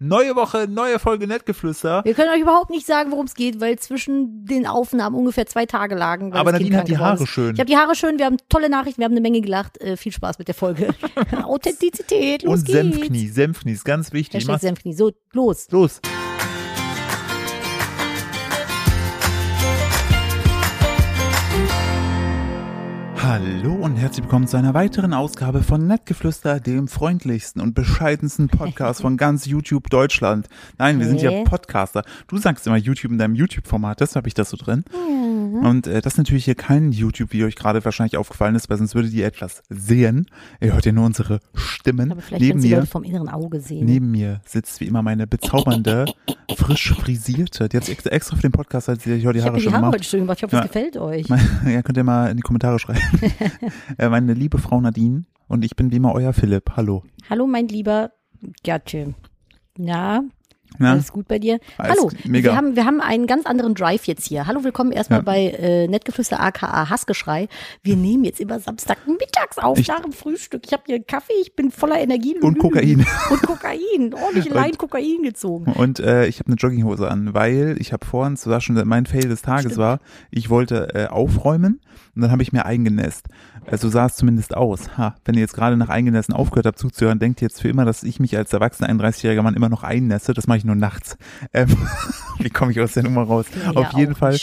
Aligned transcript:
Neue 0.00 0.34
Woche, 0.34 0.66
neue 0.68 0.98
Folge 0.98 1.28
Nettgeflüster. 1.28 2.04
Wir 2.04 2.14
können 2.14 2.30
euch 2.32 2.40
überhaupt 2.40 2.70
nicht 2.70 2.84
sagen, 2.84 3.12
worum 3.12 3.26
es 3.26 3.34
geht, 3.34 3.60
weil 3.60 3.78
zwischen 3.78 4.44
den 4.44 4.66
Aufnahmen 4.66 5.14
ungefähr 5.14 5.46
zwei 5.46 5.66
Tage 5.66 5.94
lagen. 5.94 6.32
Aber 6.32 6.50
Nadine 6.50 6.78
hat 6.78 6.88
die 6.88 6.98
Haare 6.98 7.22
ist. 7.22 7.28
schön. 7.28 7.54
Ich 7.54 7.60
habe 7.60 7.70
die 7.70 7.76
Haare 7.76 7.94
schön, 7.94 8.18
wir 8.18 8.26
haben 8.26 8.38
tolle 8.48 8.68
Nachrichten, 8.68 9.00
wir 9.00 9.04
haben 9.04 9.12
eine 9.12 9.20
Menge 9.20 9.40
gelacht. 9.40 9.80
Äh, 9.80 9.96
viel 9.96 10.10
Spaß 10.10 10.38
mit 10.38 10.48
der 10.48 10.54
Folge. 10.56 10.88
Authentizität, 11.44 12.42
los 12.42 12.60
Und 12.60 12.66
geht's. 12.66 12.78
Senfknie, 12.78 13.28
Senfknie 13.28 13.72
ist 13.72 13.84
ganz 13.84 14.12
wichtig. 14.12 14.44
Senfknie. 14.44 14.94
So, 14.94 15.12
los. 15.32 15.68
los. 15.70 16.00
Hallo 23.34 23.72
und 23.74 23.96
herzlich 23.96 24.22
willkommen 24.22 24.46
zu 24.46 24.56
einer 24.56 24.74
weiteren 24.74 25.12
Ausgabe 25.12 25.64
von 25.64 25.88
Nettgeflüster, 25.88 26.60
dem 26.60 26.86
freundlichsten 26.86 27.60
und 27.60 27.74
bescheidensten 27.74 28.46
Podcast 28.46 29.00
von 29.02 29.16
ganz 29.16 29.44
YouTube 29.46 29.90
Deutschland. 29.90 30.48
Nein, 30.78 31.00
wir 31.00 31.06
sind 31.06 31.20
ja? 31.20 31.42
Podcaster. 31.42 32.04
Du 32.28 32.36
sagst 32.38 32.64
immer 32.68 32.76
YouTube 32.76 33.10
in 33.10 33.18
deinem 33.18 33.34
YouTube-Format, 33.34 33.98
deshalb 33.98 34.22
habe 34.22 34.28
ich 34.28 34.34
das 34.34 34.50
so 34.50 34.56
drin. 34.56 34.84
Und 34.94 35.88
äh, 35.88 36.00
das 36.00 36.12
ist 36.14 36.18
natürlich 36.18 36.44
hier 36.44 36.54
kein 36.54 36.92
YouTube, 36.92 37.32
wie 37.32 37.42
euch 37.44 37.56
gerade 37.56 37.84
wahrscheinlich 37.84 38.16
aufgefallen 38.16 38.54
ist, 38.54 38.70
weil 38.70 38.78
sonst 38.78 38.94
würdet 38.94 39.12
ihr 39.12 39.26
etwas 39.26 39.64
sehen. 39.68 40.26
Ihr 40.60 40.72
hört 40.72 40.86
ja 40.86 40.92
nur 40.92 41.04
unsere 41.04 41.40
Stimmen. 41.54 42.12
Aber 42.12 42.20
vielleicht 42.20 42.40
Neben 42.42 42.60
mir 42.60 42.86
vom 42.86 43.02
inneren 43.02 43.28
Auge 43.28 43.60
sehen. 43.60 43.84
Neben 43.84 44.12
mir 44.12 44.42
sitzt 44.46 44.78
wie 44.80 44.84
immer 44.84 45.02
meine 45.02 45.26
bezaubernde, 45.26 46.06
frisch 46.56 46.94
frisierte, 46.94 47.68
die 47.68 47.76
hat 47.78 47.84
sich 47.84 47.98
extra 48.06 48.36
für 48.36 48.42
den 48.42 48.52
Podcast, 48.52 48.86
hat 48.88 49.00
sie 49.00 49.12
sich 49.14 49.26
heute 49.26 49.34
die 49.34 49.38
ich 49.40 49.44
Haare 49.44 49.52
habe 49.54 49.58
die 49.58 49.64
schon 49.64 49.72
Haare 49.72 49.82
gemacht. 49.82 49.94
heute 49.94 50.04
schön 50.04 50.20
gemacht. 50.20 50.38
Ich 50.38 50.42
hoffe, 50.44 50.56
Ja. 50.56 50.62
es 50.62 50.68
gefällt 50.68 50.96
euch. 50.98 51.26
Ja, 51.66 51.82
könnt 51.82 51.96
ihr 51.96 52.04
mal 52.04 52.30
in 52.30 52.36
die 52.36 52.42
Kommentare 52.42 52.78
schreiben. 52.78 53.00
Äh, 53.98 54.08
meine 54.08 54.34
liebe 54.34 54.58
Frau 54.58 54.80
Nadine 54.80 55.24
und 55.48 55.64
ich 55.64 55.76
bin 55.76 55.90
wie 55.90 55.96
immer 55.96 56.14
euer 56.14 56.32
Philipp. 56.32 56.72
Hallo. 56.76 57.04
Hallo, 57.28 57.46
mein 57.46 57.68
lieber 57.68 58.12
Gatte. 58.62 59.14
Na, 59.76 60.22
Na? 60.78 60.92
alles 60.92 61.12
gut 61.12 61.28
bei 61.28 61.38
dir? 61.38 61.60
Alles 61.78 61.96
Hallo, 61.98 62.10
mega. 62.24 62.50
Wir, 62.50 62.56
haben, 62.56 62.74
wir 62.76 62.84
haben 62.84 63.00
einen 63.00 63.26
ganz 63.26 63.46
anderen 63.46 63.74
Drive 63.74 64.06
jetzt 64.06 64.26
hier. 64.26 64.46
Hallo, 64.46 64.64
willkommen 64.64 64.90
erstmal 64.90 65.20
Ja. 65.20 65.22
bei 65.24 65.40
äh, 65.50 65.86
Nettgeflüster 65.88 66.40
aka 66.40 66.90
Hassgeschrei. 66.90 67.48
Wir 67.82 67.96
nehmen 67.96 68.24
jetzt 68.24 68.40
immer 68.40 68.58
Samstag 68.58 68.98
mittags 69.06 69.58
auf 69.58 69.78
Ich- 69.78 69.86
nach 69.88 70.00
dem 70.00 70.12
Frühstück. 70.12 70.62
Ich 70.66 70.72
habe 70.72 70.82
hier 70.86 70.96
einen 70.96 71.06
Kaffee, 71.06 71.32
ich 71.42 71.54
bin 71.54 71.70
voller 71.70 72.00
Energie. 72.00 72.36
Und 72.40 72.58
Kokain. 72.58 73.06
Und 73.30 73.42
Kokain. 73.42 74.14
Ordentlich 74.14 74.48
Lein 74.50 74.76
Kokain 74.76 75.22
gezogen. 75.22 75.72
Und 75.72 76.00
äh, 76.00 76.26
ich 76.26 76.40
habe 76.40 76.48
eine 76.48 76.56
Jogginghose 76.56 77.08
an, 77.08 77.34
weil 77.34 77.76
ich 77.78 77.92
habe 77.92 78.04
vorhin, 78.04 78.34
das 78.34 78.46
war 78.48 78.60
schon 78.60 78.74
mein 78.86 79.06
Fail 79.06 79.28
des 79.28 79.42
Tages 79.42 79.62
Stimmt. 79.72 79.78
war, 79.78 80.00
ich 80.30 80.50
wollte 80.50 80.88
äh, 80.94 81.06
aufräumen 81.06 81.80
und 82.16 82.22
dann 82.22 82.30
habe 82.32 82.42
ich 82.42 82.52
mir 82.52 82.64
eingenässt. 82.66 83.26
Äh, 83.66 83.76
so 83.76 83.88
sah 83.88 84.06
es 84.06 84.16
zumindest 84.16 84.56
aus. 84.56 84.96
Ha, 84.96 85.14
wenn 85.24 85.34
ihr 85.34 85.40
jetzt 85.40 85.54
gerade 85.54 85.76
nach 85.76 85.88
Eingenässen 85.88 86.34
aufgehört 86.34 86.66
habt 86.66 86.78
zuzuhören, 86.78 87.18
denkt 87.18 87.42
ihr 87.42 87.48
jetzt 87.48 87.60
für 87.60 87.68
immer, 87.68 87.84
dass 87.84 88.02
ich 88.02 88.20
mich 88.20 88.36
als 88.36 88.52
erwachsener 88.52 88.90
31-jähriger 88.90 89.42
Mann 89.42 89.54
immer 89.54 89.68
noch 89.68 89.82
einnässe. 89.82 90.34
Das 90.34 90.46
mache 90.46 90.58
ich 90.58 90.64
nur 90.64 90.74
nachts. 90.74 91.16
Ähm, 91.52 91.68
wie 92.38 92.50
komme 92.50 92.72
ich 92.72 92.80
aus 92.80 92.92
der 92.92 93.02
Nummer 93.02 93.22
raus? 93.22 93.46
Ja, 93.64 93.72
Auf 93.72 93.92
jeden 93.92 94.14
Fall 94.14 94.38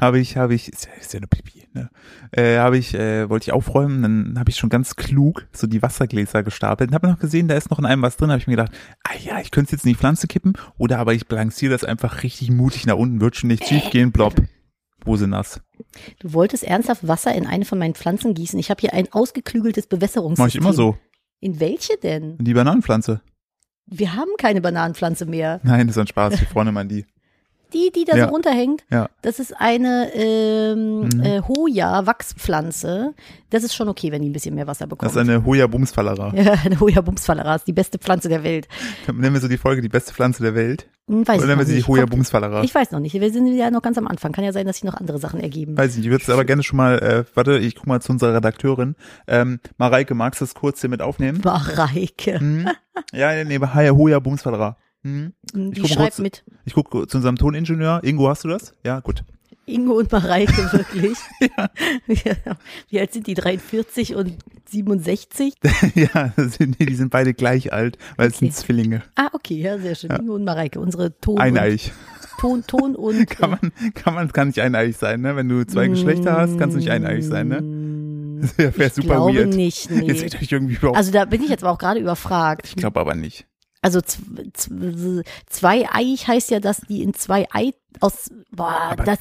habe 0.00 0.18
ich, 0.18 0.36
habe 0.36 0.54
ich, 0.54 0.72
ist 0.72 0.86
ja, 0.86 0.92
ist 1.00 1.12
ja 1.12 1.20
nur 1.20 1.28
Pipi, 1.28 1.66
ne? 1.72 1.90
Äh, 2.30 2.58
habe 2.58 2.78
ich, 2.78 2.94
äh, 2.94 3.28
wollte 3.28 3.44
ich 3.44 3.52
aufräumen, 3.52 4.02
dann 4.02 4.38
habe 4.38 4.50
ich 4.50 4.56
schon 4.56 4.70
ganz 4.70 4.96
klug 4.96 5.46
so 5.52 5.66
die 5.66 5.82
Wassergläser 5.82 6.42
gestapelt 6.42 6.90
und 6.90 6.94
habe 6.94 7.08
noch 7.08 7.18
gesehen, 7.18 7.48
da 7.48 7.54
ist 7.54 7.70
noch 7.70 7.78
in 7.78 7.84
einem 7.84 8.02
was 8.02 8.16
drin, 8.16 8.30
habe 8.30 8.38
ich 8.38 8.46
mir 8.46 8.56
gedacht, 8.56 8.72
ah 9.04 9.16
ja, 9.22 9.40
ich 9.40 9.50
könnte 9.50 9.66
es 9.66 9.72
jetzt 9.72 9.84
in 9.84 9.90
die 9.90 9.98
Pflanze 9.98 10.28
kippen 10.28 10.54
oder 10.78 10.98
aber 10.98 11.12
ich 11.14 11.26
balanciere 11.26 11.72
das 11.72 11.84
einfach 11.84 12.22
richtig 12.22 12.50
mutig 12.50 12.86
nach 12.86 12.96
unten, 12.96 13.20
wird 13.20 13.36
schon 13.36 13.48
nicht 13.48 13.66
schief 13.66 13.90
gehen, 13.90 14.12
blob. 14.12 14.34
Hose 15.04 15.26
nass. 15.26 15.60
Du 16.18 16.32
wolltest 16.32 16.64
ernsthaft 16.64 17.06
Wasser 17.06 17.34
in 17.34 17.46
eine 17.46 17.64
von 17.64 17.78
meinen 17.78 17.94
Pflanzen 17.94 18.34
gießen. 18.34 18.58
Ich 18.58 18.70
habe 18.70 18.80
hier 18.80 18.94
ein 18.94 19.12
ausgeklügeltes 19.12 19.86
Bewässerungssystem. 19.86 20.42
Mache 20.42 20.48
ich 20.48 20.56
immer 20.56 20.72
so. 20.72 20.96
In 21.40 21.60
welche 21.60 21.96
denn? 21.96 22.38
Die 22.38 22.54
Bananenpflanze. 22.54 23.20
Wir 23.86 24.14
haben 24.14 24.30
keine 24.38 24.60
Bananenpflanze 24.60 25.26
mehr. 25.26 25.60
Nein, 25.64 25.86
das 25.86 25.96
ist 25.96 26.00
ein 26.00 26.06
Spaß, 26.06 26.38
hier 26.38 26.48
vorne 26.48 26.72
mal 26.72 26.86
die. 26.86 27.04
Die, 27.74 27.90
die 27.94 28.04
da 28.04 28.16
Ja. 28.16 28.26
so 28.26 28.30
runterhängt, 28.32 28.84
Ja. 28.90 29.08
das 29.22 29.38
ist 29.38 29.54
eine 29.58 30.10
ähm, 30.14 31.00
Mhm. 31.00 31.20
äh, 31.22 31.40
Hoja-Wachspflanze. 32.16 33.14
Das 33.50 33.64
ist 33.64 33.74
schon 33.74 33.88
okay, 33.88 34.12
wenn 34.12 34.22
die 34.22 34.28
ein 34.30 34.32
bisschen 34.32 34.54
mehr 34.54 34.66
Wasser 34.66 34.86
bekommt. 34.86 35.06
Das 35.10 35.12
ist 35.16 35.28
eine 35.28 35.44
Hoya 35.44 35.66
Bumsfallera. 35.66 36.32
ja, 36.34 36.54
eine 36.64 36.80
Hoja-Bumsfallera 36.80 37.54
ist 37.56 37.66
die 37.66 37.72
beste 37.72 37.98
Pflanze 37.98 38.28
der 38.28 38.42
Welt. 38.44 38.68
Nennen 39.12 39.34
wir 39.34 39.40
so 39.40 39.48
die 39.48 39.58
Folge 39.58 39.82
die 39.82 39.88
beste 39.88 40.12
Pflanze 40.12 40.42
der 40.42 40.54
Welt. 40.54 40.88
Hm, 41.08 41.26
weiß 41.26 41.36
Oder 41.36 41.44
ich 41.44 41.46
nennen 41.48 41.58
wir 41.60 41.64
sie 41.66 41.72
die 41.72 41.76
nicht. 41.78 41.88
Hoya 41.88 42.02
Kommt- 42.02 42.12
Bumsfallera. 42.12 42.62
Ich 42.62 42.74
weiß 42.74 42.92
noch 42.92 43.00
nicht. 43.00 43.14
Wir 43.14 43.32
sind 43.32 43.46
ja 43.48 43.70
noch 43.70 43.82
ganz 43.82 43.98
am 43.98 44.06
Anfang. 44.06 44.32
Kann 44.32 44.44
ja 44.44 44.52
sein, 44.52 44.66
dass 44.66 44.76
sich 44.76 44.84
noch 44.84 44.94
andere 44.94 45.18
Sachen 45.18 45.40
ergeben. 45.40 45.76
Weiß 45.76 45.90
ich 45.92 45.96
nicht, 45.98 46.06
ich 46.06 46.10
würde 46.10 46.22
es 46.22 46.30
aber 46.30 46.44
gerne 46.44 46.62
schon 46.62 46.76
mal, 46.76 46.98
äh, 47.00 47.24
warte, 47.34 47.58
ich 47.58 47.74
guck 47.74 47.86
mal 47.86 48.00
zu 48.00 48.12
unserer 48.12 48.34
Redakteurin. 48.34 48.94
Ähm, 49.26 49.60
Mareike, 49.78 50.14
magst 50.14 50.40
du 50.40 50.44
das 50.44 50.54
kurz 50.54 50.80
hier 50.80 50.90
mit 50.90 51.02
aufnehmen? 51.02 51.40
Mareike. 51.44 52.38
Hm? 52.40 52.68
Ja, 53.14 53.32
nee, 53.32 53.44
nee, 53.44 53.58
Haya, 53.66 53.92
Hoya, 53.92 54.18
Bumsfallera. 54.18 54.76
Hm? 55.04 55.32
Die 55.54 55.88
schreibt 55.88 56.18
mit 56.20 56.44
Ich 56.64 56.74
gucke 56.74 57.06
zu 57.06 57.16
unserem 57.18 57.36
Toningenieur. 57.36 58.02
Ingo, 58.04 58.28
hast 58.28 58.44
du 58.44 58.48
das? 58.48 58.74
Ja, 58.84 59.00
gut. 59.00 59.24
Ingo 59.66 59.92
und 59.98 60.10
Mareike, 60.10 60.72
wirklich. 60.72 61.16
ja. 62.24 62.36
Wie 62.88 62.98
alt 63.00 63.12
sind 63.12 63.26
die? 63.28 63.34
43 63.34 64.14
und 64.16 64.36
67? 64.68 65.54
ja, 65.94 66.32
sind, 66.36 66.78
die 66.80 66.94
sind 66.94 67.10
beide 67.10 67.32
gleich 67.34 67.72
alt, 67.72 67.96
weil 68.16 68.28
es 68.28 68.36
Okay. 68.36 68.46
sind 68.46 68.54
Zwillinge. 68.56 69.02
Ah, 69.14 69.28
okay, 69.32 69.54
ja, 69.60 69.78
sehr 69.78 69.94
schön. 69.94 70.10
Ingo 70.10 70.34
und 70.34 70.44
Mareike, 70.44 70.80
unsere 70.80 71.18
Ton- 71.20 71.38
Eineich. 71.38 71.92
Ton, 72.40 72.64
Ton 72.66 72.96
und 72.96 73.28
Kann 73.30 73.50
man, 73.50 73.72
kann 73.94 74.14
man, 74.14 74.32
kann 74.32 74.48
nicht 74.48 74.58
eineich 74.60 74.96
sein, 74.96 75.20
ne? 75.20 75.36
Wenn 75.36 75.48
du 75.48 75.64
zwei 75.64 75.86
Geschlechter 75.86 76.36
hast, 76.36 76.58
kannst 76.58 76.74
du 76.74 76.78
nicht 76.80 76.90
eineich 76.90 77.24
sein, 77.24 77.46
ne? 77.48 78.40
Das 78.42 78.58
wäre 78.58 78.76
wär 78.76 78.86
Ich 78.88 78.94
super 78.94 79.06
glaube 79.14 79.38
weird. 79.38 79.54
nicht, 79.54 79.88
Jetzt 79.90 80.00
nee. 80.06 80.14
seht 80.14 80.34
euch 80.42 80.50
irgendwie 80.50 80.74
überhaupt. 80.74 80.96
Also 80.96 81.12
da 81.12 81.24
bin 81.24 81.40
ich 81.42 81.50
jetzt 81.50 81.62
aber 81.62 81.72
auch 81.72 81.78
gerade 81.78 82.00
überfragt. 82.00 82.66
ich 82.66 82.74
glaube 82.74 82.98
aber 82.98 83.14
nicht. 83.14 83.46
Also 83.82 84.00
z- 84.00 84.18
z- 84.54 85.24
zweieich 85.46 86.28
heißt 86.28 86.50
ja, 86.52 86.60
dass 86.60 86.78
die 86.88 87.02
in 87.02 87.14
zwei 87.14 87.46
Ei 87.52 87.72
aus 88.00 88.30
boah, 88.50 88.92
Aber 88.92 89.04
das 89.04 89.18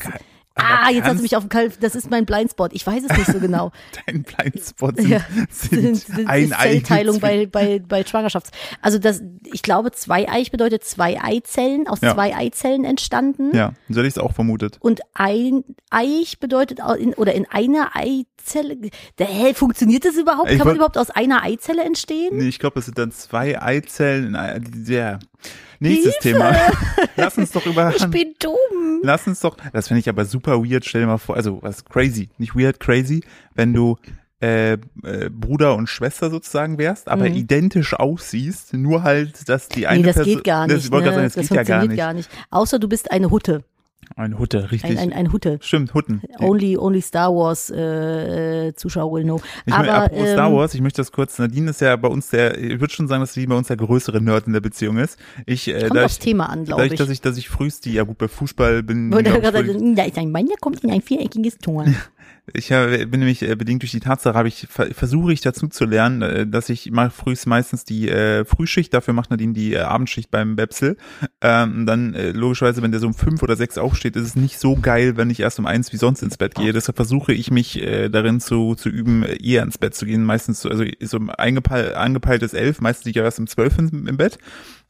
kann- 0.55 0.65
Ah, 0.65 0.81
aber 0.83 0.91
jetzt 0.93 1.05
hast 1.07 1.17
du 1.17 1.21
mich 1.23 1.35
auf 1.35 1.43
dem 1.43 1.49
Kalb. 1.49 1.79
Das 1.79 1.95
ist 1.95 2.09
mein 2.11 2.25
Blindspot. 2.25 2.73
Ich 2.73 2.85
weiß 2.85 3.03
es 3.09 3.17
nicht 3.17 3.31
so 3.31 3.39
genau. 3.39 3.71
Dein 4.05 4.23
Blindspot 4.23 4.97
sind, 4.97 5.09
ja, 5.09 5.21
sind, 5.49 5.95
sind, 5.95 6.27
ein 6.27 6.43
ist 6.51 6.59
Zellteilung 6.59 7.15
Ei. 7.17 7.19
bei, 7.19 7.45
bei, 7.47 7.79
bei 7.79 8.05
Schwangerschafts. 8.05 8.51
Also 8.81 8.99
das, 8.99 9.21
ich 9.51 9.61
glaube, 9.61 9.91
zweieich 9.91 10.51
bedeutet 10.51 10.83
zwei 10.83 11.21
Eizellen, 11.21 11.87
aus 11.87 12.01
Ja. 12.01 12.13
zwei 12.13 12.35
Eizellen 12.35 12.83
entstanden. 12.83 13.55
Ja, 13.55 13.73
so 13.89 13.95
hätte 13.99 14.07
ich 14.07 14.15
es 14.15 14.17
auch 14.17 14.33
vermutet. 14.33 14.77
Und 14.81 15.01
ein 15.13 15.63
Eich 15.89 16.39
bedeutet 16.39 16.79
in, 16.99 17.13
oder 17.13 17.33
in 17.33 17.45
einer 17.49 17.91
Eizelle. 17.95 18.77
Der, 19.19 19.27
hä, 19.27 19.53
funktioniert 19.53 20.03
das 20.05 20.15
überhaupt? 20.15 20.49
Ich 20.51 20.57
Kann 20.57 20.67
man 20.67 20.75
überhaupt 20.75 20.97
aus 20.97 21.09
einer 21.11 21.43
Eizelle 21.43 21.83
entstehen? 21.83 22.37
Nee, 22.37 22.47
ich 22.49 22.59
glaube, 22.59 22.79
es 22.79 22.85
sind 22.85 22.97
dann 22.97 23.11
zwei 23.11 23.61
Eizellen. 23.61 24.35
in 24.35 24.85
Ja. 24.85 25.19
Nächstes 25.81 26.15
Hilfe! 26.21 26.37
Thema. 26.39 26.55
Lass 27.17 27.37
uns 27.37 27.51
doch 27.51 27.65
über. 27.65 27.93
Ich 27.95 28.05
bin 28.07 28.33
dumm. 28.39 29.01
Lass 29.03 29.27
uns 29.27 29.39
doch. 29.41 29.57
Das 29.73 29.87
finde 29.87 29.99
ich 29.99 30.09
aber 30.09 30.25
super 30.25 30.63
weird. 30.63 30.85
Stell 30.85 31.01
dir 31.01 31.07
mal 31.07 31.17
vor, 31.17 31.35
also 31.35 31.59
was 31.61 31.83
crazy, 31.85 32.29
nicht 32.37 32.55
weird, 32.55 32.79
crazy, 32.79 33.23
wenn 33.55 33.73
du 33.73 33.97
äh, 34.43 34.73
äh, 34.73 34.79
Bruder 35.31 35.75
und 35.75 35.87
Schwester 35.87 36.29
sozusagen 36.31 36.77
wärst, 36.79 37.09
aber 37.09 37.29
Mhm. 37.29 37.35
identisch 37.35 37.93
aussiehst, 37.93 38.73
nur 38.73 39.03
halt, 39.03 39.47
dass 39.49 39.69
die 39.69 39.85
eine 39.85 39.99
Nee, 39.99 40.05
das 40.07 40.15
Person, 40.15 40.33
geht 40.35 40.43
gar 40.43 40.67
Das, 40.67 40.75
nicht. 40.77 40.85
ich 40.85 40.91
wollte 40.91 41.09
ne? 41.09 41.13
sagen, 41.13 41.23
das, 41.25 41.35
geht 41.35 41.49
ja 41.49 41.55
gar 41.57 41.81
funktioniert 41.81 41.89
nicht. 41.91 41.97
gar 41.99 42.13
nicht. 42.13 42.29
Außer 42.49 42.79
du 42.79 42.87
bist 42.89 43.11
eine 43.11 43.29
Hutte. 43.29 43.63
Eine 44.15 44.37
Hutte, 44.39 44.71
richtig. 44.71 44.91
Ein, 44.91 44.97
ein, 44.97 45.13
ein 45.13 45.31
Hutte. 45.31 45.57
Stimmt, 45.61 45.93
Hutten. 45.93 46.21
Only, 46.39 46.77
only 46.77 47.01
Star 47.01 47.33
Wars 47.33 47.69
äh, 47.69 48.67
äh, 48.67 48.73
Zuschauer 48.73 49.11
will 49.13 49.23
know. 49.23 49.41
Ich 49.65 49.73
Aber 49.73 50.11
ähm, 50.11 50.27
Star 50.27 50.53
Wars, 50.53 50.73
ich 50.73 50.81
möchte 50.81 51.01
das 51.01 51.11
kurz, 51.11 51.39
Nadine 51.39 51.69
ist 51.69 51.81
ja 51.81 51.95
bei 51.95 52.07
uns 52.07 52.29
der, 52.29 52.57
ich 52.57 52.79
würde 52.79 52.93
schon 52.93 53.07
sagen, 53.07 53.21
dass 53.21 53.33
sie 53.33 53.45
bei 53.47 53.55
uns 53.55 53.67
der 53.67 53.77
größere 53.77 54.21
Nerd 54.21 54.47
in 54.47 54.53
der 54.53 54.59
Beziehung 54.59 54.97
ist. 54.97 55.17
Ich, 55.45 55.67
äh, 55.67 55.87
kommt 55.87 55.99
aufs 55.99 56.13
ich, 56.15 56.19
Thema 56.19 56.49
an, 56.49 56.65
glaube 56.65 56.87
ich. 56.87 56.95
dass 56.95 57.09
ich, 57.09 57.21
dass 57.21 57.37
ich 57.37 57.49
frühst 57.49 57.85
die, 57.85 57.93
ja 57.93 58.03
gut, 58.03 58.17
bei 58.17 58.27
Fußball 58.27 58.83
bin, 58.83 59.11
da 59.11 60.03
ist 60.03 60.17
ein 60.17 60.31
Mann, 60.31 60.47
der 60.47 60.57
kommt 60.57 60.83
in 60.83 60.91
ein 60.91 61.01
viereckiges 61.01 61.57
Tor. 61.57 61.85
Ich 62.53 62.71
äh, 62.71 63.05
bin 63.05 63.19
nämlich 63.19 63.41
äh, 63.41 63.55
bedingt 63.55 63.81
durch 63.81 63.91
die 63.91 63.99
Tatsache, 63.99 64.37
habe 64.37 64.47
ich 64.47 64.67
ver 64.69 64.87
versuche 64.93 65.33
ich 65.33 65.41
dazu 65.41 65.67
zu 65.67 65.85
lernen, 65.85 66.21
äh, 66.21 66.47
dass 66.47 66.69
ich 66.69 66.91
mache 66.91 67.11
frühst 67.11 67.47
meistens 67.47 67.85
die 67.85 68.09
äh, 68.09 68.45
Frühschicht, 68.45 68.93
dafür 68.93 69.13
macht 69.13 69.31
Nadine 69.31 69.53
die 69.53 69.73
äh, 69.73 69.79
Abendschicht 69.79 70.31
beim 70.31 70.57
Websel. 70.57 70.97
Ähm, 71.41 71.85
dann 71.85 72.13
äh, 72.13 72.31
logischerweise, 72.31 72.81
wenn 72.81 72.91
der 72.91 72.99
so 72.99 73.07
um 73.07 73.13
fünf 73.13 73.41
oder 73.43 73.55
sechs 73.55 73.77
aufsteht, 73.77 74.15
ist 74.15 74.23
es 74.23 74.35
nicht 74.35 74.59
so 74.59 74.75
geil, 74.75 75.17
wenn 75.17 75.29
ich 75.29 75.39
erst 75.39 75.59
um 75.59 75.65
eins 75.65 75.93
wie 75.93 75.97
sonst 75.97 76.21
ins 76.23 76.37
Bett 76.37 76.55
gehe. 76.55 76.73
Deshalb 76.73 76.95
versuche 76.95 77.33
ich 77.33 77.51
mich 77.51 77.81
äh, 77.81 78.09
darin 78.09 78.39
zu 78.39 78.75
zu 78.75 78.89
üben, 78.89 79.23
eher 79.23 79.63
ins 79.63 79.77
Bett 79.77 79.95
zu 79.95 80.05
gehen. 80.05 80.23
Meistens 80.23 80.61
so, 80.61 80.69
also 80.69 80.85
so 80.99 81.19
eingepeil, 81.37 81.95
angepeiltes 81.95 82.53
elf, 82.53 82.81
meistens 82.81 83.05
liege 83.05 83.19
ich 83.19 83.23
erst 83.23 83.39
um 83.39 83.47
zwölf 83.47 83.77
im, 83.77 84.07
im 84.07 84.17
Bett. 84.17 84.37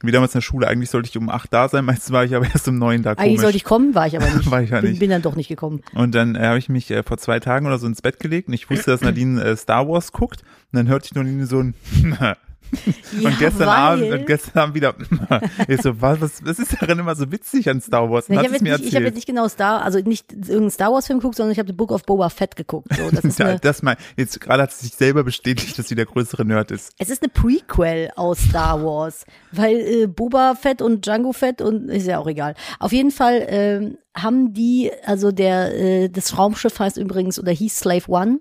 Wie 0.04 0.12
damals 0.12 0.34
in 0.34 0.40
der 0.40 0.44
Schule, 0.44 0.68
eigentlich 0.68 0.90
sollte 0.90 1.10
ich 1.10 1.18
um 1.18 1.30
acht 1.30 1.54
da 1.54 1.70
sein, 1.70 1.86
meistens 1.86 2.12
war 2.12 2.26
ich 2.26 2.36
aber 2.36 2.46
erst 2.46 2.68
um 2.68 2.78
neun 2.78 3.04
da. 3.04 3.12
Eigentlich 3.12 3.26
Komisch. 3.26 3.42
sollte 3.42 3.58
ich 3.58 3.64
kommen, 3.64 3.96
war 3.96 4.08
ich 4.08 4.16
aber 4.16 4.30
nicht. 4.30 4.42
War 4.52 4.62
ich 4.62 4.70
ja 4.70 4.82
bin, 4.82 4.92
nicht. 4.92 5.00
bin 5.00 5.10
dann 5.10 5.22
doch 5.22 5.36
nicht 5.36 5.48
gekommen. 5.48 5.82
Und 5.94 6.16
dann 6.16 6.36
äh, 6.36 6.40
habe 6.40 6.58
ich 6.58 6.70
mich 6.70 6.90
äh, 6.92 7.04
vor 7.04 7.18
zwei 7.18 7.40
Tagen 7.40 7.66
oder 7.66 7.78
so 7.78 7.88
ins 7.88 8.02
Bett 8.02 8.20
gelegt 8.20 8.48
und 8.48 8.54
ich 8.54 8.70
wusste, 8.70 8.92
dass 8.92 9.02
Nadine 9.02 9.42
äh, 9.42 9.56
Star 9.56 9.88
Wars 9.88 10.12
guckt. 10.12 10.42
Und 10.72 10.78
dann 10.78 10.88
hörte 10.88 11.06
ich 11.06 11.16
nur 11.16 11.24
Nadine 11.24 11.46
so 11.46 11.60
ein 11.60 11.74
Ja, 13.20 13.28
und 13.30 13.40
gestern 13.40 13.68
Abend 13.68 14.12
und 14.12 14.26
gestern 14.26 14.60
Abend 14.60 14.76
wieder. 14.76 14.96
ich 15.68 15.82
so, 15.82 16.00
was, 16.00 16.22
was, 16.22 16.46
was 16.46 16.60
ist 16.60 16.82
daran 16.82 16.98
immer 17.00 17.14
so 17.16 17.30
witzig 17.30 17.70
an 17.70 17.82
Star 17.82 18.10
Wars? 18.10 18.30
Ja, 18.30 18.36
ich 18.36 18.40
habe 18.48 18.54
jetzt, 18.54 18.62
nicht- 18.62 18.86
ich 18.86 18.96
hab 18.96 19.04
jetzt 19.04 19.16
nicht 19.16 19.28
genau 19.28 19.48
Star, 19.50 19.82
also 19.84 20.00
nicht 20.00 20.32
irgendeinen 20.32 20.72
Star 20.72 20.94
Wars 20.94 21.08
Film 21.08 21.20
geguckt, 21.20 21.36
sondern 21.36 21.52
ich 21.52 21.60
habe 21.60 21.68
The 21.68 21.74
Book 21.74 21.92
of 21.92 22.04
Boba 22.04 22.30
Fett 22.30 22.56
geguckt. 22.56 22.88
So, 22.96 23.10
das 23.12 23.26
ist 23.26 23.42
eine, 23.42 23.60
das 23.60 23.82
mal, 23.84 23.98
jetzt 24.16 24.40
gerade 24.40 24.64
hat 24.64 24.72
sie 24.72 24.86
sich 24.88 24.96
selber 24.96 25.24
bestätigt, 25.26 25.78
dass 25.78 25.90
sie 25.90 25.96
der 25.96 26.06
größere 26.06 26.46
Nerd 26.46 26.72
ist. 26.72 26.94
es 26.98 27.10
ist 27.10 27.22
eine 27.22 27.30
Prequel 27.30 28.12
aus 28.16 28.40
Star 28.40 28.82
Wars, 28.84 29.26
weil 29.52 29.76
äh, 29.76 30.08
Boba 30.08 30.56
Fett 30.56 30.82
und 30.82 31.06
Django 31.06 31.34
Fett 31.34 31.62
und 31.62 31.90
ist 31.90 32.08
ja 32.08 32.18
auch 32.20 32.28
egal. 32.28 32.56
Auf 32.80 32.94
jeden 32.94 33.12
Fall 33.12 33.46
ähm, 33.50 33.98
haben 34.16 34.54
die, 34.54 34.92
also 35.06 35.32
der 35.32 35.76
äh, 35.78 36.10
das 36.10 36.38
Raumschiff 36.38 36.80
heißt 36.80 36.98
übrigens 36.98 37.40
oder 37.40 37.52
hieß 37.52 37.80
Slave 37.80 38.04
One. 38.10 38.40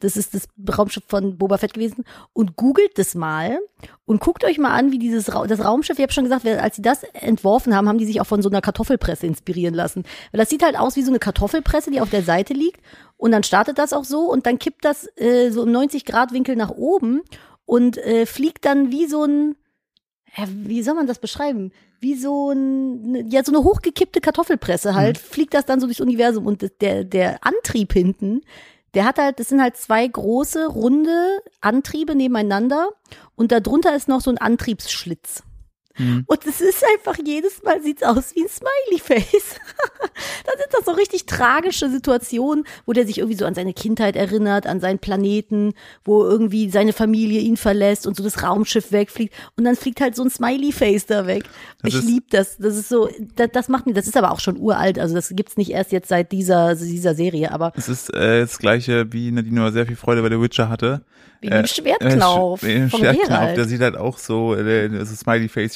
Das 0.00 0.16
ist 0.16 0.34
das 0.34 0.48
Raumschiff 0.76 1.04
von 1.06 1.38
Boba 1.38 1.58
Fett 1.58 1.74
gewesen. 1.74 2.04
Und 2.32 2.56
googelt 2.56 2.98
das 2.98 3.14
mal 3.14 3.58
und 4.04 4.20
guckt 4.20 4.44
euch 4.44 4.58
mal 4.58 4.72
an, 4.72 4.90
wie 4.90 4.98
dieses 4.98 5.34
Ra 5.34 5.46
das 5.46 5.64
Raumschiff, 5.64 5.98
ich 5.98 6.02
habe 6.02 6.12
schon 6.12 6.24
gesagt, 6.24 6.46
als 6.46 6.76
sie 6.76 6.82
das 6.82 7.04
entworfen 7.04 7.74
haben, 7.74 7.88
haben 7.88 7.98
die 7.98 8.06
sich 8.06 8.20
auch 8.20 8.26
von 8.26 8.42
so 8.42 8.48
einer 8.48 8.60
Kartoffelpresse 8.60 9.26
inspirieren 9.26 9.74
lassen. 9.74 10.04
Weil 10.32 10.40
das 10.40 10.50
sieht 10.50 10.62
halt 10.62 10.78
aus 10.78 10.96
wie 10.96 11.02
so 11.02 11.10
eine 11.10 11.18
Kartoffelpresse, 11.18 11.90
die 11.90 12.00
auf 12.00 12.10
der 12.10 12.22
Seite 12.22 12.52
liegt. 12.52 12.80
Und 13.16 13.30
dann 13.30 13.44
startet 13.44 13.78
das 13.78 13.92
auch 13.92 14.04
so 14.04 14.30
und 14.30 14.46
dann 14.46 14.58
kippt 14.58 14.84
das 14.84 15.08
äh, 15.16 15.50
so 15.50 15.62
im 15.62 15.70
90-Grad-Winkel 15.70 16.56
nach 16.56 16.70
oben 16.70 17.22
und 17.64 17.96
äh, 17.98 18.26
fliegt 18.26 18.64
dann 18.64 18.90
wie 18.90 19.06
so 19.06 19.24
ein, 19.24 19.54
ja, 20.36 20.44
wie 20.48 20.82
soll 20.82 20.94
man 20.94 21.06
das 21.06 21.18
beschreiben? 21.18 21.72
Wie 22.00 22.16
so 22.16 22.50
ein, 22.50 23.30
ja, 23.30 23.44
so 23.44 23.52
eine 23.52 23.62
hochgekippte 23.62 24.20
Kartoffelpresse 24.20 24.94
halt, 24.94 25.18
fliegt 25.18 25.54
das 25.54 25.66
dann 25.66 25.78
so 25.78 25.86
durchs 25.86 26.00
Universum 26.00 26.46
und 26.46 26.68
der, 26.80 27.04
der 27.04 27.38
Antrieb 27.46 27.92
hinten, 27.92 28.40
der 28.94 29.04
hat 29.04 29.18
halt, 29.18 29.40
das 29.40 29.48
sind 29.48 29.60
halt 29.60 29.76
zwei 29.76 30.06
große, 30.06 30.66
runde 30.66 31.42
Antriebe 31.60 32.14
nebeneinander 32.14 32.90
und 33.36 33.52
darunter 33.52 33.94
ist 33.94 34.08
noch 34.08 34.20
so 34.20 34.30
ein 34.30 34.38
Antriebsschlitz. 34.38 35.42
Mhm. 35.98 36.24
Und 36.26 36.46
es 36.46 36.60
ist 36.60 36.82
einfach, 36.94 37.16
jedes 37.24 37.62
Mal 37.62 37.82
sieht's 37.82 38.02
aus 38.02 38.34
wie 38.34 38.42
ein 38.42 38.48
Smiley-Face. 38.48 39.56
dann 40.46 40.54
sind 40.58 40.68
das 40.72 40.84
so 40.84 40.92
richtig 40.92 41.26
tragische 41.26 41.90
Situationen, 41.90 42.64
wo 42.86 42.92
der 42.92 43.06
sich 43.06 43.18
irgendwie 43.18 43.36
so 43.36 43.44
an 43.44 43.54
seine 43.54 43.74
Kindheit 43.74 44.16
erinnert, 44.16 44.66
an 44.66 44.80
seinen 44.80 44.98
Planeten, 44.98 45.74
wo 46.04 46.24
irgendwie 46.24 46.70
seine 46.70 46.92
Familie 46.92 47.40
ihn 47.40 47.56
verlässt 47.56 48.06
und 48.06 48.16
so 48.16 48.22
das 48.22 48.42
Raumschiff 48.42 48.92
wegfliegt. 48.92 49.34
Und 49.56 49.64
dann 49.64 49.76
fliegt 49.76 50.00
halt 50.00 50.16
so 50.16 50.22
ein 50.22 50.30
Smiley-Face 50.30 51.06
da 51.06 51.26
weg. 51.26 51.44
Das 51.82 51.92
ich 51.92 51.98
ist- 52.00 52.04
lieb 52.06 52.30
das. 52.30 52.56
Das 52.58 52.76
ist 52.76 52.88
so, 52.88 53.08
das, 53.36 53.48
das 53.52 53.68
macht 53.68 53.86
mir, 53.86 53.92
das 53.94 54.06
ist 54.06 54.16
aber 54.16 54.30
auch 54.32 54.40
schon 54.40 54.56
uralt. 54.58 54.98
Also 54.98 55.14
das 55.14 55.28
gibt's 55.34 55.56
nicht 55.56 55.70
erst 55.70 55.92
jetzt 55.92 56.08
seit 56.08 56.32
dieser, 56.32 56.74
dieser 56.74 57.14
Serie, 57.14 57.52
aber 57.52 57.72
Es 57.76 57.88
ist 57.88 58.12
äh, 58.14 58.40
das 58.40 58.58
gleiche, 58.58 59.12
wie 59.12 59.30
Nadine 59.30 59.70
sehr 59.72 59.86
viel 59.86 59.96
Freude 59.96 60.22
bei 60.22 60.28
The 60.30 60.40
Witcher 60.40 60.68
hatte. 60.68 61.02
wie 61.40 61.48
dem 61.48 61.60
Äh, 61.60 61.62
Sch- 61.64 61.84
äh, 61.84 62.88
von 62.88 63.00
Schwertknauf, 63.00 63.28
Geralt. 63.28 63.56
der 63.56 63.64
sieht 63.64 63.80
halt 63.80 63.96
auch 63.96 64.18
so, 64.18 64.54
äh, 64.54 65.04
so 65.04 65.14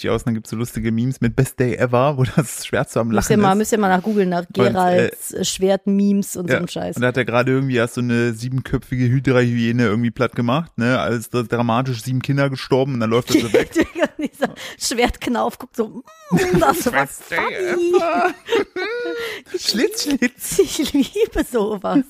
smiley-facey 0.06 0.08
aus. 0.10 0.22
Und 0.22 0.26
dann 0.26 0.34
gibt's 0.34 0.50
so 0.50 0.56
lustige 0.56 0.92
Memes 0.92 1.20
mit 1.20 1.36
Best 1.36 1.58
Day 1.58 1.74
Ever, 1.76 2.16
wo 2.16 2.24
das 2.24 2.66
Schwert 2.66 2.90
so 2.90 3.00
am 3.00 3.08
Müsst 3.08 3.30
ihr 3.30 3.36
Lachen 3.36 3.42
mal, 3.42 3.52
ist. 3.52 3.58
müsst 3.58 3.72
ihr 3.72 3.78
mal 3.78 3.88
nach 3.88 4.02
googeln, 4.02 4.28
nach 4.28 4.44
Geralts 4.52 5.32
äh, 5.32 5.44
Schwert-Memes 5.44 6.36
und 6.36 6.46
so 6.48 6.52
Ja, 6.52 6.58
einem 6.58 6.68
Scheiß. 6.68 6.96
Und 6.96 7.02
da 7.02 7.08
hat 7.08 7.16
er 7.16 7.24
gerade 7.24 7.52
irgendwie 7.52 7.76
erst 7.76 7.94
so 7.94 8.00
eine 8.00 8.32
siebenköpfige 8.32 9.04
Hydra-Hyäne 9.08 9.84
irgendwie 9.84 10.10
platt 10.10 10.34
gemacht, 10.34 10.76
ne? 10.78 10.98
Alles 10.98 11.30
dra- 11.32 11.46
dramatisch 11.48 12.02
sieben 12.02 12.22
Kinder 12.22 12.50
gestorben 12.50 12.94
und 12.94 13.00
dann 13.00 13.10
läuft 13.10 13.34
er 13.34 13.40
so 13.42 13.52
weg. 13.52 13.70
Dieser 14.18 14.54
Schwertknauf 14.78 15.58
guckt 15.58 15.76
so, 15.76 16.02
mm, 16.30 16.58
das 16.60 16.84
Best 16.90 17.30
Day 17.30 17.38
funny. 17.38 18.34
Schlitz, 19.58 20.04
Schlitz. 20.04 20.58
Ich 20.58 20.92
liebe 20.92 21.44
sowas. 21.50 22.00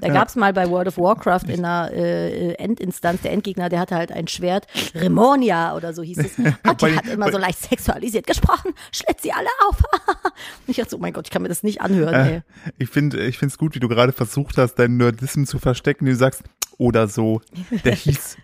Da 0.00 0.08
gab's 0.08 0.36
mal 0.36 0.52
bei 0.52 0.68
World 0.68 0.88
of 0.88 0.98
Warcraft 0.98 1.44
in 1.48 1.64
einer 1.64 1.92
äh, 1.92 2.54
Endinstanz, 2.54 3.22
der 3.22 3.32
Endgegner, 3.32 3.68
der 3.68 3.80
hatte 3.80 3.96
halt 3.96 4.12
ein 4.12 4.28
Schwert, 4.28 4.66
Remonia 4.94 5.74
oder 5.74 5.92
so 5.92 6.02
hieß 6.02 6.18
es. 6.18 6.38
Und 6.38 6.82
die 6.82 6.96
hat 6.96 7.06
immer 7.06 7.30
so 7.30 7.38
leicht 7.38 7.60
sexualisiert 7.60 8.26
gesprochen, 8.26 8.72
schlitzt 8.92 9.22
sie 9.22 9.32
alle 9.32 9.48
auf. 9.68 9.78
Und 9.78 10.32
ich 10.66 10.76
dachte 10.76 10.90
so, 10.90 10.96
oh 10.96 11.00
mein 11.00 11.12
Gott, 11.12 11.26
ich 11.26 11.30
kann 11.30 11.42
mir 11.42 11.48
das 11.48 11.62
nicht 11.62 11.80
anhören, 11.80 12.14
ey. 12.14 12.36
Äh, 12.36 12.42
ich 12.78 12.90
finde 12.90 13.24
ich 13.24 13.38
find's 13.38 13.58
gut, 13.58 13.74
wie 13.74 13.80
du 13.80 13.88
gerade 13.88 14.12
versucht 14.12 14.58
hast, 14.58 14.74
deinen 14.74 14.96
Nerdism 14.96 15.44
zu 15.44 15.58
verstecken. 15.58 16.06
Du 16.06 16.14
sagst, 16.14 16.42
oder 16.78 17.08
so. 17.08 17.40
Der 17.84 17.94
hieß, 17.96 18.36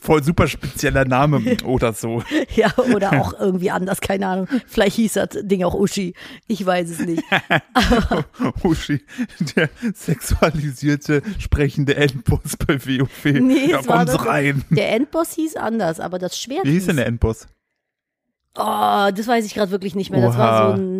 voll 0.00 0.22
super 0.22 0.46
spezieller 0.48 1.04
Name, 1.04 1.56
oder 1.64 1.92
so. 1.92 2.22
Ja, 2.54 2.72
oder 2.94 3.20
auch 3.20 3.38
irgendwie 3.38 3.70
anders, 3.70 4.00
keine 4.00 4.26
Ahnung. 4.26 4.48
Vielleicht 4.66 4.96
hieß 4.96 5.12
das 5.14 5.28
Ding 5.42 5.62
auch 5.64 5.74
Uschi. 5.74 6.14
Ich 6.46 6.64
weiß 6.64 6.90
es 6.90 6.98
nicht. 7.00 7.22
Uschi, 8.64 9.00
der 9.56 9.68
sexualisierte, 9.94 11.22
sprechende 11.38 11.96
Endboss 11.96 12.56
bei 12.66 12.78
WoW. 12.84 13.24
Nee, 13.40 13.70
ja, 13.70 13.80
es 13.80 13.88
war 13.88 13.98
komm 13.98 14.06
das- 14.06 14.14
so 14.16 14.28
rein. 14.28 14.64
Der 14.70 14.92
Endboss 14.92 15.32
hieß 15.34 15.56
anders, 15.56 16.00
aber 16.00 16.18
das 16.18 16.38
Schwert 16.38 16.64
Wie 16.64 16.72
hieß 16.72 16.86
denn 16.86 16.96
der 16.96 17.06
Endboss? 17.06 17.46
Oh, 18.60 19.10
das 19.14 19.28
weiß 19.28 19.44
ich 19.46 19.54
gerade 19.54 19.70
wirklich 19.70 19.94
nicht 19.94 20.10
mehr. 20.10 20.20
Das 20.20 20.36
war 20.36 20.76
so 20.76 20.82
ein. 20.82 20.97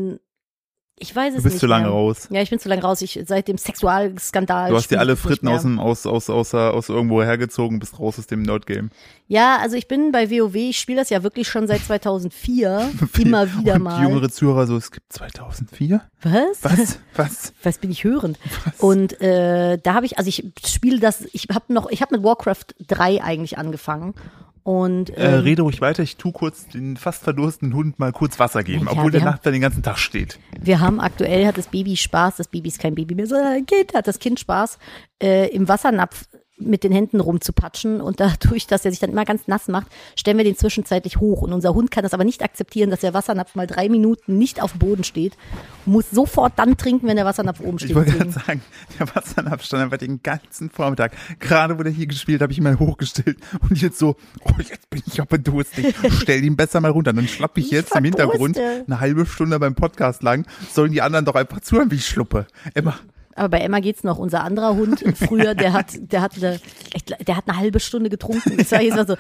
Ich 1.01 1.15
weiß 1.15 1.35
es 1.35 1.39
Du 1.39 1.43
bist 1.45 1.55
nicht 1.55 1.61
zu 1.61 1.67
lange 1.67 1.85
mehr. 1.85 1.93
raus. 1.93 2.29
Ja, 2.31 2.43
ich 2.43 2.51
bin 2.51 2.59
zu 2.59 2.69
lange 2.69 2.83
raus. 2.83 3.01
Ich, 3.03 3.19
seit 3.27 3.49
dem 3.49 3.59
Sexualskandal. 3.59 4.71
Du 4.71 4.77
hast 4.77 4.91
dir 4.91 4.99
alle 4.99 5.13
nicht 5.13 5.23
Fritten 5.23 5.49
aus, 5.49 5.63
dem, 5.63 5.79
aus, 5.79 6.07
aus, 6.07 6.29
aus, 6.31 6.55
aus 6.55 6.89
irgendwo 6.89 7.23
hergezogen, 7.23 7.79
bist 7.79 7.99
raus 7.99 8.19
aus 8.19 8.27
dem 8.27 8.43
Nerdgame. 8.43 8.91
Ja, 9.27 9.59
also 9.61 9.77
ich 9.77 9.89
bin 9.89 10.11
bei 10.13 10.31
WoW, 10.31 10.55
ich 10.55 10.79
spiele 10.79 10.99
das 11.01 11.11
ja 11.11 11.23
wirklich 11.23 11.49
schon 11.49 11.67
seit 11.67 11.81
2004. 11.85 12.91
immer 13.19 13.47
wieder 13.59 13.75
Und 13.75 13.83
mal. 13.83 14.03
jüngere 14.03 14.29
Zuhörer 14.31 14.67
so, 14.67 14.77
es 14.77 14.91
gibt 14.91 15.13
2004? 15.13 16.01
Was? 16.23 16.33
Was? 16.63 16.99
Was? 17.15 17.53
Was 17.63 17.79
bin 17.79 17.91
ich 17.91 18.05
hörend? 18.05 18.39
Und 18.79 19.21
äh, 19.21 19.79
da 19.79 19.95
habe 19.95 20.07
ich, 20.07 20.19
also 20.19 20.29
ich 20.29 20.45
spiele 20.67 20.99
das, 20.99 21.27
ich 21.33 21.49
habe 21.53 21.73
noch, 21.73 21.91
ich 21.91 22.01
habe 22.03 22.17
mit 22.17 22.25
Warcraft 22.25 22.67
3 22.87 23.23
eigentlich 23.23 23.59
angefangen. 23.59 24.15
Und 24.69 25.17
Äh, 25.17 25.37
ähm, 25.37 25.41
rede 25.45 25.63
ruhig 25.63 25.81
weiter, 25.81 26.03
ich 26.03 26.19
tu 26.19 26.31
kurz 26.31 26.69
den 26.69 26.99
fast 26.99 27.23
verdurstenden 27.25 27.75
Hund 27.75 27.99
mal 27.99 28.13
kurz 28.13 28.39
Wasser 28.39 28.63
geben, 28.63 28.85
Ja, 28.85 28.93
obwohl 28.93 29.11
der 29.11 29.23
haben- 29.23 29.31
Nachbar 29.31 29.51
den 29.51 29.63
ganzen 29.63 29.83
Tag 29.83 29.97
steht. 29.99 30.39
Wir 30.61 30.81
haben 30.81 31.01
aktuell, 31.01 31.47
hat 31.47 31.57
das 31.57 31.69
Baby 31.69 31.97
Spaß, 31.97 32.37
das 32.37 32.49
Baby 32.49 32.69
ist 32.69 32.79
kein 32.79 32.95
Baby 32.95 33.15
mehr, 33.15 33.27
sondern 33.27 33.47
ein 33.55 33.65
Kind, 33.65 33.95
hat 33.95 34.07
das 34.07 34.19
Kind 34.19 34.39
Spaß, 34.41 34.79
äh, 35.23 35.49
im 35.55 35.69
Wassernapf 35.69 36.27
mit 36.61 36.85
den 36.85 36.93
Händen 36.93 37.21
rumzupatschen 37.21 38.01
und 38.01 38.21
dadurch, 38.21 38.67
dass 38.67 38.85
er 38.85 38.91
sich 38.91 39.01
dann 39.01 39.11
immer 39.11 39.25
ganz 39.25 39.47
nass 39.49 39.69
macht, 39.69 39.87
stellen 40.17 40.37
wir 40.37 40.45
den 40.45 40.57
zwischenzeitlich 40.57 41.19
hoch 41.19 41.43
und 41.43 41.53
unser 41.53 41.75
Hund 41.75 41.91
kann 41.91 42.03
das 42.03 42.15
aber 42.15 42.25
nicht 42.25 42.43
akzeptieren, 42.43 42.91
dass 42.91 43.01
der 43.01 43.15
Wassernapf 43.15 43.55
mal 43.55 43.67
drei 43.67 43.89
Minuten 43.89 44.39
nicht 44.39 44.63
auf 44.63 44.73
dem 44.73 44.81
Boden 44.81 45.05
steht, 45.05 45.37
muss 45.87 46.11
sofort 46.11 46.55
dann 46.57 46.77
trinken, 46.77 47.07
wenn 47.07 47.17
der 47.17 47.25
Wassernapf 47.25 47.61
oben 47.61 47.79
steht. 47.79 47.91
Ich 47.91 47.97
wollte 47.97 48.13
gerade 48.13 48.31
sagen, 48.31 48.63
der 48.99 49.15
Wassernapf 49.15 49.63
stand 49.65 49.85
einfach 49.85 49.99
den 49.99 50.23
ganzen 50.23 50.71
Vormittag. 50.71 51.13
Gerade 51.39 51.79
wo 51.79 51.83
der 51.83 51.93
hier 51.93 52.07
gespielt, 52.07 52.43
habe 52.43 52.53
ich 52.53 52.59
ihn 52.59 52.65
mal 52.65 52.79
hochgestellt 52.79 53.39
und 53.69 53.81
jetzt 53.81 53.99
so, 53.99 54.17
oh, 54.45 54.53
jetzt 54.59 54.91
bin 54.91 55.03
ich 55.07 55.21
aber 55.21 55.39
durstig. 55.39 55.95
Stell 56.21 56.45
ihn 56.45 56.57
besser 56.57 56.81
mal 56.81 56.91
runter. 56.91 57.13
Dann 57.13 57.29
schlapp 57.29 57.57
ich 57.59 57.67
Ich 57.67 57.71
jetzt 57.71 57.95
im 57.97 58.05
Hintergrund 58.05 58.57
verdurste. 58.57 58.85
eine 58.87 59.01
halbe 59.01 59.27
Stunde 59.27 59.59
beim 59.59 59.75
Podcast 59.75 60.23
lang. 60.23 60.47
Sollen 60.73 60.93
die 60.93 61.03
anderen 61.03 61.25
doch 61.25 61.35
einfach 61.35 61.61
zuhören, 61.61 61.91
wie 61.91 61.97
ich 61.97 62.07
schluppe. 62.07 62.47
Emma, 62.75 62.95
Aber 63.39 63.49
bei 63.51 63.61
Emma 63.61 63.81
geht's 63.81 64.05
noch. 64.05 64.19
Unser 64.19 64.43
anderer 64.45 64.75
Hund 64.77 65.03
früher, 65.17 65.55
der 65.55 65.73
hat, 65.73 65.87
der 66.13 66.21
hat, 66.23 66.37
eine, 66.37 66.59
der 67.27 67.37
hat 67.37 67.45
eine 67.49 67.57
halbe 67.59 67.81
Stunde 67.81 68.11
getrunken. 68.11 68.57
Das 68.59 68.73
war 68.73 68.83
jetzt 68.83 68.97
mal 68.97 69.07
so, 69.07 69.17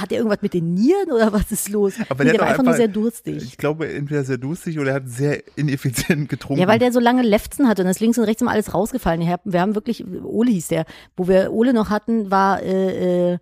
hat 0.00 0.12
er 0.12 0.18
irgendwas 0.18 0.40
mit 0.42 0.54
den 0.54 0.74
Nieren 0.74 1.10
oder 1.12 1.32
was 1.32 1.50
ist 1.52 1.68
los? 1.68 1.94
Aber 2.08 2.24
nee, 2.24 2.30
der 2.30 2.38
der 2.38 2.40
war 2.40 2.48
einfach 2.48 2.62
nur 2.64 2.74
sehr 2.74 2.88
durstig. 2.88 3.42
ich 3.42 3.56
glaube, 3.58 3.92
entweder 3.92 4.24
sehr 4.24 4.38
durstig 4.38 4.78
oder 4.78 4.90
er 4.90 4.96
hat 4.96 5.08
sehr 5.08 5.42
ineffizient 5.56 6.28
getrunken. 6.28 6.60
Ja, 6.62 6.68
weil 6.68 6.78
der 6.78 6.92
so 6.92 7.00
lange 7.00 7.22
Lefzen 7.22 7.68
hatte 7.68 7.82
und 7.82 7.88
ist 7.88 8.00
links 8.00 8.16
und 8.18 8.24
rechts 8.24 8.40
immer 8.42 8.52
alles 8.52 8.72
rausgefallen. 8.72 9.20
Wir 9.20 9.28
haben- 9.32 9.42
Wir 9.52 9.60
haben 9.60 9.74
wirklich, 9.74 10.04
Ole 10.24 10.50
hieß 10.52 10.68
der, 10.68 10.84
wo 11.16 11.28
wir 11.28 11.52
Ole 11.52 11.72
noch 11.72 11.90
hatten, 11.90 12.30
war 12.30 12.62
äh, 12.62 13.32
äh, 13.34 13.38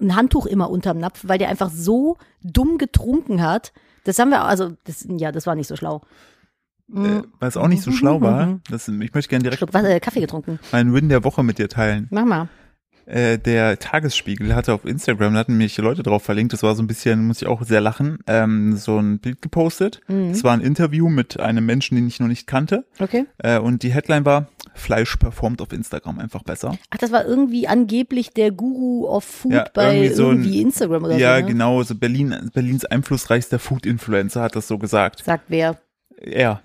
ein 0.00 0.16
Handtuch 0.16 0.46
immer 0.46 0.70
unterm 0.70 0.98
Napf, 0.98 1.20
weil 1.24 1.38
der 1.38 1.48
einfach 1.48 1.70
so 1.70 2.16
dumm 2.42 2.78
getrunken 2.78 3.42
hat. 3.42 3.72
Das 4.04 4.18
haben 4.18 4.30
wir, 4.30 4.44
also, 4.44 4.72
das, 4.84 5.06
ja, 5.18 5.30
das 5.30 5.46
war 5.46 5.54
nicht 5.54 5.66
so 5.68 5.76
schlau. 5.76 6.00
Äh, 6.94 7.22
weil 7.38 7.48
es 7.48 7.56
auch 7.56 7.68
nicht 7.68 7.82
so 7.82 7.92
schlau 7.92 8.20
war. 8.20 8.60
Das, 8.70 8.88
ich 8.88 9.14
möchte 9.14 9.28
gerne 9.28 9.42
direkt 9.42 9.58
Schluck 9.58 9.74
Wasser, 9.74 9.90
äh, 9.90 10.00
Kaffee 10.00 10.20
getrunken. 10.20 10.58
meinen 10.72 10.92
Win 10.94 11.08
der 11.08 11.24
Woche 11.24 11.42
mit 11.42 11.58
dir 11.58 11.68
teilen. 11.68 12.08
Mach 12.10 12.24
mal. 12.24 12.48
Äh, 13.06 13.38
der 13.38 13.76
Tagesspiegel 13.80 14.54
hatte 14.54 14.72
auf 14.72 14.84
Instagram, 14.84 15.32
da 15.34 15.40
hatten 15.40 15.56
mich 15.56 15.76
Leute 15.78 16.04
drauf 16.04 16.22
verlinkt, 16.22 16.52
das 16.52 16.62
war 16.62 16.76
so 16.76 16.82
ein 16.82 16.86
bisschen, 16.86 17.26
muss 17.26 17.42
ich 17.42 17.48
auch 17.48 17.64
sehr 17.64 17.80
lachen, 17.80 18.18
ähm, 18.28 18.76
so 18.76 18.98
ein 18.98 19.18
Bild 19.18 19.42
gepostet. 19.42 20.00
Mhm. 20.06 20.30
Es 20.30 20.44
war 20.44 20.52
ein 20.52 20.60
Interview 20.60 21.08
mit 21.08 21.40
einem 21.40 21.66
Menschen, 21.66 21.96
den 21.96 22.06
ich 22.06 22.20
noch 22.20 22.28
nicht 22.28 22.46
kannte. 22.46 22.84
Okay. 23.00 23.24
Äh, 23.38 23.58
und 23.58 23.82
die 23.82 23.92
Headline 23.92 24.24
war, 24.24 24.46
Fleisch 24.74 25.16
performt 25.16 25.60
auf 25.60 25.72
Instagram 25.72 26.20
einfach 26.20 26.44
besser. 26.44 26.76
Ach, 26.90 26.98
das 26.98 27.10
war 27.10 27.24
irgendwie 27.24 27.66
angeblich 27.66 28.30
der 28.30 28.52
Guru 28.52 29.08
of 29.08 29.24
Food 29.24 29.52
Ja, 29.54 29.64
bei 29.74 29.96
irgendwie 29.96 30.14
so 30.14 30.28
ein- 30.28 30.36
irgendwie 30.42 30.60
Instagram 30.62 31.02
oder 31.04 31.16
ja, 31.16 31.36
so. 31.38 31.40
Ne? 31.42 31.48
genau, 31.48 31.82
so 31.82 31.94
Berlin, 31.96 32.50
Berlins 32.54 32.84
einflussreichster 32.84 33.58
Food-Influencer 33.58 34.40
hat 34.42 34.54
das 34.54 34.68
so 34.68 34.78
gesagt. 34.78 35.24
Sagt 35.24 35.46
wer. 35.48 35.78
Er. 36.16 36.62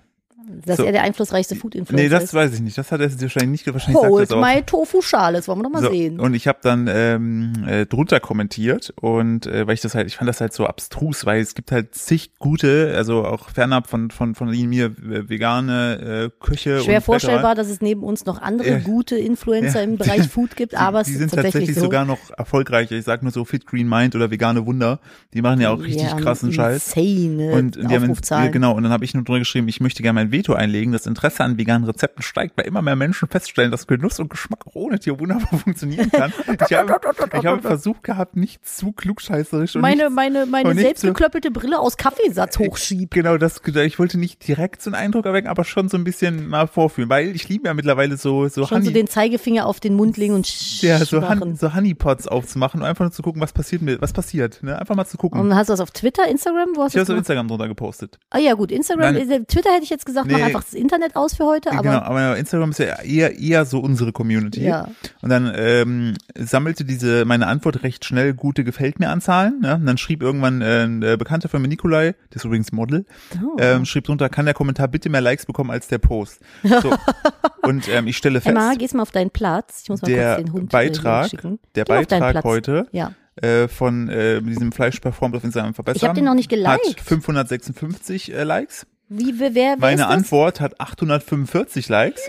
Dass 0.64 0.76
So. 0.76 0.84
er 0.84 0.92
der 0.92 1.02
einflussreichste 1.02 1.56
Food-Influencer 1.56 2.02
Nee, 2.04 2.08
das 2.08 2.24
ist. 2.24 2.34
weiß 2.34 2.52
ich 2.54 2.60
nicht. 2.60 2.76
Das 2.78 2.92
hat 2.92 3.00
er 3.00 3.10
wahrscheinlich 3.20 3.64
nicht, 3.64 3.72
wahrscheinlich 3.72 4.00
sagt 4.00 4.20
es 4.20 4.30
auch. 4.30 4.40
my 4.40 4.62
Tofu-Schale, 4.62 5.38
das 5.38 5.48
wollen 5.48 5.58
wir 5.60 5.62
doch 5.64 5.70
mal 5.70 5.82
So, 5.82 5.90
sehen. 5.90 6.20
und 6.20 6.34
ich 6.34 6.46
habe 6.46 6.58
dann 6.62 6.88
ähm, 6.92 7.64
äh, 7.66 7.86
drunter 7.86 8.20
kommentiert 8.20 8.92
und 9.00 9.46
äh, 9.46 9.66
weil 9.66 9.74
ich 9.74 9.80
das 9.80 9.94
halt, 9.94 10.06
ich 10.06 10.16
fand 10.16 10.28
das 10.28 10.40
halt 10.40 10.52
so 10.52 10.66
abstrus, 10.66 11.26
weil 11.26 11.40
es 11.40 11.54
gibt 11.54 11.72
halt 11.72 11.94
zig 11.94 12.30
gute, 12.38 12.92
also 12.96 13.24
auch 13.24 13.48
fernab 13.50 13.88
von 13.88 14.10
von 14.10 14.34
von 14.34 14.48
mir 14.50 14.86
äh, 14.86 15.28
vegane 15.28 16.30
äh, 16.30 16.44
Köche 16.44 16.80
Schwer 16.80 17.00
vorstellbar, 17.00 17.54
dass 17.54 17.68
es 17.68 17.80
neben 17.80 18.02
uns 18.02 18.24
noch 18.26 18.40
andere 18.40 18.68
Ja. 18.68 18.78
gute 18.78 19.16
Influencer 19.16 19.78
Ja. 19.80 19.84
im 19.84 19.96
Bereich 19.96 20.28
Food 20.28 20.54
gibt, 20.54 20.72
Die, 20.72 20.76
aber 20.76 21.00
es 21.00 21.06
die 21.08 21.14
ist 21.14 21.18
sind 21.20 21.30
tatsächlich, 21.30 21.52
tatsächlich 21.54 21.76
so. 21.76 21.82
sogar 21.82 22.04
noch 22.04 22.18
erfolgreicher. 22.36 22.94
Ich 22.94 23.04
sag 23.04 23.22
nur 23.22 23.32
so 23.32 23.44
Fit 23.44 23.66
Green 23.66 23.88
Mind 23.88 24.14
oder 24.14 24.30
vegane 24.30 24.64
Wunder. 24.66 25.00
Die 25.34 25.42
machen 25.42 25.60
ja 25.60 25.70
auch 25.70 25.80
richtig 25.82 26.02
Ja, 26.10 26.16
krassen 26.20 26.52
Scheiß. 26.52 26.94
Insane 26.96 27.52
Und 27.52 27.76
die 27.76 27.94
haben, 27.94 28.12
genau, 28.52 28.74
und 28.74 28.82
dann 28.82 28.92
habe 28.92 29.04
ich 29.04 29.14
nur 29.14 29.24
drunter 29.24 29.40
geschrieben, 29.40 29.66
ich 29.68 29.80
möchte 29.80 30.02
gerne 30.02 30.14
mein 30.20 30.25
Veto 30.32 30.54
einlegen. 30.54 30.92
Das 30.92 31.06
Interesse 31.06 31.44
an 31.44 31.58
veganen 31.58 31.84
Rezepten 31.88 32.22
steigt, 32.22 32.56
weil 32.56 32.66
immer 32.66 32.82
mehr 32.82 32.96
Menschen 32.96 33.28
feststellen, 33.28 33.70
dass 33.70 33.86
Genuss 33.86 34.18
und 34.20 34.28
Geschmack 34.30 34.66
auch 34.66 34.74
ohne 34.74 34.98
Tier 34.98 35.18
wunderbar 35.18 35.58
funktionieren 35.58 36.10
kann. 36.10 36.32
Ich 36.68 36.72
habe, 36.76 36.98
ich 37.38 37.46
habe 37.46 37.62
versucht 37.62 38.02
gehabt, 38.02 38.36
nicht 38.36 38.66
zu 38.66 38.92
klugscheißerisch 38.92 39.76
und 39.76 39.82
meine, 39.82 40.04
nicht, 40.04 40.14
meine, 40.14 40.46
meine 40.46 40.70
und 40.70 40.76
so- 40.76 40.82
selbstgeklöppelte 40.82 41.50
Brille 41.50 41.78
aus 41.78 41.96
Kaffeesatz 41.96 42.58
hochschieben. 42.58 43.08
Genau, 43.10 43.36
das, 43.38 43.60
ich 43.64 43.98
wollte 43.98 44.18
nicht 44.18 44.46
direkt 44.46 44.82
so 44.82 44.90
einen 44.90 44.94
Eindruck 44.96 45.26
erwecken, 45.26 45.48
aber 45.48 45.64
schon 45.64 45.88
so 45.88 45.96
ein 45.96 46.04
bisschen 46.04 46.48
mal 46.48 46.66
vorfühlen, 46.66 47.08
weil 47.08 47.34
ich 47.34 47.48
liebe 47.48 47.68
ja 47.68 47.74
mittlerweile 47.74 48.16
so, 48.16 48.48
so 48.48 48.66
Schon 48.66 48.82
so 48.82 48.86
Honey, 48.88 48.92
den 48.92 49.06
Zeigefinger 49.06 49.66
auf 49.66 49.80
den 49.80 49.94
Mund 49.94 50.16
legen 50.16 50.34
und 50.34 50.80
ja, 50.82 50.98
so. 51.04 51.26
Hon 51.28 51.56
so 51.56 51.74
Honeypots 51.74 52.26
aufzumachen 52.28 52.80
und 52.80 52.86
einfach 52.86 53.04
nur 53.04 53.12
zu 53.12 53.22
gucken, 53.22 53.40
was 53.42 53.52
passiert 53.52 53.82
mit, 53.82 54.00
was 54.00 54.12
passiert, 54.12 54.62
ne? 54.62 54.78
Einfach 54.78 54.94
mal 54.94 55.04
zu 55.04 55.16
gucken. 55.16 55.40
Und 55.40 55.54
hast 55.54 55.68
du 55.68 55.72
das 55.72 55.80
auf 55.80 55.90
Twitter, 55.90 56.26
Instagram? 56.28 56.70
Wo 56.74 56.82
hast 56.82 56.92
ich 56.94 56.96
habe 56.98 57.02
es 57.04 57.10
auf 57.10 57.16
Instagram 57.18 57.48
drunter 57.48 57.68
gepostet. 57.68 58.18
Ah 58.30 58.38
ja, 58.38 58.54
gut, 58.54 58.70
Instagram, 58.72 59.14
Nein. 59.14 59.30
äh, 59.30 59.44
Twitter 59.44 59.70
hätte 59.72 59.84
ich 59.84 59.90
jetzt 59.90 60.06
gesagt, 60.06 60.15
mach 60.24 60.36
Nee. 60.36 60.42
einfach 60.42 60.64
das 60.64 60.74
Internet 60.74 61.16
aus 61.16 61.34
für 61.36 61.44
heute, 61.44 61.72
aber 61.72 61.82
genau, 61.82 61.98
aber 61.98 62.36
Instagram 62.36 62.70
ist 62.70 62.78
ja 62.78 63.00
eher, 63.02 63.38
eher 63.38 63.64
so 63.64 63.80
unsere 63.80 64.12
Community. 64.12 64.64
Ja. 64.64 64.88
Und 65.22 65.28
dann 65.30 65.52
ähm, 65.54 66.14
sammelte 66.38 66.84
diese 66.84 67.24
meine 67.24 67.46
Antwort 67.46 67.82
recht 67.82 68.04
schnell 68.04 68.34
gute 68.34 68.64
Gefällt 68.64 68.98
mir 68.98 69.10
Anzahlen. 69.10 69.60
Ne? 69.60 69.74
Und 69.74 69.86
dann 69.86 69.98
schrieb 69.98 70.22
irgendwann 70.22 70.62
äh, 70.62 70.84
ein 70.84 71.02
äh, 71.02 71.16
Bekannter 71.18 71.48
von 71.48 71.60
mir, 71.62 71.68
Nikolai, 71.68 72.14
der 72.30 72.36
ist 72.36 72.44
übrigens 72.44 72.72
Model, 72.72 73.04
Oh. 73.42 73.56
ähm, 73.58 73.84
schrieb 73.84 74.04
drunter, 74.04 74.28
kann 74.28 74.44
der 74.46 74.54
Kommentar 74.54 74.88
bitte 74.88 75.08
mehr 75.10 75.20
Likes 75.20 75.46
bekommen 75.46 75.70
als 75.70 75.88
der 75.88 75.98
Post. 75.98 76.40
So. 76.62 76.92
Und 77.62 77.88
ähm, 77.88 78.06
ich 78.06 78.16
stelle 78.16 78.40
fest, 78.40 78.56
Emma, 78.56 78.74
gehst 78.74 78.94
mal 78.94 79.02
auf 79.02 79.10
deinen 79.10 79.30
Platz. 79.30 79.80
Ich 79.82 79.88
muss 79.88 80.00
mal 80.02 80.06
der 80.08 80.34
kurz 80.36 80.44
den 80.46 80.52
Hund 80.52 80.70
Beitrag, 80.70 81.26
äh, 81.26 81.28
schicken. 81.30 81.58
der 81.74 81.84
Geh 81.84 81.92
Beitrag 81.92 82.44
heute 82.44 82.86
Ja. 82.92 83.12
äh, 83.42 83.66
von 83.66 84.08
äh, 84.08 84.40
diesem 84.40 84.70
Fleisch 84.70 85.00
performt 85.00 85.34
auf 85.34 85.42
Instagram 85.42 85.74
verbessern. 85.74 85.96
Ich 85.96 86.04
hab 86.08 86.14
den 86.14 86.24
noch 86.24 86.34
nicht 86.34 86.52
Hat 86.52 86.80
geliked. 86.82 87.00
556 87.00 88.32
äh, 88.32 88.44
Likes. 88.44 88.86
Wie, 89.08 89.38
wer, 89.38 89.54
wer, 89.54 89.76
Meine? 89.76 90.08
Antwort 90.08 90.60
hat 90.60 90.80
845 90.80 91.88
Likes. 91.88 92.22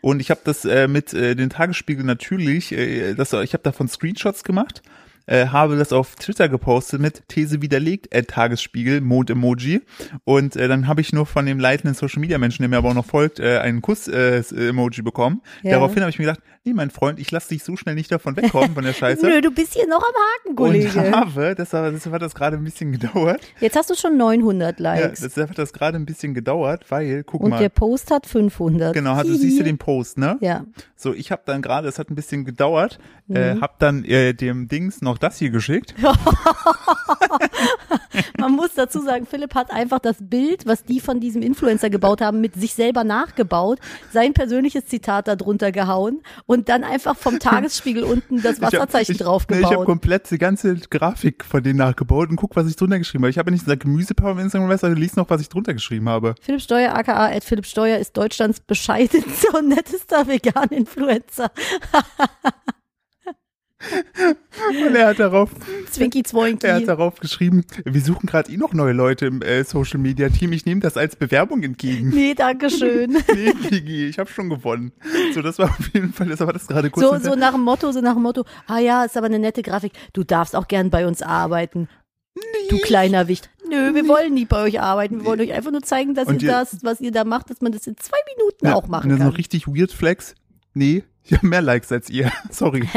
Und 0.00 0.20
ich 0.20 0.30
habe 0.30 0.40
das 0.44 0.64
äh, 0.64 0.86
mit 0.86 1.12
äh, 1.14 1.34
den 1.34 1.50
Tagesspiegel 1.50 2.04
natürlich, 2.04 2.72
äh, 2.72 3.14
das, 3.14 3.32
ich 3.32 3.52
habe 3.54 3.62
davon 3.62 3.88
Screenshots 3.88 4.44
gemacht, 4.44 4.82
äh, 5.26 5.46
habe 5.46 5.76
das 5.76 5.92
auf 5.92 6.16
Twitter 6.16 6.48
gepostet 6.48 7.00
mit 7.00 7.28
These 7.28 7.62
widerlegt, 7.62 8.12
äh, 8.12 8.22
Tagesspiegel, 8.22 9.00
Mond-Emoji. 9.00 9.80
Und 10.24 10.56
äh, 10.56 10.68
dann 10.68 10.86
habe 10.86 11.00
ich 11.00 11.12
nur 11.12 11.26
von 11.26 11.46
dem 11.46 11.58
leitenden 11.58 11.94
Social-Media-Menschen, 11.94 12.62
der 12.62 12.68
mir 12.68 12.78
aber 12.78 12.90
auch 12.90 12.94
noch 12.94 13.06
folgt, 13.06 13.40
äh, 13.40 13.58
einen 13.58 13.82
Kuss-Emoji 13.82 15.02
bekommen. 15.02 15.42
Ja. 15.62 15.72
Daraufhin 15.72 16.02
habe 16.02 16.10
ich 16.10 16.18
mir 16.18 16.26
gedacht, 16.26 16.42
nee, 16.68 16.74
mein 16.74 16.90
Freund, 16.90 17.18
ich 17.18 17.30
lasse 17.30 17.48
dich 17.48 17.64
so 17.64 17.76
schnell 17.76 17.94
nicht 17.94 18.10
davon 18.12 18.36
wegkommen 18.36 18.74
von 18.74 18.84
der 18.84 18.92
Scheiße. 18.94 19.24
Nö, 19.26 19.40
du 19.40 19.50
bist 19.50 19.74
hier 19.74 19.86
noch 19.86 19.98
am 19.98 20.02
Haken, 20.02 20.48
und 20.50 20.56
Kollege. 20.56 21.10
habe, 21.12 21.54
deshalb, 21.56 21.94
deshalb 21.94 22.14
hat 22.14 22.22
das 22.22 22.34
gerade 22.34 22.56
ein 22.56 22.64
bisschen 22.64 22.92
gedauert. 22.92 23.40
Jetzt 23.60 23.76
hast 23.76 23.90
du 23.90 23.94
schon 23.94 24.16
900 24.16 24.78
Ja, 24.78 24.94
Likes. 24.94 25.20
deshalb 25.20 25.50
hat 25.50 25.58
das 25.58 25.72
gerade 25.72 25.96
ein 25.96 26.06
bisschen 26.06 26.34
gedauert, 26.34 26.84
weil, 26.90 27.24
guck 27.24 27.40
und 27.42 27.50
mal. 27.50 27.58
der 27.58 27.68
Post 27.70 28.10
hat 28.10 28.26
500. 28.26 28.92
Genau, 28.94 29.20
du 29.22 29.34
siehst 29.34 29.58
ja 29.58 29.64
den 29.64 29.78
Post, 29.78 30.18
ne? 30.18 30.36
Ja. 30.40 30.64
So, 30.96 31.14
ich 31.14 31.30
habe 31.30 31.42
dann 31.46 31.62
gerade, 31.62 31.88
es 31.88 31.98
hat 31.98 32.10
ein 32.10 32.14
bisschen 32.14 32.44
gedauert, 32.44 32.98
äh, 33.32 33.54
Mhm. 33.54 33.60
hab 33.60 33.78
dann 33.78 34.04
äh, 34.04 34.32
dem 34.34 34.68
Dings 34.68 35.00
noch 35.00 35.18
das 35.18 35.38
hier 35.38 35.50
geschickt. 35.50 35.94
Man 38.38 38.52
muss 38.52 38.74
dazu 38.74 39.00
sagen, 39.00 39.26
Philipp 39.26 39.54
hat 39.54 39.70
einfach 39.70 39.98
das 39.98 40.16
Bild, 40.20 40.66
was 40.66 40.84
die 40.84 41.00
von 41.00 41.20
diesem 41.20 41.42
Influencer 41.42 41.90
gebaut 41.90 42.20
haben, 42.20 42.40
mit 42.40 42.54
sich 42.54 42.74
selber 42.74 43.04
nachgebaut, 43.04 43.78
sein 44.12 44.32
persönliches 44.32 44.86
Zitat 44.86 45.28
da 45.28 45.36
drunter 45.36 45.72
gehauen 45.72 46.20
und 46.46 46.57
dann 46.64 46.84
einfach 46.84 47.16
vom 47.16 47.38
Tagesspiegel 47.40 48.04
unten 48.04 48.42
das 48.42 48.60
Wasserzeichen 48.60 49.12
ich, 49.12 49.18
drauf 49.18 49.46
nee, 49.50 49.60
Ich 49.60 49.66
habe 49.66 49.84
komplett 49.84 50.30
die 50.30 50.38
ganze 50.38 50.76
Grafik 50.76 51.44
von 51.44 51.62
denen 51.62 51.78
nachgebaut 51.78 52.30
und 52.30 52.36
guck, 52.36 52.56
was 52.56 52.66
ich 52.66 52.76
drunter 52.76 52.98
geschrieben 52.98 53.24
habe. 53.24 53.30
Ich 53.30 53.38
habe 53.38 53.50
ja 53.50 53.52
nicht 53.52 53.64
gesagt 53.64 53.82
Gemüsepower 53.82 54.32
auf 54.32 54.38
Instagram, 54.38 54.76
sondern 54.76 55.00
lies 55.00 55.16
noch, 55.16 55.28
was 55.30 55.40
ich 55.40 55.48
drunter 55.48 55.74
geschrieben 55.74 56.08
habe. 56.08 56.34
Philipp 56.40 56.60
Steuer, 56.60 56.94
aka 56.94 57.26
at 57.26 57.44
Philipp 57.44 57.66
Steuer, 57.66 57.98
ist 57.98 58.16
Deutschlands 58.16 58.60
bescheidenster 58.60 59.54
und 59.58 59.68
nettester 59.68 60.26
Vegan-Influencer. 60.26 61.50
Und 64.86 64.94
er 64.96 65.06
hat 65.08 65.20
darauf, 65.20 65.50
Zwinki 65.90 66.24
Zwoinki. 66.24 66.66
er 66.66 66.74
hat 66.76 66.88
darauf 66.88 67.20
geschrieben, 67.20 67.64
wir 67.84 68.00
suchen 68.00 68.26
gerade 68.26 68.50
eh 68.50 68.56
noch 68.56 68.72
neue 68.72 68.92
Leute 68.92 69.26
im 69.26 69.40
äh, 69.40 69.62
Social 69.64 70.00
Media 70.00 70.28
Team. 70.28 70.52
Ich 70.52 70.66
nehme 70.66 70.80
das 70.80 70.96
als 70.96 71.14
Bewerbung 71.16 71.62
entgegen. 71.62 72.08
Nee, 72.08 72.34
danke 72.34 72.70
schön. 72.70 73.12
nee, 73.34 73.52
Kiki, 73.68 74.06
ich 74.08 74.18
habe 74.18 74.28
schon 74.30 74.48
gewonnen. 74.50 74.92
So, 75.32 75.42
das 75.42 75.58
war 75.58 75.66
auf 75.70 75.90
jeden 75.94 76.12
Fall, 76.12 76.26
das 76.28 76.40
war 76.40 76.52
das 76.52 76.66
gerade 76.66 76.90
kurz. 76.90 77.06
So, 77.06 77.30
so 77.30 77.36
nach 77.36 77.52
dem 77.52 77.60
Motto, 77.62 77.92
so 77.92 78.00
nach 78.00 78.14
dem 78.14 78.22
Motto, 78.22 78.44
ah 78.66 78.78
ja, 78.78 79.04
ist 79.04 79.16
aber 79.16 79.26
eine 79.26 79.38
nette 79.38 79.62
Grafik. 79.62 79.92
Du 80.12 80.24
darfst 80.24 80.56
auch 80.56 80.66
gern 80.66 80.90
bei 80.90 81.06
uns 81.06 81.22
arbeiten. 81.22 81.88
Du 82.70 82.78
kleiner 82.78 83.28
Wicht. 83.28 83.48
Nö, 83.68 83.94
wir 83.94 84.06
wollen 84.08 84.34
nie 84.34 84.44
bei 84.44 84.62
euch 84.62 84.80
arbeiten. 84.80 85.18
Wir 85.20 85.24
wollen 85.24 85.40
euch 85.40 85.52
einfach 85.52 85.70
nur 85.70 85.82
zeigen, 85.82 86.14
dass 86.14 86.28
ihr 86.28 86.40
ihr- 86.40 86.48
das, 86.50 86.78
was 86.82 87.00
ihr 87.00 87.10
da 87.12 87.24
macht, 87.24 87.50
dass 87.50 87.60
man 87.60 87.72
das 87.72 87.86
in 87.86 87.96
zwei 87.96 88.18
Minuten 88.36 88.66
Ja, 88.66 88.74
auch 88.74 88.84
und 88.84 88.90
machen 88.90 89.08
dann 89.10 89.18
kann. 89.18 89.30
so 89.30 89.36
richtig 89.36 89.66
weird 89.68 89.92
Flex. 89.92 90.34
Nee, 90.74 91.02
ich 91.30 91.36
habe 91.36 91.46
mehr 91.46 91.62
Likes 91.62 91.92
als 91.92 92.08
ihr. 92.10 92.30
Sorry. 92.50 92.88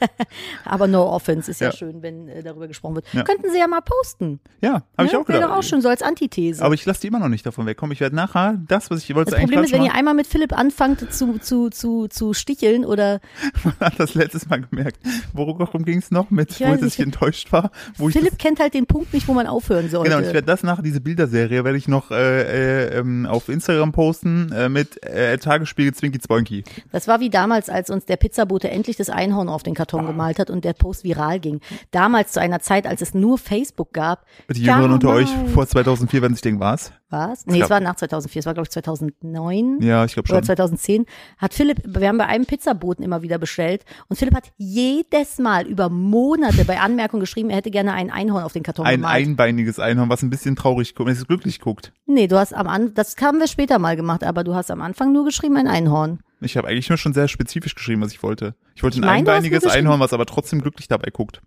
Aber 0.64 0.86
no 0.86 1.04
offense, 1.08 1.50
ist 1.50 1.60
ja, 1.60 1.68
Ja. 1.68 1.72
schön, 1.76 2.02
wenn 2.02 2.28
äh, 2.28 2.42
darüber 2.42 2.68
gesprochen 2.68 2.96
wird. 2.96 3.06
Ja. 3.12 3.22
Könnten 3.22 3.50
sie 3.50 3.58
ja 3.58 3.66
mal 3.66 3.80
posten. 3.80 4.40
Ja, 4.60 4.82
habe 4.96 5.06
ich 5.06 5.12
ne? 5.12 5.18
auch 5.18 5.28
Wäre 5.28 5.38
gedacht. 5.38 5.50
doch 5.52 5.58
auch 5.58 5.62
schön, 5.62 5.80
so 5.80 5.88
als 5.88 6.02
Antithese. 6.02 6.64
Aber 6.64 6.74
ich 6.74 6.84
lasse 6.84 7.00
die 7.02 7.06
immer 7.06 7.18
noch 7.18 7.28
nicht 7.28 7.46
davon 7.46 7.66
wegkommen. 7.66 7.92
Ich 7.92 8.00
werde 8.00 8.16
nachher 8.16 8.58
das, 8.68 8.90
was 8.90 9.02
ich 9.02 9.14
wollte, 9.14 9.30
das 9.32 9.38
eigentlich 9.40 9.50
Problem 9.50 9.64
ist, 9.64 9.72
wenn 9.72 9.82
ihr 9.84 9.94
einmal 9.94 10.14
mit 10.14 10.26
Philipp 10.26 10.52
anfangt 10.56 11.12
zu, 11.12 11.38
zu, 11.38 11.70
zu, 11.70 12.08
zu 12.08 12.34
sticheln 12.34 12.84
oder 12.84 13.20
machen. 13.64 13.76
hat 13.80 13.98
das 13.98 14.14
letztes 14.14 14.48
Mal 14.48 14.60
gemerkt. 14.62 14.98
Worum 15.32 15.84
ging 15.84 15.98
es 15.98 16.10
noch 16.10 16.30
mit, 16.30 16.50
Ich 16.52 16.60
wo 16.60 16.74
ich, 16.74 16.82
ich 16.82 17.00
enttäuscht 17.00 17.52
war? 17.52 17.70
Ich 17.98 18.12
Philipp 18.12 18.38
kennt 18.38 18.60
halt 18.60 18.74
den 18.74 18.86
Punkt 18.86 19.12
nicht, 19.14 19.26
wo 19.28 19.32
man 19.34 19.46
aufhören 19.46 19.84
das, 19.84 19.92
sollte. 19.92 20.10
genau, 20.10 20.20
ich 20.26 20.32
werde 20.32 20.46
das 20.46 20.62
nachher, 20.62 20.82
diese 20.82 21.00
Bilderserie, 21.00 21.64
werde 21.64 21.78
ich 21.78 21.88
noch 21.88 22.10
äh, 22.10 22.86
äh, 22.90 22.98
ähm, 22.98 23.26
auf 23.26 23.48
Instagram 23.48 23.92
posten 23.92 24.52
äh, 24.52 24.68
mit 24.68 25.02
äh, 25.04 25.38
Tagesspiegel 25.38 25.94
Zwinky 25.94 26.18
Zwoinky. 26.18 26.64
Das 26.92 27.08
war 27.08 27.20
wie 27.20 27.30
damals, 27.30 27.69
als 27.70 27.90
uns 27.90 28.06
der 28.06 28.16
Pizzabote 28.16 28.70
endlich 28.70 28.96
das 28.96 29.10
Einhorn 29.10 29.48
auf 29.48 29.62
den 29.62 29.74
Karton 29.74 30.06
gemalt 30.06 30.38
hat 30.38 30.50
und 30.50 30.64
der 30.64 30.72
Post 30.72 31.04
viral 31.04 31.40
ging. 31.40 31.60
Damals 31.90 32.32
zu 32.32 32.40
einer 32.40 32.60
Zeit, 32.60 32.86
als 32.86 33.02
es 33.02 33.14
nur 33.14 33.38
Facebook 33.38 33.92
gab. 33.92 34.24
Die 34.50 34.62
Jüngeren 34.62 34.92
unter 34.92 35.10
euch 35.10 35.28
vor 35.54 35.66
2004 35.66 36.22
werden 36.22 36.34
sich 36.34 36.42
denken, 36.42 36.60
was? 36.60 36.92
Was? 37.10 37.44
Nee, 37.46 37.60
es 37.62 37.70
war 37.70 37.80
nach 37.80 37.96
2004, 37.96 38.40
es 38.40 38.46
war 38.46 38.54
glaube 38.54 38.66
ich 38.66 38.70
2009. 38.70 39.80
Ja, 39.82 40.04
ich 40.04 40.12
glaube 40.14 40.28
Oder 40.28 40.38
schon. 40.38 40.44
2010 40.44 41.06
hat 41.38 41.54
Philipp, 41.54 41.82
wir 41.84 42.08
haben 42.08 42.18
bei 42.18 42.26
einem 42.26 42.46
Pizzaboten 42.46 43.02
immer 43.02 43.22
wieder 43.22 43.38
bestellt 43.38 43.84
und 44.08 44.16
Philipp 44.16 44.34
hat 44.34 44.52
jedes 44.58 45.38
Mal 45.38 45.66
über 45.66 45.88
Monate 45.88 46.64
bei 46.64 46.78
Anmerkung 46.78 47.18
geschrieben, 47.20 47.50
er 47.50 47.56
hätte 47.56 47.70
gerne 47.70 47.92
ein 47.94 48.10
Einhorn 48.10 48.44
auf 48.44 48.52
den 48.52 48.62
Karton 48.62 48.86
Ein 48.86 49.00
gemalt. 49.00 49.16
einbeiniges 49.26 49.78
Einhorn, 49.80 50.08
was 50.08 50.22
ein 50.22 50.30
bisschen 50.30 50.54
traurig 50.56 50.94
guckt, 50.94 51.10
es 51.10 51.26
glücklich 51.26 51.60
guckt. 51.60 51.92
nee, 52.06 52.26
du 52.28 52.38
hast 52.38 52.54
am 52.54 52.68
An 52.68 52.94
das 52.94 53.16
haben 53.20 53.38
wir 53.40 53.48
später 53.48 53.78
mal 53.78 53.96
gemacht, 53.96 54.22
aber 54.24 54.44
du 54.44 54.54
hast 54.54 54.70
am 54.70 54.80
Anfang 54.80 55.12
nur 55.12 55.24
geschrieben 55.24 55.56
ein 55.56 55.66
Einhorn. 55.68 56.20
Ich 56.40 56.56
habe 56.56 56.68
eigentlich 56.68 56.88
nur 56.88 56.98
schon 56.98 57.12
sehr 57.12 57.28
spezifisch 57.28 57.74
geschrieben, 57.74 58.00
was 58.02 58.12
ich 58.12 58.22
wollte. 58.22 58.54
Ich 58.74 58.82
wollte 58.82 58.96
Ich 58.98 59.02
ein 59.02 59.06
meine, 59.06 59.18
einbeiniges 59.18 59.66
Einhorn, 59.66 60.00
was 60.00 60.12
aber 60.12 60.26
trotzdem 60.26 60.60
glücklich 60.62 60.88
dabei 60.88 61.10
guckt. 61.10 61.42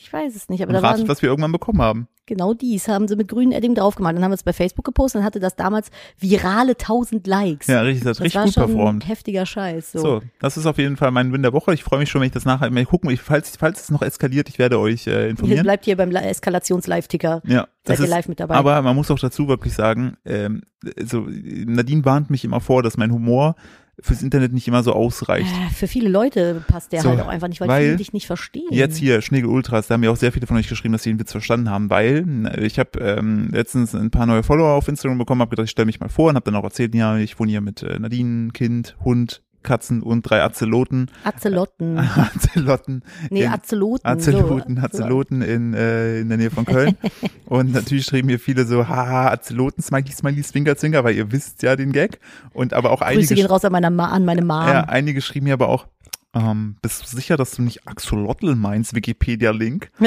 Ich 0.00 0.12
weiß 0.12 0.36
es 0.36 0.48
nicht, 0.48 0.62
aber 0.62 0.68
Und 0.70 0.74
da 0.74 0.80
ratet, 0.88 1.00
waren 1.02 1.08
was 1.08 1.22
wir 1.22 1.28
irgendwann 1.28 1.50
bekommen 1.50 1.82
haben. 1.82 2.06
genau 2.24 2.54
dies, 2.54 2.86
haben 2.86 3.08
sie 3.08 3.16
mit 3.16 3.26
grünem 3.26 3.50
Edding 3.50 3.74
draufgemalt. 3.74 4.14
Dann 4.16 4.22
haben 4.22 4.30
wir 4.30 4.36
es 4.36 4.44
bei 4.44 4.52
Facebook 4.52 4.84
gepostet 4.84 5.18
und 5.20 5.24
hatte 5.26 5.40
das 5.40 5.56
damals 5.56 5.90
virale 6.20 6.72
1000 6.78 7.26
Likes. 7.26 7.66
Ja, 7.66 7.80
richtig, 7.80 8.04
das 8.04 8.10
hat 8.10 8.16
das 8.18 8.24
richtig 8.26 8.36
war 8.36 8.44
gut 8.44 8.54
schon 8.54 8.66
performt. 8.66 9.08
heftiger 9.08 9.44
Scheiß. 9.44 9.90
So. 9.90 9.98
So, 9.98 10.22
das 10.38 10.56
ist 10.56 10.66
auf 10.66 10.78
jeden 10.78 10.96
Fall 10.96 11.10
mein 11.10 11.32
Win 11.32 11.42
der 11.42 11.52
Woche. 11.52 11.74
Ich 11.74 11.82
freue 11.82 11.98
mich 11.98 12.10
schon, 12.10 12.20
wenn 12.20 12.28
ich 12.28 12.32
das 12.32 12.44
nachher 12.44 12.70
mal 12.70 12.84
gucken. 12.86 13.10
Ich, 13.10 13.20
falls, 13.20 13.56
falls 13.56 13.80
es 13.82 13.90
noch 13.90 14.02
eskaliert, 14.02 14.48
ich 14.48 14.60
werde 14.60 14.78
euch 14.78 15.08
äh, 15.08 15.10
Ihr 15.24 15.28
informieren. 15.30 15.64
bleibt 15.64 15.84
hier 15.84 15.96
beim 15.96 16.12
Eskalations-Live-Ticker. 16.14 17.42
Ja, 17.44 17.66
das 17.82 17.96
Seid 17.96 17.98
ihr 17.98 18.04
ist, 18.04 18.10
live 18.10 18.28
mit 18.28 18.38
dabei? 18.38 18.54
aber 18.54 18.80
man 18.82 18.94
muss 18.94 19.10
auch 19.10 19.18
dazu 19.18 19.48
wirklich 19.48 19.74
sagen, 19.74 20.16
ähm, 20.24 20.62
so, 21.02 21.26
Nadine 21.28 22.04
warnt 22.04 22.30
mich 22.30 22.44
immer 22.44 22.60
vor, 22.60 22.84
dass 22.84 22.96
mein 22.96 23.10
Humor 23.10 23.56
fürs 24.00 24.22
Internet 24.22 24.52
nicht 24.52 24.68
immer 24.68 24.82
so 24.82 24.92
ausreicht. 24.92 25.48
Äh, 25.48 25.74
Für 25.74 25.88
viele 25.88 26.08
Leute 26.08 26.62
passt 26.66 26.92
der 26.92 27.02
So, 27.02 27.10
halt 27.10 27.20
auch 27.20 27.28
einfach 27.28 27.48
nicht, 27.48 27.60
weil, 27.60 27.68
weil 27.68 27.84
viele 27.84 27.96
dich 27.96 28.12
nicht 28.12 28.26
verstehen. 28.26 28.68
Jetzt 28.70 28.96
hier, 28.96 29.20
Schnegel 29.22 29.50
Ultras, 29.50 29.86
da 29.88 29.94
haben 29.94 30.04
ja 30.04 30.10
auch 30.10 30.16
sehr 30.16 30.32
viele 30.32 30.46
von 30.46 30.56
euch 30.56 30.68
geschrieben, 30.68 30.92
dass 30.92 31.02
sie 31.02 31.10
den 31.10 31.20
Witz 31.20 31.32
verstanden 31.32 31.70
haben, 31.70 31.90
weil 31.90 32.24
äh, 32.46 32.64
ich 32.64 32.78
habe 32.78 32.98
ähm, 33.00 33.48
letztens 33.52 33.94
ein 33.94 34.10
paar 34.10 34.26
neue 34.26 34.42
Follower 34.42 34.72
auf 34.74 34.88
Instagram 34.88 35.18
bekommen, 35.18 35.40
habe 35.40 35.50
gedacht, 35.50 35.64
ich 35.64 35.70
stelle 35.70 35.86
mich 35.86 36.00
mal 36.00 36.08
vor 36.08 36.30
und 36.30 36.36
habe 36.36 36.44
dann 36.44 36.56
auch 36.56 36.64
erzählt, 36.64 36.94
ja, 36.94 37.16
ich 37.18 37.38
wohne 37.38 37.50
hier 37.50 37.60
mit 37.60 37.82
äh, 37.82 37.98
Nadine, 37.98 38.50
Kind, 38.52 38.96
Hund, 39.04 39.42
Katzen 39.62 40.02
und 40.02 40.22
drei 40.22 40.42
Azeloten. 40.42 41.10
Azelotten. 41.24 41.98
Azelotten. 41.98 43.02
Nee, 43.30 43.44
in- 43.44 43.50
Azeloten. 43.50 44.06
Azeloten, 44.06 44.76
so. 44.76 44.82
Azeloten 44.82 45.42
in, 45.42 45.74
äh, 45.74 46.20
in 46.20 46.28
der 46.28 46.38
Nähe 46.38 46.50
von 46.50 46.64
Köln. 46.64 46.96
und 47.46 47.72
natürlich 47.72 48.04
schrieben 48.04 48.26
mir 48.26 48.38
viele 48.38 48.64
so, 48.64 48.88
haha, 48.88 49.30
Azeloten, 49.30 49.82
Smiley, 49.82 50.12
Smiley, 50.12 50.42
Zwinker, 50.42 50.76
Zwinker, 50.76 51.04
weil 51.04 51.14
ihr 51.16 51.30
wisst 51.32 51.62
ja 51.62 51.76
den 51.76 51.92
Gag. 51.92 52.20
Und 52.52 52.72
aber 52.72 52.90
auch 52.90 53.00
einige, 53.02 53.20
Grüße 53.22 53.34
gehen 53.34 53.46
raus 53.46 53.64
an, 53.64 53.72
meiner 53.72 53.90
Ma 53.90 54.06
an 54.08 54.24
meine 54.24 54.42
Mom. 54.42 54.66
ja, 54.66 54.84
einige 54.84 55.20
schrieben 55.20 55.44
mir 55.48 55.54
aber 55.54 55.68
auch, 55.68 55.86
ähm, 56.34 56.76
bist 56.82 57.02
du 57.02 57.06
sicher, 57.16 57.36
dass 57.36 57.52
du 57.52 57.62
nicht 57.62 57.86
Axolotl 57.88 58.54
meinst, 58.54 58.94
Wikipedia-Link? 58.94 59.90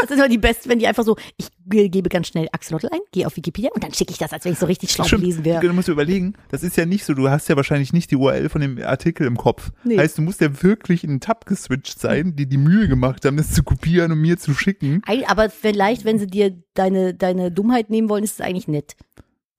Das 0.00 0.08
sind 0.10 0.18
immer 0.18 0.28
die 0.28 0.38
besten, 0.38 0.70
wenn 0.70 0.78
die 0.78 0.86
einfach 0.86 1.02
so, 1.04 1.16
ich 1.36 1.48
ge- 1.66 1.88
gebe 1.88 2.08
ganz 2.08 2.28
schnell 2.28 2.48
Axolotl 2.52 2.88
ein, 2.92 3.00
gehe 3.10 3.26
auf 3.26 3.36
Wikipedia 3.36 3.70
und 3.74 3.82
dann 3.82 3.92
schicke 3.92 4.12
ich 4.12 4.18
das, 4.18 4.32
als 4.32 4.44
wenn 4.44 4.52
ich 4.52 4.58
so 4.58 4.66
richtig 4.66 4.90
schlau 4.92 5.04
Stimmt, 5.04 5.22
gewesen 5.22 5.44
wäre. 5.44 5.60
Du 5.60 5.72
musst 5.72 5.88
dir 5.88 5.92
überlegen, 5.92 6.34
das 6.50 6.62
ist 6.62 6.76
ja 6.76 6.86
nicht 6.86 7.04
so, 7.04 7.14
du 7.14 7.28
hast 7.28 7.48
ja 7.48 7.56
wahrscheinlich 7.56 7.92
nicht 7.92 8.10
die 8.10 8.16
URL 8.16 8.48
von 8.48 8.60
dem 8.60 8.78
Artikel 8.80 9.26
im 9.26 9.36
Kopf. 9.36 9.70
Nee. 9.84 9.98
Heißt, 9.98 10.16
du 10.16 10.22
musst 10.22 10.40
ja 10.40 10.62
wirklich 10.62 11.02
in 11.04 11.10
den 11.10 11.20
Tab 11.20 11.46
geswitcht 11.46 11.98
sein, 11.98 12.36
die 12.36 12.46
die 12.46 12.58
Mühe 12.58 12.86
gemacht 12.86 13.24
haben, 13.24 13.36
das 13.38 13.52
zu 13.52 13.62
kopieren 13.64 14.12
und 14.12 14.20
mir 14.20 14.38
zu 14.38 14.54
schicken. 14.54 15.02
Aber 15.26 15.50
vielleicht, 15.50 16.04
wenn 16.04 16.18
sie 16.18 16.28
dir 16.28 16.56
deine, 16.74 17.12
deine 17.14 17.50
Dummheit 17.50 17.90
nehmen 17.90 18.08
wollen, 18.08 18.24
ist 18.24 18.34
es 18.34 18.40
eigentlich 18.40 18.68
nett. 18.68 18.94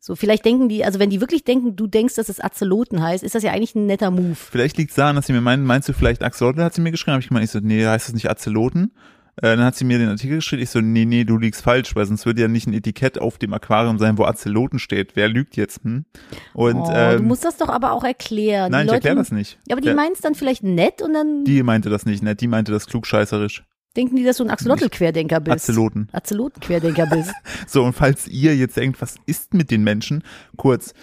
So, 0.02 0.16
vielleicht 0.16 0.46
denken 0.46 0.70
die, 0.70 0.86
also 0.86 0.98
wenn 0.98 1.10
die 1.10 1.20
wirklich 1.20 1.44
denken, 1.44 1.76
du 1.76 1.86
denkst, 1.86 2.16
dass 2.16 2.30
es 2.30 2.42
Azeloten 2.42 3.02
heißt, 3.02 3.22
ist 3.22 3.36
das 3.36 3.44
ja 3.44 3.52
eigentlich 3.52 3.76
ein 3.76 3.86
netter 3.86 4.12
Move. 4.12 4.36
Vielleicht 4.36 4.78
liegt 4.78 4.92
es 4.92 4.96
daran, 4.96 5.18
dass 5.18 5.28
sie 5.28 5.34
mir 5.34 5.42
meinen, 5.42 5.66
meinst 5.66 5.90
du 5.90 5.94
vielleicht 5.94 6.24
Axolotl, 6.24 6.64
hat 6.64 6.74
sie 6.74 6.82
mir 6.82 6.92
geschrieben, 6.92 7.14
habe 7.14 7.22
ich 7.22 7.28
gemeint, 7.28 7.44
ich 7.44 7.52
so, 7.52 7.60
nee, 7.60 7.86
heißt 7.86 8.08
das 8.08 8.14
nicht 8.14 8.30
Azeloten? 8.30 8.94
Äh, 9.42 9.56
dann 9.56 9.64
hat 9.64 9.76
sie 9.76 9.84
mir 9.84 9.98
den 9.98 10.10
Artikel 10.10 10.38
geschrieben, 10.38 10.62
ich 10.62 10.70
so, 10.70 10.80
nee, 10.80 11.04
nee, 11.04 11.26
du 11.26 11.38
liegst 11.38 11.62
falsch, 11.62 11.96
weil 11.96 12.06
sonst 12.06 12.26
würde 12.26 12.42
ja 12.42 12.48
nicht 12.48 12.68
ein 12.68 12.74
Etikett 12.74 13.20
auf 13.20 13.38
dem 13.38 13.54
Aquarium 13.54 13.98
sein, 13.98 14.18
wo 14.18 14.24
Azeloten 14.24 14.80
steht. 14.80 15.16
Wer 15.16 15.28
lügt 15.28 15.58
jetzt? 15.58 15.84
Hm? 15.84 16.06
Und 16.54 16.78
oh, 16.78 16.92
ähm, 16.94 17.18
du 17.18 17.24
musst 17.24 17.44
das 17.44 17.58
doch 17.58 17.70
aber 17.70 17.92
auch 17.92 18.04
erklären. 18.04 18.72
nein, 18.72 18.88
die 18.88 18.92
ich 18.92 18.96
erkläre 18.96 19.16
das 19.18 19.32
nicht. 19.32 19.60
Ja, 19.68 19.76
aber 19.76 19.82
die 19.82 19.94
meinen 19.94 20.14
es 20.14 20.22
dann 20.22 20.36
vielleicht 20.36 20.64
nett 20.64 21.02
und 21.02 21.14
dann 21.14 21.44
Die 21.46 21.64
meinte 21.64 21.90
das 21.90 22.06
nicht, 22.06 22.24
ne? 22.24 22.36
Die 22.36 22.48
meinte 22.48 22.72
das 22.72 22.88
klugscheißerisch. 22.88 23.64
Denken 23.96 24.16
die, 24.16 24.24
dass 24.24 24.38
du 24.38 24.44
ein 24.44 24.50
Axolotl-Querdenker 24.50 25.40
bist. 25.40 25.70
Azeloten. 25.70 26.08
Azeloten-Querdenker 26.12 27.08
bist. 27.08 27.32
So, 27.68 27.84
und 27.84 27.94
falls 27.94 28.28
ihr 28.28 28.56
jetzt 28.56 28.78
denkt, 28.78 29.02
was 29.02 29.16
ist 29.26 29.54
mit 29.54 29.70
den 29.70 29.84
Menschen? 29.84 30.24
Kurz, 30.58 30.94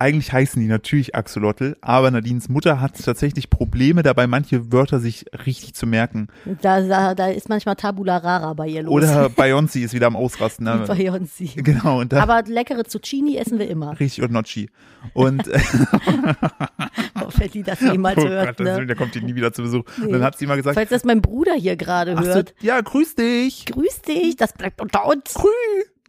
eigentlich 0.00 0.32
heißen 0.32 0.60
die 0.62 0.68
natürlich 0.68 1.14
Axolotl, 1.14 1.76
aber 1.80 2.10
Nadines 2.10 2.48
Mutter 2.48 2.80
hat 2.80 3.02
tatsächlich 3.04 3.50
Probleme 3.50 4.02
dabei, 4.02 4.26
manche 4.26 4.72
Wörter 4.72 5.00
sich 5.00 5.24
richtig 5.46 5.74
zu 5.74 5.86
merken. 5.86 6.28
Da, 6.62 6.80
da, 6.82 7.14
da 7.14 7.26
ist 7.28 7.48
manchmal 7.48 7.74
Tabula 7.76 8.18
Rara 8.18 8.54
bei 8.54 8.68
ihr 8.68 8.82
los. 8.84 8.92
Oder 8.92 9.26
Beyoncé 9.36 9.80
ist 9.80 9.94
wieder 9.94 10.06
am 10.06 10.14
Ausrasten. 10.16 10.64
Ne? 10.64 10.84
Beyoncé. 10.86 11.60
Genau, 11.62 12.00
und 12.00 12.12
da 12.12 12.22
Aber 12.22 12.42
leckere 12.46 12.84
Zucchini 12.84 13.36
essen 13.38 13.58
wir 13.58 13.68
immer. 13.68 13.98
richtig 13.98 14.22
und 14.22 14.32
Nocci. 14.32 14.68
Und 15.14 15.48
Oh, 15.48 17.28
wenn 17.36 17.50
die 17.50 17.62
das 17.62 17.80
jemals 17.80 18.18
oh 18.18 18.26
hört. 18.28 18.56
Gott, 18.56 18.66
Ne? 18.66 18.86
da 18.86 18.94
kommt 18.94 19.14
die 19.14 19.20
nie 19.20 19.34
wieder 19.34 19.52
zu 19.52 19.62
Besuch. 19.62 19.84
Und 19.98 20.06
Nee. 20.06 20.12
dann 20.12 20.22
hat 20.22 20.38
sie 20.38 20.46
mal 20.46 20.56
gesagt, 20.56 20.74
Falls 20.74 20.90
das 20.90 21.04
mein 21.04 21.20
Bruder 21.22 21.54
hier 21.54 21.76
gerade 21.76 22.14
ach 22.16 22.22
so, 22.24 22.28
hört. 22.34 22.54
ja, 22.60 22.80
grüß 22.80 23.14
dich. 23.14 23.66
Grüß 23.66 24.02
dich, 24.02 24.36
das 24.36 24.52
bleibt 24.52 24.80
unter 24.80 25.06
uns. 25.06 25.34
Grü. 25.34 25.48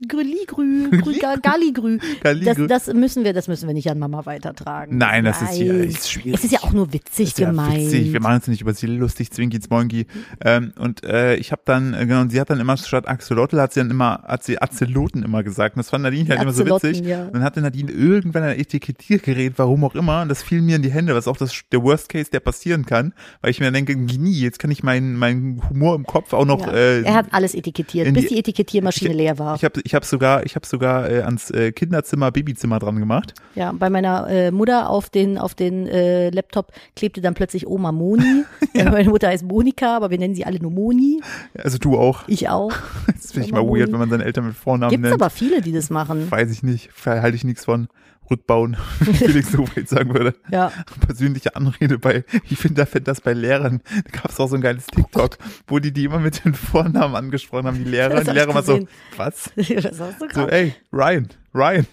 Grüligrü, 0.07 0.89
Grü, 1.01 1.13
Ga- 1.19 1.37
Galligrü. 1.41 1.99
Das, 2.23 2.57
das 2.67 2.93
müssen 2.93 3.23
wir, 3.23 3.33
das 3.33 3.47
müssen 3.47 3.67
wir 3.67 3.73
nicht 3.73 3.89
an 3.91 3.99
Mama 3.99 4.25
weitertragen. 4.25 4.97
Nein, 4.97 5.25
das 5.25 5.41
ist 5.41 5.59
Nein. 5.59 5.67
ist 5.83 6.09
schwierig. 6.11 6.33
Es 6.35 6.43
ist 6.45 6.51
ja 6.53 6.59
auch 6.63 6.71
nur 6.71 6.93
witzig 6.93 7.37
ja 7.37 7.49
gemeint. 7.49 7.75
witzig. 7.85 8.13
Wir 8.13 8.21
machen 8.21 8.35
uns 8.35 8.47
nicht 8.47 8.61
über 8.61 8.73
sie 8.73 8.87
lustig, 8.87 9.31
Zwinki, 9.31 9.59
Zmoinki. 9.59 10.05
Ähm, 10.43 10.71
und 10.79 11.03
äh, 11.03 11.35
ich 11.35 11.51
habe 11.51 11.61
dann, 11.65 11.93
äh, 11.93 12.05
genau, 12.05 12.21
und 12.21 12.31
sie 12.31 12.39
hat 12.39 12.49
dann 12.49 12.59
immer 12.59 12.77
statt 12.77 13.07
Axolotl 13.07 13.59
hat 13.59 13.73
sie 13.73 13.81
dann 13.81 13.91
immer, 13.91 14.23
hat 14.25 14.43
sie 14.43 14.61
Azeloten 14.61 15.23
immer 15.23 15.43
gesagt. 15.43 15.75
Und 15.75 15.79
das 15.79 15.89
fand 15.89 16.03
Nadine 16.03 16.29
halt 16.29 16.41
immer 16.41 16.53
so 16.53 16.65
witzig. 16.65 17.01
ja. 17.05 17.25
Und 17.25 17.33
dann 17.35 17.43
hatte 17.43 17.59
Nadine 17.61 17.91
irgendwann 17.91 18.43
ein 18.43 18.57
Etikettiergerät, 18.59 19.53
warum 19.57 19.83
auch 19.83 19.95
immer, 19.95 20.21
und 20.21 20.29
das 20.29 20.43
fiel 20.43 20.61
mir 20.61 20.77
in 20.77 20.81
die 20.81 20.91
Hände, 20.91 21.13
was 21.15 21.27
auch 21.27 21.37
das 21.37 21.53
der 21.71 21.83
Worst 21.83 22.09
Case, 22.09 22.29
der 22.31 22.39
passieren 22.39 22.85
kann, 22.85 23.13
weil 23.41 23.51
ich 23.51 23.59
mir 23.59 23.71
denke, 23.71 23.95
nie, 23.97 24.39
jetzt 24.39 24.59
kann 24.59 24.71
ich 24.71 24.81
meinen 24.83 25.15
meinen 25.17 25.61
Humor 25.69 25.95
im 25.95 26.05
Kopf 26.05 26.33
auch 26.33 26.45
noch 26.45 26.65
Ja. 26.67 26.73
äh, 26.73 27.01
er 27.01 27.13
hat 27.15 27.27
alles 27.31 27.53
etikettiert, 27.53 28.13
bis 28.13 28.23
die- 28.23 28.29
die 28.35 28.39
Etikettiermaschine 28.39 29.13
leer 29.13 29.37
war. 29.39 29.55
ich 29.55 29.63
habe 29.63 29.81
ich 29.89 29.96
hab 29.96 30.05
sogar, 30.05 30.46
ich 30.46 30.55
habe 30.55 30.67
sogar 30.67 31.10
äh, 31.10 31.22
ans 31.24 31.50
äh, 31.50 31.72
Kinderzimmer, 31.72 32.31
Babyzimmer 32.31 32.77
dran 32.77 33.00
gemacht. 33.00 33.34
Ja, 33.55 33.72
bei 33.72 33.89
meiner 33.89 34.27
äh, 34.29 34.51
Mutter 34.51 34.88
auf 34.88 35.10
den, 35.10 35.39
auf 35.39 35.55
den 35.55 35.88
äh, 35.88 36.29
Laptop 36.29 36.72
klebte 36.96 37.22
dann 37.22 37.34
plötzlich 37.34 37.65
Oma 37.65 37.91
Moni. 37.91 38.43
Meine 38.75 39.10
Mutter 39.10 39.29
heißt 39.29 39.43
Monika, 39.46 39.96
aber 39.96 40.12
wir 40.12 40.19
nennen 40.19 40.36
sie 40.36 40.46
alle 40.46 40.60
nur 40.60 40.69
Moni. 40.69 41.22
Also 41.58 41.79
du 41.79 41.98
auch. 41.98 42.22
Ich 42.27 42.50
auch. 42.50 42.72
Das 43.08 43.31
finde 43.31 43.48
ich 43.48 43.51
mal 43.51 43.62
Oma 43.62 43.72
weird, 43.72 43.88
Moni. 43.88 43.93
wenn 43.93 44.00
man 44.00 44.10
seine 44.12 44.25
Eltern 44.25 44.46
mit 44.46 44.55
Vornamen 44.55 44.91
Gibt's 44.91 45.10
nennt. 45.10 45.22
aber 45.22 45.31
viele, 45.31 45.62
die 45.62 45.72
das 45.72 45.89
machen. 45.89 46.29
Weiß 46.29 46.51
ich 46.51 46.62
nicht, 46.62 46.91
halte 47.05 47.36
ich 47.36 47.43
nichts 47.43 47.65
von. 47.65 47.88
Rückbauen, 48.29 48.77
wie 49.00 49.13
Felix 49.13 49.57
Hofeld 49.57 49.89
sagen 49.89 50.13
würde. 50.13 50.36
Ja. 50.51 50.71
Persönliche 51.05 51.55
Anrede 51.55 52.00
bei, 52.00 52.24
ich 52.50 52.57
finde 52.57 52.86
da 52.86 53.00
das 53.00 53.21
bei 53.21 53.33
Lehrern, 53.33 53.81
da 54.05 54.21
gab 54.21 54.31
es 54.31 54.39
auch 54.39 54.48
so 54.48 54.55
ein 54.55 54.62
geiles 54.62 54.88
TikTok, 54.88 55.38
wo 55.67 55.79
die 55.79 55.91
die 55.91 56.05
immer 56.05 56.19
mit 56.19 56.43
den 56.45 56.53
Vornamen 56.53 57.15
angesprochen 57.15 57.67
haben, 57.67 57.77
die 57.77 57.89
Lehrer. 57.89 58.09
Das 58.09 58.19
Und 58.21 58.27
die 58.27 58.33
Lehrer 58.33 58.51
immer 58.51 58.63
so, 58.63 58.79
was? 59.17 59.51
Was 59.55 60.00
hast 60.00 60.21
du 60.21 60.27
So, 60.33 60.48
ey, 60.48 60.74
Ryan, 60.91 61.27
Ryan. 61.53 61.86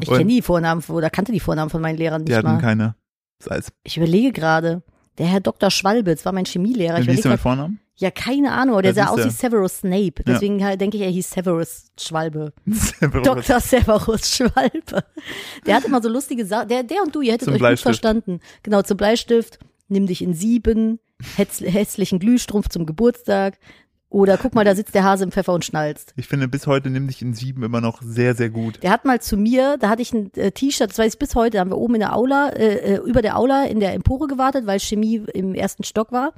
Ich 0.00 0.08
kenne 0.08 0.26
die 0.26 0.42
Vornamen 0.42 0.82
oder 0.88 1.10
kannte 1.10 1.32
die 1.32 1.40
Vornamen 1.40 1.70
von 1.70 1.80
meinen 1.80 1.96
Lehrern 1.98 2.24
die 2.24 2.32
nicht 2.32 2.38
hatten 2.38 2.56
mal. 2.56 2.60
keine. 2.60 2.94
Das 3.38 3.50
heißt, 3.50 3.72
Ich 3.84 3.96
überlege 3.96 4.32
gerade. 4.32 4.82
Der 5.18 5.26
Herr 5.26 5.40
Dr. 5.40 5.70
Schwalbe, 5.70 6.12
das 6.12 6.24
war 6.24 6.32
mein 6.32 6.44
Chemielehrer. 6.44 6.98
Wie 7.06 7.10
hieß 7.12 7.20
der 7.22 7.32
mit 7.32 7.40
Vornamen? 7.40 7.78
Ja, 7.96 8.10
keine 8.10 8.52
Ahnung, 8.52 8.74
aber 8.74 8.82
der 8.82 8.92
Ja, 8.92 9.06
sah 9.06 9.10
aus 9.10 9.24
wie 9.24 9.30
Severus 9.30 9.78
Snape. 9.78 10.24
Deswegen 10.26 10.64
halt 10.64 10.80
denke 10.80 10.96
ich, 10.96 11.02
er 11.04 11.10
hieß 11.10 11.30
Severus 11.30 11.86
Schwalbe. 11.98 12.52
Dr. 13.00 13.60
Severus 13.60 14.28
Schwalbe. 14.36 15.04
Der 15.64 15.76
hat 15.76 15.84
immer 15.84 16.02
so 16.02 16.08
lustige 16.08 16.44
Sachen. 16.44 16.68
Der, 16.68 16.82
der 16.82 17.02
und 17.02 17.14
du, 17.14 17.20
ihr 17.20 17.32
hättet 17.32 17.46
Zum 17.46 17.54
euch 17.54 17.60
Bleistift. 17.60 17.84
gut 17.84 17.94
verstanden. 17.94 18.40
Genau, 18.64 18.82
zum 18.82 18.96
Bleistift. 18.96 19.60
Nimm 19.88 20.06
dich 20.06 20.22
in 20.22 20.34
sieben. 20.34 20.98
Hätz, 21.36 21.60
hässlichen 21.60 22.18
Glühstrumpf 22.18 22.68
zum 22.68 22.84
Geburtstag. 22.84 23.58
Oder 24.14 24.38
guck 24.38 24.54
mal, 24.54 24.64
da 24.64 24.76
sitzt 24.76 24.94
der 24.94 25.02
Hase 25.02 25.24
im 25.24 25.32
Pfeffer 25.32 25.52
und 25.52 25.64
schnalzt. 25.64 26.14
Ich 26.16 26.28
finde, 26.28 26.46
bis 26.46 26.68
heute 26.68 26.88
nimm 26.88 27.08
dich 27.08 27.20
in 27.20 27.34
sieben 27.34 27.64
immer 27.64 27.80
noch 27.80 28.00
sehr, 28.00 28.36
sehr 28.36 28.48
gut. 28.48 28.80
Der 28.82 28.90
hat 28.90 29.04
mal 29.04 29.20
zu 29.20 29.36
mir, 29.36 29.76
da 29.78 29.88
hatte 29.88 30.02
ich 30.02 30.12
ein 30.12 30.32
äh, 30.34 30.52
T-Shirt, 30.52 30.90
das 30.90 30.98
weiß 30.98 31.14
ich 31.14 31.18
bis 31.18 31.34
heute, 31.34 31.56
da 31.56 31.60
haben 31.60 31.70
wir 31.70 31.78
oben 31.78 31.94
in 31.94 32.00
der 32.00 32.14
Aula, 32.14 32.50
äh, 32.50 32.94
äh, 32.94 32.96
über 32.98 33.22
der 33.22 33.36
Aula 33.36 33.64
in 33.64 33.80
der 33.80 33.92
Empore 33.92 34.28
gewartet, 34.28 34.66
weil 34.66 34.78
Chemie 34.78 35.24
im 35.34 35.54
ersten 35.54 35.82
Stock 35.82 36.12
war. 36.12 36.32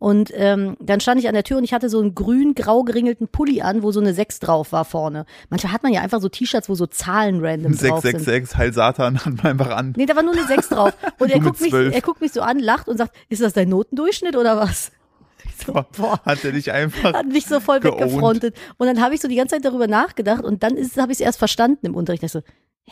Und 0.00 0.32
ähm, 0.34 0.78
dann 0.80 0.98
stand 1.00 1.20
ich 1.20 1.28
an 1.28 1.34
der 1.34 1.44
Tür 1.44 1.58
und 1.58 1.64
ich 1.64 1.74
hatte 1.74 1.90
so 1.90 2.00
einen 2.00 2.14
grün-grau 2.14 2.84
geringelten 2.84 3.28
Pulli 3.28 3.60
an, 3.60 3.82
wo 3.82 3.92
so 3.92 4.00
eine 4.00 4.14
6 4.14 4.40
drauf 4.40 4.72
war 4.72 4.86
vorne. 4.86 5.26
Manchmal 5.50 5.74
hat 5.74 5.82
man 5.82 5.92
ja 5.92 6.00
einfach 6.00 6.22
so 6.22 6.30
T-Shirts, 6.30 6.70
wo 6.70 6.74
so 6.74 6.86
Zahlen 6.86 7.44
random 7.44 7.72
drauf 7.72 8.00
sind. 8.00 8.18
666, 8.18 8.56
Heil 8.56 8.72
Satan, 8.72 9.18
hat 9.26 9.36
man 9.36 9.46
einfach 9.46 9.76
an. 9.76 9.92
Nee, 9.98 10.06
da 10.06 10.16
war 10.16 10.22
nur 10.22 10.32
eine 10.32 10.46
6 10.46 10.70
drauf. 10.70 10.94
Und 11.18 11.30
er 11.30 11.38
guckt, 11.40 11.60
mich, 11.60 11.70
12. 11.70 11.94
er 11.94 12.00
guckt 12.00 12.22
mich 12.22 12.32
so 12.32 12.40
an, 12.40 12.58
lacht 12.58 12.88
und 12.88 12.96
sagt, 12.96 13.14
ist 13.28 13.42
das 13.42 13.52
dein 13.52 13.68
Notendurchschnitt 13.68 14.36
oder 14.36 14.56
was? 14.56 14.90
So, 15.66 15.72
boah. 15.72 16.18
Hat 16.24 16.42
er 16.44 16.52
dich 16.52 16.72
einfach 16.72 17.12
Hat 17.12 17.26
mich 17.26 17.44
so 17.44 17.60
voll 17.60 17.80
geowned. 17.80 18.00
weggefrontet. 18.00 18.56
Und 18.78 18.86
dann 18.86 19.02
habe 19.02 19.14
ich 19.14 19.20
so 19.20 19.28
die 19.28 19.36
ganze 19.36 19.56
Zeit 19.56 19.64
darüber 19.64 19.88
nachgedacht 19.88 20.42
und 20.42 20.62
dann 20.62 20.74
ist 20.76 20.96
habe 20.96 21.12
ich 21.12 21.16
es 21.18 21.24
erst 21.24 21.38
verstanden 21.38 21.84
im 21.84 21.94
Unterricht. 21.94 22.22
Ich 22.22 22.32
so, 22.32 22.40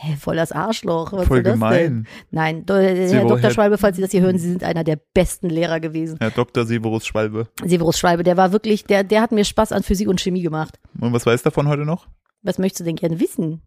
hä, 0.01 0.15
voll 0.17 0.35
das 0.35 0.51
Arschloch. 0.51 1.11
Was 1.13 1.27
Voll 1.27 1.43
gemein. 1.43 2.07
Nein, 2.31 2.65
do- 2.65 2.75
Herr 2.75 3.07
Zero 3.07 3.27
Dr. 3.27 3.41
Head. 3.41 3.53
Schwalbe, 3.53 3.77
falls 3.77 3.95
Sie 3.97 4.01
das 4.01 4.11
hier 4.11 4.21
hören, 4.21 4.37
Sie 4.37 4.49
sind 4.49 4.63
einer 4.63 4.83
der 4.83 4.97
besten 5.13 5.49
Lehrer 5.49 5.79
gewesen. 5.79 6.17
Herr 6.19 6.31
Dr. 6.31 6.65
Severus 6.65 7.05
Schwalbe. 7.05 7.47
Severus 7.65 7.99
Schwalbe, 7.99 8.23
der 8.23 8.37
war 8.37 8.51
wirklich, 8.51 8.85
der, 8.85 9.03
der 9.03 9.21
hat 9.21 9.31
mir 9.31 9.43
Spaß 9.45 9.71
an 9.71 9.83
Physik 9.83 10.07
und 10.07 10.21
Chemie 10.21 10.41
gemacht. 10.41 10.79
Und 10.99 11.13
was 11.13 11.25
weißt 11.25 11.45
du 11.45 11.49
davon 11.49 11.67
heute 11.67 11.83
noch? 11.85 12.07
Was 12.41 12.57
möchtest 12.57 12.81
du 12.81 12.83
denn 12.85 12.95
gerne 12.95 13.19
wissen? 13.19 13.61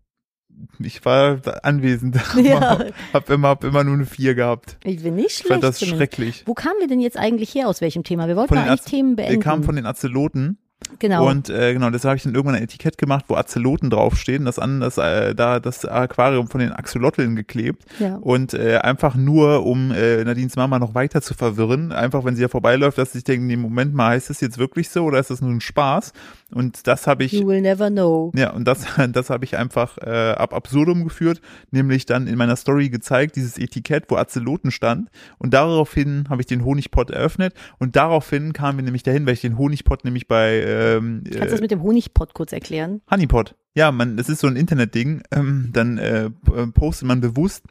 Ich 0.78 1.04
war 1.04 1.40
anwesend. 1.64 2.18
Ja. 2.36 2.78
hab 3.12 3.30
immer, 3.30 3.48
hab 3.48 3.64
immer 3.64 3.84
nur 3.84 3.94
eine 3.94 4.06
vier 4.06 4.34
gehabt. 4.34 4.76
Ich 4.84 5.02
bin 5.02 5.14
nicht 5.16 5.26
Ich 5.28 5.32
schlecht. 5.38 5.48
fand 5.48 5.64
das 5.64 5.80
schrecklich. 5.80 6.42
Wo 6.46 6.54
kamen 6.54 6.76
wir 6.80 6.88
denn 6.88 7.00
jetzt 7.00 7.16
eigentlich 7.18 7.54
her? 7.54 7.68
Aus 7.68 7.80
welchem 7.80 8.04
Thema? 8.04 8.28
Wir 8.28 8.36
wollten 8.36 8.56
eigentlich 8.58 8.82
Themen 8.82 9.10
Wir 9.16 9.24
beenden. 9.24 9.40
kamen 9.42 9.64
von 9.64 9.76
den 9.76 9.86
Azeloten 9.86 10.58
genau. 10.98 11.28
und 11.28 11.48
äh, 11.50 11.72
genau, 11.72 11.90
deshalb 11.90 12.10
habe 12.10 12.16
ich 12.16 12.22
dann 12.22 12.34
irgendwann 12.34 12.56
ein 12.56 12.62
Etikett 12.62 12.98
gemacht, 12.98 13.24
wo 13.28 13.36
Azeloten 13.36 13.90
draufstehen, 13.90 14.44
das 14.44 14.58
an 14.58 14.80
das 14.80 14.98
äh, 14.98 15.34
da 15.34 15.60
das 15.60 15.84
Aquarium 15.84 16.48
von 16.48 16.60
den 16.60 16.72
Axolotln 16.72 17.36
geklebt 17.36 17.84
ja. 17.98 18.16
und 18.16 18.54
äh, 18.54 18.78
einfach 18.78 19.14
nur 19.14 19.64
um 19.64 19.92
äh, 19.92 20.24
Nadines 20.24 20.56
Mama 20.56 20.78
noch 20.78 20.94
weiter 20.94 21.22
zu 21.22 21.34
verwirren, 21.34 21.92
einfach 21.92 22.24
wenn 22.24 22.36
sie 22.36 22.42
da 22.42 22.48
vorbeiläuft, 22.48 22.98
dass 22.98 23.12
sie 23.12 23.18
sich 23.18 23.24
denken, 23.24 23.46
nee, 23.46 23.56
Moment 23.56 23.94
mal, 23.94 24.10
heißt 24.10 24.30
das 24.30 24.40
jetzt 24.40 24.58
wirklich 24.58 24.88
so 24.88 25.04
oder 25.04 25.18
ist 25.18 25.30
das 25.30 25.40
nur 25.40 25.50
ein 25.50 25.60
Spaß? 25.60 26.12
Und 26.54 26.86
das 26.86 27.06
habe 27.06 27.24
ich 27.24 27.32
You 27.32 27.46
will 27.46 27.60
never 27.60 27.90
know. 27.90 28.32
Ja, 28.34 28.52
und 28.52 28.64
das, 28.64 28.84
das 29.12 29.30
habe 29.30 29.44
ich 29.44 29.56
einfach 29.56 29.98
äh, 29.98 30.32
ab 30.32 30.52
absurdum 30.52 31.04
geführt, 31.04 31.40
nämlich 31.70 32.06
dann 32.06 32.26
in 32.26 32.36
meiner 32.36 32.56
Story 32.56 32.88
gezeigt, 32.88 33.36
dieses 33.36 33.58
Etikett, 33.58 34.04
wo 34.08 34.16
Azeloten 34.16 34.70
stand. 34.70 35.10
Und 35.38 35.54
daraufhin 35.54 36.26
habe 36.28 36.42
ich 36.42 36.46
den 36.46 36.64
Honigpott 36.64 37.10
eröffnet 37.10 37.54
und 37.78 37.96
daraufhin 37.96 38.52
kamen 38.52 38.78
wir 38.78 38.84
nämlich 38.84 39.02
dahin, 39.02 39.26
weil 39.26 39.34
ich 39.34 39.40
den 39.40 39.58
Honigpott 39.58 40.04
nämlich 40.04 40.28
bei 40.28 40.62
ähm, 40.64 41.22
Kannst 41.24 41.38
du 41.38 41.44
äh, 41.44 41.50
das 41.50 41.60
mit 41.60 41.70
dem 41.70 41.82
Honigpott 41.82 42.34
kurz 42.34 42.52
erklären? 42.52 43.00
Honeypot. 43.10 43.54
Ja, 43.74 43.90
man, 43.90 44.16
das 44.16 44.28
ist 44.28 44.40
so 44.40 44.46
ein 44.46 44.56
Internetding. 44.56 45.22
Ähm, 45.30 45.70
dann 45.72 45.98
äh, 45.98 46.26
äh, 46.26 46.30
postet 46.74 47.08
man 47.08 47.20
bewusst 47.20 47.64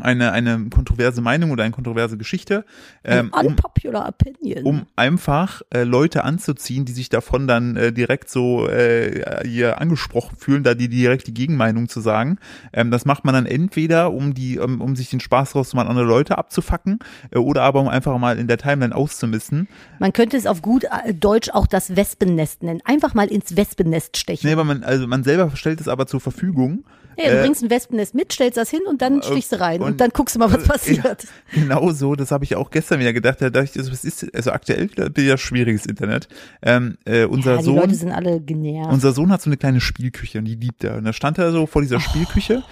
eine, 0.00 0.32
eine 0.32 0.68
kontroverse 0.70 1.20
Meinung 1.20 1.50
oder 1.50 1.64
eine 1.64 1.72
kontroverse 1.72 2.16
Geschichte, 2.16 2.64
ähm, 3.04 3.32
An 3.32 3.46
um, 3.46 3.52
unpopular 3.52 4.08
opinion. 4.08 4.64
um 4.64 4.86
einfach 4.96 5.62
äh, 5.74 5.84
Leute 5.84 6.24
anzuziehen, 6.24 6.84
die 6.84 6.92
sich 6.92 7.08
davon 7.08 7.46
dann 7.46 7.76
äh, 7.76 7.92
direkt 7.92 8.30
so 8.30 8.68
äh, 8.68 9.42
hier 9.46 9.80
angesprochen 9.80 10.36
fühlen, 10.36 10.62
da 10.62 10.74
die 10.74 10.88
direkt 10.88 11.26
die 11.26 11.34
Gegenmeinung 11.34 11.88
zu 11.88 12.00
sagen. 12.00 12.38
Ähm, 12.72 12.90
das 12.90 13.04
macht 13.04 13.24
man 13.24 13.34
dann 13.34 13.46
entweder, 13.46 14.12
um 14.12 14.34
die, 14.34 14.58
um, 14.58 14.80
um 14.80 14.96
sich 14.96 15.10
den 15.10 15.20
Spaß 15.20 15.54
raus 15.54 15.74
mal 15.74 15.86
andere 15.86 16.06
Leute 16.06 16.38
abzufacken, 16.38 16.98
äh, 17.30 17.38
oder 17.38 17.62
aber 17.62 17.80
um 17.80 17.88
einfach 17.88 18.16
mal 18.18 18.38
in 18.38 18.48
der 18.48 18.58
Timeline 18.58 18.94
auszumisten. 18.94 19.68
Man 19.98 20.12
könnte 20.12 20.36
es 20.36 20.46
auf 20.46 20.62
gut 20.62 20.84
äh, 20.84 21.14
Deutsch 21.14 21.50
auch 21.50 21.66
das 21.66 21.96
Wespennest 21.96 22.62
nennen. 22.62 22.80
Einfach 22.84 23.14
mal 23.14 23.28
ins 23.28 23.56
Wespennest 23.56 24.16
stechen. 24.16 24.46
Nee, 24.46 24.52
aber 24.52 24.64
man, 24.64 24.82
also 24.82 25.06
man 25.06 25.24
selber 25.24 25.50
stellt 25.56 25.80
es 25.80 25.88
aber 25.88 26.06
zur 26.06 26.20
Verfügung. 26.20 26.84
Ja, 27.16 27.30
du 27.30 27.38
Äh, 27.38 27.42
bringst 27.42 27.62
ein 27.62 27.70
Wespennest 27.70 28.14
mit, 28.14 28.32
stellst 28.32 28.56
das 28.56 28.70
hin 28.70 28.80
und 28.88 29.02
dann 29.02 29.22
stichst 29.22 29.52
du 29.52 29.60
rein 29.60 29.80
und, 29.80 29.92
und- 29.92 30.00
dann 30.00 30.10
guckst 30.10 30.34
du 30.34 30.38
mal, 30.38 30.52
was 30.52 30.64
passiert. 30.64 31.26
Genau 31.52 31.90
so, 31.92 32.14
das 32.14 32.30
habe 32.30 32.44
ich 32.44 32.56
auch 32.56 32.70
gestern 32.70 33.00
wieder 33.00 33.12
gedacht. 33.12 33.40
Da 33.40 33.50
dachte 33.50 33.68
ich, 33.72 33.78
also, 33.78 33.92
was 33.92 34.04
ist, 34.04 34.34
also 34.34 34.50
aktuell 34.52 34.88
wieder, 34.90 35.36
schwieriges 35.38 35.86
Internet. 35.86 36.28
Ähm, 36.62 36.96
äh, 37.04 37.24
unser 37.24 37.52
Ja, 37.52 37.58
die 37.58 37.64
Sohn, 37.64 37.76
Leute 37.76 37.94
sind 37.94 38.12
alle 38.12 38.40
genervt. 38.40 38.92
unser 38.92 39.12
Sohn 39.12 39.30
hat 39.30 39.42
so 39.42 39.48
eine 39.50 39.56
kleine 39.56 39.80
Spielküche 39.80 40.38
und 40.38 40.46
die 40.46 40.54
liebt 40.54 40.82
er. 40.84 40.96
Und 40.96 41.04
da 41.04 41.12
stand 41.12 41.38
er 41.38 41.52
so 41.52 41.66
vor 41.66 41.82
dieser 41.82 42.00
Spielküche. 42.00 42.62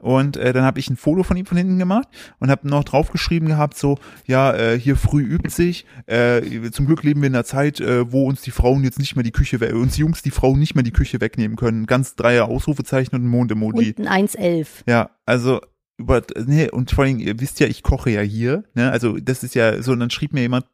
Und 0.00 0.36
äh, 0.36 0.52
dann 0.52 0.64
habe 0.64 0.78
ich 0.78 0.88
ein 0.90 0.96
Foto 0.96 1.22
von 1.22 1.36
ihm 1.36 1.46
von 1.46 1.56
hinten 1.58 1.78
gemacht 1.78 2.06
und 2.38 2.50
habe 2.50 2.68
noch 2.68 2.84
draufgeschrieben 2.84 3.48
gehabt, 3.48 3.76
so, 3.76 3.98
ja, 4.26 4.54
äh, 4.54 4.78
hier 4.78 4.96
früh 4.96 5.22
übt 5.22 5.50
sich. 5.50 5.86
Äh, 6.06 6.70
zum 6.70 6.86
Glück 6.86 7.02
leben 7.02 7.20
wir 7.20 7.26
in 7.26 7.34
einer 7.34 7.44
Zeit, 7.44 7.80
äh, 7.80 8.10
wo 8.12 8.26
uns 8.28 8.42
die 8.42 8.50
Frauen 8.52 8.84
jetzt 8.84 8.98
nicht 8.98 9.16
mehr 9.16 9.22
die 9.24 9.32
Küche, 9.32 9.60
we- 9.60 9.74
uns 9.74 9.96
Jungs 9.96 10.22
die 10.22 10.30
Frauen 10.30 10.58
nicht 10.58 10.74
mehr 10.74 10.84
die 10.84 10.92
Küche 10.92 11.20
wegnehmen 11.20 11.56
können. 11.56 11.86
Ganz 11.86 12.14
dreier 12.14 12.46
Ausrufezeichen 12.46 13.14
und 13.16 13.24
ein 13.24 13.28
Mond-Emoji. 13.28 13.94
und 13.98 14.06
ein 14.06 14.26
1,11. 14.28 14.66
Ja, 14.86 15.10
also 15.26 15.60
über 15.96 16.22
nee, 16.46 16.70
und 16.70 16.92
vor 16.92 17.04
allem, 17.04 17.18
ihr 17.18 17.40
wisst 17.40 17.58
ja, 17.58 17.66
ich 17.66 17.82
koche 17.82 18.10
ja 18.10 18.20
hier, 18.20 18.62
ne? 18.74 18.92
Also 18.92 19.16
das 19.18 19.42
ist 19.42 19.56
ja 19.56 19.82
so, 19.82 19.90
und 19.92 19.98
dann 20.00 20.10
schrieb 20.10 20.32
mir 20.32 20.42
jemand, 20.42 20.64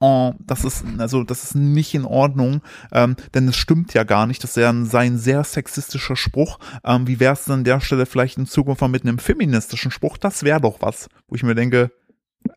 oh, 0.00 0.32
das 0.40 0.64
ist, 0.64 0.84
also 0.98 1.24
das 1.24 1.44
ist 1.44 1.54
nicht 1.54 1.94
in 1.94 2.04
Ordnung, 2.04 2.62
ähm, 2.92 3.16
denn 3.34 3.48
es 3.48 3.56
stimmt 3.56 3.94
ja 3.94 4.04
gar 4.04 4.26
nicht, 4.26 4.42
das 4.42 4.50
ist 4.50 4.56
ja 4.56 4.70
ein, 4.70 4.86
sein 4.86 5.18
sehr 5.18 5.44
sexistischer 5.44 6.16
Spruch. 6.16 6.58
Ähm, 6.84 7.06
wie 7.06 7.20
wär's 7.20 7.44
denn 7.44 7.54
an 7.54 7.64
der 7.64 7.80
Stelle 7.80 8.06
vielleicht 8.06 8.38
in 8.38 8.46
Zukunft 8.46 8.80
mal 8.80 8.88
mit 8.88 9.02
einem 9.02 9.18
feministischen 9.18 9.90
Spruch? 9.90 10.16
Das 10.18 10.42
wäre 10.42 10.60
doch 10.60 10.80
was, 10.80 11.08
wo 11.28 11.36
ich 11.36 11.42
mir 11.42 11.54
denke, 11.54 11.90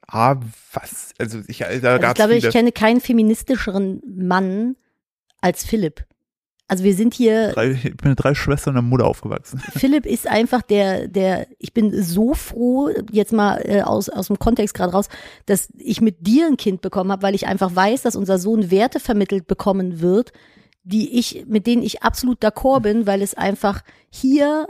ah, 0.08 0.36
was? 0.74 1.14
Also 1.18 1.40
ich, 1.48 1.60
da 1.60 1.66
Also 1.66 2.08
ich 2.08 2.14
glaube, 2.14 2.36
ich 2.36 2.42
viele. 2.42 2.52
kenne 2.52 2.72
keinen 2.72 3.02
feministischeren 3.02 4.02
Mann 4.06 4.76
als 5.42 5.64
Philipp. 5.64 6.06
Also 6.70 6.84
wir 6.84 6.94
sind 6.94 7.16
hier, 7.16 7.52
Drei, 7.54 7.72
ich 7.72 7.98
bin 7.98 8.12
mit 8.12 8.24
drei 8.24 8.36
Schwestern 8.36 8.76
und 8.76 8.78
einer 8.78 8.88
Mutter 8.88 9.08
aufgewachsen. 9.08 9.60
Philipp 9.72 10.06
ist 10.06 10.28
einfach 10.28 10.62
der, 10.62 11.08
der, 11.08 11.48
ich 11.58 11.74
bin 11.74 12.04
so 12.04 12.36
froh, 12.36 12.92
jetzt 13.12 13.34
mal 13.34 13.60
äh, 13.66 13.82
aus, 13.82 14.08
aus 14.08 14.28
dem 14.28 14.38
Kontext 14.38 14.76
gerade 14.76 14.92
raus, 14.92 15.10
dass 15.48 15.70
ich 15.80 16.00
mit 16.00 16.28
dir 16.28 16.46
ein 16.46 16.58
Kind 16.58 16.82
bekommen 16.82 17.12
habe, 17.12 17.24
weil 17.24 17.34
ich 17.34 17.48
einfach 17.48 17.76
weiß, 17.76 18.04
dass 18.04 18.16
unser 18.16 18.38
Sohn 18.38 18.70
Werte 18.70 19.00
vermittelt 19.00 19.48
bekommen 19.48 20.00
wird, 20.00 20.32
die 20.84 21.18
ich, 21.18 21.46
mit 21.48 21.66
denen 21.66 21.82
ich 21.82 22.04
absolut 22.04 22.44
d'accord 22.44 22.82
bin, 22.82 23.08
weil 23.08 23.24
es 23.24 23.34
einfach 23.34 23.82
hier 24.12 24.68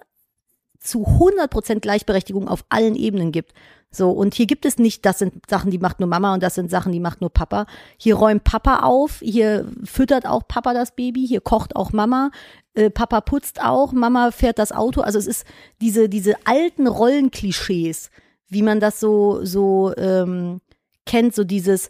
zu 0.79 1.05
100% 1.05 1.81
Gleichberechtigung 1.81 2.47
auf 2.47 2.63
allen 2.69 2.95
Ebenen 2.95 3.33
gibt. 3.33 3.51
So, 3.91 4.11
und 4.11 4.35
hier 4.35 4.45
gibt 4.45 4.65
es 4.65 4.77
nicht, 4.77 5.03
das 5.05 5.17
sind 5.17 5.49
Sachen, 5.49 5.71
die 5.71 5.79
macht 5.79 5.99
nur 5.99 6.07
Mama 6.07 6.35
und 6.35 6.43
das 6.43 6.53
sind 6.53 6.69
Sachen, 6.69 6.91
die 6.91 6.99
macht 6.99 7.21
nur 7.21 7.31
Papa. 7.31 7.65
Hier 7.97 8.15
räumt 8.15 8.43
Papa 8.43 8.81
auf, 8.81 9.19
hier 9.19 9.65
füttert 9.83 10.27
auch 10.27 10.47
Papa 10.47 10.75
das 10.75 10.95
Baby, 10.95 11.25
hier 11.27 11.41
kocht 11.41 11.75
auch 11.75 11.91
Mama, 11.91 12.29
äh, 12.75 12.91
Papa 12.91 13.21
putzt 13.21 13.63
auch, 13.63 13.91
Mama 13.91 14.29
fährt 14.29 14.59
das 14.59 14.71
Auto. 14.71 15.01
Also 15.01 15.17
es 15.17 15.25
ist 15.25 15.45
diese, 15.81 16.07
diese 16.07 16.35
alten 16.45 16.85
Rollenklischees, 16.85 18.11
wie 18.47 18.61
man 18.61 18.79
das 18.79 18.99
so, 18.99 19.43
so 19.43 19.95
ähm, 19.97 20.61
kennt, 21.07 21.33
so 21.33 21.43
dieses, 21.43 21.89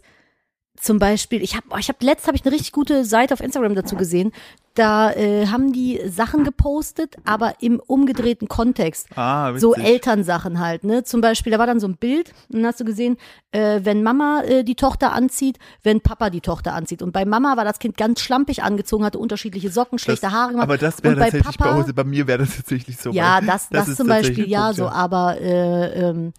zum 0.80 0.98
Beispiel, 0.98 1.42
ich 1.42 1.54
habe, 1.54 1.66
ich 1.78 1.88
habe 1.88 2.02
letzt 2.04 2.26
habe 2.26 2.36
ich 2.36 2.44
eine 2.44 2.54
richtig 2.54 2.72
gute 2.72 3.04
Seite 3.04 3.34
auf 3.34 3.40
Instagram 3.40 3.74
dazu 3.74 3.96
gesehen. 3.96 4.32
Da 4.80 5.12
äh, 5.12 5.48
haben 5.48 5.74
die 5.74 6.00
Sachen 6.08 6.42
gepostet, 6.42 7.16
aber 7.26 7.56
im 7.60 7.80
umgedrehten 7.80 8.48
Kontext. 8.48 9.08
Ah, 9.14 9.52
So. 9.58 9.74
Elternsachen 9.74 10.58
halt, 10.58 10.84
ne? 10.84 11.04
Zum 11.04 11.20
Beispiel, 11.20 11.52
da 11.52 11.58
war 11.58 11.66
dann 11.66 11.80
so 11.80 11.86
ein 11.86 11.98
Bild 11.98 12.32
und 12.48 12.60
dann 12.60 12.66
hast 12.68 12.80
du 12.80 12.86
gesehen, 12.86 13.18
äh, 13.52 13.80
wenn 13.82 14.02
Mama 14.02 14.40
äh, 14.40 14.64
die 14.64 14.76
Tochter 14.76 15.12
anzieht, 15.12 15.58
wenn 15.82 16.00
Papa 16.00 16.30
die 16.30 16.40
Tochter 16.40 16.72
anzieht. 16.72 17.02
Und 17.02 17.12
bei 17.12 17.26
Mama 17.26 17.58
war 17.58 17.66
das 17.66 17.78
Kind 17.78 17.98
ganz 17.98 18.22
schlampig 18.22 18.62
angezogen, 18.62 19.04
hatte 19.04 19.18
unterschiedliche 19.18 19.68
Socken, 19.68 19.98
schlechte 19.98 20.28
das, 20.28 20.32
Haare 20.32 20.52
gemacht. 20.52 20.64
Aber 20.64 20.78
das 20.78 21.02
wäre 21.02 21.14
bei 21.14 21.24
tatsächlich 21.24 21.58
bei, 21.58 21.64
Papa, 21.66 21.80
uns, 21.80 21.92
bei 21.92 22.04
mir 22.04 22.26
wäre 22.26 22.38
das 22.38 22.56
tatsächlich 22.56 22.96
so. 22.96 23.10
ja, 23.10 23.42
das, 23.42 23.68
das, 23.68 23.86
ist 23.86 23.98
zum 23.98 24.06
Beispiel, 24.06 24.48
ja, 24.48 24.62
Punkt, 24.68 24.76
so, 24.76 24.88
aber 24.88 25.38
äh, 25.42 26.08
ähm, 26.08 26.32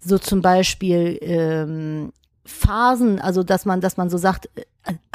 so 0.00 0.18
zum 0.18 0.42
Beispiel 0.42 1.16
ähm, 1.20 2.12
Phasen, 2.44 3.20
also 3.20 3.44
dass 3.44 3.64
man, 3.64 3.80
dass 3.80 3.96
man 3.96 4.10
so 4.10 4.18
sagt, 4.18 4.50
äh, 4.56 4.62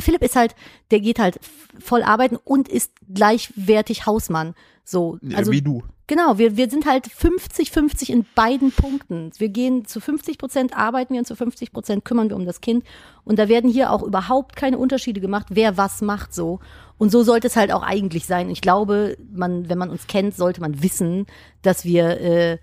Philipp 0.02 0.24
ist 0.24 0.36
halt, 0.36 0.56
der 0.92 1.00
geht 1.00 1.20
halt 1.20 1.40
voll 1.80 2.04
arbeiten 2.04 2.38
und 2.44 2.68
ist 2.68 2.92
gleichwertig 3.14 4.06
Hausmann. 4.06 4.56
So, 4.84 5.20
also 5.36 5.52
wie 5.52 5.62
du. 5.62 5.84
Genau, 6.08 6.40
wir, 6.40 6.58
wir 6.58 6.68
sind 6.72 6.88
halt 6.88 7.06
50-50 7.06 8.10
in 8.10 8.26
beiden 8.34 8.72
Punkten. 8.72 9.32
Wir 9.38 9.50
gehen 9.50 9.86
zu 9.86 10.00
50 10.00 10.40
Prozent 10.40 10.76
arbeiten 10.76 11.14
wir 11.14 11.20
und 11.20 11.28
zu 11.28 11.36
50 11.36 11.72
Prozent 11.72 12.04
kümmern 12.04 12.30
wir 12.30 12.36
um 12.36 12.48
das 12.48 12.62
Kind. 12.62 12.84
Und 13.26 13.38
da 13.38 13.48
werden 13.48 13.70
hier 13.70 13.92
auch 13.92 14.02
überhaupt 14.02 14.56
keine 14.56 14.80
Unterschiede 14.80 15.22
gemacht, 15.22 15.48
wer 15.52 15.78
was 15.78 16.02
macht 16.02 16.34
so. 16.34 16.62
Und 16.98 17.12
so 17.12 17.22
sollte 17.22 17.46
es 17.46 17.56
halt 17.56 17.72
auch 17.72 17.84
eigentlich 17.84 18.26
sein. 18.26 18.50
Ich 18.50 18.62
glaube, 18.62 19.18
man, 19.32 19.70
wenn 19.70 19.78
man 19.78 19.92
uns 19.92 20.08
kennt, 20.08 20.36
sollte 20.36 20.62
man 20.62 20.82
wissen, 20.82 21.28
dass 21.62 21.86
wir, 21.86 22.20
äh, 22.20 22.58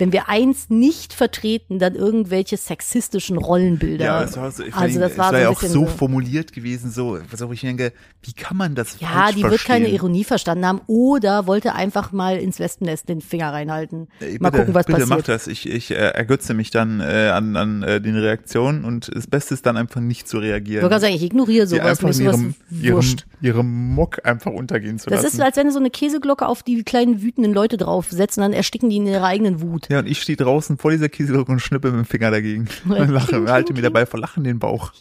wenn 0.00 0.12
wir 0.12 0.28
eins 0.28 0.70
nicht 0.70 1.12
vertreten, 1.12 1.78
dann 1.78 1.94
irgendwelche 1.94 2.56
sexistischen 2.56 3.36
Rollenbilder. 3.36 4.04
Ja, 4.04 4.22
es 4.24 4.36
war, 4.36 4.50
so, 4.50 4.64
ich 4.64 4.74
also 4.74 4.98
das 4.98 5.16
war 5.18 5.26
war 5.26 5.32
so 5.34 5.38
ja 5.38 5.48
auch 5.50 5.60
so 5.62 5.86
formuliert 5.86 6.52
gewesen, 6.52 6.90
so, 6.90 7.18
was 7.30 7.42
auch 7.42 7.52
ich 7.52 7.60
denke, 7.60 7.92
wie 8.22 8.32
kann 8.32 8.56
man 8.56 8.74
das 8.74 8.98
Ja, 9.00 9.08
falsch 9.08 9.36
die 9.36 9.42
wird 9.42 9.64
keine 9.64 9.80
verstehen? 9.80 9.94
Ironie 9.94 10.24
verstanden 10.24 10.66
haben 10.66 10.80
oder 10.86 11.46
wollte 11.46 11.74
einfach 11.74 12.12
mal 12.12 12.36
ins 12.38 12.58
Wespennest 12.58 13.08
den 13.08 13.20
Finger 13.20 13.52
reinhalten. 13.52 14.08
Ey, 14.20 14.38
mal 14.40 14.50
bitte, 14.50 14.58
gucken, 14.64 14.74
was 14.74 14.86
bitte 14.86 14.98
passiert. 15.00 15.18
mach 15.18 15.24
das. 15.24 15.46
Ich, 15.46 15.68
ich 15.68 15.90
äh, 15.90 15.94
ergötze 15.94 16.54
mich 16.54 16.70
dann 16.70 17.00
äh, 17.00 17.30
an, 17.32 17.56
an 17.56 17.82
äh, 17.82 18.00
den 18.00 18.16
Reaktionen 18.16 18.84
und 18.84 19.14
das 19.14 19.26
Beste 19.26 19.54
ist 19.54 19.66
dann 19.66 19.76
einfach 19.76 20.00
nicht 20.00 20.26
zu 20.28 20.38
Ich 20.38 20.44
reagieren. 20.44 20.88
gerade 20.88 21.00
sagen, 21.00 21.14
ich 21.14 21.22
ignoriere 21.22 21.66
sowas, 21.66 22.00
mir 22.02 22.10
ist 22.10 22.20
ihrem, 22.20 22.54
ihrem, 22.70 23.16
ihrem 23.42 23.94
Mock 23.94 24.24
einfach 24.24 24.52
untergehen 24.52 24.98
zu 24.98 25.10
Das 25.10 25.22
lassen. 25.22 25.36
ist, 25.36 25.42
als 25.42 25.56
wenn 25.56 25.66
du 25.66 25.72
so 25.72 25.78
eine 25.78 25.90
Käseglocke 25.90 26.46
auf 26.46 26.62
die 26.62 26.82
kleinen 26.84 27.20
wütenden 27.22 27.52
Leute 27.52 27.76
draufsetzt 27.76 28.38
und 28.38 28.42
dann 28.42 28.52
ersticken 28.52 28.88
die 28.90 28.96
in 28.96 29.06
ihrer 29.06 29.24
eigenen 29.26 29.60
Wut. 29.60 29.89
Ja, 29.90 29.98
und 29.98 30.06
ich 30.06 30.22
stehe 30.22 30.36
draußen 30.36 30.78
vor 30.78 30.90
dieser 30.92 31.08
Käseglocke 31.08 31.50
und 31.52 31.58
schnippe 31.60 31.88
mit 31.90 31.98
dem 31.98 32.04
Finger 32.06 32.30
dagegen. 32.30 32.68
Und 32.88 33.08
lache, 33.10 33.44
halte 33.50 33.72
mir 33.74 33.82
dabei 33.82 34.06
vor 34.06 34.20
Lachen 34.20 34.44
den 34.44 34.58
Bauch. 34.58 34.92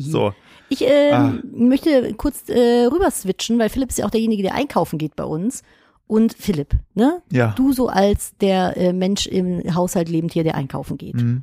So. 0.00 0.34
Ich 0.68 0.82
ähm, 0.82 1.12
Ah. 1.12 1.32
möchte 1.54 2.12
kurz 2.14 2.48
äh, 2.48 2.86
rüber 2.86 3.10
switchen, 3.10 3.58
weil 3.58 3.68
Philipp 3.68 3.90
ist 3.90 3.98
ja 3.98 4.06
auch 4.06 4.10
derjenige, 4.10 4.42
der 4.42 4.54
einkaufen 4.54 4.98
geht 4.98 5.14
bei 5.16 5.24
uns. 5.24 5.62
Und 6.08 6.34
Philipp, 6.34 6.74
ne? 6.94 7.22
Ja. 7.32 7.52
Du 7.56 7.72
so 7.72 7.88
als 7.88 8.36
der 8.40 8.76
äh, 8.76 8.92
Mensch 8.92 9.26
im 9.26 9.74
Haushalt 9.74 10.08
lebend 10.08 10.32
hier, 10.32 10.44
der 10.44 10.54
einkaufen 10.54 10.98
geht. 10.98 11.16
Mhm. 11.16 11.42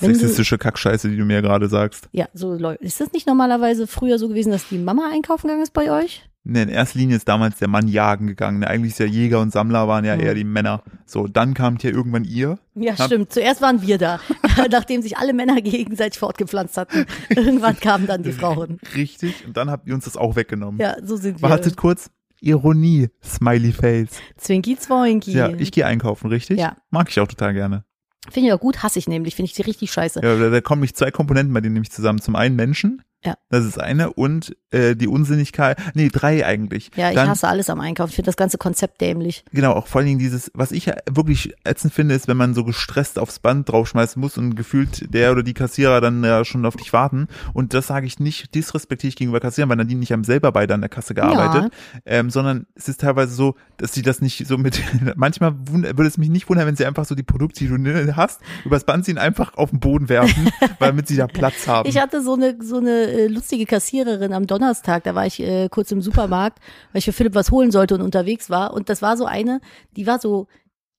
Wenn 0.00 0.12
du- 0.12 0.18
Sexistische 0.18 0.58
Kackscheiße, 0.58 1.08
die 1.10 1.16
du 1.16 1.24
mir 1.24 1.42
gerade 1.42 1.68
sagst. 1.68 2.08
Ja, 2.12 2.26
so 2.34 2.54
läuft. 2.54 2.82
Ist 2.82 3.00
das 3.00 3.12
nicht 3.12 3.26
normalerweise 3.26 3.86
früher 3.86 4.18
so 4.18 4.28
gewesen, 4.28 4.52
dass 4.52 4.68
die 4.68 4.78
Mama 4.78 5.10
einkaufen 5.12 5.48
gegangen 5.48 5.62
ist 5.62 5.72
bei 5.72 5.90
euch? 5.90 6.28
In 6.48 6.54
erster 6.70 6.98
Linie 6.98 7.16
ist 7.16 7.28
damals 7.28 7.58
der 7.58 7.68
Mann 7.68 7.88
jagen 7.88 8.26
gegangen. 8.26 8.64
Eigentlich 8.64 8.92
ist 8.92 8.98
ja 9.00 9.06
Jäger 9.06 9.40
und 9.40 9.52
Sammler 9.52 9.86
waren 9.86 10.04
ja 10.06 10.16
Mhm. 10.16 10.22
eher 10.22 10.34
die 10.34 10.44
Männer. 10.44 10.82
So, 11.04 11.26
dann 11.26 11.52
kamt 11.52 11.82
ja 11.82 11.90
irgendwann 11.90 12.24
ihr. 12.24 12.58
Ja, 12.74 12.98
Hab- 12.98 13.06
stimmt. 13.06 13.32
Zuerst 13.32 13.60
waren 13.60 13.82
wir 13.82 13.98
da, 13.98 14.18
nachdem 14.70 15.02
sich 15.02 15.18
alle 15.18 15.34
Männer 15.34 15.60
gegenseitig 15.60 16.18
fortgepflanzt 16.18 16.76
hatten. 16.78 17.04
Irgendwann 17.28 17.76
kamen 17.78 18.06
dann 18.06 18.22
die 18.22 18.32
Frauen. 18.32 18.78
Richtig. 18.94 19.44
Und 19.46 19.56
dann 19.58 19.70
habt 19.70 19.86
ihr 19.86 19.94
uns 19.94 20.04
das 20.06 20.16
auch 20.16 20.36
weggenommen. 20.36 20.80
Ja, 20.80 20.96
so 21.04 21.16
sind 21.16 21.42
wir. 21.42 21.50
Wartet 21.50 21.76
kurz. 21.76 22.10
Ironie, 22.40 23.08
Smiley 23.22 23.72
Face. 23.72 24.10
Zwinky 24.36 24.76
Zwoinky. 24.78 25.32
Ja, 25.32 25.48
ich 25.50 25.72
gehe 25.72 25.84
einkaufen, 25.84 26.28
richtig? 26.28 26.58
Ja. 26.58 26.76
Mag 26.90 27.08
ich 27.10 27.18
auch 27.20 27.26
total 27.28 27.52
gerne. 27.52 27.84
Finde 28.30 28.48
ich 28.48 28.52
auch 28.54 28.60
gut, 28.60 28.82
hasse 28.82 28.98
ich 28.98 29.08
nämlich. 29.08 29.34
Finde 29.36 29.46
ich 29.50 29.54
die 29.54 29.62
richtig 29.62 29.90
scheiße. 29.90 30.20
Ja, 30.22 30.36
da, 30.38 30.50
da 30.50 30.60
kommen 30.60 30.80
mich 30.80 30.94
zwei 30.94 31.10
Komponenten 31.10 31.52
bei 31.52 31.60
denen 31.60 31.74
nämlich 31.74 31.90
zusammen. 31.90 32.20
Zum 32.20 32.36
einen 32.36 32.56
Menschen. 32.56 33.02
Ja. 33.24 33.36
Das 33.50 33.64
ist 33.64 33.80
eine. 33.80 34.12
Und 34.12 34.56
äh, 34.70 34.94
die 34.94 35.08
Unsinnigkeit. 35.08 35.78
Nee, 35.94 36.08
drei 36.08 36.46
eigentlich. 36.46 36.90
Ja, 36.94 37.08
ich 37.08 37.16
Dann, 37.16 37.28
hasse 37.28 37.48
alles 37.48 37.68
am 37.68 37.80
Einkaufen. 37.80 38.10
Ich 38.10 38.16
finde 38.16 38.28
das 38.28 38.36
ganze 38.36 38.58
Konzept 38.58 39.00
dämlich. 39.00 39.44
Genau, 39.52 39.72
auch 39.72 39.86
vor 39.86 40.00
allen 40.00 40.06
Dingen 40.06 40.18
dieses, 40.18 40.50
was 40.54 40.70
ich 40.70 40.86
ja 40.86 40.94
wirklich 41.10 41.54
ätzend 41.64 41.92
finde, 41.92 42.14
ist, 42.14 42.28
wenn 42.28 42.36
man 42.36 42.54
so 42.54 42.64
gestresst 42.64 43.18
aufs 43.18 43.40
Band 43.40 43.68
draufschmeißen 43.68 44.20
muss 44.20 44.38
und 44.38 44.54
gefühlt 44.54 45.12
der 45.12 45.32
oder 45.32 45.42
die 45.42 45.54
Kassierer 45.54 46.00
dann 46.00 46.22
ja 46.22 46.44
schon 46.44 46.64
auf 46.64 46.76
dich 46.76 46.92
warten. 46.92 47.26
Und 47.54 47.74
das 47.74 47.88
sage 47.88 48.06
ich 48.06 48.20
nicht 48.20 48.54
disrespektiv 48.54 49.16
gegenüber 49.16 49.40
Kassierern, 49.40 49.70
weil 49.70 49.76
Nadine 49.76 50.00
nicht 50.00 50.12
haben 50.12 50.24
selber 50.24 50.52
beide 50.52 50.74
an 50.74 50.80
der 50.80 50.90
Kasse 50.90 51.14
gearbeitet, 51.14 51.72
ähm, 52.06 52.30
sondern 52.30 52.66
es 52.76 52.88
ist 52.88 53.00
teilweise 53.00 53.34
so, 53.34 53.56
dass 53.78 53.92
sie 53.92 54.02
das 54.02 54.20
nicht 54.20 54.46
so 54.46 54.58
mit, 54.58 54.80
manchmal 55.16 55.54
würde 55.58 56.06
es 56.06 56.18
mich 56.18 56.28
nicht 56.28 56.48
wundern, 56.48 56.66
wenn 56.66 56.76
sie 56.76 56.86
einfach 56.86 57.04
so 57.04 57.16
die 57.16 57.24
Produkte, 57.24 57.60
die 57.60 57.68
du 57.68 58.16
hast, 58.16 58.40
übers 58.64 58.84
Band 58.84 59.04
ziehen, 59.06 59.18
einfach 59.18 59.56
auf 59.56 59.70
den 59.70 59.80
Boden 59.80 60.08
werfen, 60.08 60.50
weil 60.78 60.88
damit 60.88 61.08
sie 61.08 61.16
da 61.16 61.26
Platz 61.26 61.66
haben. 61.66 61.88
Ich 61.88 61.98
hatte 61.98 62.22
so 62.22 62.34
eine, 62.34 62.56
so 62.62 62.78
eine 62.78 63.07
äh, 63.08 63.26
lustige 63.26 63.66
Kassiererin 63.66 64.32
am 64.32 64.46
Donnerstag, 64.46 65.04
da 65.04 65.14
war 65.14 65.26
ich 65.26 65.40
äh, 65.40 65.68
kurz 65.68 65.90
im 65.90 66.02
Supermarkt, 66.02 66.58
weil 66.92 67.00
ich 67.00 67.04
für 67.04 67.12
Philipp 67.12 67.34
was 67.34 67.50
holen 67.50 67.70
sollte 67.70 67.94
und 67.94 68.02
unterwegs 68.02 68.50
war. 68.50 68.74
Und 68.74 68.88
das 68.88 69.02
war 69.02 69.16
so 69.16 69.24
eine, 69.24 69.60
die 69.96 70.06
war 70.06 70.18
so 70.18 70.46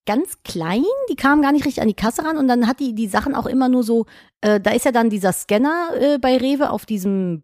ganz 0.06 0.42
klein, 0.44 0.84
die 1.12 1.16
kamen 1.16 1.42
gar 1.42 1.52
nicht 1.52 1.66
richtig 1.66 1.82
an 1.82 1.88
die 1.88 1.94
Kasse 1.94 2.26
ran 2.26 2.38
und 2.38 2.48
dann 2.48 2.68
hat 2.68 2.80
die 2.80 2.96
die 2.96 3.08
Sachen 3.08 3.36
auch 3.36 3.46
immer 3.46 3.70
nur 3.70 3.84
so, 3.84 4.06
äh, 4.42 4.60
da 4.60 4.72
ist 4.72 4.86
ja 4.86 4.92
dann 4.92 5.10
dieser 5.10 5.34
Scanner 5.34 5.92
äh, 6.00 6.18
bei 6.18 6.38
Rewe 6.38 6.72
auf 6.72 6.86
diesem 6.86 7.44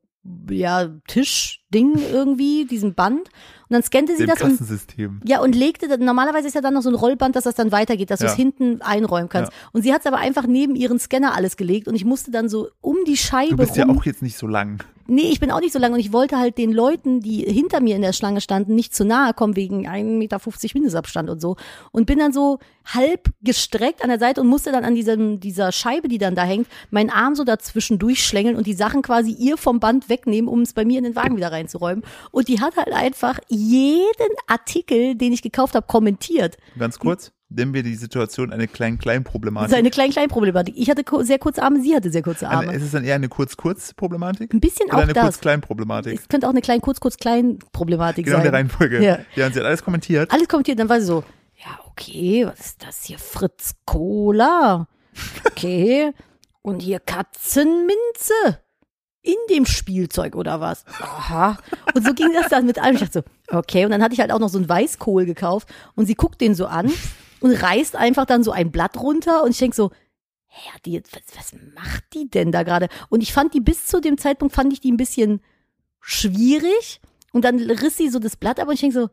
ja, 0.50 0.90
Tischding 1.08 1.94
irgendwie, 2.12 2.66
diesem 2.66 2.94
Band. 2.94 3.20
Und 3.68 3.74
dann 3.74 3.84
scannte 3.84 4.14
sie 4.16 4.26
Dem 4.26 4.30
das 4.30 4.42
und 4.42 4.50
Kassensystem. 4.52 5.22
ja, 5.26 5.42
und 5.42 5.56
legte, 5.56 5.88
dann- 5.88 6.06
normalerweise 6.06 6.48
ist 6.48 6.54
ja 6.54 6.62
dann 6.62 6.74
noch 6.76 6.82
so 6.84 6.90
ein 6.90 6.96
Rollband, 6.96 7.36
dass 7.36 7.46
das 7.46 7.56
dann 7.56 7.72
weitergeht, 7.72 8.12
dass 8.12 8.20
du 8.20 8.26
Ja. 8.26 8.32
es 8.32 8.38
hinten 8.38 8.82
einräumen 8.82 9.30
kannst. 9.30 9.52
Und 9.72 9.82
sie 9.82 9.92
hat 9.94 10.02
es 10.02 10.08
aber 10.08 10.18
einfach 10.18 10.46
neben 10.48 10.76
ihren 10.76 11.00
Scanner 11.00 11.34
alles 11.36 11.58
gelegt 11.58 11.88
und 11.88 11.96
ich 11.96 12.06
musste 12.06 12.32
dann 12.32 12.48
so 12.50 12.70
um 12.82 12.98
die 13.08 13.18
Scheibe 13.18 13.52
Du 13.52 13.58
bist 13.58 13.76
ja 13.76 13.86
rum. 13.86 13.98
auch 13.98 14.06
jetzt 14.06 14.22
nicht 14.22 14.38
so 14.38 14.46
lang. 14.48 14.84
Nee, 15.08 15.30
ich 15.32 15.40
bin 15.40 15.52
auch 15.52 15.60
nicht 15.60 15.74
so 15.74 15.80
lange 15.80 15.96
und 15.96 16.00
ich 16.00 16.12
wollte 16.12 16.40
halt 16.40 16.58
den 16.58 16.72
Leuten, 16.72 17.20
die 17.20 17.42
hinter 17.42 17.80
mir 17.80 17.96
in 17.96 18.02
der 18.02 18.14
Schlange 18.14 18.42
standen, 18.42 18.74
nicht 18.74 18.96
zu 18.96 19.06
nahe 19.06 19.34
kommen 19.34 19.56
wegen 19.56 19.88
1,50 19.88 20.18
Meter 20.18 20.40
Mindestabstand 20.74 21.30
und 21.30 21.40
so. 21.40 21.58
Und 21.92 22.06
bin 22.06 22.20
dann 22.20 22.34
so 22.34 22.60
halb 22.86 23.30
gestreckt 23.42 24.02
an 24.02 24.10
der 24.10 24.20
Seite 24.20 24.42
und 24.42 24.48
musste 24.48 24.72
dann 24.72 24.84
an 24.84 24.96
diesem, 24.96 25.40
dieser 25.40 25.72
Scheibe, 25.72 26.08
die 26.08 26.18
dann 26.18 26.36
da 26.36 26.44
hängt, 26.44 26.68
meinen 26.90 27.10
Arm 27.10 27.36
so 27.36 27.44
dazwischen 27.44 28.00
durchschlängeln 28.00 28.56
und 28.56 28.66
die 28.66 28.74
Sachen 28.74 29.02
quasi 29.02 29.32
ihr 29.32 29.58
vom 29.58 29.80
Band 29.80 30.10
wegnehmen, 30.10 30.48
um 30.48 30.62
es 30.62 30.74
bei 30.74 30.86
mir 30.86 30.98
in 30.98 31.04
den 31.04 31.16
Wagen 31.16 31.38
wieder 31.38 31.52
reinzuräumen. 31.52 32.04
Und 32.32 32.48
die 32.48 32.60
hat 32.60 32.76
halt 32.76 32.92
einfach 32.92 33.40
jeden 33.48 34.36
Artikel, 34.48 35.16
den 35.16 35.34
ich 35.34 35.42
gekauft 35.42 35.76
habe, 35.76 35.86
kommentiert. 35.88 36.58
Ganz 36.80 36.98
kurz, 37.00 37.32
nennen 37.56 37.74
wir 37.74 37.84
die 37.84 37.96
Situation 37.96 38.52
eine 38.52 38.68
Klein-Klein-Problematik. 38.68 39.70
Das 39.70 39.78
ist 39.78 39.80
eine 39.80 39.90
klein-klein-Problematik. 39.92 40.76
Ich 40.78 40.90
hatte 40.90 41.04
sehr 41.24 41.40
kurze 41.40 41.64
Arme, 41.64 41.82
sie 41.82 41.96
hatte 41.96 42.12
sehr 42.12 42.22
kurze 42.24 42.48
Arme. 42.50 42.70
Eine- 42.70 42.78
Ist 42.78 42.84
es 42.84 42.92
dann 42.92 43.04
eher 43.04 43.16
eine 43.16 43.30
Kurz-Kurz-Problematik? 43.30 44.54
Ein 44.54 44.60
bisschen 44.60 44.88
Oder 44.88 44.98
auch 44.98 45.02
eine 45.04 45.14
das. 45.14 45.24
Kurz-Klein-Problematik? 45.24 46.20
Es 46.20 46.28
könnte 46.28 46.48
auch 46.48 46.52
eine 46.52 46.62
klein-kurz-kurz-klein-Problematik 46.62 48.26
Genau 48.26 48.38
in 48.38 48.44
sein. 48.44 48.52
der 48.52 48.60
Reihenfolge. 48.60 49.04
Ja. 49.04 49.20
ja, 49.36 49.46
und 49.48 49.54
sie 49.54 49.60
hat 49.60 49.66
alles 49.68 49.84
kommentiert. 49.84 50.32
alles 50.32 50.48
kommentiert, 50.48 50.80
dann 50.80 50.90
war 50.90 51.00
sie 51.00 51.06
so, 51.08 51.24
ja, 51.58 51.80
okay, 51.88 52.46
was 52.46 52.60
ist 52.60 52.86
das 52.86 53.04
hier? 53.06 53.18
Fritz 53.18 53.76
Cola. 53.86 54.88
Okay. 55.46 56.12
Und 56.62 56.82
hier 56.82 57.00
Katzenminze. 57.00 58.34
In 59.22 59.34
dem 59.50 59.66
Spielzeug 59.66 60.36
oder 60.36 60.60
was? 60.62 60.86
Aha. 61.02 61.58
Und 61.96 62.06
so 62.06 62.14
ging 62.14 62.32
das 62.34 62.48
dann 62.50 62.68
mit 62.68 62.78
allem. 62.78 62.94
Ich 62.96 63.02
dachte 63.02 63.24
so, 63.50 63.58
okay. 63.58 63.84
Und 63.86 63.90
dann 63.90 64.04
hatte 64.04 64.14
ich 64.14 64.20
halt 64.20 64.32
auch 64.32 64.38
noch 64.40 64.50
so 64.50 64.60
einen 64.60 64.70
Weißkohl 64.70 65.26
gekauft 65.26 65.68
und 65.96 66.06
sie 66.06 66.14
guckt 66.14 66.42
den 66.42 66.54
so 66.54 66.68
an 66.68 66.92
und 67.42 67.52
reißt 67.52 67.96
einfach 67.96 68.26
dann 68.26 68.44
so 68.44 68.52
ein 68.52 68.72
Blatt 68.72 68.98
runter 68.98 69.44
und 69.44 69.52
ich 69.52 69.58
denk 69.58 69.76
so, 69.76 69.92
hä, 70.48 70.70
die 70.86 71.02
was, 71.12 71.38
was 71.38 71.54
macht 71.76 72.04
die 72.14 72.30
denn 72.30 72.52
da 72.52 72.64
gerade? 72.64 72.88
Und 73.10 73.22
ich 73.22 73.34
fand 73.34 73.54
die 73.54 73.62
bis 73.62 73.86
zu 73.86 74.00
dem 74.02 74.18
Zeitpunkt 74.18 74.54
fand 74.56 74.72
ich 74.74 74.80
die 74.82 74.92
ein 74.92 74.98
bisschen 74.98 75.42
schwierig 76.00 77.02
und 77.34 77.44
dann 77.46 77.60
riss 77.60 77.98
sie 77.98 78.10
so 78.10 78.20
das 78.20 78.36
Blatt 78.38 78.60
ab 78.60 78.68
und 78.68 78.74
ich 78.76 78.80
denk 78.82 78.94
so, 78.94 79.10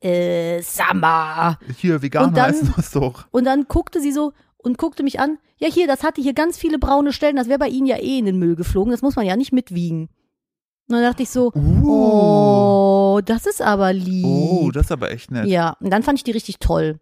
äh, 0.00 0.60
Summer. 0.62 1.58
Hier, 1.78 2.02
Veganer 2.02 2.28
Und 2.28 2.36
dann- 2.36 2.50
essen 2.50 2.72
das 2.76 2.90
doch. 2.90 3.26
Und 3.30 3.44
dann 3.44 3.66
guckte 3.68 4.00
sie 4.00 4.12
so 4.12 4.32
und 4.58 4.76
guckte 4.78 5.02
mich 5.02 5.20
an. 5.20 5.38
Ja, 5.58 5.68
hier, 5.68 5.86
das 5.86 6.02
hatte 6.02 6.20
hier 6.20 6.34
ganz 6.34 6.58
viele 6.58 6.78
braune 6.78 7.12
Stellen. 7.12 7.36
Das 7.36 7.48
wäre 7.48 7.58
bei 7.60 7.68
Ihnen 7.68 7.86
ja 7.86 7.96
eh 7.98 8.18
in 8.18 8.24
den 8.26 8.38
Müll 8.38 8.56
geflogen. 8.56 8.90
Das 8.90 9.02
muss 9.02 9.14
man 9.16 9.24
ja 9.26 9.36
nicht 9.36 9.52
mitwiegen. 9.52 10.08
Und 10.88 10.96
dann 10.96 11.02
dachte 11.04 11.22
ich 11.22 11.30
so, 11.30 11.52
Uh. 11.54 11.86
oh, 13.16 13.20
das 13.24 13.46
ist 13.46 13.62
aber 13.62 13.92
lieb. 13.92 14.24
Oh, 14.26 14.70
das 14.72 14.86
ist 14.86 14.92
aber 14.92 15.12
echt 15.12 15.30
nett. 15.30 15.46
ja, 15.46 15.76
und 15.80 15.90
dann 15.90 16.02
fand 16.02 16.18
ich 16.18 16.24
die 16.24 16.32
richtig 16.32 16.58
toll. 16.58 16.98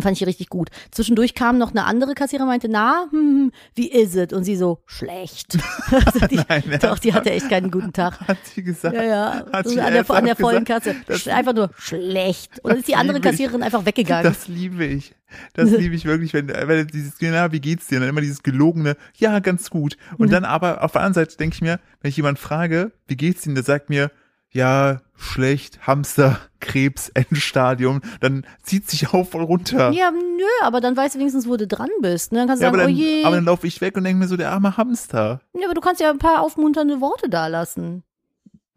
Fand 0.00 0.20
ich 0.20 0.26
richtig 0.26 0.48
gut. 0.48 0.70
Zwischendurch 0.90 1.34
kam 1.34 1.58
noch 1.58 1.70
eine 1.70 1.84
andere 1.84 2.14
Kassiererin 2.14 2.48
meinte, 2.48 2.68
na, 2.68 3.06
hm, 3.10 3.20
hm, 3.20 3.52
wie 3.74 3.90
ist 3.90 4.14
es? 4.16 4.32
Und 4.32 4.44
sie 4.44 4.56
so, 4.56 4.82
schlecht. 4.86 5.58
also 5.90 6.26
die, 6.26 6.40
Nein, 6.48 6.78
doch, 6.80 6.98
die 6.98 7.12
hatte 7.12 7.30
echt 7.30 7.48
keinen 7.48 7.70
guten 7.70 7.92
Tag. 7.92 8.20
Hat 8.20 8.38
sie 8.44 8.62
gesagt. 8.62 8.94
Ja, 8.94 9.02
ja. 9.02 9.44
Hat 9.52 9.68
sie 9.68 9.80
an, 9.80 9.92
der, 9.92 10.10
an 10.10 10.24
der 10.24 10.36
vollen 10.36 10.64
gesagt? 10.64 11.06
Kasse. 11.06 11.32
Einfach 11.32 11.54
nur 11.54 11.70
schlecht. 11.78 12.60
Und 12.62 12.70
dann 12.70 12.78
ist 12.78 12.88
die 12.88 12.94
andere 12.94 13.18
liebe 13.18 13.28
ich. 13.28 13.32
Kassiererin 13.32 13.62
einfach 13.62 13.84
weggegangen. 13.84 14.24
Das 14.24 14.48
liebe 14.48 14.84
ich. 14.84 15.14
Das 15.54 15.70
liebe 15.78 15.94
ich 15.94 16.04
wirklich, 16.04 16.34
wenn, 16.34 16.48
wenn 16.48 16.86
dieses, 16.86 17.14
na, 17.20 17.52
wie 17.52 17.60
geht's 17.60 17.86
dir? 17.86 17.96
Und 17.96 18.02
dann 18.02 18.10
immer 18.10 18.20
dieses 18.20 18.42
gelogene, 18.42 18.96
ja, 19.16 19.38
ganz 19.40 19.70
gut. 19.70 19.96
Und 20.18 20.28
Mhm. 20.28 20.32
dann 20.32 20.44
aber 20.44 20.82
auf 20.82 20.92
der 20.92 21.02
anderen 21.02 21.26
Seite 21.26 21.36
denke 21.36 21.54
ich 21.54 21.62
mir, 21.62 21.80
wenn 22.00 22.08
ich 22.08 22.16
jemand 22.16 22.38
frage, 22.38 22.92
wie 23.06 23.16
geht's 23.16 23.42
dir? 23.42 23.54
Der 23.54 23.62
sagt 23.62 23.90
mir, 23.90 24.10
ja, 24.52 25.00
schlecht, 25.16 25.86
Hamster, 25.86 26.38
Krebs, 26.60 27.08
Endstadium, 27.10 28.00
dann 28.20 28.46
zieht 28.62 28.88
sich 28.88 29.12
auf 29.12 29.34
und 29.34 29.42
runter. 29.42 29.90
Ja, 29.92 30.10
nö, 30.10 30.44
aber 30.62 30.80
dann 30.80 30.96
weißt 30.96 31.14
du 31.14 31.18
wenigstens, 31.18 31.48
wo 31.48 31.56
du 31.56 31.66
dran 31.66 31.88
bist. 32.00 32.32
Ne? 32.32 32.38
Dann 32.40 32.48
kannst 32.48 32.62
du 32.62 32.64
Ja, 32.64 32.68
aber 32.70 32.78
sagen, 32.78 32.94
dann, 32.94 32.96
oh 32.96 33.04
je. 33.04 33.24
aber 33.24 33.36
dann 33.36 33.44
laufe 33.46 33.66
ich 33.66 33.80
weg 33.80 33.96
und 33.96 34.04
denke 34.04 34.18
mir 34.20 34.28
so, 34.28 34.36
der 34.36 34.52
arme 34.52 34.76
Hamster. 34.76 35.40
ja, 35.58 35.64
aber 35.66 35.74
du 35.74 35.80
kannst 35.80 36.00
ja 36.00 36.10
ein 36.10 36.18
paar 36.18 36.40
aufmunternde 36.42 37.00
Worte 37.00 37.28
da 37.28 37.46
lassen. 37.48 38.02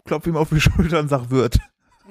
Klopf 0.05 0.25
ihm 0.27 0.38
auf 0.38 0.49
die 0.49 0.61
Schulter 0.61 0.99
und 0.99 1.09
sag, 1.09 1.29
wird. 1.29 1.57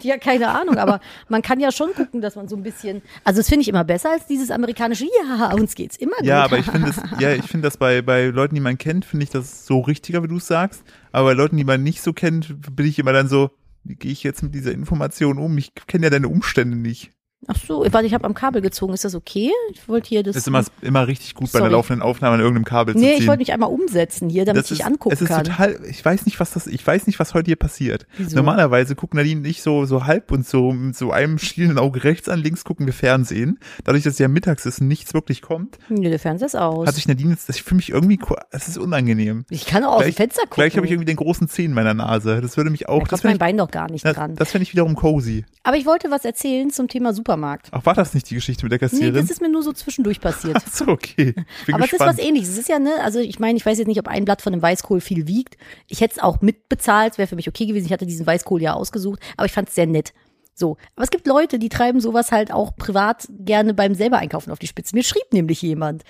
Ja, 0.00 0.18
keine 0.18 0.48
Ahnung, 0.48 0.76
aber 0.76 1.00
man 1.28 1.42
kann 1.42 1.60
ja 1.60 1.70
schon 1.70 1.94
gucken, 1.94 2.20
dass 2.20 2.36
man 2.36 2.48
so 2.48 2.56
ein 2.56 2.62
bisschen. 2.62 3.02
Also, 3.22 3.40
das 3.40 3.48
finde 3.48 3.62
ich 3.62 3.68
immer 3.68 3.84
besser 3.84 4.10
als 4.10 4.26
dieses 4.26 4.50
amerikanische, 4.50 5.06
ja, 5.28 5.52
uns 5.52 5.74
geht's 5.74 5.96
immer 5.96 6.16
gut. 6.16 6.26
Ja, 6.26 6.44
aber 6.44 6.58
ich 6.58 6.66
finde 6.66 6.90
es, 6.90 7.00
ja, 7.20 7.32
ich 7.32 7.44
finde 7.44 7.66
das 7.66 7.76
bei, 7.76 8.02
bei 8.02 8.26
Leuten, 8.26 8.54
die 8.54 8.60
man 8.60 8.76
kennt, 8.78 9.04
finde 9.04 9.24
ich 9.24 9.30
das 9.30 9.66
so 9.66 9.80
richtiger, 9.80 10.22
wie 10.22 10.28
du 10.28 10.36
es 10.36 10.46
sagst. 10.46 10.82
Aber 11.12 11.30
bei 11.30 11.34
Leuten, 11.34 11.56
die 11.56 11.64
man 11.64 11.82
nicht 11.82 12.02
so 12.02 12.12
kennt, 12.12 12.54
bin 12.74 12.86
ich 12.86 12.98
immer 12.98 13.12
dann 13.12 13.28
so, 13.28 13.50
wie 13.84 13.94
gehe 13.94 14.12
ich 14.12 14.22
jetzt 14.22 14.42
mit 14.42 14.54
dieser 14.54 14.72
Information 14.72 15.38
um? 15.38 15.56
Ich 15.58 15.72
kenne 15.86 16.06
ja 16.06 16.10
deine 16.10 16.28
Umstände 16.28 16.76
nicht. 16.76 17.12
Ach 17.48 17.56
so, 17.56 17.84
warte, 17.90 18.06
ich 18.06 18.14
habe 18.14 18.24
am 18.24 18.34
Kabel 18.34 18.62
gezogen. 18.62 18.92
Ist 18.94 19.04
das 19.04 19.14
okay? 19.14 19.50
Ich 19.72 19.88
wollte 19.88 20.08
hier 20.08 20.22
das. 20.22 20.34
Das 20.34 20.42
ist 20.42 20.48
immer, 20.48 20.64
immer 20.82 21.06
richtig 21.06 21.34
gut 21.34 21.52
bei 21.52 21.58
einer 21.58 21.66
Sorry. 21.66 21.72
laufenden 21.72 22.02
Aufnahme 22.02 22.34
an 22.34 22.40
irgendeinem 22.40 22.64
Kabel 22.64 22.94
zu 22.94 23.00
nee, 23.00 23.12
ziehen. 23.12 23.22
ich 23.22 23.26
wollte 23.28 23.40
mich 23.40 23.52
einmal 23.52 23.70
umsetzen 23.70 24.28
hier, 24.28 24.44
damit 24.44 24.64
das 24.64 24.70
ich 24.70 24.80
ist, 24.80 24.86
angucken 24.86 25.14
es 25.14 25.20
ist 25.20 25.28
kann. 25.28 25.44
total, 25.44 25.80
ich 25.88 26.04
weiß 26.04 26.26
nicht, 26.26 26.40
was 26.40 26.52
das, 26.52 26.66
ich 26.66 26.86
weiß 26.86 27.06
nicht, 27.06 27.18
was 27.18 27.34
heute 27.34 27.46
hier 27.46 27.56
passiert. 27.56 28.06
Wieso? 28.16 28.36
Normalerweise 28.36 28.94
gucken 28.94 29.18
Nadine 29.18 29.40
nicht 29.40 29.62
so, 29.62 29.84
so 29.84 30.04
halb 30.06 30.30
und 30.32 30.46
so 30.46 30.72
mit 30.72 30.96
so 30.96 31.12
einem 31.12 31.38
schielenden 31.38 31.78
Auge 31.78 32.04
rechts 32.04 32.28
an, 32.28 32.40
links 32.40 32.64
gucken 32.64 32.86
wir 32.86 32.92
Fernsehen. 32.92 33.58
Dadurch, 33.84 34.04
dass 34.04 34.14
es 34.14 34.18
ja 34.18 34.28
mittags 34.28 34.66
ist 34.66 34.80
und 34.80 34.88
nichts 34.88 35.14
wirklich 35.14 35.42
kommt, 35.42 35.78
nee, 35.88 36.08
der 36.08 36.18
Fernseher 36.18 36.46
ist 36.46 36.56
aus. 36.56 36.86
hat 36.86 36.94
sich 36.94 37.08
Nadine 37.08 37.30
jetzt, 37.32 37.48
ich 37.50 37.62
fühle 37.62 37.76
mich 37.76 37.90
irgendwie, 37.90 38.18
es 38.50 38.68
ist 38.68 38.78
unangenehm. 38.78 39.44
ich 39.50 39.66
kann 39.66 39.84
auch 39.84 39.96
aus 39.96 40.04
dem 40.04 40.12
Fenster 40.12 40.42
gucken. 40.42 40.54
Gleich 40.56 40.76
habe 40.76 40.86
ich 40.86 40.92
irgendwie 40.92 41.06
den 41.06 41.16
großen 41.16 41.48
Zeh 41.48 41.64
in 41.64 41.72
meiner 41.72 41.94
Nase. 41.94 42.40
Das 42.40 42.56
würde 42.56 42.70
mich 42.70 42.88
auch, 42.88 43.00
da 43.00 43.10
das 43.10 43.10
kommt 43.10 43.24
mein 43.24 43.34
ich, 43.34 43.38
Bein 43.38 43.58
doch 43.58 43.70
gar 43.70 43.90
nicht 43.90 44.04
das, 44.04 44.14
dran. 44.14 44.34
das 44.34 44.50
fände 44.52 44.62
ich 44.62 44.72
wiederum 44.72 44.94
cozy. 44.94 45.44
Aber 45.62 45.76
ich 45.76 45.86
wollte 45.86 46.10
was 46.10 46.24
erzählen 46.24 46.70
zum 46.70 46.88
Thema 46.88 47.12
Supermarkt. 47.34 47.68
Ach, 47.72 47.84
war 47.84 47.94
das 47.94 48.14
nicht 48.14 48.30
die 48.30 48.34
Geschichte 48.34 48.64
mit 48.64 48.72
der 48.72 48.78
Nee, 48.78 48.88
Kassiererin? 48.90 49.14
das 49.20 49.30
ist 49.30 49.40
mir 49.40 49.48
nur 49.48 49.62
so 49.62 49.72
zwischendurch 49.72 50.20
passiert. 50.20 50.56
Ach 50.58 50.72
so, 50.72 50.86
okay. 50.88 51.34
Aber 51.72 51.84
es 51.84 51.92
ist 51.92 52.00
was 52.00 52.18
ähnliches. 52.18 52.50
Es 52.50 52.58
ist 52.58 52.68
ja, 52.68 52.78
ne, 52.78 52.92
also 53.02 53.18
ich 53.18 53.38
meine, 53.38 53.56
ich 53.56 53.66
weiß 53.66 53.78
jetzt 53.78 53.88
nicht, 53.88 53.98
ob 53.98 54.08
ein 54.08 54.24
Blatt 54.24 54.42
von 54.42 54.52
einem 54.52 54.62
Weißkohl 54.62 55.00
viel 55.00 55.26
wiegt. 55.26 55.56
Ich 55.88 56.00
hätte 56.00 56.14
es 56.16 56.22
auch 56.22 56.40
mitbezahlt, 56.40 57.18
wäre 57.18 57.26
für 57.26 57.36
mich 57.36 57.48
okay 57.48 57.66
gewesen. 57.66 57.86
Ich 57.86 57.92
hatte 57.92 58.06
diesen 58.06 58.26
Weißkohl 58.26 58.62
ja 58.62 58.74
ausgesucht, 58.74 59.20
aber 59.36 59.46
ich 59.46 59.52
fand 59.52 59.68
es 59.68 59.74
sehr 59.74 59.86
nett. 59.86 60.12
So. 60.54 60.76
Aber 60.94 61.04
es 61.04 61.10
gibt 61.10 61.26
Leute, 61.26 61.58
die 61.58 61.68
treiben 61.68 62.00
sowas 62.00 62.30
halt 62.30 62.52
auch 62.52 62.76
privat 62.76 63.26
gerne 63.30 63.74
beim 63.74 63.94
selber 63.94 64.18
einkaufen 64.18 64.50
auf 64.50 64.58
die 64.58 64.68
Spitze. 64.68 64.94
Mir 64.94 65.02
schrieb 65.02 65.32
nämlich 65.32 65.60
jemand, 65.62 66.04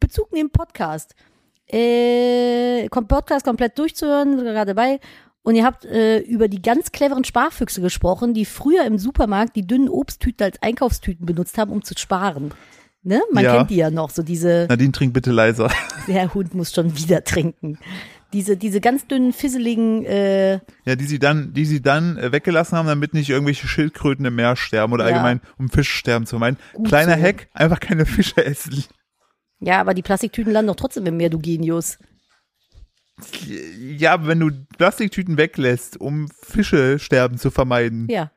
Bezug 0.00 0.32
neben 0.32 0.50
Podcast, 0.50 1.14
äh, 1.68 2.88
Podcast 2.88 3.44
komplett 3.44 3.78
durchzuhören, 3.78 4.36
gerade 4.38 4.74
dabei. 4.74 5.00
Und 5.46 5.54
ihr 5.54 5.64
habt 5.64 5.84
äh, 5.84 6.18
über 6.18 6.48
die 6.48 6.60
ganz 6.60 6.90
cleveren 6.90 7.22
Sparfüchse 7.22 7.80
gesprochen, 7.80 8.34
die 8.34 8.44
früher 8.44 8.84
im 8.84 8.98
Supermarkt 8.98 9.54
die 9.54 9.64
dünnen 9.64 9.88
Obsttüten 9.88 10.44
als 10.44 10.60
Einkaufstüten 10.60 11.24
benutzt 11.24 11.56
haben, 11.56 11.70
um 11.70 11.84
zu 11.84 11.94
sparen. 11.96 12.52
Ne? 13.04 13.22
Man 13.32 13.44
Ja. 13.44 13.56
kennt 13.58 13.70
die 13.70 13.76
ja 13.76 13.90
noch, 13.90 14.10
so 14.10 14.24
diese 14.24 14.66
Nadine, 14.68 14.90
trink 14.90 15.14
bitte 15.14 15.30
leiser. 15.30 15.70
der 16.08 16.34
Hund 16.34 16.52
muss 16.54 16.72
schon 16.74 16.98
wieder 16.98 17.22
trinken. 17.22 17.78
Diese, 18.32 18.56
diese 18.56 18.80
ganz 18.80 19.06
dünnen, 19.06 19.32
fisseligen, 19.32 20.04
äh, 20.04 20.54
Ja, 20.84 20.96
die 20.96 21.04
sie 21.04 21.20
dann, 21.20 21.52
die 21.52 21.64
sie 21.64 21.80
dann 21.80 22.16
äh, 22.18 22.32
weggelassen 22.32 22.76
haben, 22.76 22.88
damit 22.88 23.14
nicht 23.14 23.30
irgendwelche 23.30 23.68
Schildkröten 23.68 24.24
im 24.24 24.34
Meer 24.34 24.56
sterben 24.56 24.92
oder 24.94 25.04
Ja. 25.04 25.10
allgemein 25.12 25.40
um 25.58 25.68
Fischsterben 25.70 26.26
zu 26.26 26.40
meinen. 26.40 26.56
Gut 26.72 26.88
Kleiner 26.88 27.16
so. 27.18 27.22
Hack, 27.22 27.46
einfach 27.54 27.78
keine 27.78 28.04
Fische 28.04 28.44
essen. 28.44 28.82
ja, 29.60 29.80
aber 29.80 29.94
die 29.94 30.02
Plastiktüten 30.02 30.52
landen 30.52 30.66
doch 30.66 30.74
trotzdem 30.76 31.06
im 31.06 31.16
Meer, 31.16 31.30
du 31.30 31.38
Genius. 31.38 31.98
Ja, 33.96 34.26
wenn 34.26 34.40
du 34.40 34.50
Plastiktüten 34.76 35.36
weglässt, 35.38 35.98
um 36.00 36.28
Fische 36.42 36.98
sterben 36.98 37.38
zu 37.38 37.50
vermeiden, 37.50 38.08
Ja. 38.10 38.30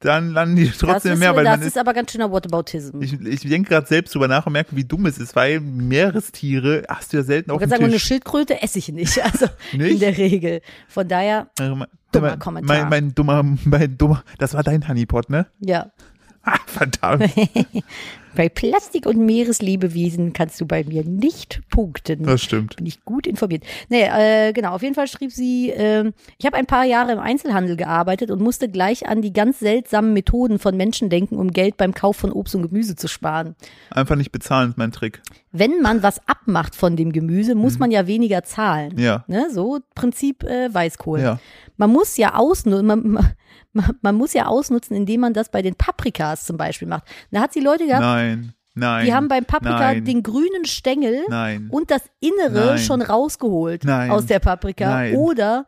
dann 0.00 0.30
landen 0.30 0.56
die 0.56 0.70
trotzdem 0.70 1.12
ist, 1.12 1.16
im 1.16 1.18
Meer, 1.20 1.36
weil 1.36 1.44
das 1.44 1.58
man 1.58 1.68
ist 1.68 1.76
aber 1.78 1.92
ganz 1.92 2.10
schöner 2.12 2.30
Whataboutism. 2.30 3.02
Ich, 3.02 3.12
ich 3.20 3.40
denke 3.42 3.68
gerade 3.68 3.86
selbst 3.86 4.14
drüber 4.14 4.26
nach 4.28 4.46
und 4.46 4.52
merke, 4.54 4.74
wie 4.76 4.84
dumm 4.84 5.04
es 5.06 5.18
ist, 5.18 5.36
weil 5.36 5.60
Meerestiere 5.60 6.84
hast 6.88 7.12
du 7.12 7.18
ja 7.18 7.22
selten 7.22 7.50
auf 7.50 7.56
ich 7.56 7.60
dem 7.66 7.70
kann 7.70 7.78
sagen, 7.78 7.84
eine 7.84 7.92
Tisch. 7.94 8.04
Schildkröte 8.04 8.62
esse 8.62 8.78
ich 8.78 8.88
nicht, 8.88 9.22
also 9.24 9.46
in 9.72 9.78
Nicht? 9.80 10.00
der 10.02 10.16
Regel. 10.16 10.60
Von 10.88 11.06
daher, 11.08 11.50
Also 11.58 11.74
Dummer 12.12 12.30
mein, 12.30 12.38
Kommentar. 12.38 12.76
Mein, 12.80 12.88
mein 12.88 13.14
dummer, 13.14 13.42
mein 13.64 13.98
dummer, 13.98 14.24
das 14.38 14.54
war 14.54 14.62
dein 14.62 14.86
Honeypot, 14.88 15.28
ne? 15.30 15.46
ja. 15.60 15.90
Ah, 16.46 16.58
verdammt, 16.66 17.24
Bei 18.36 18.48
Plastik 18.48 19.06
und 19.06 19.18
Meereslebewesen 19.24 20.32
kannst 20.32 20.60
du 20.60 20.66
bei 20.66 20.84
mir 20.84 21.04
nicht 21.04 21.60
punkten. 21.70 22.24
das 22.24 22.42
stimmt. 22.42 22.76
bin 22.76 22.86
ich 22.86 23.04
gut 23.04 23.26
informiert. 23.26 23.64
Nee, 23.88 24.02
äh, 24.02 24.52
genau, 24.52 24.72
auf 24.74 24.82
jeden 24.82 24.94
Fall 24.94 25.06
schrieb 25.06 25.32
sie, 25.32 25.70
ähm, 25.70 26.12
ich 26.38 26.46
habe 26.46 26.56
ein 26.56 26.66
paar 26.66 26.84
Jahre 26.84 27.12
im 27.12 27.18
Einzelhandel 27.18 27.76
gearbeitet 27.76 28.30
und 28.30 28.40
musste 28.40 28.68
gleich 28.68 29.08
an 29.08 29.22
die 29.22 29.32
ganz 29.32 29.60
seltsamen 29.60 30.12
Methoden 30.12 30.58
von 30.58 30.76
Menschen 30.76 31.10
denken, 31.10 31.36
um 31.36 31.50
Geld 31.50 31.76
beim 31.76 31.94
Kauf 31.94 32.16
von 32.16 32.32
Obst 32.32 32.54
und 32.54 32.62
Gemüse 32.62 32.96
zu 32.96 33.08
sparen. 33.08 33.54
Einfach 33.90 34.16
nicht 34.16 34.32
bezahlen 34.32 34.70
ist 34.70 34.78
mein 34.78 34.92
Trick. 34.92 35.22
Wenn 35.52 35.80
man 35.80 36.02
was 36.02 36.20
abmacht 36.26 36.74
von 36.74 36.96
dem 36.96 37.12
Gemüse, 37.12 37.54
muss 37.54 37.78
man 37.78 37.92
ja 37.92 38.08
weniger 38.08 38.42
zahlen. 38.42 38.94
Mhm. 38.94 38.98
Ja. 38.98 39.24
Ne, 39.28 39.46
so 39.52 39.78
Prinzip 39.94 40.42
äh, 40.42 40.72
Weißkohl. 40.72 41.20
Ja. 41.20 41.38
Man 41.76 41.90
muss 41.90 42.16
ja 42.16 42.34
ausnutzen, 42.34 42.86
man, 42.86 43.02
man, 43.72 43.96
man 44.02 44.14
muss 44.14 44.32
ja 44.32 44.46
ausnutzen, 44.46 44.96
indem 44.96 45.20
man 45.20 45.32
das 45.32 45.50
bei 45.50 45.62
den 45.62 45.74
Paprikas 45.74 46.44
zum 46.44 46.56
Beispiel 46.56 46.88
macht. 46.88 47.04
Da 47.30 47.40
hat 47.40 47.52
sie 47.52 47.60
Leute 47.60 47.86
gehabt, 47.86 48.02
Nein. 48.02 48.23
Nein, 48.28 48.54
nein. 48.74 49.06
Die 49.06 49.14
haben 49.14 49.28
beim 49.28 49.44
Paprika 49.44 49.78
nein, 49.78 50.04
den 50.04 50.22
grünen 50.22 50.64
Stängel 50.64 51.24
Nein. 51.28 51.68
und 51.70 51.90
das 51.90 52.02
Innere 52.20 52.66
Nein. 52.66 52.78
schon 52.78 53.02
rausgeholt 53.02 53.88
aus 53.88 54.26
der 54.26 54.38
Paprika. 54.40 55.08
Oder 55.14 55.66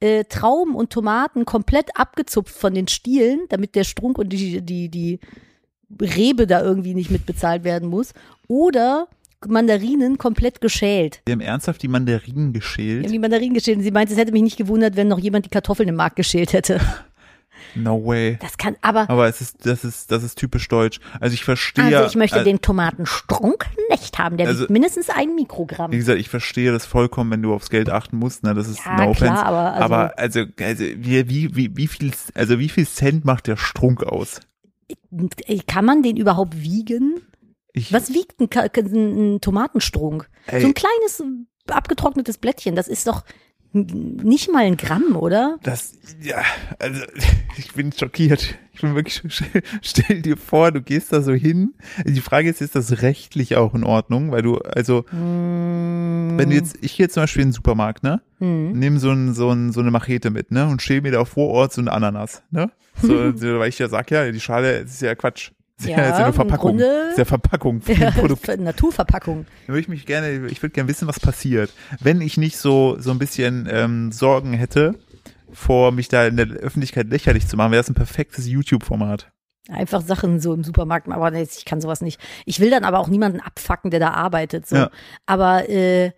äh, 0.00 0.24
Trauben 0.24 0.74
und 0.74 0.90
Tomaten 0.90 1.44
komplett 1.44 1.90
abgezupft 1.94 2.54
von 2.54 2.74
den 2.74 2.88
Stielen, 2.88 3.40
damit 3.48 3.74
der 3.74 3.84
Strunk 3.84 4.18
und 4.18 4.32
die, 4.32 4.60
die, 4.62 4.88
die 4.88 5.20
Rebe 6.00 6.46
da 6.46 6.62
irgendwie 6.62 6.94
nicht 6.94 7.10
mitbezahlt 7.10 7.64
werden 7.64 7.88
muss. 7.88 8.12
Oder 8.46 9.08
Mandarinen 9.46 10.18
komplett 10.18 10.60
geschält. 10.60 11.20
Die 11.28 11.32
haben 11.32 11.40
ernsthaft 11.40 11.82
die 11.82 11.88
Mandarinen 11.88 12.34
Die 12.34 12.40
haben 12.42 12.52
geschält. 12.52 13.10
die 13.10 13.18
Mandarinen 13.18 13.54
geschält. 13.54 13.78
Und 13.78 13.84
sie 13.84 13.90
meinte, 13.90 14.12
es 14.12 14.18
hätte 14.18 14.32
mich 14.32 14.42
nicht 14.42 14.56
gewundert, 14.56 14.96
wenn 14.96 15.08
noch 15.08 15.18
jemand 15.18 15.46
die 15.46 15.50
Kartoffeln 15.50 15.88
im 15.88 15.94
Markt 15.94 16.16
geschält 16.16 16.52
hätte. 16.52 16.80
No 17.82 18.04
way. 18.04 18.38
Das 18.40 18.56
kann, 18.58 18.76
aber, 18.82 19.08
Aber 19.08 19.28
es 19.28 19.40
ist, 19.40 19.64
das 19.66 19.84
ist, 19.84 20.10
das 20.10 20.22
ist 20.22 20.36
typisch 20.36 20.68
deutsch. 20.68 21.00
Also 21.20 21.34
ich 21.34 21.44
verstehe. 21.44 21.84
also 21.84 22.04
ich 22.06 22.16
möchte 22.16 22.40
äh, 22.40 22.44
den 22.44 22.60
Tomatenstrunk 22.60 23.66
nicht 23.90 24.18
haben. 24.18 24.36
Der 24.36 24.46
Also- 24.48 24.60
wiegt 24.62 24.70
mindestens 24.70 25.10
ein 25.10 25.34
Mikrogramm. 25.34 25.92
Wie 25.92 25.96
gesagt, 25.98 26.18
ich 26.18 26.28
verstehe 26.28 26.72
das 26.72 26.86
vollkommen, 26.86 27.30
wenn 27.30 27.42
du 27.42 27.54
aufs 27.54 27.70
Geld 27.70 27.90
achten 27.90 28.16
musst. 28.16 28.42
Ne? 28.42 28.54
Das 28.54 28.68
ist 28.68 28.84
Ja, 28.84 28.92
no 28.92 28.96
klar, 28.96 29.08
offense. 29.10 29.44
aber 29.44 29.72
also- 29.72 29.84
aber 29.84 30.18
also, 30.18 30.44
also 30.60 30.84
wie, 30.84 31.28
wie, 31.28 31.56
wie, 31.56 31.76
wie 31.76 31.86
viel, 31.86 32.12
also 32.34 32.58
wie 32.58 32.68
viel 32.68 32.86
Cent 32.86 33.24
macht 33.24 33.46
der 33.46 33.56
Strunk 33.56 34.02
aus? 34.04 34.40
Kann 35.66 35.84
man 35.84 36.02
den 36.02 36.16
überhaupt 36.16 36.60
wiegen? 36.60 37.20
Ich, 37.72 37.92
Was 37.92 38.12
wiegt 38.12 38.40
ein, 38.40 38.48
ein, 39.34 39.40
Tomatenstrunk? 39.40 40.28
Ey. 40.46 40.60
So 40.62 40.66
ein 40.66 40.74
kleines 40.74 41.22
abgetrocknetes 41.68 42.38
Blättchen, 42.38 42.74
das 42.74 42.88
ist 42.88 43.06
doch 43.06 43.22
nicht 43.72 44.50
mal 44.52 44.64
ein 44.64 44.76
Gramm, 44.76 45.14
oder? 45.16 45.58
Das, 45.62 45.92
ja, 46.22 46.42
also 46.78 47.02
ich 47.56 47.72
bin 47.74 47.92
schockiert. 47.92 48.56
Ich 48.72 48.80
bin 48.80 48.94
wirklich, 48.94 49.22
stell 49.82 50.22
dir 50.22 50.36
vor, 50.36 50.70
du 50.72 50.80
gehst 50.80 51.12
da 51.12 51.20
so 51.20 51.32
hin. 51.32 51.74
Die 52.04 52.20
Frage 52.20 52.48
ist, 52.48 52.60
ist 52.60 52.76
das 52.76 53.02
rechtlich 53.02 53.56
auch 53.56 53.74
in 53.74 53.84
Ordnung? 53.84 54.30
Weil 54.30 54.42
du, 54.42 54.58
also, 54.58 55.04
Hm, 55.10 56.34
wenn 56.36 56.50
du 56.50 56.56
jetzt, 56.56 56.78
ich 56.80 56.96
gehe 56.96 57.08
zum 57.08 57.24
Beispiel 57.24 57.42
in 57.42 57.48
den 57.48 57.54
Supermarkt, 57.54 58.02
ne? 58.02 58.20
hm. 58.38 58.72
Nimm 58.72 58.98
so, 58.98 59.10
ein, 59.10 59.34
so, 59.34 59.50
ein, 59.50 59.72
so 59.72 59.80
eine 59.80 59.90
Machete 59.90 60.30
mit, 60.30 60.50
ne? 60.50 60.66
Und 60.66 60.80
schäle 60.82 61.02
mir 61.02 61.12
da 61.12 61.24
vor 61.24 61.48
Ort 61.48 61.72
so 61.72 61.80
eine 61.80 61.92
Ananas, 61.92 62.42
ne? 62.50 62.70
So, 63.00 63.14
weil 63.14 63.68
ich 63.68 63.78
ja 63.78 63.88
sag, 63.88 64.10
ja, 64.10 64.28
die 64.30 64.40
Schale 64.40 64.82
das 64.82 64.92
ist 64.94 65.02
ja 65.02 65.14
Quatsch. 65.14 65.52
Ja, 65.86 65.90
Ja, 65.98 66.02
ist 66.10 66.18
ja 66.18 66.24
eine 66.24 66.32
Verpackung. 66.32 66.70
Grunde- 66.72 67.08
ist 67.10 67.18
ja 67.18 67.24
Verpackung 67.24 67.80
für 67.82 67.92
Ja, 67.94 68.10
Produkt. 68.10 68.46
für 68.46 68.56
Naturverpackung. 68.56 69.46
Da 69.66 69.72
würde 69.72 69.80
ich 69.80 69.88
mich 69.88 70.06
gerne, 70.06 70.46
ich 70.48 70.62
würde 70.62 70.72
gerne 70.72 70.88
wissen, 70.88 71.06
was 71.08 71.20
passiert, 71.20 71.72
wenn 72.00 72.20
ich 72.20 72.36
nicht 72.36 72.56
so 72.56 72.96
so 72.98 73.10
ein 73.10 73.18
bisschen 73.18 73.68
ähm, 73.70 74.10
Sorgen 74.12 74.52
hätte, 74.54 74.94
vor 75.52 75.92
mich 75.92 76.08
da 76.08 76.26
in 76.26 76.36
der 76.36 76.46
Öffentlichkeit 76.48 77.08
lächerlich 77.08 77.46
zu 77.46 77.56
machen, 77.56 77.72
wäre 77.72 77.80
das 77.82 77.88
ein 77.90 77.94
perfektes 77.94 78.46
YouTube-Format. 78.48 79.30
Einfach 79.70 80.00
Sachen 80.00 80.40
so 80.40 80.54
im 80.54 80.64
Supermarkt, 80.64 81.08
aber 81.10 81.30
nee, 81.30 81.42
ich 81.42 81.64
kann 81.66 81.80
sowas 81.80 82.00
nicht. 82.00 82.18
Ich 82.46 82.58
will 82.58 82.70
dann 82.70 82.84
aber 82.84 82.98
auch 82.98 83.08
niemanden 83.08 83.40
abfacken, 83.40 83.90
der 83.90 84.00
da 84.00 84.10
arbeitet. 84.10 84.66
So. 84.66 84.76
Ja. 84.76 84.90
Aber 85.26 85.68
äh, 85.68 86.12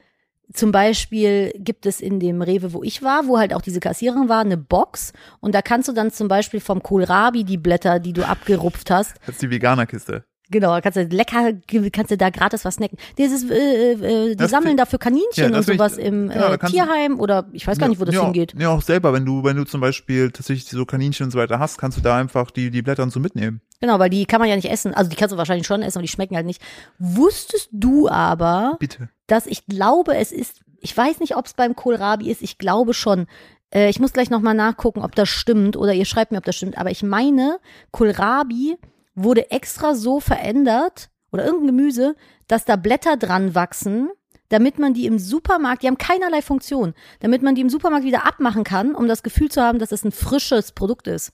zum 0.53 0.73
Beispiel 0.73 1.53
gibt 1.57 1.87
es 1.87 2.01
in 2.01 2.21
dem 2.21 2.43
Rewe, 2.43 2.73
wo 2.73 2.83
ich 2.83 3.03
war, 3.03 3.27
wo 3.27 3.39
halt 3.39 3.55
auch 3.55 3.63
diese 3.63 3.81
Kassiererin 3.81 4.29
war, 4.29 4.41
eine 4.41 4.57
Box 4.57 5.13
und 5.41 5.55
da 5.55 5.63
kannst 5.63 5.89
du 5.89 5.93
dann 5.93 6.11
zum 6.11 6.29
Beispiel 6.29 6.61
vom 6.61 6.83
Kohlrabi 6.83 7.45
die 7.45 7.59
Blätter, 7.59 8.01
die 8.01 8.13
du 8.13 8.27
abgerupft 8.27 8.91
hast, 8.91 9.17
Das 9.27 9.37
ist 9.37 9.43
die 9.43 9.51
Veganerkiste. 9.51 10.25
Genau, 10.51 10.69
da 10.75 10.81
kannst 10.81 10.97
du 10.97 11.03
lecker, 11.05 11.53
kannst 11.93 12.11
du 12.11 12.17
da 12.17 12.31
gratis 12.31 12.65
was 12.65 12.75
snacken. 12.75 12.99
Dieses, 13.19 13.49
äh, 13.49 13.93
äh, 13.93 14.29
die 14.31 14.37
Das 14.37 14.51
sammeln 14.51 14.77
dafür 14.77 14.99
Kaninchen 14.99 15.29
Ja, 15.37 15.47
und 15.47 15.53
find 15.65 15.69
ich- 15.69 15.77
sowas 15.79 15.97
im 15.97 16.29
genau, 16.29 16.49
da 16.49 16.55
äh, 16.55 16.59
du- 16.59 16.67
Tierheim 16.67 17.21
oder 17.21 17.47
ich 17.53 17.67
weiß 17.67 17.79
gar 17.79 17.89
nicht, 17.89 18.01
wo 18.01 18.05
das 18.05 18.15
ja, 18.17 18.25
hingeht. 18.25 18.55
Ja, 18.59 18.71
auch 18.71 18.83
selber, 18.83 19.13
wenn 19.13 19.25
du, 19.25 19.45
wenn 19.45 19.57
du 19.57 19.65
zum 19.65 19.81
Beispiel 19.81 20.31
tatsächlich 20.33 20.69
so 20.69 20.85
Kaninchen 20.85 21.25
und 21.27 21.31
so 21.31 21.39
weiter 21.39 21.59
hast, 21.61 21.79
kannst 21.79 21.99
du 21.99 22.03
da 22.03 22.17
einfach 22.17 22.51
die, 22.51 22.71
die 22.71 22.83
Blätter 22.83 23.03
und 23.05 23.13
so 23.13 23.21
mitnehmen. 23.21 23.61
Genau, 23.81 23.99
weil 23.99 24.11
die 24.11 24.27
kann 24.27 24.41
man 24.41 24.49
ja 24.49 24.57
nicht 24.57 24.71
essen. 24.71 24.93
Also 24.93 25.09
die 25.09 25.17
kannst 25.17 25.33
du 25.33 25.37
wahrscheinlich 25.39 25.67
schon 25.67 25.83
essen, 25.83 25.99
aber 25.99 26.03
die 26.03 26.09
schmecken 26.09 26.35
halt 26.37 26.47
nicht. 26.47 26.61
Wusstest 26.99 27.69
du 27.73 28.09
aber, 28.09 28.77
Bitte. 28.81 29.09
dass 29.27 29.47
ich 29.47 29.67
glaube, 29.67 30.17
es 30.17 30.33
ist, 30.33 30.61
ich 30.81 30.97
weiß 30.97 31.21
nicht, 31.21 31.37
ob 31.37 31.47
es 31.47 31.55
beim 31.55 31.77
Kohlrabi 31.77 32.31
ist, 32.31 32.43
ich 32.43 32.59
glaube 32.59 32.93
schon. 32.95 33.27
Äh, 33.73 33.89
ich 33.89 34.01
muss 34.01 34.13
gleich 34.13 34.31
nochmal 34.31 34.55
nachgucken, 34.55 35.01
ob 35.03 35.15
das 35.15 35.29
stimmt 35.29 35.77
oder 35.77 35.95
ihr 35.95 36.05
schreibt 36.05 36.33
mir, 36.33 36.39
ob 36.39 36.45
das 36.45 36.57
stimmt. 36.57 36.77
Aber 36.77 36.91
ich 36.91 37.03
meine, 37.05 37.59
Kohlrabi 37.93 38.77
wurde 39.14 39.51
extra 39.51 39.94
so 39.94 40.20
verändert 40.20 41.11
oder 41.33 41.44
irgendein 41.44 41.77
Gemüse, 41.77 42.16
dass 42.49 42.64
da 42.64 42.77
Blätter 42.77 43.16
dran 43.16 43.55
wachsen, 43.55 44.11
damit 44.49 44.79
man 44.79 44.94
die 44.94 45.07
im 45.07 45.18
Supermarkt, 45.18 45.83
die 45.83 45.87
haben 45.87 45.99
keinerlei 45.99 46.42
Funktion, 46.42 46.94
damit 47.20 47.42
man 47.42 47.55
die 47.55 47.61
im 47.61 47.70
Supermarkt 47.70 48.05
wieder 48.05 48.27
abmachen 48.27 48.64
kann, 48.64 48.94
um 48.94 49.07
das 49.07 49.23
Gefühl 49.23 49.51
zu 49.51 49.62
haben, 49.62 49.79
dass 49.79 49.92
es 49.92 50.05
ein 50.05 50.12
frisches 50.12 50.73
Produkt 50.73 51.07
ist. 51.07 51.33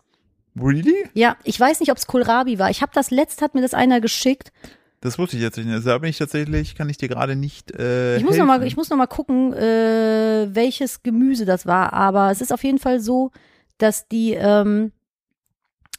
Really? 0.60 0.94
Ja, 1.14 1.36
ich 1.44 1.58
weiß 1.58 1.80
nicht, 1.80 1.90
ob 1.90 1.98
es 1.98 2.06
Kohlrabi 2.06 2.58
war. 2.58 2.70
Ich 2.70 2.82
habe 2.82 2.92
das 2.94 3.10
letzt, 3.10 3.42
hat 3.42 3.54
mir 3.54 3.62
das 3.62 3.74
einer 3.74 4.00
geschickt. 4.00 4.52
Das 5.00 5.18
wusste 5.18 5.36
ich 5.36 5.42
jetzt 5.42 5.56
nicht. 5.58 5.68
Also 5.68 5.90
da 5.90 5.98
bin 5.98 6.10
ich 6.10 6.18
tatsächlich, 6.18 6.74
kann 6.74 6.88
ich 6.88 6.96
dir 6.96 7.08
gerade 7.08 7.36
nicht 7.36 7.70
äh, 7.72 8.16
Ich 8.16 8.22
muss, 8.22 8.32
helfen. 8.32 8.46
noch 8.46 8.58
mal, 8.58 8.66
ich 8.66 8.76
muss 8.76 8.88
noch 8.90 8.96
mal 8.96 9.06
gucken, 9.06 9.52
äh, 9.52 10.48
welches 10.50 11.02
Gemüse 11.02 11.44
das 11.44 11.66
war. 11.66 11.92
Aber 11.92 12.30
es 12.30 12.40
ist 12.40 12.52
auf 12.52 12.64
jeden 12.64 12.78
Fall 12.78 13.00
so, 13.00 13.30
dass 13.78 14.08
die, 14.08 14.32
ähm, 14.32 14.92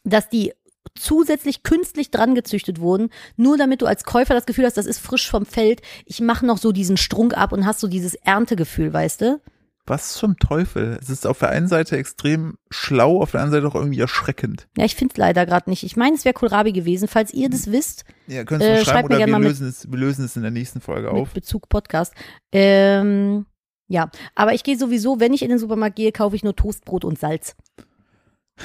dass 0.04 0.30
die 0.30 0.54
zusätzlich 1.00 1.64
künstlich 1.64 2.12
dran 2.12 2.36
gezüchtet 2.36 2.80
wurden, 2.80 3.10
nur 3.36 3.58
damit 3.58 3.82
du 3.82 3.86
als 3.86 4.04
Käufer 4.04 4.34
das 4.34 4.46
Gefühl 4.46 4.66
hast, 4.66 4.78
das 4.78 4.86
ist 4.86 5.00
frisch 5.00 5.30
vom 5.30 5.46
Feld. 5.46 5.82
Ich 6.06 6.20
mache 6.22 6.46
noch 6.46 6.58
so 6.58 6.72
diesen 6.72 6.98
Strunk 6.98 7.38
ab 7.38 7.52
und 7.54 7.66
hast 7.66 7.80
so 7.80 7.88
dieses 7.88 8.16
Erntegefühl, 8.16 8.92
weißt 8.94 9.22
du? 9.22 9.42
Was 9.90 10.16
zum 10.16 10.38
Teufel? 10.38 10.98
Es 11.02 11.10
ist 11.10 11.26
auf 11.26 11.40
der 11.40 11.50
einen 11.50 11.70
Seite 11.70 11.96
extrem 11.96 12.58
schlau, 12.70 13.22
auf 13.22 13.32
der 13.32 13.40
anderen 13.42 13.64
Seite 13.64 13.72
auch 13.74 13.80
irgendwie 13.80 14.02
erschreckend. 14.02 14.68
Ja, 14.78 14.84
ich 14.84 14.96
finde 14.96 15.14
es 15.14 15.18
leider 15.18 15.46
gerade 15.46 15.70
nicht. 15.70 15.84
Ich 15.84 15.96
meine, 15.96 16.14
es 16.18 16.26
wäre 16.26 16.34
Kohlrabi 16.34 16.74
gewesen. 16.74 17.08
Falls 17.08 17.34
ihr 17.34 17.50
das 17.50 17.72
wisst, 17.72 18.04
Ja, 18.28 18.44
könntest 18.44 18.70
du 18.70 18.76
Äh, 18.82 18.84
schreiben 18.86 19.08
mir 19.08 19.16
oder 19.16 19.18
gerne 19.20 19.32
wir 19.32 19.40
mal 19.40 19.40
mit- 19.40 19.48
lösen, 19.52 19.68
es, 19.70 19.90
wir 19.90 19.98
lösen 19.98 20.26
es 20.26 20.36
in 20.36 20.42
der 20.42 20.52
nächsten 20.52 20.82
Folge 20.82 21.10
auf. 21.10 21.32
Bezug 21.32 21.70
Podcast. 21.70 22.14
Ähm, 22.52 23.46
ja, 23.88 24.10
aber 24.36 24.54
ich 24.54 24.64
gehe 24.64 24.78
sowieso, 24.78 25.22
wenn 25.22 25.32
ich 25.32 25.42
in 25.42 25.48
den 25.50 25.60
Supermarkt 25.60 25.96
gehe, 25.96 26.12
kaufe 26.12 26.36
ich 26.36 26.44
nur 26.44 26.56
Toastbrot 26.58 27.06
und 27.06 27.18
Salz. 27.18 27.56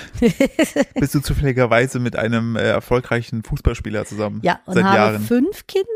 Bist 0.95 1.15
du 1.15 1.21
zufälligerweise 1.21 1.99
mit 1.99 2.17
einem 2.17 2.57
äh, 2.57 2.63
erfolgreichen 2.63 3.43
Fußballspieler 3.43 4.05
zusammen? 4.05 4.41
Ja, 4.43 4.61
und 4.67 4.75
Seit 4.75 4.85
habe 4.85 4.97
Jahren. 4.97 5.23
fünf 5.23 5.67
Kinder, 5.67 5.87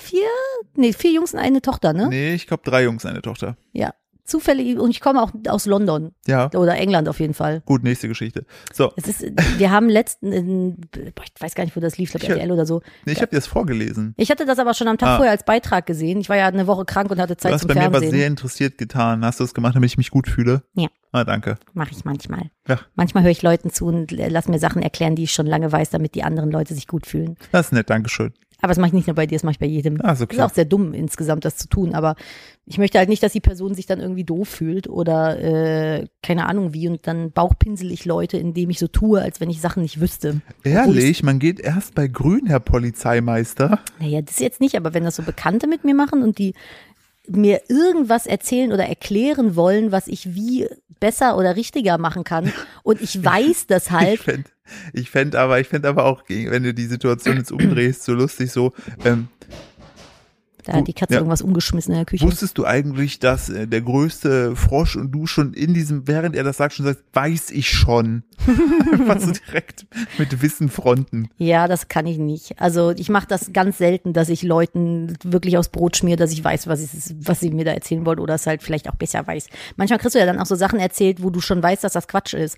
vier, 0.00 0.28
nee, 0.74 0.92
vier 0.92 1.12
Jungs 1.12 1.32
und 1.34 1.40
eine 1.40 1.62
Tochter, 1.62 1.92
ne? 1.92 2.08
Nee, 2.08 2.34
ich 2.34 2.46
glaube 2.46 2.62
drei 2.64 2.84
Jungs, 2.84 3.04
eine 3.06 3.22
Tochter. 3.22 3.56
Ja, 3.72 3.94
zufällig, 4.28 4.78
und 4.78 4.90
ich 4.90 5.00
komme 5.00 5.22
auch 5.22 5.32
aus 5.48 5.66
London 5.66 6.12
Ja, 6.26 6.50
oder 6.54 6.76
England 6.76 7.08
auf 7.08 7.18
jeden 7.20 7.34
Fall. 7.34 7.62
gut, 7.64 7.82
nächste 7.82 8.08
Geschichte. 8.08 8.44
So, 8.72 8.92
Es 8.96 9.08
ist, 9.08 9.24
wir 9.58 9.70
haben 9.70 9.88
letzten, 9.88 10.78
ich 10.94 11.40
weiß 11.40 11.54
gar 11.54 11.64
nicht, 11.64 11.76
wo 11.76 11.80
das 11.80 11.98
lief, 11.98 12.10
ich 12.10 12.14
Ich- 12.16 12.20
glaube 12.20 12.40
RTL 12.40 12.52
oder 12.52 12.66
so. 12.66 12.82
nee, 13.06 13.12
ich 13.12 13.18
habe 13.20 13.30
dir 13.30 13.36
das 13.36 13.46
vorgelesen. 13.46 14.14
Ich 14.16 14.30
hatte 14.30 14.44
das 14.46 14.58
aber 14.58 14.74
schon 14.74 14.88
am 14.88 14.98
Tag 14.98 15.08
Ah. 15.10 15.16
vorher 15.16 15.32
als 15.32 15.44
Beitrag 15.44 15.86
gesehen. 15.86 16.20
Ich 16.20 16.28
war 16.28 16.36
ja 16.36 16.46
eine 16.46 16.66
Woche 16.66 16.84
krank 16.84 17.10
und 17.10 17.18
hatte 17.20 17.34
Du 17.34 17.40
Zeit 17.40 17.52
hast 17.54 17.62
zum 17.62 17.68
bei 17.68 17.74
mir 17.74 17.80
was 17.92 18.00
Fernsehen. 18.00 18.10
sehr 18.10 18.26
interessiert 18.26 18.78
getan. 18.78 19.24
Hast 19.24 19.40
du 19.40 19.44
es 19.44 19.54
gemacht, 19.54 19.74
damit 19.74 19.90
ich 19.90 19.96
mich 19.98 20.10
gut 20.10 20.28
fühle? 20.28 20.62
Ja. 20.74 20.88
Ah, 21.12 21.24
danke. 21.24 21.56
Mache 21.72 21.90
ich 21.92 22.04
manchmal. 22.04 22.50
Ja. 22.68 22.78
Manchmal 22.94 23.22
höre 23.24 23.30
ich 23.30 23.40
Leuten 23.42 23.70
zu 23.70 23.86
und 23.86 24.10
lass 24.12 24.46
mir 24.46 24.58
Sachen 24.58 24.82
erklären, 24.82 25.16
die 25.16 25.22
ich 25.24 25.32
schon 25.32 25.46
lange 25.46 25.72
weiß, 25.72 25.88
damit 25.90 26.14
die 26.14 26.22
anderen 26.22 26.50
Leute 26.50 26.74
sich 26.74 26.86
gut 26.86 27.06
fühlen. 27.06 27.36
Das 27.50 27.66
ist 27.66 27.72
nett, 27.72 27.88
Dankeschön. 27.88 28.34
Aber 28.60 28.68
das 28.68 28.78
mache 28.78 28.88
ich 28.88 28.94
nicht 28.94 29.06
nur 29.06 29.14
bei 29.14 29.26
dir, 29.26 29.36
das 29.36 29.44
mache 29.44 29.52
ich 29.52 29.58
bei 29.60 29.66
jedem. 29.66 30.00
Ah, 30.02 30.12
ist 30.12 30.22
Das 30.22 30.30
ist 30.30 30.40
auch 30.40 30.52
sehr 30.52 30.64
dumm, 30.64 30.92
insgesamt 30.92 31.44
das 31.44 31.56
zu 31.56 31.68
tun. 31.68 31.94
Aber 31.94 32.16
ich 32.66 32.76
möchte 32.76 32.98
halt 32.98 33.08
nicht, 33.08 33.22
dass 33.22 33.32
die 33.32 33.40
Person 33.40 33.74
sich 33.74 33.86
dann 33.86 34.00
irgendwie 34.00 34.24
doof 34.24 34.48
fühlt 34.48 34.88
oder 34.88 35.38
äh, 35.38 36.06
keine 36.22 36.46
Ahnung 36.46 36.74
wie. 36.74 36.88
Und 36.88 37.06
dann 37.06 37.30
bauchpinsel 37.30 37.92
ich 37.92 38.04
Leute, 38.04 38.36
indem 38.36 38.70
ich 38.70 38.80
so 38.80 38.88
tue, 38.88 39.22
als 39.22 39.40
wenn 39.40 39.48
ich 39.48 39.60
Sachen 39.60 39.82
nicht 39.82 40.00
wüsste. 40.00 40.40
Ehrlich, 40.64 41.22
man 41.22 41.38
geht 41.38 41.60
erst 41.60 41.94
bei 41.94 42.08
grün, 42.08 42.46
Herr 42.46 42.60
Polizeimeister. 42.60 43.78
Naja, 44.00 44.22
das 44.22 44.40
jetzt 44.40 44.60
nicht, 44.60 44.76
aber 44.76 44.92
wenn 44.92 45.04
das 45.04 45.16
so 45.16 45.22
Bekannte 45.22 45.68
mit 45.68 45.84
mir 45.84 45.94
machen 45.94 46.24
und 46.24 46.38
die 46.38 46.54
mir 47.28 47.62
irgendwas 47.68 48.26
erzählen 48.26 48.72
oder 48.72 48.86
erklären 48.86 49.56
wollen, 49.56 49.92
was 49.92 50.08
ich 50.08 50.34
wie 50.34 50.68
besser 51.00 51.36
oder 51.36 51.56
richtiger 51.56 51.98
machen 51.98 52.24
kann. 52.24 52.52
Und 52.82 53.00
ich 53.00 53.24
weiß 53.24 53.66
das 53.66 53.90
halt, 53.90 54.14
Ich 54.14 54.20
fänd, 54.20 54.52
ich 54.92 55.10
fänd 55.10 55.36
aber, 55.36 55.60
ich 55.60 55.68
fänd 55.68 55.86
aber 55.86 56.04
auch, 56.04 56.22
wenn 56.28 56.62
du 56.62 56.74
die 56.74 56.86
Situation 56.86 57.36
jetzt 57.36 57.52
umdrehst, 57.52 58.04
so 58.04 58.14
lustig 58.14 58.52
so, 58.52 58.72
ähm, 59.04 59.28
da 60.68 60.78
hat 60.78 60.86
die 60.86 60.92
Katze 60.92 61.14
Ja. 61.14 61.20
irgendwas 61.20 61.40
umgeschmissen 61.42 61.92
in 61.92 61.98
der 61.98 62.04
Küche. 62.04 62.24
wusstest 62.26 62.58
du 62.58 62.64
eigentlich, 62.66 63.18
dass 63.18 63.48
äh, 63.48 63.66
der 63.66 63.80
größte 63.80 64.54
Frosch 64.54 64.96
und 64.96 65.10
du 65.12 65.26
schon 65.26 65.54
in 65.54 65.72
diesem, 65.74 66.06
während 66.06 66.36
er 66.36 66.44
das 66.44 66.58
sagt, 66.58 66.74
schon 66.74 66.84
sagst, 66.86 67.02
weiß 67.14 67.50
ich 67.50 67.70
schon. 67.70 68.22
Einfach 68.92 69.20
so 69.20 69.32
direkt 69.32 69.86
mit 70.18 70.42
Wissen 70.42 70.68
fronten. 70.68 71.28
Ja, 71.38 71.68
das 71.68 71.88
kann 71.88 72.06
ich 72.06 72.18
nicht. 72.18 72.60
Also 72.60 72.90
ich 72.90 73.08
mache 73.08 73.26
das 73.26 73.52
ganz 73.52 73.78
selten, 73.78 74.12
dass 74.12 74.28
ich 74.28 74.42
Leuten 74.42 75.16
wirklich 75.24 75.56
aufs 75.58 75.68
Brot 75.70 75.96
schmier, 75.96 76.16
dass 76.16 76.32
ich 76.32 76.44
weiß, 76.44 76.66
was, 76.66 76.80
ich, 76.82 77.14
was 77.20 77.40
sie 77.40 77.50
mir 77.50 77.64
da 77.64 77.72
erzählen 77.72 78.04
wollen 78.06 78.18
oder 78.18 78.34
es 78.34 78.46
halt 78.46 78.62
vielleicht 78.62 78.88
auch 78.88 78.94
besser 78.96 79.26
weiß. 79.26 79.48
Manchmal 79.76 79.98
kriegst 79.98 80.14
du 80.14 80.18
ja 80.18 80.26
dann 80.26 80.38
auch 80.38 80.46
so 80.46 80.54
Sachen 80.54 80.78
erzählt, 80.78 81.22
wo 81.22 81.30
du 81.30 81.40
schon 81.40 81.62
weißt, 81.62 81.82
dass 81.84 81.94
das 81.94 82.06
Quatsch 82.08 82.34
ist. 82.34 82.56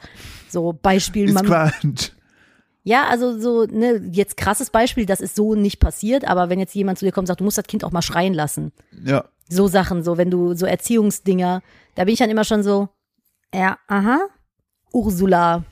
So 0.49 0.73
Beispiel, 0.73 1.29
Ist 1.31 1.45
Quatsch. 1.45 2.11
Ja, 2.83 3.07
also 3.09 3.39
so, 3.39 3.65
ne, 3.67 4.01
jetzt 4.13 4.37
krasses 4.37 4.71
Beispiel, 4.71 5.07
das 5.07 5.21
ist 5.21 5.37
so 5.37 5.55
nicht 5.55 5.81
passiert, 5.81 6.25
aber 6.27 6.49
wenn 6.49 6.59
jetzt 6.59 6.75
jemand 6.75 6.99
zu 6.99 7.05
dir 7.05 7.13
kommt 7.13 7.25
und 7.25 7.27
sagt, 7.29 7.41
du 7.41 7.45
musst 7.45 7.59
das 7.59 7.67
Kind 7.67 7.85
auch 7.85 7.93
mal 7.93 8.03
schreien 8.03 8.35
lassen. 8.35 8.73
Ja. 9.05 9.25
So 9.49 9.67
Sachen, 9.69 10.03
so 10.03 10.17
wenn 10.17 10.31
du 10.31 10.55
so 10.55 10.65
Erziehungsdinger, 10.67 11.63
da 11.95 12.05
bin 12.05 12.13
ich 12.15 12.19
dann 12.21 12.31
immer 12.31 12.45
schon 12.45 12.63
so, 12.63 12.89
ja, 13.55 13.79
aha, 13.89 14.21
Ursula. 14.93 15.65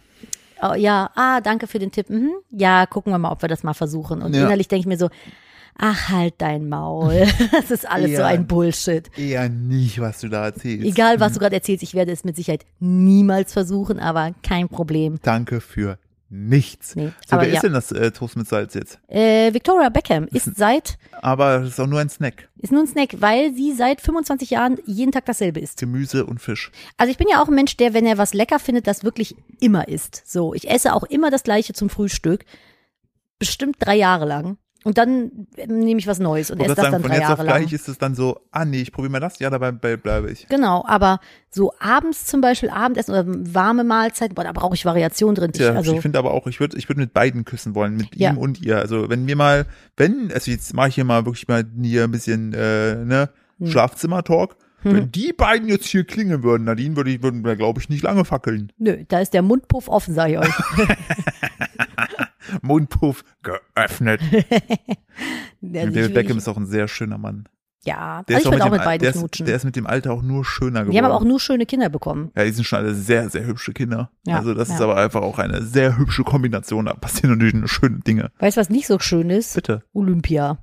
oh, 0.63 0.75
ja, 0.75 1.11
ah, 1.15 1.41
danke 1.41 1.67
für 1.67 1.79
den 1.79 1.93
Tipp. 1.93 2.11
Mhm. 2.11 2.33
Ja, 2.51 2.87
gucken 2.87 3.13
wir 3.13 3.19
mal, 3.19 3.31
ob 3.31 3.43
wir 3.43 3.49
das 3.49 3.63
mal 3.63 3.75
versuchen. 3.75 4.23
Und 4.23 4.35
Ja. 4.35 4.43
innerlich 4.45 4.69
denke 4.69 4.81
ich 4.81 4.87
mir 4.87 4.99
so, 4.99 5.09
ach, 5.77 6.09
halt 6.09 6.35
dein 6.39 6.69
Maul. 6.69 7.27
Das 7.53 7.71
ist 7.71 7.89
alles 7.89 8.11
so 8.17 8.23
Ja. 8.23 8.27
ein 8.27 8.47
Bullshit. 8.47 9.17
Eher 9.17 9.49
nicht, 9.49 10.01
was 10.01 10.21
du 10.21 10.29
da 10.29 10.47
erzählst. 10.47 10.85
Egal, 10.87 11.21
was 11.21 11.35
du 11.35 11.39
gerade 11.39 11.55
erzählst, 11.55 11.83
ich 11.85 11.95
werde 11.95 12.11
es 12.13 12.25
mit 12.25 12.35
Sicherheit 12.37 12.67
niemals 12.81 13.53
versuchen, 13.53 13.99
aber 14.01 14.33
kein 14.43 14.69
Problem. 14.69 15.19
Danke 15.23 15.61
für 15.61 15.99
nichts. 16.31 16.95
Nee, 16.95 17.13
so, 17.27 17.37
aber 17.37 17.43
wer 17.43 17.49
ja. 17.49 17.55
ist 17.57 17.63
denn 17.63 17.73
das 17.73 17.93
äh, 17.93 18.11
Toast 18.11 18.37
mit 18.37 18.49
Salz 18.49 18.75
jetzt? 18.75 18.99
Äh, 19.09 19.53
Victoria 19.53 19.89
Beckham 19.89 20.27
ist 20.33 20.57
seit, 20.57 20.99
Aber 21.23 21.61
das 21.61 21.71
ist 21.71 21.81
auch 21.81 21.87
nur 21.87 22.01
ein 22.01 22.09
Snack. 22.09 22.49
ist 22.59 22.73
nur 22.73 22.83
ein 22.83 22.87
Snack, 22.87 23.21
weil 23.21 23.55
sie 23.55 23.73
seit 23.73 24.01
25 24.01 24.51
Jahren 24.51 24.79
jeden 24.87 25.13
Tag 25.13 25.25
dasselbe 25.27 25.61
isst. 25.61 25.79
Gemüse 25.79 26.27
und 26.27 26.41
Fisch. 26.41 26.71
Also 26.97 27.11
ich 27.11 27.19
bin 27.19 27.29
ja 27.31 27.43
auch 27.43 27.49
ein 27.49 27.55
Mensch, 27.55 27.77
der, 27.77 27.95
wenn 27.95 28.07
er 28.07 28.19
was 28.19 28.35
lecker 28.35 28.59
findet, 28.59 28.87
das 28.87 29.05
wirklich 29.05 29.37
immer 29.61 29.89
isst. 29.89 30.23
So, 30.27 30.55
ich 30.55 30.71
esse 30.71 30.95
auch 30.95 31.05
immer 31.05 31.31
das 31.31 31.43
gleiche 31.43 31.73
zum 31.73 31.91
Frühstück. 31.91 32.45
Bestimmt 33.39 33.77
drei 33.79 33.97
Jahre 33.97 34.27
lang. 34.27 34.59
Und 34.85 34.97
dann 34.97 35.47
ähm, 35.57 35.81
nehme 35.81 35.99
ich 35.99 36.07
was 36.07 36.21
Neues 36.21 36.51
und 36.53 36.61
esse 36.61 36.69
das 36.69 36.77
sagen, 36.77 36.93
dann 36.93 37.03
von 37.03 37.11
drei 37.11 37.17
jetzt 37.19 37.25
auf 37.25 37.39
Jahre 37.39 37.43
lang. 37.49 37.59
gleich 37.63 37.73
ist 37.73 37.89
es 37.89 37.99
dann 37.99 38.15
so, 38.15 38.41
ah 38.53 38.65
nee, 38.65 38.81
ich 38.81 38.93
probiere 38.93 39.11
mal 39.11 39.21
das, 39.21 39.39
ja, 39.41 39.51
dabei 39.51 39.73
bei- 39.73 39.97
bleibe 39.97 40.31
ich. 40.31 40.47
Genau, 40.49 40.85
aber 40.87 41.19
so 41.51 41.73
abends 41.81 42.27
zum 42.27 42.41
Beispiel, 42.41 42.71
Abendessen 42.71 43.11
oder 43.13 43.25
warme 43.27 43.83
Mahlzeiten, 43.83 44.37
boah, 44.37 44.45
da 44.45 44.53
brauche 44.53 44.77
ich 44.77 44.85
Variation 44.85 45.35
drin. 45.35 45.51
Ich, 45.53 45.61
Ja, 45.61 45.73
also, 45.75 45.95
ich 45.95 46.01
finde 46.01 46.19
aber 46.19 46.33
auch, 46.33 46.47
ich 46.47 46.61
würde 46.61 46.79
ich 46.79 46.89
würd 46.89 46.97
mit 46.97 47.13
beiden 47.13 47.45
küssen 47.45 47.75
wollen, 47.75 47.97
mit 47.97 48.15
Ja. 48.15 48.31
ihm 48.31 48.39
und 48.39 48.63
ihr. 48.63 48.79
Also 48.79 49.11
wenn 49.11 49.27
wir 49.27 49.35
mal, 49.37 49.67
wenn, 49.97 50.31
also 50.33 50.51
jetzt 50.51 50.73
mache 50.75 50.91
ich 50.91 50.95
hier 50.95 51.05
mal 51.05 51.27
wirklich 51.27 51.49
mal 51.49 51.65
hier 51.83 52.05
ein 52.05 52.11
bisschen, 52.13 52.53
äh, 52.55 52.95
ne, 53.05 53.31
Hm. 53.59 53.67
Schlafzimmer-Talk. 53.67 54.57
Wenn 54.85 55.11
die 55.11 55.33
beiden 55.33 55.67
jetzt 55.69 55.87
hier 55.87 56.05
klingen 56.05 56.45
würden, 56.45 56.63
Nadine, 56.63 56.95
würde 56.95 57.11
ich, 57.11 57.21
würden 57.21 57.45
wir, 57.45 57.57
glaube 57.57 57.81
ich, 57.81 57.89
nicht 57.89 58.05
lange 58.05 58.25
fackeln. 58.25 58.71
nö, 58.79 59.03
da 59.09 59.19
ist 59.19 59.35
der 59.35 59.43
Mundpuff 59.43 59.89
offen, 59.89 60.15
sage 60.15 60.35
ich 60.35 60.39
euch. 60.39 60.49
Mundpuff 62.63 63.25
geöffnet. 63.43 64.21
Der, 65.61 65.87
David 65.87 66.07
ich- 66.09 66.15
Beckham 66.15 66.39
ist 66.39 66.49
auch 66.49 66.57
ein 66.57 66.67
sehr 66.67 66.87
schöner 66.89 67.19
Mann. 67.19 67.49
ja, 67.85 68.23
Der 68.29 68.37
also 68.37 68.49
ist 68.51 68.55
ich 68.55 68.61
würde 68.61 68.65
auch 68.65 68.71
mit 68.77 68.85
beiden 68.85 69.03
der 69.03 69.11
ist, 69.11 69.19
knutschen. 69.19 69.47
der 69.47 69.57
ist 69.57 69.65
mit 69.65 69.77
dem 69.77 69.87
Alter 69.87 70.13
auch 70.13 70.23
nur 70.23 70.45
schöner 70.45 70.81
geworden. 70.81 70.93
Die 70.93 70.99
haben 70.99 71.05
aber 71.07 71.15
auch 71.17 71.25
nur 71.25 71.41
schöne 71.41 71.67
Kinder 71.67 71.89
bekommen. 71.89 72.31
Ja, 72.37 72.45
die 72.45 72.51
sind 72.53 72.65
schon 72.65 72.79
alle 72.79 72.95
sehr, 72.95 73.29
sehr 73.31 73.45
hübsche 73.47 73.73
Kinder. 73.73 74.11
Ja, 74.27 74.37
also 74.39 74.55
das 74.55 74.69
ist 74.69 74.79
ja. 74.79 74.85
aber 74.85 74.97
einfach 74.97 75.23
auch 75.23 75.39
eine 75.39 75.63
sehr 75.63 75.99
hübsche 75.99 76.23
Kombination. 76.25 76.85
Da 76.87 76.95
passieren 76.95 77.31
natürlich 77.31 77.55
nur 77.55 77.69
schöne 77.69 77.99
Dinge. 78.01 78.31
Weißt 78.39 78.57
du, 78.57 78.61
was 78.61 78.71
nicht 78.71 78.87
so 78.87 78.99
schön 78.99 79.31
ist? 79.31 79.55
Bitte. 79.55 79.83
Olympia. 79.93 80.59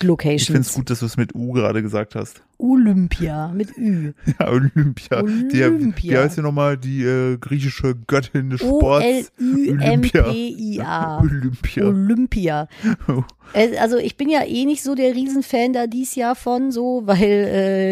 Ich 0.00 0.46
finde 0.46 0.62
es 0.62 0.72
gut, 0.74 0.88
dass 0.88 1.00
du 1.00 1.06
es 1.06 1.16
mit 1.18 1.34
U 1.34 1.52
gerade 1.52 1.82
gesagt 1.82 2.14
hast. 2.14 2.42
Olympia 2.62 3.48
mit 3.48 3.76
Ü. 3.76 4.12
Ja, 4.38 4.48
Olympia. 4.50 5.22
Die, 5.22 5.62
Olympia. 5.64 6.12
wie 6.12 6.18
heißt 6.18 6.36
sie 6.36 6.42
nochmal? 6.42 6.76
Die 6.76 7.02
äh, 7.02 7.36
griechische 7.38 7.94
Göttin 8.06 8.50
des 8.50 8.60
Sports. 8.60 9.32
O-L-Ü-M-P-I-A. 9.40 11.20
Olympia. 11.22 11.84
Olympia. 11.84 12.68
Äh, 13.54 13.76
Also 13.76 13.98
ich 13.98 14.16
bin 14.16 14.30
ja 14.30 14.44
eh 14.46 14.64
nicht 14.64 14.82
so 14.82 14.94
der 14.94 15.14
Riesenfan 15.14 15.72
da 15.74 15.86
dies 15.86 16.14
Jahr 16.14 16.34
von, 16.36 16.70
so, 16.70 17.02
weil 17.04 17.22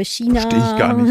äh, 0.01 0.05
China 0.05 0.41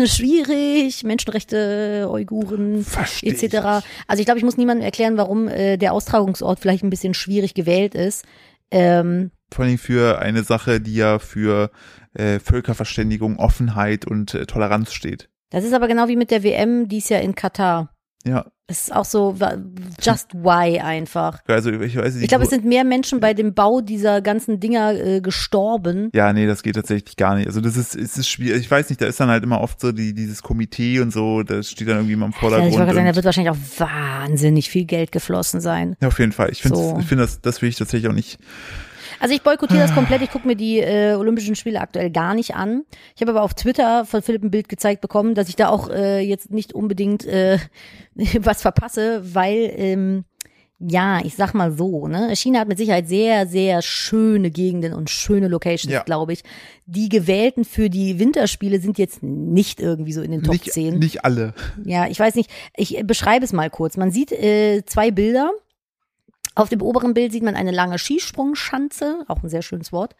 schwierig, 0.07 1.03
Menschenrechte, 1.03 2.07
Uiguren 2.09 2.83
etc. 3.21 3.83
Also 4.07 4.19
ich 4.21 4.25
glaube, 4.25 4.39
ich 4.39 4.43
muss 4.45 4.57
niemandem 4.57 4.85
erklären, 4.85 5.17
warum 5.17 5.47
äh, 5.49 5.77
der 5.77 5.93
Austragungsort 5.93 6.59
vielleicht 6.59 6.83
ein 6.83 6.89
bisschen 6.89 7.13
schwierig 7.13 7.53
gewählt 7.53 7.93
ist. 7.93 8.25
Ähm, 8.71 9.31
Vor 9.51 9.65
allem 9.65 9.77
für 9.77 10.19
eine 10.19 10.43
Sache, 10.43 10.79
die 10.79 10.95
ja 10.95 11.19
für 11.19 11.69
äh, 12.19 12.39
Völkerverständigung, 12.39 13.37
Offenheit 13.39 14.05
und 14.05 14.33
äh, 14.33 14.45
Toleranz 14.45 14.93
steht. 14.93 15.29
das 15.51 15.63
ist 15.63 15.73
aber 15.73 15.87
genau 15.87 16.07
wie 16.07 16.15
mit 16.15 16.29
der 16.31 16.43
WM 16.43 16.87
dies 16.87 17.09
Jahr 17.09 17.21
in 17.21 17.33
Katar. 17.35 17.95
Ja, 18.25 18.45
Es 18.67 18.81
ist 18.81 18.93
auch 18.93 19.05
so, 19.05 19.33
just 20.01 20.33
why 20.33 20.77
einfach. 20.81 21.39
also 21.47 21.71
ich 21.71 21.95
weiß 21.95 22.15
nicht. 22.15 22.23
Ich 22.23 22.27
glaube, 22.27 22.43
es 22.43 22.49
sind 22.49 22.65
mehr 22.65 22.83
Menschen 22.83 23.21
bei 23.21 23.33
dem 23.33 23.53
Bau 23.53 23.79
dieser 23.79 24.21
ganzen 24.21 24.59
Dinger 24.59 24.93
äh, 24.93 25.21
gestorben. 25.21 26.09
Ja, 26.13 26.33
nee, 26.33 26.45
das 26.45 26.61
geht 26.61 26.75
tatsächlich 26.75 27.15
gar 27.15 27.35
nicht. 27.35 27.47
Also 27.47 27.61
das 27.61 27.77
ist, 27.77 27.95
es 27.95 28.17
ist 28.17 28.27
schwierig. 28.27 28.59
Ich 28.59 28.69
weiß 28.69 28.89
nicht, 28.89 29.01
da 29.01 29.05
ist 29.05 29.21
dann 29.21 29.29
halt 29.29 29.45
immer 29.45 29.61
oft 29.61 29.79
so 29.79 29.93
die, 29.93 30.13
dieses 30.13 30.43
Komitee 30.43 30.99
und 30.99 31.11
so, 31.13 31.43
das 31.43 31.71
steht 31.71 31.87
dann 31.87 31.95
irgendwie 31.95 32.13
immer 32.13 32.25
im 32.25 32.33
Ja, 32.33 32.39
Vordergrund. 32.39 32.73
ich 32.73 32.77
wollte 32.77 32.93
sagen, 32.93 33.07
da 33.07 33.15
wird 33.15 33.25
wahrscheinlich 33.25 33.51
auch 33.53 33.79
wahnsinnig 33.79 34.69
viel 34.69 34.83
Geld 34.83 35.13
geflossen 35.13 35.61
sein. 35.61 35.95
ja, 36.01 36.09
auf 36.09 36.19
jeden 36.19 36.33
Fall. 36.33 36.49
Ich 36.51 36.61
finde, 36.61 36.77
So. 36.77 36.97
ich 36.99 37.05
finde 37.05 37.23
das, 37.23 37.39
das 37.39 37.61
will 37.61 37.69
ich 37.69 37.77
tatsächlich 37.77 38.09
auch 38.11 38.15
nicht. 38.15 38.37
Also 39.19 39.33
ich 39.35 39.41
boykottiere 39.41 39.79
das 39.81 39.93
komplett. 39.93 40.21
Ich 40.21 40.31
gucke 40.31 40.47
mir 40.47 40.55
die 40.55 40.79
äh, 40.79 41.13
Olympischen 41.15 41.55
Spiele 41.55 41.81
aktuell 41.81 42.09
gar 42.09 42.33
nicht 42.33 42.55
an. 42.55 42.83
Ich 43.15 43.21
habe 43.21 43.31
aber 43.31 43.41
auf 43.43 43.53
Twitter 43.53 44.05
von 44.05 44.21
Philipp 44.21 44.43
ein 44.43 44.51
Bild 44.51 44.69
gezeigt 44.69 45.01
bekommen, 45.01 45.35
dass 45.35 45.49
ich 45.49 45.55
da 45.55 45.69
auch 45.69 45.89
äh, 45.89 46.19
jetzt 46.21 46.51
nicht 46.51 46.73
unbedingt 46.73 47.25
äh, 47.25 47.57
was 48.39 48.61
verpasse, 48.61 49.21
weil 49.33 49.71
ähm, 49.75 50.25
ja, 50.81 51.19
ich 51.25 51.35
sag 51.35 51.53
mal 51.53 51.73
so, 51.73 52.07
ne, 52.07 52.33
China 52.37 52.59
hat 52.61 52.69
mit 52.69 52.77
Sicherheit 52.77 53.05
sehr, 53.09 53.45
sehr 53.47 53.81
schöne 53.81 54.49
Gegenden 54.49 54.93
und 54.93 55.09
schöne 55.09 55.49
Locations, 55.49 55.91
Ja. 55.91 56.03
glaube 56.03 56.31
ich. 56.31 56.43
Die 56.85 57.09
gewählten 57.09 57.65
für 57.65 57.89
die 57.89 58.17
Winterspiele 58.17 58.79
sind 58.79 58.97
jetzt 58.97 59.21
nicht 59.21 59.81
irgendwie 59.81 60.13
so 60.13 60.21
in 60.21 60.31
den 60.31 60.41
Top 60.41 60.53
nicht, 60.53 60.71
10. 60.71 60.97
nicht 60.99 61.25
alle. 61.25 61.53
Ja, 61.83 62.07
ich 62.07 62.17
weiß 62.17 62.35
nicht. 62.35 62.49
Ich 62.77 62.97
beschreibe 63.05 63.43
es 63.43 63.51
mal 63.51 63.69
kurz. 63.69 63.97
Man 63.97 64.11
sieht 64.11 64.31
äh, 64.31 64.83
zwei 64.85 65.11
Bilder. 65.11 65.51
Auf 66.55 66.69
dem 66.69 66.81
oberen 66.81 67.13
Bild 67.13 67.31
sieht 67.31 67.43
man 67.43 67.55
eine 67.55 67.71
lange 67.71 67.97
Skisprungschanze, 67.99 69.23
auch 69.27 69.43
ein 69.43 69.49
sehr 69.49 69.61
schönes 69.61 69.91
Wort, 69.91 70.15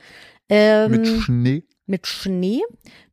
ähm, 0.50 0.92
Mit 0.92 1.02
mit, 1.02 1.22
Schnee. 1.22 1.64
Schnee. 2.04 2.62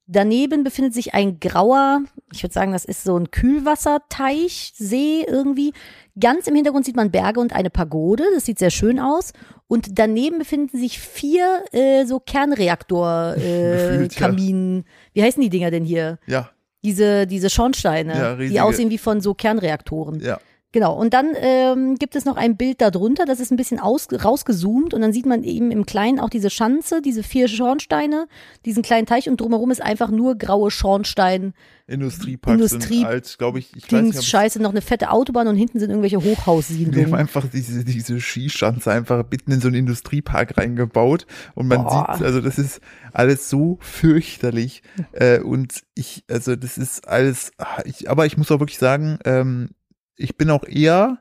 Daneben 0.09 0.63
befindet 0.63 0.95
sich 0.95 1.15
ein 1.15 1.41
grauer, 1.41 2.03
ich 2.33 2.41
würde 2.45 2.53
sagen, 2.53 2.71
das 2.73 2.85
ist 2.85 3.03
so 3.03 3.17
ein 3.19 3.33
Kühlwasserteich, 3.33 4.73
See 4.77 5.25
irgendwie. 5.27 5.73
Ganz 6.21 6.47
im 6.47 6.55
Hintergrund 6.55 6.85
sieht 6.85 6.95
man 6.95 7.11
Berge 7.11 7.41
und 7.41 7.53
eine 7.53 7.71
Pagode. 7.71 8.23
Das 8.35 8.45
sieht 8.47 8.59
sehr 8.61 8.71
schön 8.71 9.01
aus. 9.01 9.33
Und 9.67 9.99
daneben 9.99 10.39
befinden 10.39 10.79
sich 10.79 11.01
vier 11.01 11.65
äh, 11.73 12.05
so 12.07 12.21
Kernreaktor 12.21 13.35
äh, 13.37 14.07
ja. 14.07 14.37
Wie 14.37 15.23
heißen 15.23 15.43
die 15.43 15.51
Dinger 15.51 15.73
denn 15.73 15.85
hier? 15.85 16.19
Ja, 16.29 16.51
Diese, 16.85 17.27
diese 17.27 17.51
Schornsteine, 17.51 18.17
Ja, 18.17 18.37
die 18.37 18.61
aussehen 18.61 18.91
wie 18.91 18.99
von 18.99 19.21
so 19.21 19.35
Kernreaktoren. 19.35 20.21
ja. 20.21 20.39
Genau, 20.77 20.93
und 20.93 21.15
dann 21.15 21.29
ähm, 21.41 21.95
gibt 21.95 22.17
es 22.17 22.27
noch 22.27 22.37
ein 22.37 22.59
Bild 22.59 22.83
darunter, 22.83 23.25
das 23.25 23.41
ist 23.41 23.51
ein 23.51 23.57
bisschen 23.57 23.81
aus, 23.81 24.09
rausgezoomt. 24.13 24.93
Und 24.93 25.01
dann 25.01 25.11
sieht 25.11 25.25
man 25.25 25.43
eben 25.43 25.71
im 25.71 25.87
Kleinen 25.87 26.21
auch 26.21 26.29
diese 26.29 26.51
Schanze, 26.51 27.01
diese 27.01 27.23
vier 27.23 27.49
Schornsteine, 27.49 28.27
diesen 28.67 28.83
kleinen 28.83 29.07
Teich. 29.07 29.27
Und 29.31 29.41
drumherum 29.41 29.71
ist 29.71 29.81
einfach 29.81 30.11
nur 30.11 30.37
graue 30.37 30.71
Schornstein, 30.71 31.55
Industrieparks 31.87 32.61
Industrie- 32.61 32.97
sind 32.99 33.07
alt, 33.07 33.37
glaube 33.39 33.59
ich. 33.61 33.71
Ich 33.75 33.85
weiß 33.85 33.93
nicht, 33.93 34.03
Dings, 34.03 34.17
ob 34.17 34.21
es- 34.21 34.27
Scheiße, 34.29 34.61
noch 34.61 34.69
eine 34.73 34.83
fette 34.83 35.13
Autobahn 35.13 35.49
und 35.49 35.57
hinten 35.57 35.79
sind 35.79 35.89
irgendwelche 35.89 36.19
Die 36.19 36.25
haben 36.27 36.37
Hochhaussiedlungen. 36.37 37.15
einfach 37.15 37.47
diese, 37.51 37.83
diese 37.83 38.21
Skischanze 38.21 38.91
einfach 38.93 39.25
mitten 39.31 39.53
in 39.53 39.63
so 39.63 39.69
einen 39.69 39.77
Industriepark 39.77 40.59
reingebaut. 40.59 41.27
Und 41.55 41.69
man 41.69 41.85
Boah. 41.85 42.13
sieht, 42.19 42.27
also 42.27 42.43
das 42.43 42.59
ist 42.59 42.83
alles 43.15 43.49
so 43.49 43.79
fürchterlich. 43.81 44.83
Äh, 45.13 45.41
und 45.41 45.85
ich, 45.95 46.25
also 46.31 46.55
das 46.55 46.77
ist 46.77 47.09
alles, 47.09 47.53
ah, 47.57 47.81
ich, 47.87 48.11
aber 48.11 48.27
ich 48.27 48.37
muss 48.37 48.51
auch 48.51 48.61
wirklich 48.61 48.79
sagen, 48.79 49.19
ähm, 49.25 49.71
ich 50.17 50.37
bin 50.37 50.51
auch 50.51 50.65
eher 50.65 51.19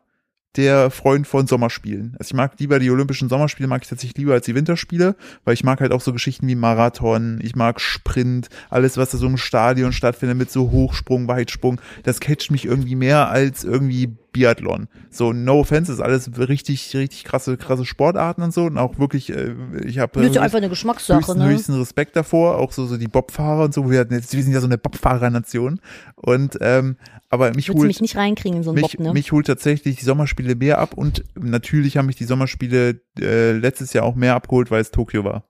der 0.57 0.89
Freund 0.89 1.27
von 1.27 1.47
Sommerspielen. 1.47 2.15
Also 2.17 2.29
ich 2.29 2.33
mag 2.33 2.53
lieber 2.59 2.79
die 2.79 2.89
Olympischen 2.89 3.29
Sommerspiele, 3.29 3.67
mag 3.67 3.83
ich 3.83 3.89
tatsächlich 3.89 4.17
lieber 4.17 4.33
als 4.33 4.45
die 4.45 4.55
Winterspiele, 4.55 5.15
weil 5.43 5.53
ich 5.53 5.63
mag 5.63 5.81
halt 5.81 5.91
auch 5.91 6.01
so 6.01 6.13
Geschichten 6.13 6.47
wie 6.47 6.55
Marathon, 6.55 7.39
ich 7.43 7.55
mag 7.55 7.81
Sprint, 7.81 8.49
alles, 8.69 8.97
was 8.97 9.09
da 9.09 9.17
so 9.17 9.27
im 9.27 9.37
Stadion 9.37 9.91
stattfindet 9.91 10.37
mit 10.37 10.51
so 10.51 10.71
Hochsprung, 10.71 11.27
Weitsprung, 11.27 11.81
das 12.03 12.19
catcht 12.19 12.51
mich 12.51 12.65
irgendwie 12.65 12.95
mehr 12.95 13.29
als 13.29 13.63
irgendwie 13.63 14.15
Biathlon. 14.35 14.89
So, 15.09 15.31
no 15.31 15.61
offense, 15.61 15.91
ist 15.91 16.01
alles 16.01 16.29
richtig, 16.37 16.93
richtig 16.93 17.23
krasse, 17.23 17.55
krasse 17.55 17.85
Sportarten 17.85 18.41
und 18.41 18.53
so 18.53 18.65
und 18.65 18.77
auch 18.77 18.99
wirklich, 18.99 19.31
äh, 19.31 19.55
ich 19.85 19.97
habe 19.99 20.19
Das 20.19 20.29
ist 20.29 20.35
ja 20.35 20.41
einfach 20.41 20.57
eine 20.57 20.67
Geschmackssache, 20.67 21.19
höchsten, 21.19 21.39
ne? 21.39 21.47
höchsten 21.47 21.73
Respekt 21.75 22.17
davor, 22.17 22.57
auch 22.57 22.73
so, 22.73 22.85
so 22.85 22.97
die 22.97 23.07
Bobfahrer 23.07 23.63
und 23.63 23.73
so, 23.73 23.89
wir, 23.89 24.01
hatten 24.01 24.13
jetzt, 24.13 24.33
wir 24.33 24.43
sind 24.43 24.51
ja 24.51 24.59
so 24.59 24.67
eine 24.67 24.77
Bobfahrernation 24.77 25.79
und 26.15 26.57
ähm, 26.59 26.97
aber 27.29 27.53
mich 27.53 27.69
holt 27.69 27.87
mich 27.87 28.01
nicht 28.01 28.17
reinkriegen 28.17 28.57
in 28.57 28.63
so 28.63 28.71
einen 28.71 28.81
mich, 28.81 28.97
Bob, 28.97 28.99
ne? 28.99 29.13
mich 29.13 29.31
holt 29.31 29.47
tatsächlich 29.47 29.95
die 29.95 30.05
Sommerspiele 30.05 30.55
mehr 30.55 30.79
ab 30.79 30.93
und 30.95 31.23
natürlich 31.39 31.95
haben 31.95 32.07
mich 32.07 32.17
die 32.17 32.25
Sommerspiele 32.25 32.99
äh, 33.19 33.53
letztes 33.53 33.93
Jahr 33.93 34.03
auch 34.03 34.15
mehr 34.15 34.35
abgeholt, 34.35 34.69
weil 34.69 34.81
es 34.81 34.91
Tokio 34.91 35.23
war. 35.23 35.45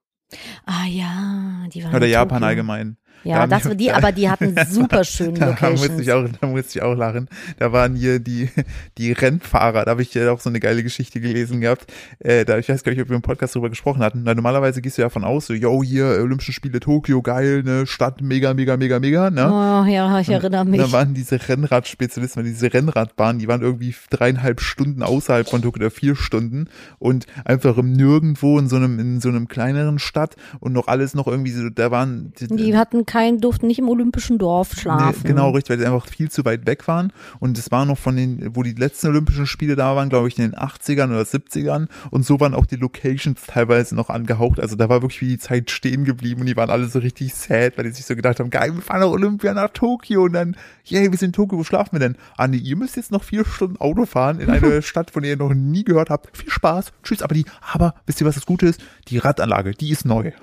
ah 0.67 0.85
ja, 0.87 1.65
die 1.73 1.83
waren 1.83 1.95
Oder 1.95 2.05
Japan 2.05 2.37
Tokio. 2.37 2.47
allgemein. 2.47 2.97
Ja, 3.25 3.39
Da 3.39 3.47
das, 3.57 3.65
haben 3.65 3.77
die, 3.77 3.91
aber 3.91 4.11
die 4.11 4.29
hatten 4.29 4.55
super 4.69 5.03
schöne 5.03 5.33
Da 5.39 5.47
musste 5.47 5.65
Locations. 5.65 5.99
ich 6.01 6.11
auch, 6.11 6.25
da 6.39 6.47
musste 6.47 6.77
ich 6.79 6.81
auch 6.83 6.93
lachen. 6.95 7.27
Da 7.59 7.71
waren 7.71 7.95
hier 7.95 8.19
die, 8.19 8.49
die 8.97 9.11
Rennfahrer, 9.11 9.83
da 9.85 9.91
habe 9.91 10.01
ich 10.03 10.13
ja 10.13 10.31
auch 10.31 10.39
so 10.39 10.49
eine 10.49 10.59
geile 10.59 10.83
Geschichte 10.83 11.19
gelesen 11.19 11.59
gehabt. 11.59 11.91
Äh, 12.19 12.45
da, 12.45 12.57
ich 12.57 12.69
weiß 12.69 12.83
gar 12.83 12.91
nicht, 12.91 13.01
ob 13.01 13.09
wir 13.09 13.15
im 13.15 13.21
Podcast 13.21 13.55
drüber 13.55 13.69
gesprochen 13.69 14.01
hatten. 14.01 14.21
Na, 14.23 14.33
normalerweise 14.35 14.81
gehst 14.81 14.97
du 14.97 15.01
ja 15.01 15.09
von 15.09 15.23
aus, 15.23 15.47
so, 15.47 15.53
yo, 15.53 15.83
hier, 15.83 16.05
Olympische 16.21 16.53
Spiele 16.53 16.79
Tokio, 16.79 17.21
geil, 17.21 17.63
ne, 17.63 17.87
Stadt, 17.87 18.21
mega, 18.21 18.53
mega, 18.53 18.77
mega, 18.77 18.99
mega, 18.99 19.29
ne? 19.31 19.47
Oh 19.51 19.89
ja, 19.89 20.19
ich 20.19 20.29
erinnere 20.29 20.63
mich. 20.65 20.79
Da 20.79 20.91
waren 20.91 21.13
diese 21.13 21.39
Rennradspezialisten, 21.49 22.43
diese 22.43 22.73
Rennradbahnen, 22.73 23.39
die 23.39 23.47
waren 23.47 23.61
irgendwie 23.61 23.95
dreieinhalb 24.09 24.61
Stunden 24.61 25.03
außerhalb 25.03 25.49
von 25.49 25.61
Tokio 25.61 25.81
oder 25.81 25.91
vier 25.91 26.15
Stunden 26.15 26.67
und 26.99 27.25
einfach 27.43 27.77
im 27.77 27.91
Nirgendwo 27.93 28.59
in 28.59 28.69
so 28.69 28.75
einem, 28.75 28.99
in 28.99 29.19
so 29.19 29.29
einem 29.29 29.47
kleineren 29.47 29.99
Stadt 29.99 30.35
und 30.59 30.73
noch 30.73 30.87
alles 30.87 31.15
noch 31.15 31.27
irgendwie 31.27 31.51
so, 31.51 31.69
da 31.69 31.91
waren, 31.91 32.33
Die 32.39 32.77
hatten 32.77 33.05
kein, 33.15 33.39
durften 33.39 33.67
nicht 33.67 33.79
im 33.79 33.87
Olympischen 33.87 34.37
Dorf 34.37 34.73
schlafen. 34.73 35.21
Nee, 35.23 35.29
genau, 35.29 35.51
richtig, 35.51 35.69
weil 35.69 35.77
die 35.77 35.85
einfach 35.85 36.05
viel 36.05 36.29
zu 36.29 36.43
weit 36.43 36.65
weg 36.65 36.85
waren. 36.89 37.13
Und 37.39 37.57
es 37.57 37.71
war 37.71 37.85
noch 37.85 37.97
von 37.97 38.17
den, 38.17 38.53
wo 38.53 38.61
die 38.61 38.73
letzten 38.73 39.07
Olympischen 39.07 39.47
Spiele 39.47 39.77
da 39.77 39.95
waren, 39.95 40.09
glaube 40.09 40.27
ich, 40.27 40.37
in 40.37 40.51
den 40.51 40.59
80ern 40.59 41.11
oder 41.11 41.21
70ern. 41.21 41.87
Und 42.11 42.25
so 42.25 42.41
waren 42.41 42.53
auch 42.53 42.65
die 42.65 42.75
Locations 42.75 43.41
teilweise 43.47 43.95
noch 43.95 44.09
angehaucht. 44.09 44.59
Also 44.59 44.75
da 44.75 44.89
war 44.89 45.01
wirklich 45.01 45.21
wie 45.21 45.29
die 45.29 45.37
Zeit 45.37 45.71
stehen 45.71 46.03
geblieben 46.03 46.41
und 46.41 46.47
die 46.47 46.57
waren 46.57 46.69
alle 46.69 46.87
so 46.87 46.99
richtig 46.99 47.33
sad, 47.33 47.77
weil 47.77 47.85
die 47.85 47.91
sich 47.91 48.05
so 48.05 48.17
gedacht 48.17 48.41
haben, 48.41 48.49
geil, 48.49 48.75
wir 48.75 48.81
fahren 48.81 48.99
nach 48.99 49.07
Olympia 49.07 49.53
nach 49.53 49.69
Tokio 49.69 50.23
und 50.23 50.33
dann, 50.33 50.57
yay, 50.83 51.09
wir 51.09 51.17
sind 51.17 51.27
in 51.27 51.33
Tokio, 51.33 51.57
wo 51.57 51.63
schlafen 51.63 51.93
wir 51.93 51.99
denn? 51.99 52.17
Ah 52.35 52.49
nee, 52.49 52.57
ihr 52.57 52.75
müsst 52.75 52.97
jetzt 52.97 53.11
noch 53.11 53.23
vier 53.23 53.45
Stunden 53.45 53.77
Auto 53.77 54.05
fahren 54.05 54.41
in 54.41 54.49
eine 54.49 54.81
Stadt, 54.81 55.09
von 55.11 55.23
der 55.23 55.31
ihr 55.31 55.37
noch 55.37 55.53
nie 55.53 55.85
gehört 55.85 56.09
habt. 56.09 56.35
Viel 56.35 56.49
Spaß, 56.49 56.91
tschüss. 57.01 57.21
Aber 57.21 57.33
die, 57.33 57.45
aber 57.71 57.95
wisst 58.05 58.19
ihr, 58.19 58.27
was 58.27 58.35
das 58.35 58.45
Gute 58.45 58.65
ist? 58.65 58.81
Die 59.07 59.19
Radanlage, 59.19 59.71
die 59.71 59.91
ist 59.91 60.03
neu. 60.05 60.33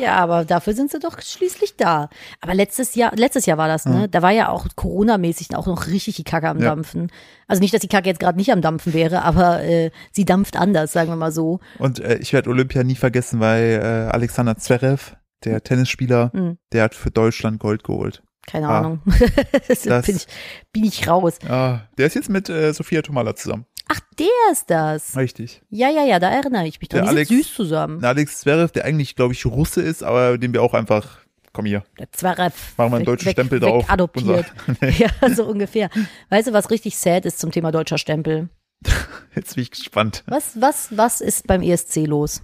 Ja, 0.00 0.16
aber 0.16 0.46
dafür 0.46 0.72
sind 0.72 0.90
sie 0.90 0.98
doch 0.98 1.20
schließlich 1.20 1.76
da. 1.76 2.03
Aber 2.40 2.54
letztes 2.54 2.94
Jahr, 2.94 3.12
letztes 3.16 3.46
Jahr 3.46 3.58
war 3.58 3.68
das, 3.68 3.86
ne? 3.86 4.08
Da 4.08 4.22
war 4.22 4.30
ja 4.30 4.48
auch 4.48 4.66
Corona-mäßig 4.76 5.54
auch 5.56 5.66
noch 5.66 5.86
richtig 5.86 6.16
die 6.16 6.24
Kacke 6.24 6.48
am 6.48 6.58
Ja. 6.58 6.66
Dampfen. 6.70 7.10
Also 7.46 7.60
nicht, 7.60 7.74
dass 7.74 7.80
die 7.80 7.88
Kacke 7.88 8.08
jetzt 8.08 8.20
gerade 8.20 8.38
nicht 8.38 8.50
am 8.52 8.60
Dampfen 8.62 8.92
wäre, 8.94 9.22
aber 9.22 9.62
äh, 9.62 9.90
sie 10.12 10.24
dampft 10.24 10.56
anders, 10.56 10.92
sagen 10.92 11.10
wir 11.10 11.16
mal 11.16 11.32
so. 11.32 11.60
Und 11.78 12.00
äh, 12.00 12.16
ich 12.18 12.32
werde 12.32 12.50
Olympia 12.50 12.82
nie 12.84 12.94
vergessen, 12.96 13.40
weil 13.40 13.80
äh, 13.82 14.10
Alexander 14.12 14.56
Zverev, 14.56 15.16
der 15.44 15.62
Tennisspieler, 15.62 16.30
Hm. 16.32 16.58
der 16.72 16.84
hat 16.84 16.94
für 16.94 17.10
Deutschland 17.10 17.58
Gold 17.60 17.84
geholt. 17.84 18.22
Keine 18.46 18.68
Ah. 18.68 18.78
Ahnung. 18.80 19.00
das 19.68 19.82
bin, 20.06 20.16
ich, 20.16 20.26
bin 20.72 20.84
ich 20.84 21.08
raus. 21.08 21.38
Ah, 21.48 21.80
der 21.98 22.06
ist 22.06 22.14
jetzt 22.14 22.28
mit 22.30 22.48
äh, 22.48 22.72
Sophia 22.72 23.00
Tomala 23.02 23.34
zusammen. 23.34 23.64
Ach, 23.88 24.00
der 24.18 24.26
ist 24.52 24.70
das. 24.70 25.16
Richtig. 25.16 25.60
Ja, 25.68 25.90
ja, 25.90 26.04
ja, 26.04 26.18
da 26.18 26.30
erinnere 26.30 26.66
ich 26.66 26.80
mich 26.80 26.88
dran. 26.88 27.02
Der 27.02 27.10
Die 27.10 27.16
Alex- 27.16 27.28
sind 27.28 27.42
süß 27.44 27.54
zusammen. 27.54 28.02
Alex 28.04 28.40
Zverev, 28.40 28.72
der 28.72 28.84
eigentlich, 28.86 29.14
glaube 29.16 29.34
ich, 29.34 29.44
Russe 29.44 29.82
ist, 29.82 30.02
aber 30.02 30.38
den 30.38 30.52
wir 30.54 30.62
auch 30.62 30.72
einfach, 30.72 31.18
komm 31.54 31.64
hier, 31.64 31.82
Der 31.98 32.12
Zverev. 32.12 32.52
machen 32.76 32.90
wir 32.92 32.96
einen 32.96 33.00
weg- 33.00 33.06
deutschen 33.06 33.26
weg- 33.28 33.32
Stempel 33.32 33.60
drauf. 33.60 33.86
Adoptiert. 33.88 34.52
Unser- 34.66 34.88
ja, 34.90 35.08
so 35.34 35.44
ungefähr. 35.46 35.88
Weißt 36.28 36.48
du, 36.48 36.52
was 36.52 36.70
richtig 36.70 36.98
sad 36.98 37.24
ist 37.24 37.38
zum 37.38 37.50
Thema 37.50 37.72
deutscher 37.72 37.96
Stempel? 37.96 38.50
Jetzt 39.34 39.54
bin 39.54 39.62
ich 39.62 39.70
gespannt. 39.70 40.22
Was, 40.26 40.60
was, 40.60 40.88
was 40.94 41.22
ist 41.22 41.46
beim 41.46 41.62
ESC 41.62 42.06
los? 42.06 42.42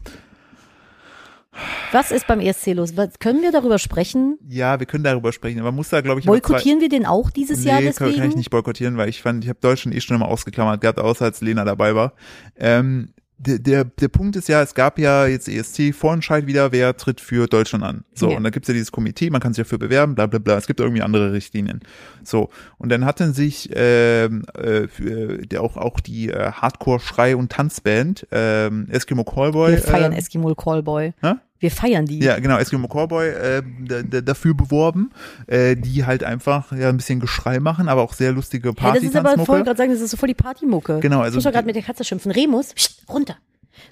Was 1.93 2.13
ist 2.13 2.29
beim 2.29 2.39
ESC 2.41 2.69
los? 2.75 2.97
Was, 2.97 3.19
können 3.19 3.43
wir 3.43 3.51
darüber 3.51 3.79
sprechen? 3.81 4.39
Ja, 4.49 4.79
wir 4.79 4.87
können 4.87 5.03
darüber 5.03 5.33
sprechen, 5.33 5.59
aber 5.59 5.69
man 5.71 5.77
muss 5.77 5.89
da, 5.89 6.01
glaube 6.01 6.21
ich, 6.21 6.27
Boykottieren 6.27 6.81
wir 6.81 6.89
den 6.89 7.05
auch 7.05 7.31
dieses 7.31 7.65
Jahr 7.65 7.81
nee, 7.81 7.87
deswegen? 7.87 8.19
kann 8.21 8.31
ich 8.31 8.37
nicht 8.37 8.51
boykottieren, 8.51 8.97
weil 8.97 9.09
ich 9.09 9.21
fand, 9.21 9.43
ich 9.45 9.49
habe 9.51 9.59
Deutschland 9.61 9.97
eh 9.97 10.01
schon 10.01 10.15
immer 10.17 10.29
ausgeklammert 10.29 10.81
gehabt, 10.81 11.01
außer 11.01 11.25
als 11.25 11.41
Lena 11.41 11.65
dabei 11.65 11.95
war. 11.97 12.13
Ähm, 12.57 13.13
der, 13.43 13.59
der, 13.59 13.85
der 13.85 14.09
Punkt 14.09 14.37
ist 14.37 14.49
ja, 14.49 14.61
es 14.63 14.75
gab 14.75 14.99
ja 14.99 15.27
jetzt 15.27 15.49
ESC-Vorentscheid 15.49 16.47
wieder, 16.47 16.73
wer 16.73 16.97
tritt 16.97 17.21
für 17.21 17.47
Deutschland 17.47 17.83
an. 17.85 18.05
So, 18.15 18.31
Ja. 18.31 18.37
und 18.37 18.45
da 18.45 18.51
gibt's 18.51 18.69
ja 18.69 18.75
dieses 18.75 18.93
Komitee, 18.93 19.31
man 19.31 19.41
kann 19.41 19.55
sich 19.55 19.65
dafür 19.65 19.79
bewerben, 19.79 20.15
bla 20.15 20.27
bla 20.27 20.39
bla. 20.39 20.57
Es 20.59 20.67
gibt 20.67 20.79
irgendwie 20.81 21.01
andere 21.03 21.33
Richtlinien. 21.33 21.81
So, 22.23 22.51
und 22.79 22.91
dann 22.91 23.05
hatten 23.07 23.33
sich 23.33 23.71
ähm, 23.73 24.43
äh, 24.55 24.89
für, 24.89 25.39
der 25.39 25.63
auch 25.63 25.77
auch 25.79 26.01
die 26.01 26.29
äh, 26.31 26.53
Hardcore-Schrei- 26.53 27.35
und 27.37 27.51
Tanzband 27.51 28.27
ähm, 28.31 28.87
Eskimo 28.91 29.25
Callboy. 29.25 29.73
wir 29.73 29.79
feiern 29.79 30.13
ähm, 30.13 30.19
Eskimo 30.19 30.55
Callboy. 30.55 31.15
hä? 31.23 31.35
Wir 31.61 31.71
feiern 31.71 32.07
die. 32.07 32.19
Ja, 32.21 32.39
genau, 32.41 32.57
Eskimo 32.59 32.89
Callboy 32.89 33.29
äh, 33.29 33.63
da- 33.87 34.03
da- 34.03 34.21
dafür 34.23 34.55
beworben, 34.55 35.11
äh, 35.47 35.77
die 35.77 36.05
halt 36.07 36.25
einfach 36.25 36.73
ja 36.73 36.89
ein 36.89 36.97
bisschen 36.97 37.21
Geschrei 37.21 37.61
machen, 37.61 37.89
aber 37.89 38.03
auch 38.03 38.15
sehr 38.15 38.33
lustige 38.33 38.69
Hey, 38.71 38.75
das 38.75 38.83
Party 38.83 39.07
ist 39.07 39.17
aber 39.17 39.45
voll 39.45 39.63
gerade 39.63 39.77
sagen, 39.77 39.93
das 39.93 40.01
ist 40.01 40.11
so 40.11 40.17
voll 40.17 40.29
die 40.29 40.35
Partymucke. 40.35 41.01
Genau, 41.01 41.19
Ich 41.19 41.25
also 41.25 41.37
muss 41.37 41.45
doch 41.45 41.53
gerade 41.53 41.67
mit 41.67 41.77
der 41.77 41.83
Katze 41.83 42.03
schimpfen. 42.03 42.33
Remus, 42.33 42.73
pst, 42.75 43.05
runter. 43.09 43.37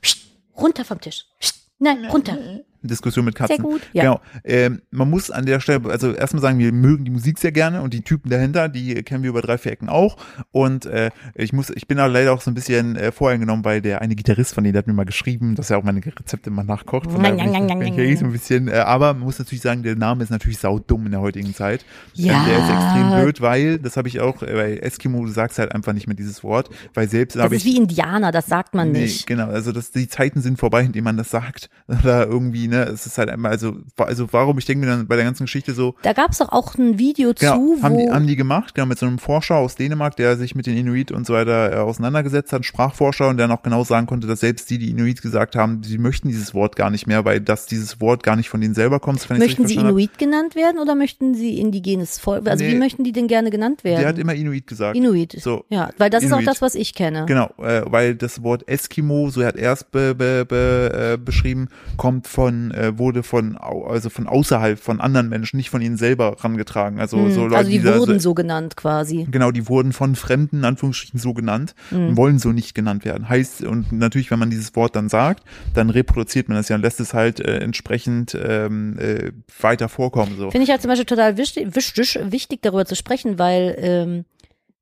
Pst, 0.02 0.18
runter 0.56 0.84
vom 0.84 1.00
Tisch. 1.00 1.26
Pst, 1.40 1.54
nein, 1.78 2.06
runter. 2.06 2.36
Diskussion 2.82 3.24
mit 3.24 3.34
Katzen. 3.34 3.56
Sehr 3.56 3.64
gut, 3.64 3.82
ja. 3.92 4.02
Genau. 4.02 4.20
Ähm, 4.44 4.80
man 4.90 5.10
muss 5.10 5.30
an 5.30 5.46
der 5.46 5.60
Stelle, 5.60 5.90
also 5.90 6.12
erstmal 6.12 6.42
sagen, 6.42 6.58
wir 6.58 6.72
mögen 6.72 7.04
die 7.04 7.10
Musik 7.10 7.38
sehr 7.38 7.52
gerne 7.52 7.82
und 7.82 7.94
die 7.94 8.02
Typen 8.02 8.30
dahinter, 8.30 8.68
die 8.68 8.94
kennen 9.02 9.22
wir 9.22 9.30
über 9.30 9.42
drei, 9.42 9.58
vier 9.58 9.72
Ecken 9.72 9.88
auch. 9.88 10.16
Und 10.50 10.86
äh, 10.86 11.10
ich 11.34 11.52
muss, 11.52 11.70
ich 11.70 11.86
bin 11.88 11.98
da 11.98 12.06
leider 12.06 12.32
auch 12.32 12.40
so 12.40 12.50
ein 12.50 12.54
bisschen 12.54 12.96
äh, 12.96 13.12
voreingenommen, 13.12 13.64
weil 13.64 13.80
der 13.80 14.00
eine 14.02 14.14
Gitarrist 14.14 14.54
von 14.54 14.64
denen 14.64 14.72
der 14.74 14.80
hat 14.80 14.86
mir 14.86 14.92
mal 14.92 15.04
geschrieben, 15.04 15.54
dass 15.54 15.70
er 15.70 15.78
auch 15.78 15.82
meine 15.82 16.00
Rezepte 16.04 16.50
mal 16.50 16.64
nachkocht. 16.64 17.10
Von 17.10 17.22
daher 17.22 17.36
bin 17.36 17.54
ich, 17.54 17.68
bin 17.78 17.82
ich 17.88 17.96
ja 17.96 18.02
eh 18.04 18.14
so 18.14 18.24
ein 18.26 18.32
bisschen, 18.32 18.68
äh, 18.68 18.72
aber 18.72 19.14
man 19.14 19.24
muss 19.24 19.38
natürlich 19.38 19.62
sagen, 19.62 19.82
der 19.82 19.96
Name 19.96 20.22
ist 20.22 20.30
natürlich 20.30 20.58
saudumm 20.58 21.06
in 21.06 21.12
der 21.12 21.20
heutigen 21.20 21.54
Zeit. 21.54 21.84
Ja. 22.14 22.34
Ähm, 22.34 22.46
der 22.46 22.58
ist 22.58 22.70
extrem 22.70 23.20
blöd, 23.22 23.40
weil, 23.40 23.78
das 23.78 23.96
habe 23.96 24.08
ich 24.08 24.20
auch, 24.20 24.42
äh, 24.42 24.52
bei 24.52 24.76
Eskimo, 24.78 25.24
du 25.24 25.30
sagst 25.32 25.58
halt 25.58 25.74
einfach 25.74 25.92
nicht 25.92 26.06
mehr 26.06 26.16
dieses 26.16 26.42
Wort, 26.44 26.70
weil 26.94 27.08
selbst 27.08 27.36
Das 27.36 27.50
ist 27.50 27.58
ich 27.58 27.64
wie 27.64 27.76
Indianer, 27.76 28.30
das 28.32 28.46
sagt 28.46 28.74
man 28.74 28.92
Nee, 28.92 29.02
nicht. 29.02 29.26
genau, 29.26 29.48
also 29.48 29.72
das, 29.72 29.90
die 29.90 30.08
Zeiten 30.08 30.40
sind 30.40 30.58
vorbei, 30.58 30.82
in 30.82 30.92
denen 30.92 31.04
man 31.04 31.16
das 31.16 31.30
sagt. 31.30 31.70
Oder 31.88 32.26
irgendwie, 32.26 32.67
ne, 32.68 32.84
es 32.84 33.06
ist 33.06 33.18
halt 33.18 33.28
einmal, 33.30 33.52
also, 33.52 33.76
also 33.96 34.28
warum, 34.32 34.58
ich 34.58 34.64
denke 34.64 34.84
mir 34.86 34.90
dann 34.90 35.06
bei 35.06 35.16
der 35.16 35.24
ganzen 35.24 35.44
Geschichte 35.44 35.74
so, 35.74 35.94
Da 36.02 36.12
gab's 36.12 36.38
doch 36.38 36.50
auch 36.50 36.74
ein 36.76 36.98
Video 36.98 37.32
genau, 37.38 37.76
zu, 37.76 37.82
haben, 37.82 37.98
die, 37.98 38.04
wo 38.06 38.12
haben 38.14 38.26
die 38.26 38.36
gemacht, 38.36 38.74
genau, 38.74 38.86
mit 38.86 38.98
so 38.98 39.06
einem 39.06 39.18
Forscher 39.18 39.56
aus 39.56 39.76
Dänemark, 39.76 40.16
der 40.16 40.36
sich 40.36 40.54
mit 40.54 40.66
den 40.66 40.76
Inuit 40.76 41.10
und 41.12 41.26
so 41.26 41.34
weiter 41.34 41.72
äh, 41.72 41.76
auseinandergesetzt 41.76 42.52
hat, 42.52 42.64
Sprachforscher, 42.64 43.28
und 43.28 43.36
der 43.38 43.48
noch 43.48 43.62
genau 43.62 43.84
sagen 43.84 44.06
konnte, 44.06 44.26
dass 44.26 44.40
selbst 44.40 44.70
die, 44.70 44.78
die 44.78 44.90
Inuit 44.90 45.22
gesagt 45.22 45.56
haben, 45.56 45.82
sie 45.82 45.98
möchten 45.98 46.28
dieses 46.28 46.54
Wort 46.54 46.76
gar 46.76 46.90
nicht 46.90 47.06
mehr, 47.06 47.24
weil 47.24 47.40
das 47.40 47.66
dieses 47.66 48.00
Wort 48.00 48.22
gar 48.22 48.36
nicht 48.36 48.48
von 48.48 48.60
denen 48.60 48.74
selber 48.74 49.00
kommt. 49.00 49.28
möchten 49.30 49.66
sie 49.66 49.74
Inuit 49.76 50.18
genannt 50.18 50.54
werden 50.54 50.78
oder 50.80 50.94
möchten 50.94 51.34
sie 51.34 51.58
indigenes 51.58 52.18
Volk? 52.18 52.48
Also 52.48 52.64
Nee. 52.64 52.72
wie 52.72 52.78
möchten 52.78 53.04
die 53.04 53.12
denn 53.12 53.28
gerne 53.28 53.50
genannt 53.50 53.78
hab. 53.80 53.84
werden? 53.84 54.00
Der 54.00 54.08
hat 54.08 54.18
immer 54.18 54.34
Inuit 54.34 54.66
gesagt. 54.66 54.96
Inuit. 54.96 55.36
So, 55.40 55.64
ja, 55.68 55.90
weil 55.98 56.10
das 56.10 56.22
ist 56.24 56.32
auch 56.32 56.38
Inuit. 56.38 56.48
das, 56.48 56.62
was 56.62 56.74
ich 56.74 56.94
kenne. 56.94 57.24
Genau, 57.26 57.50
äh, 57.58 57.82
weil 57.86 58.14
das 58.14 58.42
Wort 58.42 58.68
Eskimo, 58.68 59.30
so 59.30 59.40
er 59.40 59.48
hat 59.48 59.56
erst 59.56 59.90
be, 59.90 60.14
be, 60.14 60.44
be, 60.46 61.14
äh, 61.14 61.18
beschrieben, 61.18 61.68
kommt 61.96 62.26
von, 62.26 62.57
äh, 62.72 62.98
wurde 62.98 63.22
von, 63.22 63.56
also 63.56 64.10
von 64.10 64.26
außerhalb, 64.26 64.78
von 64.78 65.00
anderen 65.00 65.28
Menschen, 65.28 65.56
nicht 65.56 65.70
von 65.70 65.80
ihnen 65.80 65.96
selber 65.96 66.36
rangetragen. 66.40 67.00
Also 67.00 67.16
Hm, 67.18 67.30
so 67.30 67.42
Leute, 67.44 67.56
also 67.56 67.70
die 67.70 67.80
da 67.80 67.98
wurden 67.98 68.20
so, 68.20 68.30
so 68.30 68.34
genannt 68.34 68.76
quasi. 68.76 69.26
Genau, 69.30 69.50
die 69.50 69.68
wurden 69.68 69.92
von 69.92 70.14
Fremden, 70.16 70.58
in 70.58 70.64
Anführungsstrichen, 70.64 71.18
so 71.18 71.34
genannt 71.34 71.74
Hm. 71.90 72.08
und 72.08 72.16
wollen 72.16 72.38
so 72.38 72.52
nicht 72.52 72.74
genannt 72.74 73.04
werden. 73.04 73.28
Heißt, 73.28 73.64
und 73.64 73.92
natürlich, 73.92 74.30
wenn 74.30 74.38
man 74.38 74.50
dieses 74.50 74.74
Wort 74.76 74.96
dann 74.96 75.08
sagt, 75.08 75.44
dann 75.74 75.90
reproduziert 75.90 76.48
man 76.48 76.56
das 76.56 76.68
ja 76.68 76.76
und 76.76 76.82
lässt 76.82 77.00
es 77.00 77.14
halt 77.14 77.40
äh, 77.40 77.58
entsprechend 77.58 78.36
ähm, 78.40 78.98
äh, 78.98 79.32
weiter 79.60 79.88
vorkommen. 79.88 80.36
So. 80.38 80.50
Finde 80.50 80.64
ich 80.64 80.70
halt 80.70 80.82
zum 80.82 80.88
Beispiel 80.88 81.06
total 81.06 81.36
wichtig, 81.36 81.74
wichtig, 81.74 82.18
wichtig 82.30 82.62
darüber 82.62 82.84
zu 82.84 82.96
sprechen, 82.96 83.38
weil 83.38 83.74
ähm, 83.78 84.24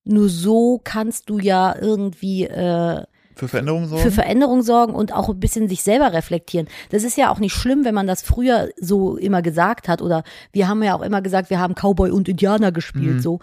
nur 0.05 0.29
so 0.29 0.81
kannst 0.85 1.29
du 1.31 1.39
ja 1.39 1.75
irgendwie 1.81 2.45
äh, 2.45 3.03
Für 3.37 3.49
Veränderungen 3.49 3.87
sorgen? 3.89 4.03
für 4.03 4.11
Veränderung 4.11 4.63
sorgen 4.63 4.95
und 4.95 5.13
auch 5.15 5.29
ein 5.29 5.39
bisschen 5.39 5.69
sich 5.69 5.83
selber 5.83 6.13
reflektieren. 6.13 6.69
Das 6.91 7.05
ist 7.05 7.17
ja 7.17 7.31
auch 7.31 7.39
nicht 7.39 7.53
schlimm, 7.53 7.85
wenn 7.85 7.95
man 7.95 8.07
das 8.07 8.23
früher 8.23 8.71
so 8.81 9.17
immer 9.17 9.43
gesagt 9.43 9.89
hat 9.89 10.01
oder 10.03 10.25
wir 10.53 10.69
haben 10.69 10.83
ja 10.83 10.95
auch 10.97 11.03
immer 11.03 11.21
gesagt, 11.23 11.51
wir 11.51 11.61
haben 11.61 11.75
Cowboy 11.75 12.11
und 12.11 12.29
Indianer 12.29 12.73
gespielt, 12.73 13.17
Mhm. 13.17 13.21
so. 13.21 13.41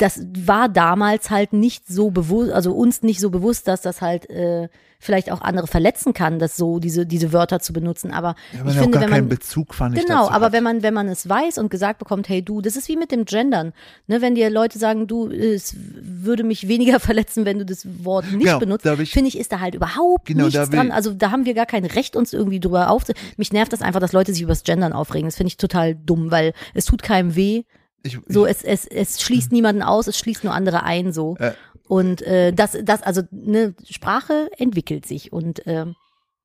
Das 0.00 0.24
war 0.46 0.68
damals 0.68 1.30
halt 1.30 1.52
nicht 1.52 1.86
so 1.86 2.10
bewusst, 2.10 2.52
also 2.52 2.72
uns 2.72 3.02
nicht 3.02 3.20
so 3.20 3.30
bewusst, 3.30 3.68
dass 3.68 3.82
das 3.82 4.00
halt 4.00 4.28
äh, 4.30 4.68
vielleicht 4.98 5.30
auch 5.30 5.40
andere 5.40 5.66
verletzen 5.66 6.12
kann, 6.14 6.38
das 6.38 6.56
so 6.56 6.78
diese 6.78 7.06
diese 7.06 7.32
Wörter 7.32 7.60
zu 7.60 7.72
benutzen. 7.72 8.10
Aber 8.12 8.34
ja, 8.52 8.64
ich 8.66 8.76
finde, 8.78 9.00
wenn 9.00 9.08
keinen 9.10 9.20
man 9.24 9.28
Bezug 9.28 9.74
fand 9.74 9.96
ich 9.96 10.06
Genau, 10.06 10.28
aber 10.28 10.46
hat. 10.46 10.52
wenn 10.52 10.62
man, 10.62 10.82
wenn 10.82 10.92
man 10.94 11.08
es 11.08 11.28
weiß 11.28 11.58
und 11.58 11.70
gesagt 11.70 11.98
bekommt, 11.98 12.28
hey 12.28 12.42
du, 12.42 12.60
das 12.60 12.76
ist 12.76 12.88
wie 12.88 12.96
mit 12.96 13.10
dem 13.12 13.24
Gendern. 13.24 13.72
Ne, 14.06 14.20
wenn 14.20 14.34
dir 14.34 14.50
Leute 14.50 14.78
sagen, 14.78 15.06
du, 15.06 15.28
es 15.30 15.74
würde 16.00 16.44
mich 16.44 16.68
weniger 16.68 16.98
verletzen, 17.00 17.44
wenn 17.44 17.58
du 17.58 17.64
das 17.66 17.86
Wort 18.04 18.24
nicht 18.32 18.44
Genau, 18.44 18.58
benutzt, 18.58 18.86
ich- 18.86 19.10
finde 19.12 19.28
ich, 19.28 19.38
ist 19.38 19.52
da 19.52 19.60
halt 19.60 19.74
überhaupt 19.74 20.26
Genau, 20.26 20.44
nichts 20.46 20.70
dran. 20.70 20.90
Also 20.92 21.12
da 21.14 21.30
haben 21.30 21.44
wir 21.46 21.54
gar 21.54 21.66
kein 21.66 21.84
Recht, 21.84 22.16
uns 22.16 22.32
irgendwie 22.32 22.60
drüber 22.60 22.90
aufzu. 22.90 23.12
Mich 23.36 23.52
nervt 23.52 23.72
das 23.72 23.82
einfach, 23.82 24.00
dass 24.00 24.12
Leute 24.12 24.32
sich 24.32 24.42
übers 24.42 24.64
Gendern 24.64 24.92
aufregen. 24.92 25.26
Das 25.28 25.36
finde 25.36 25.48
ich 25.48 25.56
total 25.56 25.94
dumm, 25.94 26.30
weil 26.30 26.52
es 26.74 26.84
tut 26.86 27.02
keinem 27.02 27.36
weh. 27.36 27.62
Ich, 28.02 28.18
So, 28.28 28.46
ich, 28.46 28.52
es, 28.52 28.62
es, 28.64 28.86
es 28.86 29.20
schließt 29.22 29.52
niemanden 29.52 29.82
aus, 29.82 30.06
es 30.06 30.18
schließt 30.18 30.44
nur 30.44 30.52
andere 30.54 30.82
ein, 30.82 31.12
so. 31.12 31.36
Äh. 31.38 31.52
Und 31.88 32.22
äh, 32.22 32.52
das, 32.52 32.76
das, 32.84 33.02
also 33.02 33.22
ne, 33.32 33.74
Sprache 33.88 34.48
entwickelt 34.58 35.06
sich 35.06 35.32
und 35.32 35.62
ähm, 35.66 35.96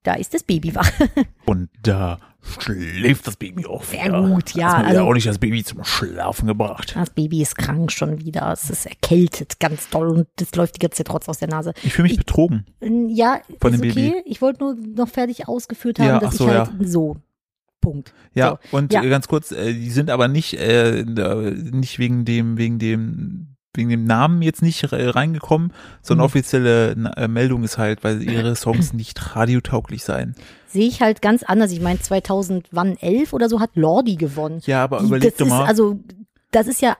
da 0.03 0.14
ist 0.14 0.34
das 0.34 0.43
Baby 0.43 0.74
wach. 0.76 0.89
Und 1.45 1.70
da 1.82 2.20
schläft 2.60 3.26
das 3.28 3.38
Baby 3.38 3.66
auch 3.66 3.84
Sehr 3.84 4.10
gut, 4.12 4.53
ja, 4.53 4.80
wieder 4.80 4.88
also- 4.88 5.01
auch 5.01 5.14
nicht 5.14 5.26
das 5.28 5.39
Baby 5.39 5.64
zum 5.64 5.84
Schlafen 5.84 6.47
gebracht. 6.47 6.93
Das 6.95 7.10
Baby 7.10 7.41
ist 7.41 7.58
krank 7.58 7.91
schon 7.91 8.24
wieder. 8.24 8.51
Es 8.51 8.70
ist 8.70 8.86
erkältet, 8.86 9.60
ganz 9.60 9.89
doll 9.89 10.10
und 10.10 10.28
das 10.36 10.53
läuft 10.56 10.76
die 10.76 10.80
ganze 10.80 10.97
Zeit 10.97 11.08
trotz 11.08 11.28
aus 11.28 11.39
der 11.39 11.47
Nase. 11.47 11.74
Ich 11.84 11.93
fühle 11.93 12.08
mich 12.08 12.18
betrogen. 12.18 12.66
Ja, 13.10 13.39
Von 13.60 13.74
ist 13.74 13.84
dem 13.84 13.89
okay. 13.91 14.10
Baby. 14.12 14.22
Ich 14.26 14.41
wollte 14.43 14.64
nur 14.64 14.76
noch 14.76 15.08
fertig 15.08 15.47
ausgeführt 15.47 15.97
haben, 15.99 16.08
Ja, 16.08 16.20
dass 16.20 16.38
so, 16.38 16.45
ich 16.47 16.53
halt 16.53 16.70
ja. 16.80 16.88
so. 16.88 17.18
Punkt. 17.86 18.13
Ja, 18.33 18.59
und 18.71 18.91
Ja. 18.93 19.03
äh, 19.03 19.09
ganz 19.09 19.27
kurz, 19.27 19.51
äh, 19.51 19.73
die 19.73 19.89
sind 19.91 20.09
aber 20.09 20.27
nicht, 20.27 20.53
äh, 20.55 21.03
nicht 21.05 21.99
wegen 21.99 22.25
dem, 22.25 22.57
wegen 22.57 22.79
dem, 22.79 23.47
wegen 23.73 23.89
dem 23.89 24.05
Namen 24.05 24.41
jetzt 24.41 24.61
nicht 24.61 24.91
re- 24.91 25.15
reingekommen, 25.15 25.71
sondern 26.01 26.23
Mhm. 26.23 26.25
offizielle 26.27 26.91
äh, 27.17 27.27
Meldung 27.27 27.63
ist 27.63 27.77
halt, 27.77 28.03
weil 28.03 28.23
ihre 28.23 28.55
Songs 28.55 28.93
nicht 28.93 29.36
radiotauglich 29.36 30.03
seien. 30.03 30.33
Sehe 30.67 30.88
ich 30.88 31.01
halt 31.01 31.21
ganz 31.21 31.43
anders. 31.43 31.71
Ich 31.71 31.81
meine, 31.81 31.99
2011 31.99 33.33
oder 33.33 33.49
so 33.49 33.59
hat 33.59 33.71
Lordi 33.75 34.15
gewonnen. 34.15 34.61
Ja, 34.65 34.83
aber 34.83 34.99
Die- 34.99 35.05
überleg 35.07 35.29
das 35.31 35.38
doch 35.38 35.45
ist, 35.45 35.49
mal. 35.51 35.65
Also, 35.65 35.99
das 36.51 36.67
ist 36.67 36.81
ja, 36.81 36.95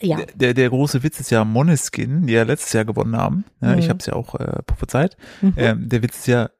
ja. 0.00 0.18
der, 0.34 0.52
der 0.52 0.68
große 0.68 1.02
Witz 1.02 1.20
ist 1.20 1.30
ja 1.30 1.42
Moneskin, 1.44 2.26
die 2.26 2.34
ja 2.34 2.42
letztes 2.42 2.74
Jahr 2.74 2.84
gewonnen 2.84 3.16
haben. 3.16 3.44
Ja, 3.62 3.74
Ich 3.76 3.86
Mhm. 3.86 3.88
habe 3.88 3.98
es 4.00 4.06
ja 4.06 4.12
auch 4.12 4.34
äh, 4.34 4.62
prophezeit. 4.66 5.16
Mhm. 5.40 5.54
Ähm, 5.56 5.88
der 5.88 6.02
Witz 6.02 6.18
ist 6.18 6.26
ja, 6.26 6.50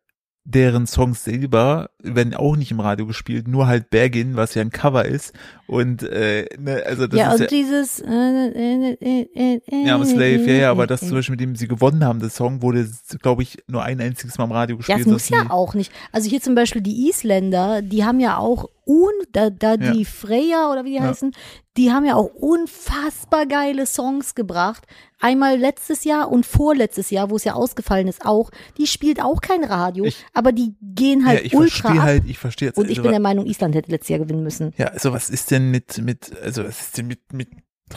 deren 0.44 0.86
Songs 0.86 1.24
selber 1.24 1.90
werden 2.02 2.34
auch 2.34 2.56
nicht 2.56 2.70
im 2.70 2.80
Radio 2.80 3.06
gespielt, 3.06 3.46
nur 3.46 3.66
halt 3.66 3.90
Bergin, 3.90 4.36
was 4.36 4.54
ja 4.54 4.62
ein 4.62 4.70
Cover 4.70 5.04
ist. 5.04 5.34
Und 5.66 6.02
äh, 6.02 6.46
ne, 6.58 6.82
also 6.86 7.06
das 7.06 7.18
ja, 7.18 7.32
ist 7.32 7.34
und 7.34 7.40
ja, 7.40 7.46
dieses 7.46 8.00
äh, 8.00 8.08
äh, 8.08 8.96
äh, 9.00 9.28
äh, 9.34 9.60
äh, 9.66 9.86
ja, 9.86 10.04
Slave, 10.04 10.44
ja, 10.46 10.52
ja, 10.54 10.70
aber 10.70 10.86
das 10.86 11.02
äh, 11.02 11.06
zum 11.06 11.16
Beispiel, 11.18 11.34
mit 11.34 11.40
dem 11.40 11.56
sie 11.56 11.68
gewonnen 11.68 12.04
haben, 12.04 12.20
das 12.20 12.34
Song 12.34 12.62
wurde, 12.62 12.88
glaube 13.20 13.42
ich, 13.42 13.58
nur 13.68 13.84
ein 13.84 14.00
einziges 14.00 14.38
Mal 14.38 14.44
im 14.44 14.52
Radio 14.52 14.76
Ja, 14.76 14.78
gespielt. 14.78 15.00
es 15.00 15.06
muss 15.06 15.26
sonst 15.28 15.44
ja 15.44 15.50
auch 15.50 15.74
nicht. 15.74 15.92
Also 16.10 16.28
hier 16.28 16.40
zum 16.40 16.54
Beispiel 16.54 16.82
die 16.82 17.08
Isländer, 17.08 17.82
die 17.82 18.04
haben 18.04 18.18
ja 18.18 18.38
auch 18.38 18.68
un, 18.90 19.12
da, 19.32 19.50
da 19.50 19.74
Ja. 19.74 19.92
die 19.92 20.04
Freya 20.04 20.70
oder 20.72 20.84
wie 20.84 20.90
die 20.90 20.96
Ja. 20.96 21.02
heißen, 21.02 21.30
die 21.76 21.92
haben 21.92 22.04
ja 22.04 22.16
auch 22.16 22.30
unfassbar 22.34 23.46
geile 23.46 23.86
Songs 23.86 24.34
gebracht. 24.34 24.84
Einmal 25.20 25.56
letztes 25.58 26.04
Jahr 26.04 26.30
und 26.30 26.44
vorletztes 26.46 27.10
Jahr, 27.10 27.30
wo 27.30 27.36
es 27.36 27.44
ja 27.44 27.54
ausgefallen 27.54 28.08
ist, 28.08 28.24
auch. 28.26 28.50
Die 28.78 28.86
spielt 28.86 29.22
auch 29.22 29.40
kein 29.40 29.62
Radio, 29.64 30.04
Ich- 30.06 30.24
aber 30.34 30.50
die 30.52 30.74
gehen 30.82 31.20
ja, 31.20 31.26
halt 31.26 31.44
ich 31.44 31.54
ultra 31.54 31.68
verstehe 31.68 32.00
ab. 32.00 32.06
halt, 32.06 32.22
ich 32.26 32.38
verstehe 32.38 32.68
jetzt. 32.68 32.78
und 32.78 32.86
ich 32.86 32.90
also, 32.98 33.02
bin 33.02 33.10
der 33.12 33.20
Meinung, 33.20 33.46
Island 33.46 33.74
hätte 33.76 33.90
letztes 33.90 34.08
Jahr 34.08 34.18
gewinnen 34.18 34.42
müssen. 34.42 34.72
Ja, 34.76 34.86
also 34.88 35.12
was 35.12 35.30
ist 35.30 35.50
denn 35.50 35.70
mit, 35.70 35.98
mit, 35.98 36.32
also 36.42 36.64
was 36.64 36.80
ist 36.80 36.98
denn 36.98 37.06
mit, 37.06 37.32
mit 37.32 37.48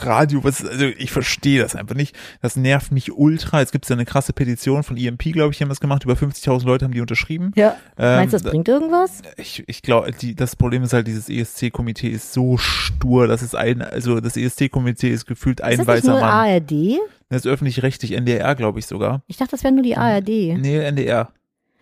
Radio, 0.04 0.42
was, 0.44 0.64
also 0.64 0.86
ich 0.86 1.10
verstehe 1.10 1.60
das 1.62 1.76
einfach 1.76 1.94
nicht. 1.94 2.16
Das 2.42 2.56
nervt 2.56 2.92
mich 2.92 3.12
ultra. 3.12 3.60
Jetzt 3.60 3.72
gibt 3.72 3.84
es 3.84 3.88
ja 3.88 3.94
eine 3.96 4.04
krasse 4.04 4.32
Petition 4.32 4.82
von 4.82 4.96
EMP, 4.96 5.32
glaube 5.32 5.52
ich, 5.52 5.58
die 5.58 5.64
haben 5.64 5.68
das 5.68 5.80
gemacht. 5.80 6.04
Über 6.04 6.14
50.000 6.14 6.64
Leute 6.64 6.84
haben 6.84 6.92
die 6.94 7.00
unterschrieben. 7.00 7.52
Ja. 7.54 7.76
Ähm, 7.98 8.16
Meinst 8.16 8.32
du, 8.32 8.36
das 8.36 8.42
da- 8.44 8.50
bringt 8.50 8.68
irgendwas? 8.68 9.22
Ich, 9.36 9.62
ich 9.66 9.82
glaube, 9.82 10.10
das 10.36 10.56
Problem 10.56 10.82
ist 10.82 10.92
halt, 10.92 11.06
dieses 11.06 11.28
ESC-Komitee 11.28 12.08
ist 12.08 12.32
so 12.32 12.56
stur. 12.56 13.26
Das 13.26 13.42
ist 13.42 13.54
ein, 13.54 13.82
also 13.82 14.20
das 14.20 14.36
ESC-Komitee 14.36 15.10
ist 15.10 15.26
gefühlt 15.26 15.60
ein 15.60 15.72
ist 15.72 15.78
das 15.80 15.86
nicht 15.86 15.96
weißer 16.04 16.10
nur 16.10 16.20
Mann. 16.20 16.30
ARD? 16.50 16.98
Das 17.28 17.44
ist 17.44 17.46
öffentlich-rechtlich, 17.50 18.12
NDR, 18.12 18.54
glaube 18.54 18.78
ich 18.78 18.86
sogar. 18.86 19.22
Ich 19.26 19.36
dachte, 19.36 19.52
das 19.52 19.64
wäre 19.64 19.72
nur 19.74 19.82
die 19.82 19.96
ARD. 19.96 20.28
Nee, 20.28 20.78
NDR. 20.78 21.30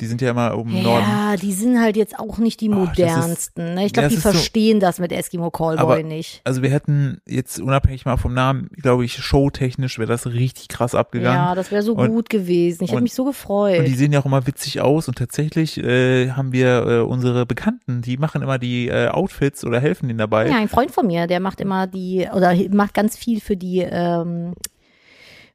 Die 0.00 0.06
sind 0.06 0.20
ja 0.20 0.30
immer 0.30 0.56
oben 0.58 0.74
im 0.76 0.82
Norden. 0.82 1.04
Ja, 1.08 1.36
die 1.36 1.52
sind 1.52 1.80
halt 1.80 1.96
jetzt 1.96 2.18
auch 2.18 2.38
nicht 2.38 2.60
die 2.60 2.70
Oh, 2.70 2.86
das 2.86 2.90
ist- 2.92 2.98
modernsten. 2.98 3.74
ne? 3.74 3.86
Ich 3.86 3.92
glaube, 3.92 4.08
die 4.08 4.16
ist 4.16 4.22
so- 4.24 4.30
verstehen 4.32 4.80
das 4.80 4.98
mit 4.98 5.12
Eskimo 5.12 5.50
Callboy 5.52 5.78
Aber- 5.80 6.02
nicht. 6.02 6.40
Also 6.44 6.62
wir 6.62 6.70
hätten 6.70 7.20
jetzt 7.28 7.60
unabhängig 7.60 8.04
mal 8.04 8.16
vom 8.16 8.34
Namen, 8.34 8.68
glaube 8.76 9.04
ich, 9.04 9.14
showtechnisch 9.14 9.98
wäre 10.00 10.08
das 10.08 10.26
richtig 10.26 10.66
krass 10.68 10.96
abgegangen. 10.96 11.36
Ja, 11.38 11.54
das 11.54 11.70
wäre 11.70 11.82
so 11.82 11.94
Und- 11.94 12.10
gut 12.10 12.30
gewesen. 12.30 12.82
Ich 12.82 12.90
hätte 12.90 13.02
mich 13.02 13.14
so 13.14 13.24
gefreut. 13.24 13.78
Und 13.78 13.84
die 13.86 13.94
sehen 13.94 14.12
ja 14.12 14.18
auch 14.20 14.26
immer 14.26 14.44
witzig 14.46 14.80
aus 14.80 15.06
und 15.06 15.18
tatsächlich 15.18 15.78
äh, 15.78 16.30
haben 16.30 16.52
wir 16.52 16.86
äh, 16.86 16.98
unsere 17.00 17.46
Bekannten, 17.46 18.02
die 18.02 18.16
machen 18.16 18.42
immer 18.42 18.58
die 18.58 18.88
äh, 18.88 19.08
Outfits 19.08 19.64
oder 19.64 19.78
helfen 19.78 20.08
denen 20.08 20.18
dabei. 20.18 20.48
ja, 20.48 20.56
ein 20.56 20.68
Freund 20.68 20.90
von 20.90 21.06
mir, 21.06 21.26
der 21.28 21.38
macht 21.38 21.60
immer 21.60 21.86
die, 21.86 22.26
oder 22.34 22.54
macht 22.70 22.94
ganz 22.94 23.16
viel 23.16 23.40
für 23.40 23.56
die 23.56 23.80
ähm, 23.88 24.54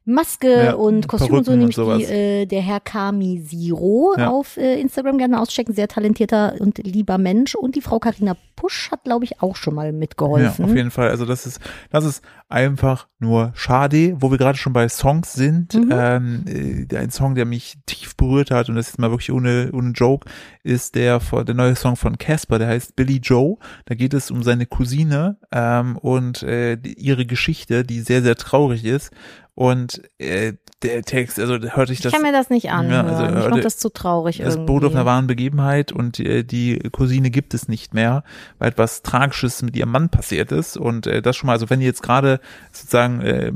Maske 0.08 0.64
Ja, 0.64 0.72
und 0.74 1.06
Kostüm 1.06 1.34
und 1.36 1.44
so, 1.44 1.52
Perücken 1.52 1.52
und 1.52 1.58
nämlich 1.98 2.08
die, 2.08 2.12
äh, 2.14 2.46
der 2.46 2.62
Herr 2.62 2.80
Kami 2.80 3.42
Siro 3.44 4.14
Ja. 4.16 4.30
auf 4.30 4.56
äh, 4.56 4.80
Instagram 4.80 5.18
gerne 5.18 5.40
auschecken. 5.40 5.74
Sehr 5.74 5.86
talentierter 5.88 6.54
und 6.58 6.78
lieber 6.78 7.18
Mensch. 7.18 7.54
Und 7.54 7.76
die 7.76 7.82
Frau 7.82 7.98
Karina 7.98 8.36
Pusch 8.56 8.90
hat, 8.90 9.04
glaube 9.04 9.24
ich, 9.24 9.40
auch 9.40 9.54
schon 9.54 9.74
mal 9.74 9.86
Ja, 9.86 9.92
mitgeholfen. 9.92 10.64
auf 10.64 10.74
jeden 10.74 10.90
Fall. 10.90 11.10
Also 11.10 11.24
das 11.26 11.46
ist, 11.46 11.60
das 11.90 12.04
ist 12.04 12.22
einfach 12.48 13.06
nur 13.20 13.52
schade, 13.54 14.16
wo 14.18 14.30
wir 14.30 14.38
gerade 14.38 14.58
schon 14.58 14.72
bei 14.72 14.88
Songs 14.88 15.32
sind. 15.34 15.74
Mhm. 15.74 15.92
Ähm, 15.92 16.44
äh, 16.90 16.96
ein 16.96 17.10
Song, 17.10 17.34
der 17.34 17.44
mich 17.44 17.76
tief 17.86 18.16
berührt 18.16 18.50
hat 18.50 18.68
und 18.68 18.76
das 18.76 18.88
ist 18.88 18.98
mal 18.98 19.10
wirklich 19.10 19.30
ohne, 19.30 19.70
ohne 19.72 19.90
Joke, 19.92 20.28
ist 20.64 20.94
der 20.94 21.20
der 21.46 21.54
neue 21.54 21.76
Song 21.76 21.96
von 21.96 22.18
Casper, 22.18 22.58
der 22.58 22.68
heißt 22.68 22.96
Billy 22.96 23.18
Joe. 23.18 23.56
Da 23.84 23.94
geht 23.94 24.14
es 24.14 24.30
um 24.30 24.42
seine 24.42 24.66
Cousine 24.66 25.36
ähm, 25.52 25.96
und 25.98 26.42
äh, 26.42 26.74
ihre 26.96 27.26
Geschichte, 27.26 27.84
die 27.84 28.00
sehr, 28.00 28.22
sehr 28.22 28.36
traurig 28.36 28.84
ist. 28.84 29.10
Und 29.58 30.08
äh, 30.18 30.52
der 30.82 31.02
Text, 31.02 31.40
also 31.40 31.54
hörte 31.54 31.92
ich 31.92 31.98
ich 31.98 32.02
das. 32.02 32.12
kann 32.12 32.22
mir 32.22 32.32
das 32.32 32.50
nicht 32.50 32.70
anhören. 32.70 33.06
also, 33.08 33.36
ich 33.36 33.44
fand 33.50 33.64
das 33.64 33.78
zu 33.78 33.88
traurig 33.88 34.38
Das 34.38 34.56
beruht 34.56 34.84
auf 34.84 34.94
einer 34.94 35.04
wahren 35.04 35.26
Begebenheit 35.26 35.90
und 35.90 36.20
äh, 36.20 36.44
die 36.44 36.78
Cousine 36.92 37.30
gibt 37.30 37.52
es 37.52 37.66
nicht 37.68 37.94
mehr, 37.94 38.22
weil 38.58 38.68
etwas 38.68 39.02
Tragisches 39.02 39.62
mit 39.62 39.74
ihrem 39.76 39.90
Mann 39.90 40.08
passiert 40.08 40.52
ist. 40.52 40.76
Und 40.76 41.06
äh, 41.06 41.20
das 41.20 41.36
schon 41.36 41.48
mal, 41.48 41.54
also 41.54 41.68
wenn 41.68 41.80
die 41.80 41.86
jetzt 41.86 42.02
gerade 42.02 42.40
sozusagen 42.70 43.20
äh, 43.22 43.50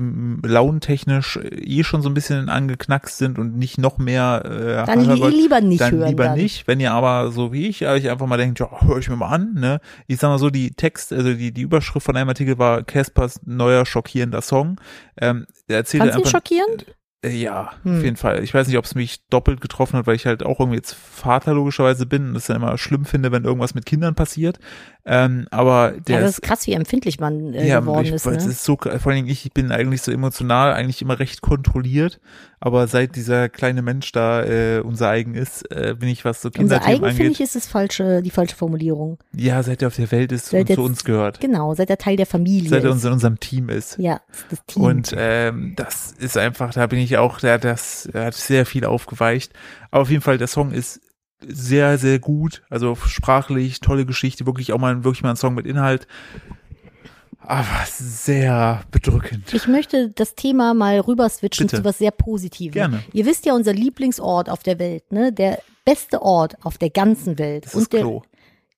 launentechnisch 0.47 1.37
äh, 1.37 1.49
eh 1.49 1.85
schon 1.85 2.03
so 2.03 2.09
ein 2.09 2.15
bisschen 2.15 2.49
angeknackst 2.49 3.17
sind 3.19 3.39
und 3.39 3.57
nicht 3.57 3.79
noch 3.79 3.99
mehr 3.99 4.43
äh, 4.45 4.87
Dann 4.87 5.05
li 5.05 5.21
wollt, 5.21 5.35
lieber 5.35 5.61
nicht 5.61 5.81
dann 5.81 5.93
hören. 5.93 6.09
lieber 6.09 6.25
dann. 6.25 6.39
nicht. 6.39 6.67
Wenn 6.67 6.81
ihr 6.81 6.93
aber 6.93 7.31
so 7.31 7.53
wie 7.53 7.69
ich 7.69 7.87
euch 7.87 8.11
einfach 8.11 8.27
mal 8.27 8.37
denkt, 8.37 8.59
ja, 8.59 8.69
höre 8.81 8.99
ich 8.99 9.09
mir 9.09 9.17
mal 9.17 9.29
an, 9.29 9.55
ne? 9.55 9.81
Ich 10.09 10.19
sag 10.19 10.29
mal 10.29 10.39
so, 10.39 10.51
die 10.51 10.73
Text, 10.73 11.13
also 11.13 11.33
die, 11.35 11.53
die 11.53 11.63
Überschrift 11.63 12.05
von 12.05 12.17
einem 12.17 12.29
Artikel 12.29 12.59
war 12.59 12.83
Caspers 12.83 13.41
neuer 13.45 13.87
schockierender 13.87 14.43
Song. 14.43 14.81
Ähm, 15.21 15.47
der 15.69 15.79
erzählt 15.79 16.03
Fandst 16.03 16.17
du 16.17 16.21
ihn 16.21 16.25
einfach. 16.27 16.31
schockierend? 16.41 16.87
Äh, 17.23 17.31
Ja, 17.31 17.73
Hm. 17.85 17.99
auf 17.99 18.03
jeden 18.05 18.17
Fall. 18.17 18.43
Ich 18.43 18.53
weiß 18.53 18.67
nicht, 18.67 18.77
ob 18.79 18.85
es 18.85 18.95
mich 18.95 19.27
doppelt 19.29 19.61
getroffen 19.61 19.97
hat, 19.99 20.07
weil 20.07 20.17
ich 20.17 20.27
halt 20.27 20.43
auch 20.43 20.61
irgendwie 20.61 20.77
jetzt 20.77 20.95
Vater 20.95 21.55
logischerweise 21.55 22.07
bin 22.07 22.31
und 22.31 22.37
es 22.37 22.47
dann 22.47 22.57
immer 22.57 22.77
schlimm 22.79 23.05
finde, 23.05 23.33
wenn 23.33 23.45
irgendwas 23.45 23.75
mit 23.75 23.87
Kindern 23.87 24.15
passiert. 24.15 24.59
Ähm, 25.05 25.49
aber 25.51 25.95
der 26.07 26.17
Ja, 26.17 26.21
das 26.21 26.35
ist, 26.35 26.43
krass, 26.43 26.67
wie 26.69 26.75
empfindlich 26.75 27.19
man 27.19 27.55
äh, 27.55 27.67
ja, 27.67 27.81
geworden 27.81 28.07
ich, 28.07 28.13
ist. 28.13 28.25
Ne? 28.25 28.37
ist 28.37 28.63
so, 28.63 28.77
vor 28.77 28.93
allen 28.93 29.17
Dingen 29.17 29.29
ich, 29.29 29.45
ich 29.47 29.53
bin 29.53 29.73
eigentlich 29.73 30.01
so 30.03 30.13
emotional, 30.13 30.73
eigentlich 30.75 31.03
immer 31.03 31.19
recht 31.19 31.41
kontrolliert, 31.43 32.21
aber 32.61 32.87
seit 32.87 33.17
dieser 33.17 33.49
kleine 33.49 33.83
Mensch 33.83 34.13
da 34.13 34.45
äh, 34.45 34.79
unser 34.79 35.09
eigen 35.09 35.35
ist, 35.35 35.63
äh, 35.73 35.97
bin 35.99 36.09
ich, 36.09 36.25
was 36.25 36.41
so 36.41 36.49
Unser 36.49 36.59
Kinderthemen 36.79 36.87
eigen, 37.05 37.17
finde 37.17 37.23
angeht, 37.23 37.33
ich, 37.33 37.41
ist 37.41 37.57
das 37.57 37.67
falsche, 37.67 38.23
die 38.23 38.31
falsche 38.31 38.55
Formulierung. 38.55 39.19
ja, 39.35 39.61
seit 39.65 39.83
er 39.83 39.89
auf 39.89 39.97
der 39.97 40.13
Welt 40.13 40.31
ist 40.31 40.51
Seit 40.51 40.61
und 40.61 40.69
jetzt- 40.69 40.77
zu 40.77 40.85
uns 40.85 41.05
gehört. 41.05 41.41
Genau, 41.41 41.75
seit 41.75 41.91
er 41.91 41.99
Teil 41.99 42.17
der 42.17 42.27
Familie 42.27 42.69
Seit 42.71 42.85
er 42.85 42.93
uns 42.93 43.05
in 43.05 43.11
unserem 43.13 43.41
Team 43.41 43.71
ist. 43.71 43.99
ja, 43.99 44.21
das 44.51 44.65
Team. 44.67 44.85
Und 44.85 45.13
ähm, 45.17 45.73
das 45.75 46.13
ist 46.13 46.37
einfach, 46.39 46.73
da 46.75 46.87
bin 46.87 47.01
ich 47.01 47.17
auch, 47.19 47.41
der, 47.41 47.59
das 47.59 48.09
hat 48.15 48.35
sehr 48.35 48.67
viel 48.67 48.85
aufgeweicht. 48.85 49.53
Aber 49.91 50.03
auf 50.03 50.11
jeden 50.11 50.23
Fall, 50.23 50.39
der 50.39 50.47
Song 50.47 50.71
ist 50.71 51.01
sehr, 51.49 51.99
sehr 51.99 52.19
gut. 52.19 52.63
Also 52.71 52.95
sprachlich, 52.95 53.81
tolle 53.81 54.07
Geschichte, 54.07 54.47
wirklich 54.47 54.73
auch 54.73 54.79
mal 54.79 55.05
wirklich 55.05 55.23
mal 55.23 55.31
ein 55.31 55.37
Song 55.37 55.55
mit 55.55 55.67
Inhalt. 55.67 56.07
Aber 57.45 57.67
sehr 57.87 58.83
bedrückend. 58.93 59.53
ich 59.53 59.67
möchte 59.67 60.11
das 60.11 60.37
Thema 60.37 60.75
mal 60.75 61.01
rüber 61.01 61.29
switchen 61.29 61.67
Bitte. 61.67 61.79
zu 61.79 61.85
was 61.85 61.99
sehr 61.99 62.13
Positivem. 62.13 62.73
Gerne. 62.73 63.03
Ihr 63.13 63.27
wisst 63.27 63.47
ja, 63.47 63.55
unser 63.55 63.73
Lieblingsort 63.73 64.49
auf 64.49 64.63
der 64.63 64.79
Welt, 64.79 65.11
ne? 65.11 65.33
Der 65.33 65.59
beste 65.85 66.23
Ort 66.23 66.57
auf 66.63 66.79
der 66.79 66.91
ganzen 66.91 67.39
Welt. 67.39 67.67
Das 67.67 67.75
und 67.75 67.83
ist 67.83 67.93
der 67.93 68.03
Klo. 68.03 68.23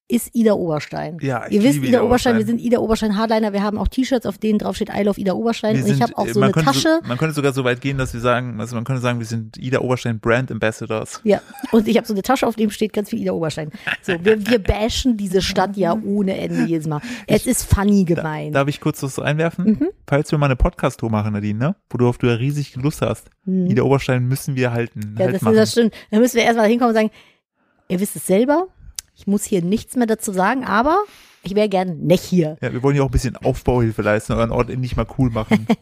Ist 0.07 0.35
Ida 0.35 0.53
Oberstein. 0.53 1.17
Ja, 1.21 1.45
ich 1.47 1.53
Ihr 1.53 1.63
wisst, 1.63 1.77
Ida 1.77 1.87
Ida 1.87 2.01
Oberstein, 2.03 2.37
wir 2.37 2.45
sind 2.45 2.61
Ida 2.61 2.77
Oberstein 2.77 3.17
Hardliner, 3.17 3.53
wir 3.53 3.63
haben 3.63 3.79
auch 3.79 3.87
T-Shirts, 3.87 4.27
auf 4.27 4.37
denen 4.37 4.59
drauf 4.59 4.75
steht 4.75 4.89
I 4.89 5.01
love 5.01 5.19
Ida 5.19 5.33
Oberstein. 5.33 5.75
Wir 5.75 5.83
und 5.83 5.89
ich 5.89 5.97
sind, 5.97 6.03
habe 6.03 6.17
auch 6.17 6.27
äh, 6.27 6.33
so 6.33 6.41
eine 6.41 6.51
Tasche. 6.51 6.99
So, 7.01 7.07
man 7.07 7.17
könnte 7.17 7.33
sogar 7.33 7.53
so 7.53 7.63
weit 7.63 7.81
gehen, 7.81 7.97
dass 7.97 8.13
wir 8.13 8.21
sagen, 8.21 8.59
also 8.59 8.75
man 8.75 8.83
könnte 8.83 9.01
sagen, 9.01 9.17
wir 9.17 9.25
sind 9.25 9.57
Ida 9.57 9.79
Oberstein 9.79 10.19
Brand 10.19 10.51
Ambassadors. 10.51 11.21
Ja, 11.23 11.41
und 11.71 11.87
ich 11.87 11.97
habe 11.97 12.05
so 12.05 12.13
eine 12.13 12.21
Tasche, 12.21 12.45
auf 12.45 12.55
dem 12.55 12.69
steht 12.69 12.93
ganz 12.93 13.09
viel 13.09 13.19
Ida 13.19 13.31
Oberstein. 13.31 13.71
So, 14.03 14.13
wir, 14.23 14.45
wir 14.45 14.59
bashen 14.59 15.17
diese 15.17 15.41
Stadt 15.41 15.75
ja 15.75 15.97
ohne 16.05 16.37
Ende 16.37 16.65
jedes 16.65 16.85
Mal. 16.85 17.01
Es 17.25 17.47
ist 17.47 17.63
funny 17.63 18.03
gemeint. 18.03 18.53
Darf 18.53 18.67
ich 18.67 18.79
kurz 18.79 19.01
was 19.01 19.17
einwerfen? 19.17 19.65
Mhm. 19.65 19.87
Falls 20.05 20.31
wir 20.31 20.37
mal 20.37 20.45
eine 20.45 20.55
Podcast-Tour 20.55 21.09
machen, 21.09 21.33
Nadine, 21.33 21.57
ne? 21.57 21.75
Wo 21.89 21.97
du 21.97 22.07
auf 22.07 22.19
du 22.19 22.27
ja 22.27 22.35
riesig 22.35 22.75
Lust 22.75 23.01
hast. 23.01 23.31
Ida 23.47 23.81
Oberstein 23.81 24.27
müssen 24.27 24.55
wir 24.55 24.71
halten. 24.71 24.99
Mhm. 24.99 25.15
ja, 25.17 25.25
halt 25.25 25.35
das, 25.35 25.41
machen. 25.41 25.55
das 25.55 25.71
stimmt. 25.71 25.95
Dann 26.11 26.19
müssen 26.19 26.35
wir 26.35 26.43
erstmal 26.43 26.67
hinkommen 26.67 26.89
und 26.89 26.95
sagen, 26.95 27.11
ihr 27.87 27.99
wisst 27.99 28.15
es 28.15 28.27
selber, 28.27 28.67
ich 29.15 29.27
muss 29.27 29.43
hier 29.43 29.61
nichts 29.61 29.95
mehr 29.95 30.07
dazu 30.07 30.31
sagen, 30.31 30.65
aber 30.65 31.03
ich 31.43 31.55
wäre 31.55 31.69
gern 31.69 31.99
nicht 31.99 32.23
hier. 32.23 32.57
Ja, 32.61 32.73
wir 32.73 32.83
wollen 32.83 32.95
ja 32.95 33.03
auch 33.03 33.09
ein 33.09 33.11
bisschen 33.11 33.35
Aufbauhilfe 33.37 34.01
leisten, 34.01 34.33
euren 34.33 34.51
Ort 34.51 34.69
endlich 34.69 34.95
mal 34.95 35.07
cool 35.17 35.29
machen. 35.29 35.67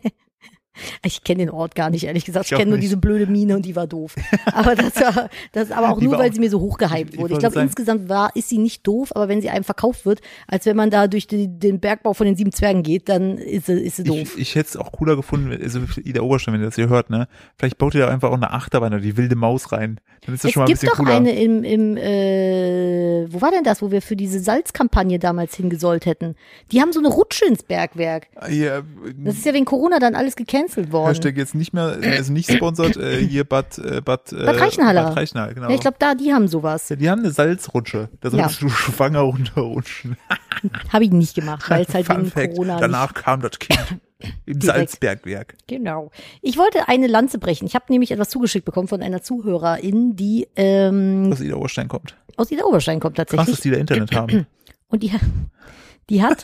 Ich 1.05 1.23
kenne 1.23 1.39
den 1.45 1.49
Ort 1.51 1.75
gar 1.75 1.89
nicht, 1.89 2.05
ehrlich 2.05 2.25
gesagt. 2.25 2.45
Ich 2.47 2.51
Ich 2.51 2.57
kenne 2.57 2.71
nur 2.71 2.79
diese 2.79 2.97
blöde 2.97 3.27
Mine 3.27 3.55
und 3.55 3.65
die 3.65 3.75
war 3.75 3.85
doof. 3.87 4.15
Aber 4.53 4.75
das 4.75 4.95
war, 4.95 5.29
das 5.51 5.71
aber 5.71 5.89
auch 5.91 5.99
Die 5.99 6.05
nur, 6.05 6.17
weil 6.17 6.29
auch- 6.29 6.33
sie 6.33 6.39
mir 6.39 6.49
so 6.49 6.59
hochgehypt 6.59 7.17
wurde. 7.17 7.33
Ich 7.33 7.39
glaube, 7.39 7.59
insgesamt 7.59 8.09
war, 8.09 8.35
ist 8.35 8.49
sie 8.49 8.57
nicht 8.57 8.85
doof, 8.87 9.11
aber 9.15 9.27
wenn 9.27 9.39
sie 9.41 9.49
einem 9.49 9.63
verkauft 9.63 10.05
wird, 10.05 10.21
als 10.47 10.65
wenn 10.65 10.75
man 10.75 10.89
da 10.89 11.07
durch 11.07 11.27
die, 11.27 11.47
den 11.47 11.79
Bergbau 11.79 12.13
von 12.13 12.25
den 12.25 12.35
sieben 12.35 12.51
Zwergen 12.51 12.81
geht, 12.83 13.07
dann 13.09 13.37
ist 13.37 13.67
sie, 13.67 13.73
ist 13.73 13.97
sie 13.97 14.03
doof. 14.03 14.17
Ich, 14.17 14.37
ich 14.39 14.55
hätte 14.55 14.69
es 14.69 14.77
auch 14.77 14.91
cooler 14.91 15.15
gefunden, 15.15 15.51
also 15.61 15.79
Ida 16.03 16.21
Oberstein, 16.21 16.55
wenn 16.55 16.61
ihr 16.61 16.65
das 16.67 16.75
hier 16.75 16.89
hört, 16.89 17.09
ne? 17.11 17.27
Vielleicht 17.57 17.77
baut 17.77 17.93
ihr 17.93 18.01
da 18.01 18.07
einfach 18.09 18.29
auch 18.31 18.35
eine 18.35 18.51
Achterbahn 18.51 18.93
oder 18.93 19.01
die 19.01 19.15
wilde 19.15 19.35
Maus 19.35 19.71
rein. 19.71 19.99
Dann 20.25 20.33
ist 20.35 20.43
das 20.43 20.49
Es 20.49 20.53
schon 20.53 20.61
mal 20.61 20.65
ein 20.65 20.67
gibt 20.69 20.81
bisschen 20.81 20.89
doch 20.91 20.97
cooler. 21.03 21.15
eine 21.17 21.31
im, 21.39 21.63
im 21.63 21.97
äh, 21.97 23.31
wo 23.31 23.41
war 23.41 23.51
denn 23.51 23.63
das, 23.63 23.81
wo 23.81 23.91
wir 23.91 24.01
für 24.01 24.15
diese 24.15 24.39
Salzkampagne 24.39 25.19
damals 25.19 25.55
hingesollt 25.55 26.05
hätten? 26.05 26.35
Die 26.71 26.81
haben 26.81 26.91
so 26.93 26.99
eine 26.99 27.09
Rutsche 27.09 27.45
ins 27.45 27.63
Bergwerk. 27.63 28.27
ja, 28.49 28.81
Das 29.17 29.35
ist 29.35 29.45
ja 29.45 29.53
wegen 29.53 29.65
Corona 29.65 29.99
dann 29.99 30.15
alles 30.15 30.35
gecancelt 30.35 30.62
worden. 30.91 31.07
Hashtag 31.07 31.37
jetzt 31.37 31.55
nicht 31.55 31.73
mehr, 31.73 31.97
also 32.01 32.31
nicht 32.33 32.51
sponsert, 32.51 32.97
äh, 32.97 33.17
hier 33.27 33.43
Bad, 33.43 33.77
äh, 33.77 34.01
Bad, 34.01 34.31
äh, 34.33 34.45
Bad 34.45 34.59
Reichenhaller. 34.59 35.03
Bad 35.05 35.17
Reichenhaller, 35.17 35.53
genau. 35.53 35.69
Ja, 35.69 35.75
ich 35.75 35.81
glaube, 35.81 35.97
da, 35.99 36.15
die 36.15 36.33
haben 36.33 36.47
sowas. 36.47 36.89
ja, 36.89 36.95
die 36.95 37.09
haben 37.09 37.19
eine 37.19 37.31
Salzrutsche. 37.31 38.09
Da 38.21 38.29
Ja. 38.29 38.37
solltest 38.49 38.61
du 38.61 38.69
schwanger 38.69 39.19
runterrutschen. 39.21 40.17
Habe 40.93 41.03
ich 41.03 41.11
nicht 41.11 41.35
gemacht, 41.35 41.69
weil 41.69 41.83
es 41.87 41.93
halt 41.93 42.05
Fun 42.05 42.17
wegen 42.17 42.31
Fact. 42.31 42.53
Corona 42.55 42.79
Danach 42.79 43.13
kam 43.13 43.41
das 43.41 43.59
Kind 43.59 43.79
im 44.45 44.59
Direkt. 44.59 44.63
Salzbergwerk. 44.91 45.55
Genau. 45.67 46.09
Ich 46.41 46.57
wollte 46.57 46.87
eine 46.87 47.07
Lanze 47.07 47.37
brechen. 47.37 47.65
Ich 47.65 47.75
habe 47.75 47.85
nämlich 47.89 48.11
etwas 48.11 48.29
zugeschickt 48.29 48.63
bekommen 48.65 48.87
von 48.87 49.01
einer 49.01 49.21
Zuhörerin, 49.21 50.15
die 50.15 50.47
ähm, 50.55 51.29
Dass 51.29 51.41
Ida 51.41 51.55
Oberstein 51.55 51.87
kommt. 51.89 52.15
aus 52.37 52.49
Ida 52.51 52.63
Oberstein 52.63 52.99
kommt 53.01 53.15
Krass, 53.17 53.25
tatsächlich. 53.27 53.55
dass 53.57 53.61
die 53.63 53.71
da 53.71 53.77
Internet 53.77 54.15
haben. 54.15 54.47
Und 54.87 55.03
die, 55.03 55.11
die 56.09 56.21
hat 56.23 56.43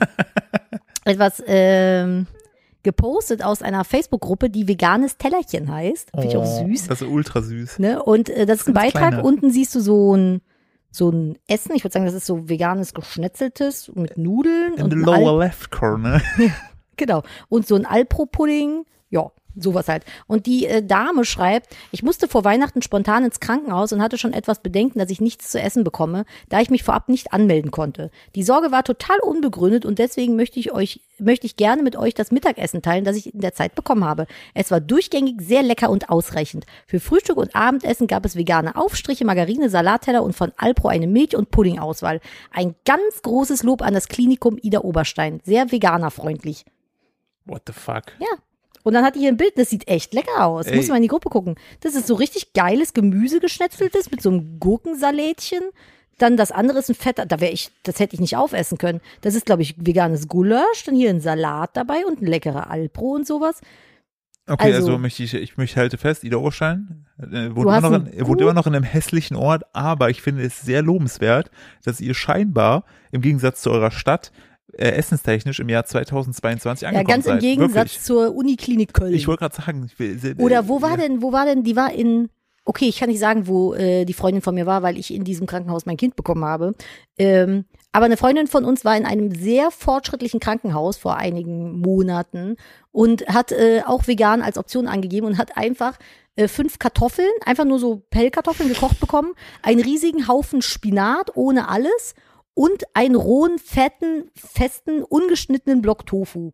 etwas 1.05 1.41
ähm, 1.47 2.27
gepostet 2.83 3.43
aus 3.43 3.61
einer 3.61 3.83
Facebook-Gruppe, 3.83 4.49
die 4.49 4.67
veganes 4.67 5.17
Tellerchen 5.17 5.71
heißt. 5.71 6.11
Finde 6.11 6.27
ich 6.27 6.37
auch 6.37 6.45
Oh, 6.45 6.67
süß. 6.67 6.87
Das 6.87 7.01
ist 7.01 7.07
ultra 7.07 7.41
süß. 7.41 7.79
Ne? 7.79 8.01
Und 8.01 8.29
äh, 8.29 8.45
das 8.45 8.61
ist 8.61 8.67
ein 8.69 8.73
Ganz 8.73 8.85
Beitrag. 8.93 9.09
kleiner. 9.09 9.25
Unten 9.25 9.51
siehst 9.51 9.75
du 9.75 9.79
so 9.81 10.15
ein 10.15 10.41
so 10.91 11.09
ein 11.11 11.37
Essen. 11.47 11.73
Ich 11.75 11.83
würde 11.83 11.93
sagen, 11.93 12.05
das 12.05 12.15
ist 12.15 12.25
so 12.25 12.49
veganes 12.49 12.93
Geschnetzeltes 12.95 13.91
mit 13.93 14.17
Nudeln 14.17 14.73
In 14.75 14.83
und 14.85 14.89
the 14.91 14.95
lower 14.95 15.33
Al 15.33 15.39
left 15.45 15.69
corner. 15.71 16.19
genau 16.97 17.21
und 17.49 17.67
so 17.67 17.75
ein 17.75 17.85
Alpro-Pudding. 17.85 18.85
Ja, 19.11 19.31
sowas 19.55 19.87
halt. 19.87 20.05
Und 20.27 20.45
die 20.45 20.65
äh, 20.65 20.83
Dame 20.83 21.25
schreibt, 21.25 21.75
ich 21.91 22.03
musste 22.03 22.27
vor 22.27 22.43
Weihnachten 22.43 22.81
spontan 22.81 23.23
ins 23.23 23.39
Krankenhaus 23.39 23.91
und 23.91 24.01
hatte 24.01 24.17
schon 24.17 24.33
etwas 24.33 24.61
Bedenken, 24.61 24.99
dass 24.99 25.09
ich 25.09 25.21
nichts 25.21 25.49
zu 25.49 25.59
essen 25.59 25.83
bekomme, 25.83 26.25
da 26.49 26.61
ich 26.61 26.69
mich 26.69 26.83
vorab 26.83 27.09
nicht 27.09 27.33
anmelden 27.33 27.71
konnte. 27.71 28.11
Die 28.35 28.43
Sorge 28.43 28.71
war 28.71 28.83
total 28.83 29.19
unbegründet 29.19 29.85
und 29.85 29.99
deswegen 29.99 30.35
möchte 30.35 30.59
ich 30.59 30.71
euch, 30.71 31.01
möchte 31.17 31.45
ich 31.45 31.55
gerne 31.55 31.83
mit 31.83 31.95
euch 31.95 32.13
das 32.13 32.31
Mittagessen 32.31 32.81
teilen, 32.81 33.05
das 33.05 33.15
ich 33.15 33.33
in 33.33 33.41
der 33.41 33.53
Zeit 33.53 33.75
bekommen 33.75 34.05
habe. 34.05 34.27
Es 34.53 34.71
war 34.71 34.79
durchgängig 34.79 35.41
sehr 35.41 35.63
lecker 35.63 35.89
und 35.89 36.09
ausreichend. 36.09 36.65
Für 36.87 36.99
Frühstück 36.99 37.37
und 37.37 37.55
Abendessen 37.55 38.07
gab 38.07 38.25
es 38.25 38.35
vegane 38.35 38.75
Aufstriche, 38.75 39.25
Margarine, 39.25 39.69
Salatteller 39.69 40.23
und 40.23 40.33
von 40.35 40.51
Alpro 40.57 40.87
eine 40.87 41.07
Milch- 41.07 41.35
und 41.35 41.51
Puddingauswahl. 41.51 42.21
Ein 42.51 42.75
ganz 42.85 43.21
großes 43.21 43.63
Lob 43.63 43.81
an 43.81 43.93
das 43.93 44.07
Klinikum 44.07 44.57
Ida 44.61 44.79
Oberstein. 44.79 45.41
Sehr 45.43 45.71
veganerfreundlich. 45.71 46.65
What 47.45 47.63
the 47.65 47.73
fuck? 47.73 48.03
Ja. 48.19 48.27
Und 48.89 48.95
dann 48.95 49.05
hat 49.05 49.15
die 49.15 49.19
hier 49.19 49.29
ein 49.29 49.37
Bild, 49.37 49.53
das 49.55 49.69
sieht 49.69 49.87
echt 49.87 50.13
lecker 50.15 50.45
aus. 50.45 50.65
Ey. 50.65 50.75
Muss 50.75 50.87
mal 50.87 50.95
in 50.95 51.03
die 51.03 51.07
Gruppe 51.07 51.29
gucken. 51.29 51.55
Das 51.81 51.93
ist 51.95 52.07
so 52.07 52.15
richtig 52.15 52.53
geiles 52.53 52.93
Gemüse 52.93 53.39
geschnetzeltes 53.39 54.09
mit 54.09 54.21
so 54.21 54.29
einem 54.31 54.59
Gurkensalätchen. 54.59 55.61
Dann 56.17 56.35
das 56.35 56.51
andere 56.51 56.79
ist 56.79 56.89
ein 56.89 56.95
fetter, 56.95 57.25
da 57.27 57.39
wäre 57.39 57.53
ich, 57.53 57.69
das 57.83 57.99
hätte 57.99 58.15
ich 58.15 58.19
nicht 58.19 58.35
aufessen 58.35 58.77
können. 58.79 58.99
Das 59.21 59.35
ist, 59.35 59.45
glaube 59.45 59.61
ich, 59.61 59.75
veganes 59.77 60.27
Gulasch, 60.27 60.83
dann 60.85 60.95
hier 60.95 61.11
ein 61.11 61.21
Salat 61.21 61.77
dabei 61.77 62.05
und 62.05 62.21
ein 62.21 62.25
leckerer 62.25 62.69
Alpro 62.69 63.11
und 63.13 63.27
sowas. 63.27 63.61
Okay, 64.47 64.73
also, 64.73 64.87
Also- 64.87 64.97
möchte 64.97 65.21
ich, 65.23 65.33
ich 65.35 65.57
möchte 65.57 65.79
halte 65.79 65.97
fest, 65.99 66.23
Ida 66.23 66.37
Oberstein 66.37 67.05
äh, 67.19 67.55
wohnt, 67.55 67.67
immer 67.67 67.81
noch, 67.81 67.93
in, 67.93 68.07
er 68.07 68.27
wohnt 68.27 68.41
immer 68.41 68.53
noch 68.53 68.65
in 68.65 68.73
einem 68.75 68.83
hässlichen 68.83 69.37
Ort, 69.37 69.63
aber 69.73 70.09
ich 70.09 70.23
finde 70.23 70.41
es 70.43 70.59
sehr 70.61 70.81
lobenswert, 70.81 71.51
dass 71.83 72.01
ihr 72.01 72.15
scheinbar 72.15 72.83
im 73.11 73.21
Gegensatz 73.21 73.61
zu 73.61 73.69
eurer 73.69 73.91
Stadt 73.91 74.31
äh, 74.73 74.91
essenstechnisch 74.91 75.59
im 75.59 75.69
Jahr 75.69 75.85
2022 75.85 76.83
Ja, 76.83 76.89
angekommen 76.89 77.07
ganz 77.07 77.25
im 77.25 77.33
seid. 77.33 77.41
Gegensatz 77.41 77.75
Wirklich. 77.75 78.01
zur 78.01 78.35
Uniklinik 78.35 78.93
Köln. 78.93 79.13
Ich 79.13 79.27
wollte 79.27 79.41
gerade 79.41 79.55
sagen, 79.55 79.85
ich 79.85 79.99
will, 79.99 80.19
äh, 80.23 80.41
Oder 80.41 80.67
wo 80.67 80.81
war 80.81 80.91
ja. 80.91 80.97
denn, 80.97 81.21
wo 81.21 81.31
war 81.31 81.45
denn, 81.45 81.63
die 81.63 81.75
war 81.75 81.91
in, 81.93 82.29
okay, 82.65 82.85
ich 82.85 82.99
kann 82.99 83.09
nicht 83.09 83.19
sagen, 83.19 83.47
wo 83.47 83.73
äh, 83.73 84.05
die 84.05 84.13
Freundin 84.13 84.41
von 84.41 84.55
mir 84.55 84.65
war, 84.65 84.83
weil 84.83 84.97
ich 84.97 85.13
in 85.13 85.23
diesem 85.23 85.47
Krankenhaus 85.47 85.85
mein 85.85 85.97
Kind 85.97 86.15
bekommen 86.15 86.45
habe. 86.45 86.75
Ähm, 87.17 87.65
aber 87.91 88.05
eine 88.05 88.17
Freundin 88.17 88.47
von 88.47 88.65
uns 88.65 88.85
war 88.85 88.95
in 88.95 89.05
einem 89.05 89.33
sehr 89.33 89.71
fortschrittlichen 89.71 90.39
Krankenhaus 90.39 90.97
vor 90.97 91.17
einigen 91.17 91.79
Monaten 91.79 92.55
und 92.91 93.27
hat 93.27 93.51
äh, 93.51 93.81
auch 93.85 94.07
vegan 94.07 94.41
als 94.43 94.57
Option 94.57 94.87
angegeben 94.87 95.25
und 95.25 95.37
hat 95.39 95.57
einfach 95.57 95.97
äh, 96.35 96.47
fünf 96.47 96.77
Kartoffeln, 96.77 97.27
einfach 97.45 97.65
nur 97.65 97.79
so 97.79 98.03
Pellkartoffeln 98.11 98.69
gekocht 98.69 98.99
bekommen, 98.99 99.33
einen 99.63 99.81
riesigen 99.81 100.27
Haufen 100.27 100.61
Spinat 100.61 101.35
ohne 101.35 101.67
alles 101.67 102.13
und 102.53 102.83
einen 102.93 103.15
rohen, 103.15 103.57
fetten, 103.59 104.29
festen, 104.35 105.03
ungeschnittenen 105.03 105.81
Block 105.81 106.05
Tofu. 106.05 106.51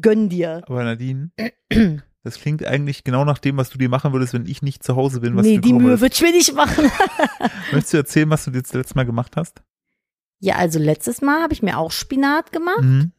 Gönn 0.00 0.28
dir. 0.28 0.62
Aber 0.66 0.84
Nadine, 0.84 1.30
das 2.22 2.38
klingt 2.38 2.64
eigentlich 2.64 3.02
genau 3.04 3.24
nach 3.24 3.38
dem, 3.38 3.56
was 3.56 3.70
du 3.70 3.78
dir 3.78 3.88
machen 3.88 4.12
würdest, 4.12 4.34
wenn 4.34 4.46
ich 4.46 4.62
nicht 4.62 4.84
zu 4.84 4.96
Hause 4.96 5.20
bin, 5.20 5.36
was 5.36 5.44
nee, 5.44 5.56
du 5.56 5.62
die 5.62 5.72
Mühe 5.72 6.00
wird 6.00 6.14
ich 6.14 6.22
mir 6.22 6.32
nicht 6.32 6.54
machen. 6.54 6.90
Möchtest 7.72 7.92
du 7.92 7.96
erzählen, 7.96 8.30
was 8.30 8.44
du 8.44 8.50
jetzt 8.52 8.72
letztes 8.74 8.94
Mal 8.94 9.06
gemacht 9.06 9.36
hast? 9.36 9.62
Ja, 10.38 10.56
also 10.56 10.78
letztes 10.78 11.20
Mal 11.20 11.42
habe 11.42 11.52
ich 11.52 11.62
mir 11.62 11.78
auch 11.78 11.90
Spinat 11.92 12.52
gemacht. 12.52 12.82
Mhm. 12.82 13.12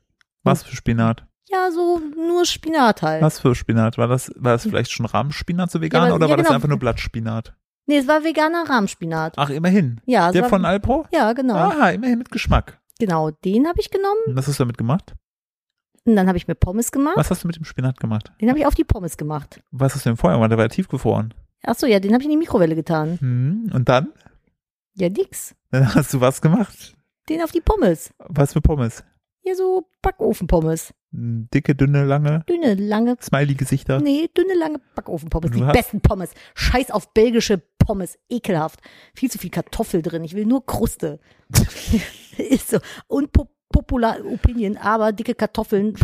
Was 0.43 0.63
für 0.63 0.75
Spinat? 0.75 1.27
Ja, 1.49 1.69
so 1.71 1.99
nur 2.15 2.45
Spinat 2.45 3.01
halt. 3.01 3.21
Was 3.21 3.39
für 3.39 3.53
Spinat? 3.55 3.97
War 3.97 4.07
das, 4.07 4.31
war 4.37 4.53
das 4.53 4.63
vielleicht 4.63 4.91
schon 4.91 5.05
Rahmspinat 5.05 5.69
so 5.69 5.81
vegan 5.81 6.03
aber- 6.07 6.15
oder 6.15 6.25
ja, 6.27 6.29
war 6.31 6.37
das 6.37 6.47
genau. 6.47 6.55
einfach 6.55 6.69
nur 6.69 6.79
Blattspinat? 6.79 7.53
Nee, 7.91 7.97
es 7.97 8.07
war 8.07 8.23
veganer 8.23 8.63
Rahmspinat. 8.69 9.33
Ach, 9.35 9.49
immerhin. 9.49 9.99
Ja, 10.05 10.27
es 10.27 10.31
Der 10.33 10.43
war, 10.43 10.49
von 10.49 10.63
Alpro? 10.63 11.05
Ja, 11.11 11.33
genau. 11.33 11.55
Aha, 11.55 11.89
immerhin 11.89 12.19
mit 12.19 12.31
Geschmack. 12.31 12.79
Genau, 12.99 13.31
den 13.31 13.67
habe 13.67 13.81
ich 13.81 13.89
genommen. 13.91 14.21
Und 14.27 14.35
was 14.37 14.47
hast 14.47 14.59
du 14.59 14.63
damit 14.63 14.77
gemacht? 14.77 15.13
Und 16.05 16.15
dann 16.15 16.27
habe 16.29 16.37
ich 16.37 16.47
mir 16.47 16.55
Pommes 16.55 16.93
gemacht. 16.93 17.17
Was 17.17 17.29
hast 17.29 17.43
du 17.43 17.47
mit 17.47 17.57
dem 17.57 17.65
Spinat 17.65 17.99
gemacht? 17.99 18.31
Den 18.39 18.47
habe 18.47 18.59
ich 18.59 18.65
auf 18.65 18.75
die 18.75 18.85
Pommes 18.85 19.17
gemacht. 19.17 19.61
Was 19.71 19.93
hast 19.93 20.05
du 20.05 20.09
denn 20.11 20.15
vorher 20.17 20.37
gemacht? 20.37 20.51
Der 20.51 20.57
war 20.57 20.65
ja 20.65 20.69
tiefgefroren. 20.69 21.33
Ach 21.63 21.75
so, 21.75 21.85
ja, 21.85 21.99
den 21.99 22.13
habe 22.13 22.21
ich 22.23 22.25
in 22.27 22.31
die 22.31 22.37
Mikrowelle 22.37 22.75
getan. 22.75 23.17
Hm. 23.19 23.71
Und 23.73 23.89
dann? 23.89 24.13
Ja, 24.95 25.09
nix. 25.09 25.53
Dann 25.71 25.93
hast 25.93 26.13
du 26.13 26.21
was 26.21 26.41
gemacht? 26.41 26.95
Den 27.27 27.41
auf 27.41 27.51
die 27.51 27.61
Pommes. 27.61 28.13
Was 28.19 28.53
für 28.53 28.61
Pommes? 28.61 29.03
Hier 29.43 29.55
so 29.55 29.87
Backofenpommes. 30.01 30.93
Hm, 31.13 31.49
Dicke, 31.53 31.75
dünne, 31.75 32.05
lange, 32.05 32.43
Dünne, 32.47 32.75
lange, 32.75 33.17
Smiley-Gesichter. 33.21 33.99
nee, 33.99 34.29
dünne, 34.37 34.53
lange 34.53 34.79
Backofenpommes. 34.95 35.51
Du 35.51 35.57
Die 35.57 35.63
hast- 35.65 35.73
besten 35.73 35.99
Pommes. 36.01 36.31
Scheiß 36.53 36.91
auf 36.91 37.11
belgische 37.13 37.57
Pommes. 37.85 38.17
Ekelhaft. 38.29 38.79
Viel 39.13 39.29
zu 39.31 39.37
viel 39.37 39.49
Kartoffel 39.49 40.01
drin. 40.01 40.23
Ich 40.23 40.35
will 40.35 40.45
nur 40.45 40.65
Kruste. 40.65 41.19
Ist 42.37 42.69
so. 42.69 42.79
Und 43.07 43.31
po 43.31 43.47
popular 43.71 44.17
Opinion, 44.25 44.75
aber 44.75 45.13
dicke 45.13 45.33
Kartoffeln, 45.33 45.95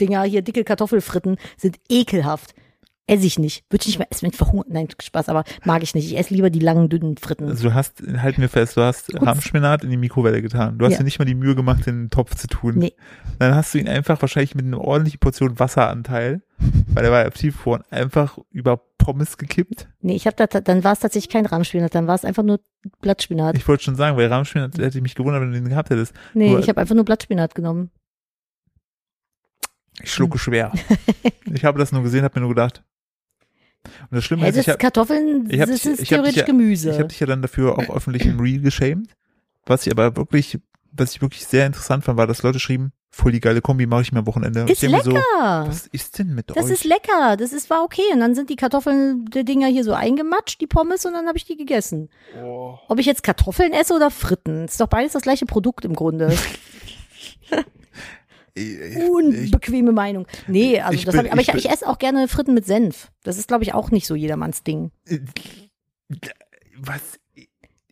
Dinger, 0.00 0.24
hier 0.24 0.42
dicke 0.42 0.64
Kartoffelfritten 0.64 1.36
sind 1.56 1.78
ekelhaft. 1.88 2.52
Esse 3.12 3.26
ich 3.26 3.38
nicht. 3.38 3.64
Würde 3.70 3.82
ich 3.82 3.86
nicht 3.88 3.98
mehr 3.98 4.08
essen, 4.10 4.22
wenn 4.22 4.30
ich 4.30 4.36
verhungert. 4.36 4.68
Nein, 4.70 4.88
Spaß, 5.00 5.28
aber 5.28 5.44
mag 5.64 5.82
ich 5.82 5.94
nicht. 5.94 6.06
Ich 6.10 6.18
esse 6.18 6.32
lieber 6.34 6.50
die 6.50 6.58
langen, 6.60 6.88
dünnen 6.88 7.16
Fritten. 7.16 7.48
Also 7.48 7.68
du 7.68 7.74
hast, 7.74 8.02
halten 8.18 8.40
wir 8.40 8.48
fest, 8.48 8.76
du 8.76 8.80
hast 8.82 9.08
Gut. 9.08 9.22
Rahmspinat 9.26 9.84
in 9.84 9.90
die 9.90 9.96
Mikrowelle 9.96 10.40
getan. 10.42 10.78
Du 10.78 10.84
hast 10.84 10.92
Ja. 10.92 10.98
dir 10.98 11.04
nicht 11.04 11.18
mal 11.18 11.24
die 11.24 11.34
Mühe 11.34 11.54
gemacht, 11.54 11.86
den 11.86 12.10
Topf 12.10 12.34
zu 12.36 12.46
tun. 12.46 12.76
Nee. 12.78 12.94
Dann 13.38 13.54
hast 13.54 13.74
du 13.74 13.78
ihn 13.78 13.88
einfach 13.88 14.20
wahrscheinlich 14.22 14.54
mit 14.54 14.64
einer 14.66 14.80
ordentlichen 14.80 15.20
Portion 15.20 15.58
Wasseranteil, 15.58 16.42
weil 16.94 17.04
er 17.04 17.10
war 17.10 17.22
ja 17.22 17.30
tiefgefroren, 17.30 17.82
einfach 17.90 18.38
über 18.50 18.80
Pommes 18.98 19.36
gekippt. 19.36 19.88
Nee, 20.00 20.14
ich 20.14 20.26
habe 20.26 20.36
da, 20.36 20.46
dann 20.60 20.84
war 20.84 20.92
es 20.92 21.00
tatsächlich 21.00 21.28
kein 21.30 21.44
Rahmspinat, 21.46 21.94
dann 21.94 22.06
war 22.06 22.14
es 22.14 22.24
einfach 22.24 22.44
nur 22.44 22.60
Blattspinat. 23.00 23.56
Ich 23.56 23.66
wollte 23.66 23.82
schon 23.82 23.96
sagen, 23.96 24.16
weil 24.16 24.28
Rahmspinat 24.28 24.78
hätte 24.78 24.98
ich 24.98 25.02
mich 25.02 25.14
gewundert, 25.16 25.42
wenn 25.42 25.50
du 25.52 25.60
den 25.60 25.68
gehabt 25.68 25.90
hättest. 25.90 26.14
Nee, 26.34 26.50
Nur- 26.50 26.60
ich 26.60 26.68
habe 26.68 26.80
einfach 26.80 26.94
nur 26.94 27.04
Blattspinat 27.04 27.54
genommen. 27.54 27.90
Ich 30.00 30.12
schlucke 30.12 30.38
schwer. 30.38 30.72
ich 31.52 31.64
habe 31.64 31.78
das 31.78 31.92
nur 31.92 32.02
gesehen, 32.02 32.24
habe 32.24 32.38
mir 32.40 32.46
nur 32.46 32.54
gedacht. 32.54 32.82
Und 33.84 34.16
das 34.16 34.24
Schlimme 34.24 34.42
Hey, 34.42 34.50
ist, 34.50 34.56
das 34.58 34.64
ich 34.64 34.68
habe 34.68 34.78
Kartoffeln, 34.78 35.48
ich 35.50 35.60
hab 35.60 35.68
das 35.68 35.84
ist 35.84 36.00
ich 36.00 36.12
hab 36.12 36.18
theoretisch 36.18 36.36
ja- 36.38 36.44
Gemüse. 36.46 36.90
ich 36.90 36.98
hab 36.98 37.08
dich 37.08 37.20
ja 37.20 37.26
dann 37.26 37.42
dafür 37.42 37.78
auch 37.78 37.88
öffentlich 37.96 38.24
im 38.26 38.38
Reel 38.40 38.60
geschämt. 38.60 39.10
Was 39.66 39.86
ich 39.86 39.92
aber 39.92 40.16
wirklich, 40.16 40.58
was 40.92 41.14
ich 41.14 41.22
wirklich 41.22 41.46
sehr 41.46 41.66
interessant 41.66 42.04
fand, 42.04 42.18
war, 42.18 42.26
dass 42.26 42.42
Leute 42.42 42.58
schrieben, 42.60 42.92
voll 43.10 43.32
die 43.32 43.40
geile 43.40 43.60
Kombi 43.60 43.86
mache 43.86 44.02
ich 44.02 44.12
mir 44.12 44.20
am 44.20 44.26
Wochenende. 44.26 44.62
Ist 44.70 44.82
ich 44.82 44.90
lecker. 44.90 45.04
So, 45.04 45.68
was 45.68 45.86
ist 45.88 46.18
denn 46.18 46.34
mit 46.34 46.50
das 46.50 46.64
euch? 46.66 46.72
ist 46.72 46.84
lecker. 46.84 47.36
Das 47.36 47.52
ist 47.52 47.68
war 47.70 47.84
okay. 47.84 48.02
Und 48.12 48.20
dann 48.20 48.34
sind 48.34 48.50
die 48.50 48.56
Kartoffeln, 48.56 49.26
die 49.26 49.44
Dinger 49.44 49.66
hier 49.68 49.84
so 49.84 49.92
eingematscht, 49.92 50.60
die 50.60 50.66
Pommes, 50.66 51.04
und 51.04 51.12
dann 51.12 51.26
habe 51.26 51.36
ich 51.38 51.44
die 51.44 51.56
gegessen. 51.56 52.08
Oh. 52.42 52.78
Ob 52.88 52.98
ich 52.98 53.06
jetzt 53.06 53.22
Kartoffeln 53.22 53.72
esse 53.72 53.94
oder 53.94 54.10
Fritten, 54.10 54.64
ist 54.64 54.80
doch 54.80 54.88
beides 54.88 55.12
das 55.12 55.22
gleiche 55.22 55.46
Produkt 55.46 55.84
im 55.84 55.94
Grunde. 55.94 56.34
Ich, 58.54 58.78
ich, 58.78 58.96
Unbequeme 59.08 59.92
Meinung. 59.92 60.26
Nee, 60.46 60.80
also 60.80 60.94
Ich 60.94 61.04
das 61.04 61.12
bin- 61.14 61.18
hab 61.20 61.26
ich, 61.26 61.32
aber 61.32 61.40
ich, 61.40 61.48
ich 61.48 61.54
ich 61.66 61.70
esse 61.70 61.88
auch 61.88 61.98
gerne 61.98 62.28
Fritten 62.28 62.52
mit 62.54 62.66
Senf. 62.66 63.10
Das 63.22 63.38
ist, 63.38 63.48
glaube 63.48 63.64
ich, 63.64 63.72
auch 63.74 63.90
nicht 63.90 64.06
so 64.06 64.14
jedermanns 64.14 64.62
Ding. 64.62 64.90
was? 66.78 67.00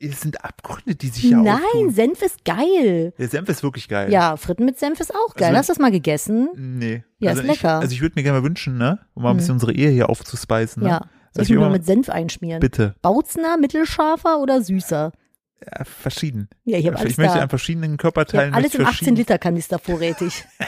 Es 0.03 0.23
sind 0.23 0.43
Abgründe, 0.45 0.95
die 0.95 1.09
sich 1.09 1.23
hier 1.25 1.37
Nein, 1.37 1.61
auftun. 1.63 1.91
Senf 1.91 2.23
ist 2.23 2.43
geil. 2.47 3.13
Der 3.19 3.29
Senf 3.29 3.51
ist 3.51 3.63
wirklich 3.63 3.87
geil. 3.87 4.11
Ja, 4.11 4.39
Fritten 4.39 4.65
mit 4.65 4.79
Senf 4.79 4.99
ist 4.99 5.15
auch 5.15 5.35
geil. 5.35 5.49
Also- 5.49 5.59
Hast 5.59 5.69
du 5.69 5.73
das 5.75 5.79
mal 5.79 5.91
gegessen? 5.91 6.49
Nee. 6.57 7.05
Ja, 7.19 7.31
also 7.31 7.43
ist 7.43 7.49
ich, 7.51 7.63
lecker. 7.63 7.81
Also 7.81 7.93
ich 7.93 8.01
würde 8.01 8.15
mir 8.17 8.23
gerne 8.23 8.39
mal 8.41 8.45
wünschen, 8.45 8.79
ne? 8.79 8.99
Um 9.13 9.25
mal 9.25 9.31
ein 9.33 9.37
bisschen 9.37 9.53
unsere 9.55 9.75
Ehe 9.75 9.91
hier 9.91 10.09
aufzuspeisen. 10.09 10.85
Ne? 10.85 10.89
Ja. 10.89 10.99
Soll 11.01 11.09
Also 11.37 11.43
ich 11.43 11.51
ich 11.51 11.57
mal 11.57 11.63
immer- 11.67 11.73
mit 11.73 11.85
Senf 11.85 12.09
einschmieren? 12.09 12.61
Bitte. 12.61 12.95
Bautzner, 13.03 13.59
mittelscharfer 13.59 14.41
oder 14.41 14.63
süßer? 14.63 15.13
Ja, 15.63 15.85
verschieden. 15.85 16.49
Ja, 16.65 16.79
ich 16.79 16.87
ich 16.87 17.19
möchte 17.19 17.35
da. 17.37 17.43
an 17.43 17.49
verschiedenen 17.51 17.97
Körperteilen. 17.99 18.55
alles 18.55 18.75
im 18.75 18.83
verschieden- 18.85 19.17
18-Liter-Kanister 19.17 19.79
vorrätig. 19.79 20.45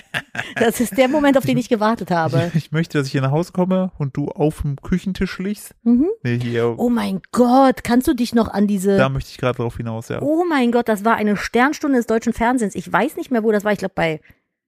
Das 0.57 0.81
ist 0.81 0.97
der 0.97 1.09
Moment, 1.09 1.37
auf 1.37 1.45
den 1.45 1.59
ich 1.59 1.69
gewartet 1.69 2.11
habe. 2.11 2.51
Ich, 2.55 2.67
ich 2.67 2.73
möchte, 2.73 2.97
dass 2.99 3.07
ich 3.07 3.13
hier 3.13 3.21
nach 3.21 3.31
Hause 3.33 3.53
komme 3.53 3.93
und 3.99 4.17
du 4.17 4.29
auf 4.29 4.63
dem 4.63 4.77
Küchentisch 4.77 5.39
liegst. 5.39 5.75
Mhm. 5.83 6.09
Nee, 6.23 6.39
hier, 6.39 6.79
Oh 6.79 6.89
mein 6.89 7.21
Gott, 7.33 7.85
kannst 7.85 8.07
du 8.09 8.15
dich 8.15 8.35
noch 8.35 8.49
an 8.49 8.67
diese... 8.67 8.97
da 8.97 9.09
möchte 9.09 9.31
ich 9.31 9.39
gerade 9.39 9.57
drauf 9.57 9.77
hinaus, 9.77 10.09
ja. 10.09 10.21
Oh 10.23 10.45
mein 10.49 10.73
Gott, 10.73 10.89
das 10.89 11.05
war 11.05 11.17
eine 11.17 11.37
Sternstunde 11.37 11.99
des 11.99 12.07
deutschen 12.07 12.33
Fernsehens. 12.33 12.75
Ich 12.75 12.91
weiß 12.91 13.17
nicht 13.17 13.31
mehr, 13.31 13.43
wo 13.43 13.53
das 13.53 13.65
war. 13.65 13.73
Ich 13.73 13.79
glaube, 13.79 13.95
bei 13.95 14.21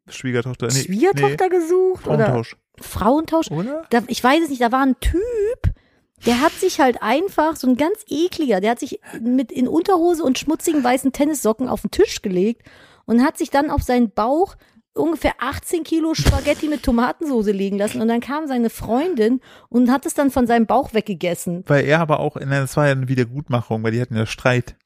Schwiegertochter. 0.09 0.67
Nee, 0.67 0.83
Schwiegertochter 0.83 1.49
gesucht 1.49 2.07
Nee, 2.07 2.13
oder 2.13 2.25
Frauentausch. 2.27 2.57
Frauentausch. 2.81 3.51
Oder? 3.51 3.83
Da, 3.91 4.03
ich 4.09 4.23
weiß 4.23 4.43
es 4.45 4.51
nicht, 4.51 4.61
da 4.63 4.71
war 4.73 4.83
ein 4.85 4.97
Typ, 5.01 5.74
der 6.27 6.41
hat 6.41 6.53
sich 6.53 6.81
halt 6.81 7.03
einfach, 7.03 7.57
so 7.57 7.69
ein 7.69 7.77
ganz 7.77 8.05
ekliger, 8.09 8.61
der 8.61 8.73
hat 8.73 8.81
sich 8.81 9.01
mit 9.21 9.53
in 9.53 9.69
Unterhose 9.69 10.23
und 10.23 10.39
schmutzigen 10.39 10.83
weißen 10.83 11.13
Tennissocken 11.13 11.69
auf 11.69 11.83
den 11.83 11.91
Tisch 11.91 12.23
gelegt 12.23 12.63
und 13.07 13.23
hat 13.23 13.39
sich 13.39 13.51
dann 13.51 13.71
auf 13.71 13.83
seinen 13.83 14.11
Bauch 14.11 14.57
ungefähr 14.95 15.35
18 15.39 15.83
Kilo 15.85 16.15
Spaghetti 16.15 16.69
mit 16.69 16.83
Tomatensauce 16.83 17.47
legen 17.47 17.79
lassen 17.79 18.01
und 18.01 18.09
dann 18.09 18.21
kam 18.21 18.47
seine 18.47 18.71
Freundin 18.71 19.41
und 19.69 19.91
hat 19.91 20.07
es 20.07 20.15
dann 20.15 20.31
von 20.31 20.47
seinem 20.47 20.67
Bauch 20.67 20.95
weggegessen. 20.95 21.65
Weil 21.67 21.85
er 21.85 22.01
aber 22.01 22.21
auch, 22.21 22.37
nein, 22.37 22.49
das 22.51 22.77
war 22.77 22.87
ja 22.87 22.93
eine 22.93 23.09
Wiedergutmachung, 23.09 23.83
weil 23.83 23.93
die 23.93 24.01
hatten 24.01 24.17
ja 24.17 24.27
Streit. 24.27 24.77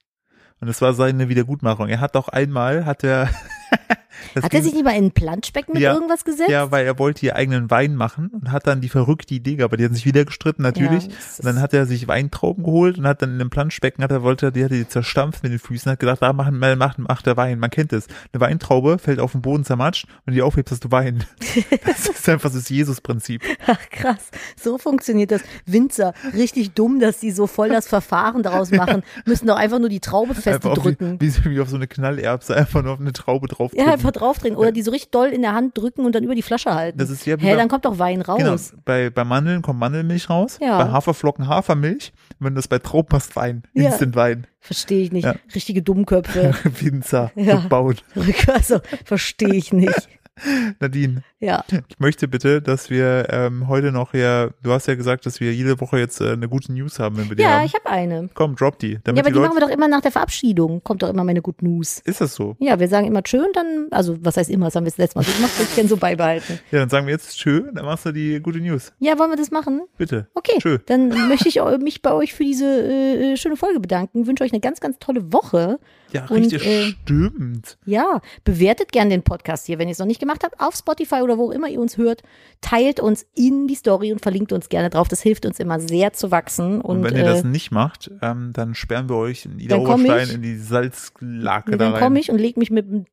Und 0.61 0.67
das 0.67 0.81
war 0.81 0.93
seine 0.93 1.29
Wiedergutmachung. 1.29 1.89
Er 1.89 2.01
hat 2.01 2.17
auch 2.17 2.29
einmal, 2.29 2.85
hat 2.85 3.05
er, 3.05 3.31
Hat 4.43 4.53
er 4.53 4.63
sich 4.63 4.75
nicht 4.75 4.85
mal 4.85 4.97
in 4.97 5.07
ein 5.07 5.11
Planschbecken 5.13 5.75
mit 5.75 5.83
Ja. 5.83 5.95
irgendwas 5.95 6.25
gesetzt? 6.25 6.51
Ja, 6.51 6.71
weil 6.71 6.85
er 6.85 6.99
wollte 6.99 7.25
ihr 7.25 7.37
eigenen 7.37 7.71
Wein 7.71 7.95
machen 7.95 8.29
und 8.29 8.51
hat 8.51 8.67
dann 8.67 8.81
die 8.81 8.89
verrückte 8.89 9.33
Idee 9.35 9.55
gehabt, 9.57 9.71
aber 9.73 9.77
die 9.77 9.85
haben 9.85 9.95
sich 9.95 10.05
wieder 10.07 10.25
gestritten 10.25 10.63
natürlich. 10.63 11.05
Ja, 11.05 11.11
und 11.39 11.45
dann 11.45 11.61
hat 11.61 11.73
er 11.73 11.87
sich 11.87 12.09
Weintrauben 12.09 12.65
geholt 12.65 12.99
und 12.99 13.07
hat 13.07 13.23
dann 13.23 13.31
in 13.35 13.41
einem 13.41 13.51
Planschbecken, 13.51 14.03
hat 14.03 14.11
er 14.11 14.23
wollte, 14.23 14.51
die 14.53 14.65
hat 14.65 14.73
die 14.73 14.87
zerstampft 14.89 15.43
mit 15.45 15.53
den 15.53 15.59
Füßen, 15.61 15.93
hat 15.93 16.01
gedacht, 16.01 16.21
da 16.21 16.33
machen, 16.33 16.59
macht, 16.59 16.99
macht 16.99 17.27
der 17.27 17.37
Wein. 17.37 17.59
Man 17.61 17.71
kennt 17.71 17.93
es. 17.93 18.07
Eine 18.33 18.41
Weintraube 18.41 18.99
fällt 18.99 19.21
auf 19.21 19.33
den 19.33 19.41
Boden 19.43 19.65
zermatscht 19.65 20.07
und 20.27 20.33
die 20.35 20.43
aufhebst, 20.43 20.73
hast 20.73 20.85
du 20.85 20.91
Wein. 20.91 21.25
Das 21.87 22.07
ist 22.09 22.29
einfach 22.29 22.51
das 22.53 22.69
Jesus-Prinzip. 22.69 23.43
Ach 23.67 23.79
krass, 23.91 24.31
so 24.61 24.79
funktioniert 24.79 25.31
das. 25.31 25.43
Winzer, 25.67 26.13
richtig 26.35 26.73
dumm, 26.73 27.01
dass 27.01 27.19
die 27.21 27.31
so 27.31 27.47
voll 27.47 27.69
das 27.71 27.89
Verfahren 27.89 28.43
daraus 28.43 28.71
machen. 28.73 29.03
Müssen 29.27 29.47
doch 29.47 29.57
einfach 29.57 29.79
nur 29.79 29.89
die 29.89 30.01
Traube 30.01 30.35
festdrücken. 30.35 31.21
wie, 31.21 31.33
wie 31.45 31.61
auf 31.61 31.69
so 31.69 31.77
eine 31.77 31.87
Knallerbse, 31.87 32.55
einfach 32.57 32.83
nur 32.83 32.93
auf 32.95 33.01
eine 33.01 33.13
Traube 33.13 33.49
drauf 33.49 33.58
Ja, 33.75 33.93
einfach 33.93 34.13
draufdrehen. 34.13 34.57
Oder 34.57 34.73
die 34.73 34.83
so 34.83 34.91
richtig 34.91 35.11
doll 35.11 35.29
in 35.29 35.43
der 35.43 35.53
Hand 35.55 35.77
drücken 35.77 36.05
und 36.05 36.15
dann 36.15 36.25
über 36.25 36.35
die 36.35 36.43
Flasche 36.43 36.75
halten. 36.75 36.99
Das 36.99 37.11
ist 37.11 37.27
ja 37.27 37.37
Hä, 37.39 37.57
dann 37.57 37.69
kommt 37.69 37.85
doch 37.85 37.99
Wein 37.99 38.21
raus. 38.23 38.39
Genau, 38.39 38.57
bei, 38.85 39.11
bei 39.11 39.25
Mandeln 39.25 39.63
kommt 39.63 39.81
Mandelmilch 39.81 40.31
raus, 40.31 40.59
Ja. 40.61 40.83
bei 40.83 40.91
Haferflocken 40.91 41.49
Hafermilch, 41.49 42.13
wenn 42.39 42.55
du 42.55 42.59
das 42.59 42.69
bei 42.69 42.79
Trauben 42.79 43.09
hast, 43.13 43.35
Wein, 43.37 43.63
Ja. 43.75 43.87
Instant 43.87 44.15
Wein, 44.17 44.47
Verstehe 44.61 45.03
ich 45.05 45.13
nicht. 45.13 45.25
Ja. 45.25 45.37
Richtige 45.55 45.83
Dummköpfe. 45.83 46.53
Winzer, 46.81 47.31
Ja. 47.37 47.61
gebaut. 47.61 48.03
Also, 48.53 48.81
verstehe 49.05 49.55
ich 49.55 49.73
nicht. 49.73 50.09
Nadine, 50.81 51.23
Ja. 51.41 51.65
ich 51.89 51.99
möchte 51.99 52.29
bitte, 52.29 52.61
dass 52.63 52.91
wir 52.91 53.27
ähm, 53.31 53.69
heute 53.69 53.93
noch 53.93 54.15
ja, 54.15 54.49
du 54.63 54.73
hast 54.73 54.87
ja 54.87 54.95
gesagt, 54.95 55.27
dass 55.27 55.41
wir 55.41 55.53
jede 55.55 55.81
Woche 55.81 55.99
jetzt 55.99 56.21
äh, 56.21 56.33
eine 56.33 56.49
gute 56.49 56.73
News 56.73 56.99
haben, 56.99 57.17
wenn 57.17 57.29
wir 57.29 57.37
die 57.37 57.43
Ja, 57.43 57.59
haben. 57.59 57.67
ich 57.67 57.75
habe 57.75 57.87
eine. 57.87 58.29
Komm, 58.35 58.57
drop 58.57 58.79
die. 58.79 58.99
Damit 59.05 59.19
Ja, 59.19 59.23
aber 59.23 59.31
die 59.31 59.35
die 59.35 59.41
machen 59.41 59.57
wir 59.57 59.61
doch 59.61 59.69
immer 59.73 59.89
nach 59.89 60.01
der 60.01 60.11
Verabschiedung. 60.13 60.83
Kommt 60.83 61.03
doch 61.03 61.09
immer 61.09 61.25
meine 61.25 61.43
Good 61.43 61.63
News. 61.63 62.01
ist 62.05 62.21
das 62.21 62.35
so? 62.35 62.57
Ja, 62.61 62.79
wir 62.81 62.89
sagen 62.89 63.07
immer 63.07 63.23
tschö 63.23 63.39
und 63.45 63.57
dann, 63.57 63.87
also 63.91 64.17
was 64.21 64.37
heißt 64.37 64.51
immer, 64.51 64.67
das 64.67 64.77
haben 64.77 64.85
wir 64.85 64.91
das 64.91 64.99
letzte 64.99 65.19
Mal 65.19 65.25
so 65.25 65.33
gemacht, 65.33 65.53
ich 65.61 65.75
gerne 65.75 65.89
so 65.89 65.97
beibehalten. 65.97 66.59
Ja, 66.71 66.81
dann 66.81 66.89
sagen 66.91 67.07
wir 67.07 67.13
jetzt 67.13 67.37
tschö, 67.39 67.71
dann 67.73 67.85
machst 67.85 68.05
du 68.07 68.13
die 68.13 68.41
gute 68.41 68.59
News. 68.61 68.93
Ja, 68.99 69.19
wollen 69.19 69.31
wir 69.31 69.37
das 69.37 69.51
machen? 69.51 69.83
Bitte. 69.97 70.29
Okay, 70.35 70.59
Tschö. 70.61 70.79
dann 70.87 71.09
möchte 71.29 71.49
ich 71.49 71.61
mich 71.83 72.03
bei 72.03 72.13
euch 72.13 72.35
für 72.35 72.45
diese 72.45 72.65
äh, 72.67 73.37
schöne 73.37 73.57
Folge 73.57 73.81
bedanken. 73.81 74.27
Wünsche 74.27 74.45
euch 74.45 74.53
eine 74.53 74.61
ganz, 74.61 74.81
ganz 74.81 74.99
tolle 74.99 75.33
Woche. 75.33 75.79
Ja, 76.13 76.27
Und, 76.29 76.39
richtig, 76.39 76.67
äh, 76.67 76.93
stimmt. 77.03 77.79
Ja, 77.85 78.21
bewertet 78.45 78.93
gern 78.93 79.11
den 79.11 79.23
Podcast 79.23 79.67
hier, 79.67 79.79
wenn 79.79 79.89
ihr 79.89 79.93
es 79.93 79.99
noch 79.99 80.07
nicht 80.07 80.21
gemacht 80.21 80.43
habt, 80.45 80.59
auf 80.61 80.75
Spotify 80.75 81.17
oder 81.23 81.37
wo 81.39 81.51
immer 81.51 81.69
ihr 81.69 81.81
uns 81.81 81.97
hört. 81.99 82.23
Teilt 82.61 83.01
uns 83.01 83.27
in 83.35 83.67
die 83.69 83.75
Story 83.75 84.13
und 84.13 84.21
verlinkt 84.23 84.53
uns 84.53 84.69
gerne 84.69 84.91
drauf. 84.91 85.09
Das 85.09 85.21
hilft 85.21 85.45
uns 85.47 85.61
immer 85.61 85.81
sehr 85.81 86.13
zu 86.13 86.31
wachsen. 86.31 86.81
Und, 86.81 86.99
Und, 86.99 87.05
wenn 87.05 87.15
ihr 87.17 87.23
äh, 87.23 87.27
das 87.27 87.45
nicht 87.45 87.71
macht, 87.73 88.11
ähm, 88.23 88.53
dann 88.55 88.75
sperren 88.75 89.09
wir 89.09 89.17
euch 89.17 89.45
in 89.45 89.59
Ida 89.59 89.77
Dann 89.77 89.87
Oberstein 89.87 90.29
ich. 90.29 90.35
in 90.35 90.43
die 90.43 90.57
Salzlake 90.57 91.73
da 91.73 91.77
dann 91.77 91.93
rein. 91.93 92.03
komme 92.03 92.19
ich 92.21 92.31
und 92.31 92.39
lege 92.39 92.59
mich 92.59 92.71
mit 92.71 92.87
einem 92.87 93.05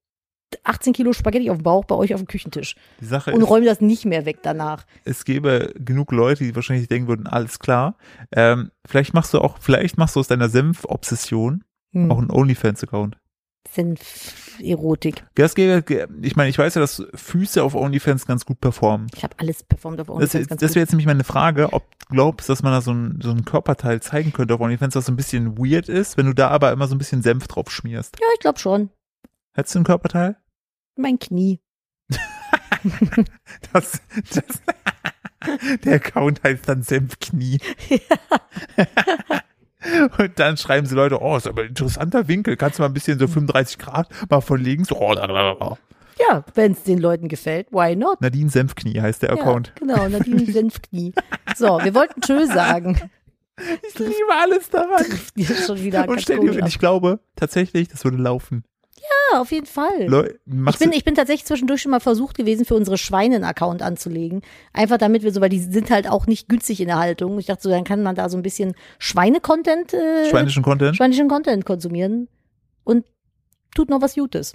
18 0.64 0.94
Kilo 0.94 1.12
Spaghetti 1.12 1.50
auf 1.50 1.58
den 1.58 1.64
Bauch 1.64 1.84
bei 1.84 1.96
euch 1.96 2.14
auf 2.14 2.22
dem 2.22 2.28
Küchentisch 2.28 2.76
Die 3.02 3.06
Sache 3.06 3.34
und 3.34 3.42
räume 3.42 3.66
das 3.66 3.82
nicht 3.82 4.06
mehr 4.06 4.26
weg 4.26 4.38
danach. 4.42 4.86
es 5.04 5.26
gäbe 5.26 5.74
genug 5.78 6.14
Leute, 6.14 6.46
die 6.46 6.56
wahrscheinlich 6.56 6.88
denken 6.88 7.10
würden, 7.10 7.28
alles 7.28 7.60
klar. 7.60 7.98
Ähm, 8.32 8.72
vielleicht 8.88 9.14
machst 9.14 9.34
du 9.34 9.40
auch, 9.40 9.58
vielleicht 9.60 9.98
machst 9.98 10.16
du 10.16 10.22
aus 10.22 10.28
deiner 10.30 10.48
Senf-Obsession 10.48 11.65
Hm. 11.96 12.12
auch 12.12 12.18
einen 12.20 12.30
OnlyFans-Account. 12.30 13.18
Senf-Erotik. 13.68 15.26
Das 15.36 15.56
gäbe, 15.56 15.84
ich 16.22 16.36
meine, 16.36 16.50
ich 16.50 16.58
weiß 16.58 16.76
ja, 16.76 16.82
dass 16.82 17.04
Füße 17.14 17.64
auf 17.64 17.74
OnlyFans 17.74 18.26
ganz 18.28 18.46
gut 18.46 18.62
performen. 18.62 19.08
Ich 19.16 19.24
habe 19.24 19.34
alles 19.38 19.64
performt 19.64 20.00
auf 20.00 20.08
Das, 20.08 20.16
OnlyFans 20.16 20.48
ganz 20.48 20.62
das 20.62 20.70
gut. 20.72 20.76
wäre 20.76 20.84
jetzt 20.84 20.92
nämlich 20.92 21.08
meine 21.08 21.24
Frage, 21.24 21.74
ob 21.74 21.84
du 22.00 22.06
glaubst, 22.16 22.48
dass 22.48 22.62
man 22.64 22.72
da 22.74 22.82
so 22.82 22.92
ein, 22.94 23.20
so 23.22 23.32
ein 23.32 23.44
Körperteil 23.44 24.02
zeigen 24.02 24.32
könnte 24.34 24.54
auf 24.54 24.62
OnlyFans, 24.62 24.96
was 24.96 25.06
so 25.08 25.12
ein 25.12 25.16
bisschen 25.16 25.58
weird 25.58 25.90
ist, 25.90 26.16
wenn 26.18 26.28
du 26.28 26.34
da 26.34 26.50
aber 26.50 26.72
immer 26.72 26.88
so 26.88 26.94
ein 26.96 27.00
bisschen 27.00 27.22
Senf 27.24 27.48
drauf 27.48 27.72
schmierst. 27.72 28.18
Ja, 28.22 28.28
ich 28.36 28.40
glaube 28.40 28.60
schon. 28.60 28.90
Hättest 29.54 29.76
du 29.76 29.80
ein 29.80 29.86
Körperteil? 29.86 30.38
Mein 30.96 31.18
Knie. 31.20 31.60
Das, 33.74 34.00
das, 34.14 34.62
der 35.84 35.96
Account 35.96 36.44
heißt 36.44 36.70
dann 36.70 36.84
Senfknie. 36.84 37.60
Und 40.18 40.40
dann 40.40 40.58
schreiben 40.58 40.88
sie 40.88 40.96
Leute, 40.96 41.22
oh, 41.22 41.38
ist 41.38 41.48
aber 41.48 41.64
ein 41.64 41.70
interessanter 41.70 42.28
Winkel. 42.28 42.58
Kannst 42.58 42.80
du 42.80 42.84
mal 42.84 42.88
ein 42.88 42.94
bisschen 42.94 43.20
so 43.20 43.28
35 43.28 43.78
Grad 43.78 44.10
mal 44.30 44.42
von 44.42 44.60
links? 44.60 44.92
Oh. 44.92 45.16
Ja, 46.20 46.46
wenn 46.54 46.72
es 46.72 46.84
den 46.84 46.98
Leuten 46.98 47.28
gefällt, 47.28 47.72
why 47.72 47.96
not? 47.96 48.22
Nadine 48.22 48.50
Senfknie 48.50 49.02
heißt 49.02 49.22
der 49.22 49.34
Account. 49.34 49.68
Ja, 49.68 49.74
genau, 49.80 50.08
Nadine 50.08 50.46
Senfknie. 50.52 51.14
So, 51.56 51.80
wir 51.84 51.94
wollten 51.94 52.22
Tschö 52.22 52.46
sagen. 52.46 53.10
Ich 53.88 53.98
liebe 54.00 54.14
alles 54.42 54.70
daran. 54.70 55.06
Ist 55.36 55.66
schon 55.66 55.82
wieder 55.82 56.08
Und 56.08 56.22
stell 56.22 56.40
dir, 56.40 56.66
ich 56.66 56.80
glaube 56.80 57.20
tatsächlich, 57.36 57.88
das 57.88 58.04
würde 58.04 58.18
laufen. 58.18 58.64
Ja, 58.98 59.42
auf 59.42 59.52
jeden 59.52 59.66
Fall. 59.66 60.08
Leu 60.08 60.30
Ich 60.70 60.80
bin, 60.80 60.94
ich 60.94 61.04
bin 61.04 61.16
tatsächlich 61.16 61.46
zwischendurch 61.46 61.82
schon 61.82 61.92
mal 61.92 62.00
versucht 62.00 62.38
gewesen, 62.38 62.66
für 62.66 62.76
unsere 62.76 62.98
Schweine 62.98 63.36
einen 63.36 63.44
Account 63.44 63.82
anzulegen. 63.82 64.42
Einfach 64.74 64.98
damit 64.98 65.24
wir 65.24 65.34
so, 65.34 65.42
weil 65.42 65.50
die 65.50 65.60
sind 65.60 65.92
halt 65.92 66.10
auch 66.10 66.28
nicht 66.28 66.48
günstig 66.48 66.80
in 66.80 66.88
der 66.88 66.98
Haltung. 66.98 67.38
Ich 67.38 67.48
dachte 67.48 67.64
so, 67.64 67.70
dann 67.70 67.84
kann 67.84 68.04
man 68.04 68.16
da 68.16 68.30
so 68.30 68.38
ein 68.38 68.44
bisschen 68.44 68.74
Schweine-Content, 69.00 69.94
äh, 69.94 70.30
schweinischen 70.30 70.64
Content? 70.64 70.96
schweinischen 70.96 71.28
Content 71.28 71.66
konsumieren 71.66 72.30
und 72.84 73.06
tut 73.76 73.90
noch 73.90 74.02
was 74.02 74.16
Gutes. 74.16 74.54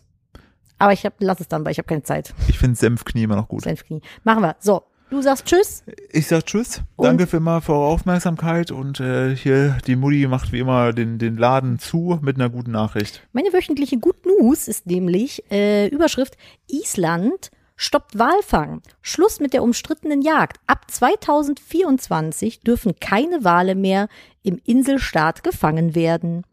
Aber 0.78 0.95
ich 0.95 1.05
hab, 1.05 1.14
lass 1.18 1.41
es 1.41 1.49
dann, 1.49 1.64
weil 1.64 1.72
ich 1.72 1.78
habe 1.78 1.88
keine 1.88 2.03
Zeit. 2.03 2.32
Ich 2.49 2.59
finde 2.59 2.74
Senfknie 2.74 3.24
immer 3.24 3.36
noch 3.36 3.49
gut. 3.49 3.62
Senfknie. 3.62 4.01
Machen 4.24 4.43
wir. 4.43 4.57
So, 4.61 4.84
du 5.11 5.22
sagst 5.22 5.44
Tschüss. 5.46 5.84
Ich 6.11 6.26
sag 6.26 6.46
Tschüss. 6.46 6.82
Und- 6.96 7.06
Danke 7.06 7.26
für 7.26 7.38
immer 7.38 7.61
für 7.61 7.72
eure 7.72 7.86
Aufmerksamkeit 7.86 8.70
und 8.70 9.00
äh, 9.00 9.34
hier 9.36 9.78
die 9.86 9.96
Mutti 9.96 10.26
macht 10.26 10.52
wie 10.52 10.61
immer 10.61 10.92
den, 10.92 11.18
den 11.18 11.36
Laden 11.36 11.78
zu 11.78 12.18
mit 12.22 12.36
einer 12.36 12.48
guten 12.48 12.70
Nachricht. 12.70 13.26
Meine 13.32 13.52
wöchentliche 13.52 13.98
Good 13.98 14.24
News 14.26 14.68
ist 14.68 14.86
nämlich 14.86 15.44
äh, 15.50 15.88
Überschrift 15.88 16.36
Island 16.68 17.50
stoppt 17.76 18.18
Walfang. 18.18 18.82
Schluss 19.00 19.40
mit 19.40 19.54
der 19.54 19.62
umstrittenen 19.62 20.20
Jagd. 20.20 20.58
Ab 20.66 20.90
2024 20.90 22.61
dürfen 22.61 22.94
keine 23.00 23.42
Wale 23.44 23.74
mehr 23.74 24.08
im 24.42 24.61
Inselstaat 24.66 25.42
gefangen 25.42 25.94
werden. 25.94 26.44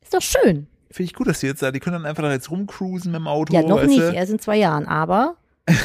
Ist 0.00 0.14
doch 0.14 0.22
schön. 0.22 0.68
Finde 0.90 1.04
ich 1.10 1.14
gut, 1.14 1.26
dass 1.26 1.40
die 1.40 1.46
jetzt 1.46 1.62
da, 1.62 1.70
die 1.70 1.80
können 1.80 1.96
dann 1.96 2.06
einfach 2.06 2.22
da 2.22 2.32
jetzt 2.32 2.50
rumcruisen 2.50 3.12
mit 3.12 3.20
dem 3.20 3.26
Auto. 3.28 3.52
Ja, 3.54 3.62
noch 3.62 3.76
weißt 3.76 3.88
nicht, 3.88 4.00
erst 4.14 4.32
in 4.32 4.38
zwei 4.38 4.56
Jahren, 4.56 4.86
aber 4.86 5.36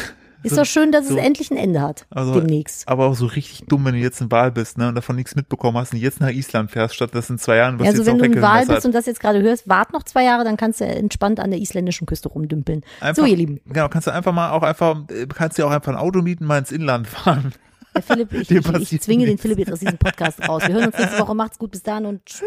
ist 0.47 0.55
So- 0.55 0.61
doch 0.61 0.65
schön, 0.65 0.91
dass 0.91 1.07
so- 1.07 1.17
es 1.17 1.23
endlich 1.23 1.51
ein 1.51 1.57
Ende 1.57 1.81
hat. 1.81 2.05
Also- 2.09 2.33
demnächst. 2.39 2.87
Aber 2.87 3.05
auch 3.07 3.15
so 3.15 3.25
richtig 3.27 3.65
dumm, 3.67 3.85
wenn 3.85 3.93
du 3.93 3.99
jetzt 3.99 4.19
in 4.21 4.31
Wahl 4.31 4.51
bist, 4.51 4.77
ne, 4.77 4.87
und 4.89 4.95
davon 4.95 5.15
nichts 5.15 5.35
mitbekommen 5.35 5.77
hast 5.77 5.93
und 5.93 5.99
jetzt 5.99 6.19
nach 6.19 6.29
Island 6.29 6.71
fährst, 6.71 6.95
statt 6.95 7.13
dass 7.13 7.29
in 7.29 7.37
zwei 7.37 7.57
Jahren 7.57 7.79
wirst 7.79 7.87
Also 7.89 8.01
jetzt 8.03 8.07
wenn 8.07 8.17
du 8.17 8.23
Wal 8.23 8.29
weggemessert. 8.61 8.75
bist 8.75 8.85
und 8.85 8.93
das 8.95 9.05
jetzt 9.05 9.19
gerade 9.19 9.41
hörst, 9.41 9.67
wart 9.69 9.93
noch 9.93 10.03
zwei 10.03 10.23
Jahre, 10.23 10.43
dann 10.43 10.57
kannst 10.57 10.81
du 10.81 10.85
entspannt 10.85 11.39
an 11.39 11.51
der 11.51 11.59
isländischen 11.59 12.05
Küste 12.07 12.29
rumdümpeln. 12.29 12.83
Einfach, 12.99 13.23
so, 13.23 13.25
ihr 13.29 13.37
Lieben. 13.37 13.59
Genau, 13.67 13.87
kannst 13.89 14.07
du 14.07 14.11
einfach 14.11 14.33
mal 14.33 14.51
auch 14.51 14.63
einfach, 14.63 15.01
äh, 15.09 15.27
kannst 15.27 15.57
dir 15.57 15.65
auch 15.67 15.71
einfach 15.71 15.91
ein 15.91 15.97
Auto 15.97 16.21
mieten, 16.21 16.45
mal 16.45 16.57
ins 16.59 16.71
Inland 16.71 17.07
fahren. 17.07 17.53
Der 17.95 18.03
Philipp, 18.03 18.31
ich, 18.33 18.51
ich, 18.81 18.93
ich 18.93 19.01
zwinge 19.01 19.23
den 19.25 19.29
nichts. 19.31 19.41
Philipp 19.41 19.57
jetzt 19.59 19.71
aus 19.73 19.79
diesem 19.79 19.97
Podcast 19.97 20.47
raus. 20.47 20.61
Wir 20.67 20.75
hören 20.75 20.85
uns 20.87 20.97
nächste 20.97 21.19
Woche. 21.19 21.33
Macht's 21.33 21.57
gut, 21.57 21.71
bis 21.71 21.81
dann 21.83 22.05
und 22.05 22.23
tschüss. 22.25 22.43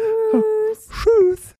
Tschüss. 0.89 1.41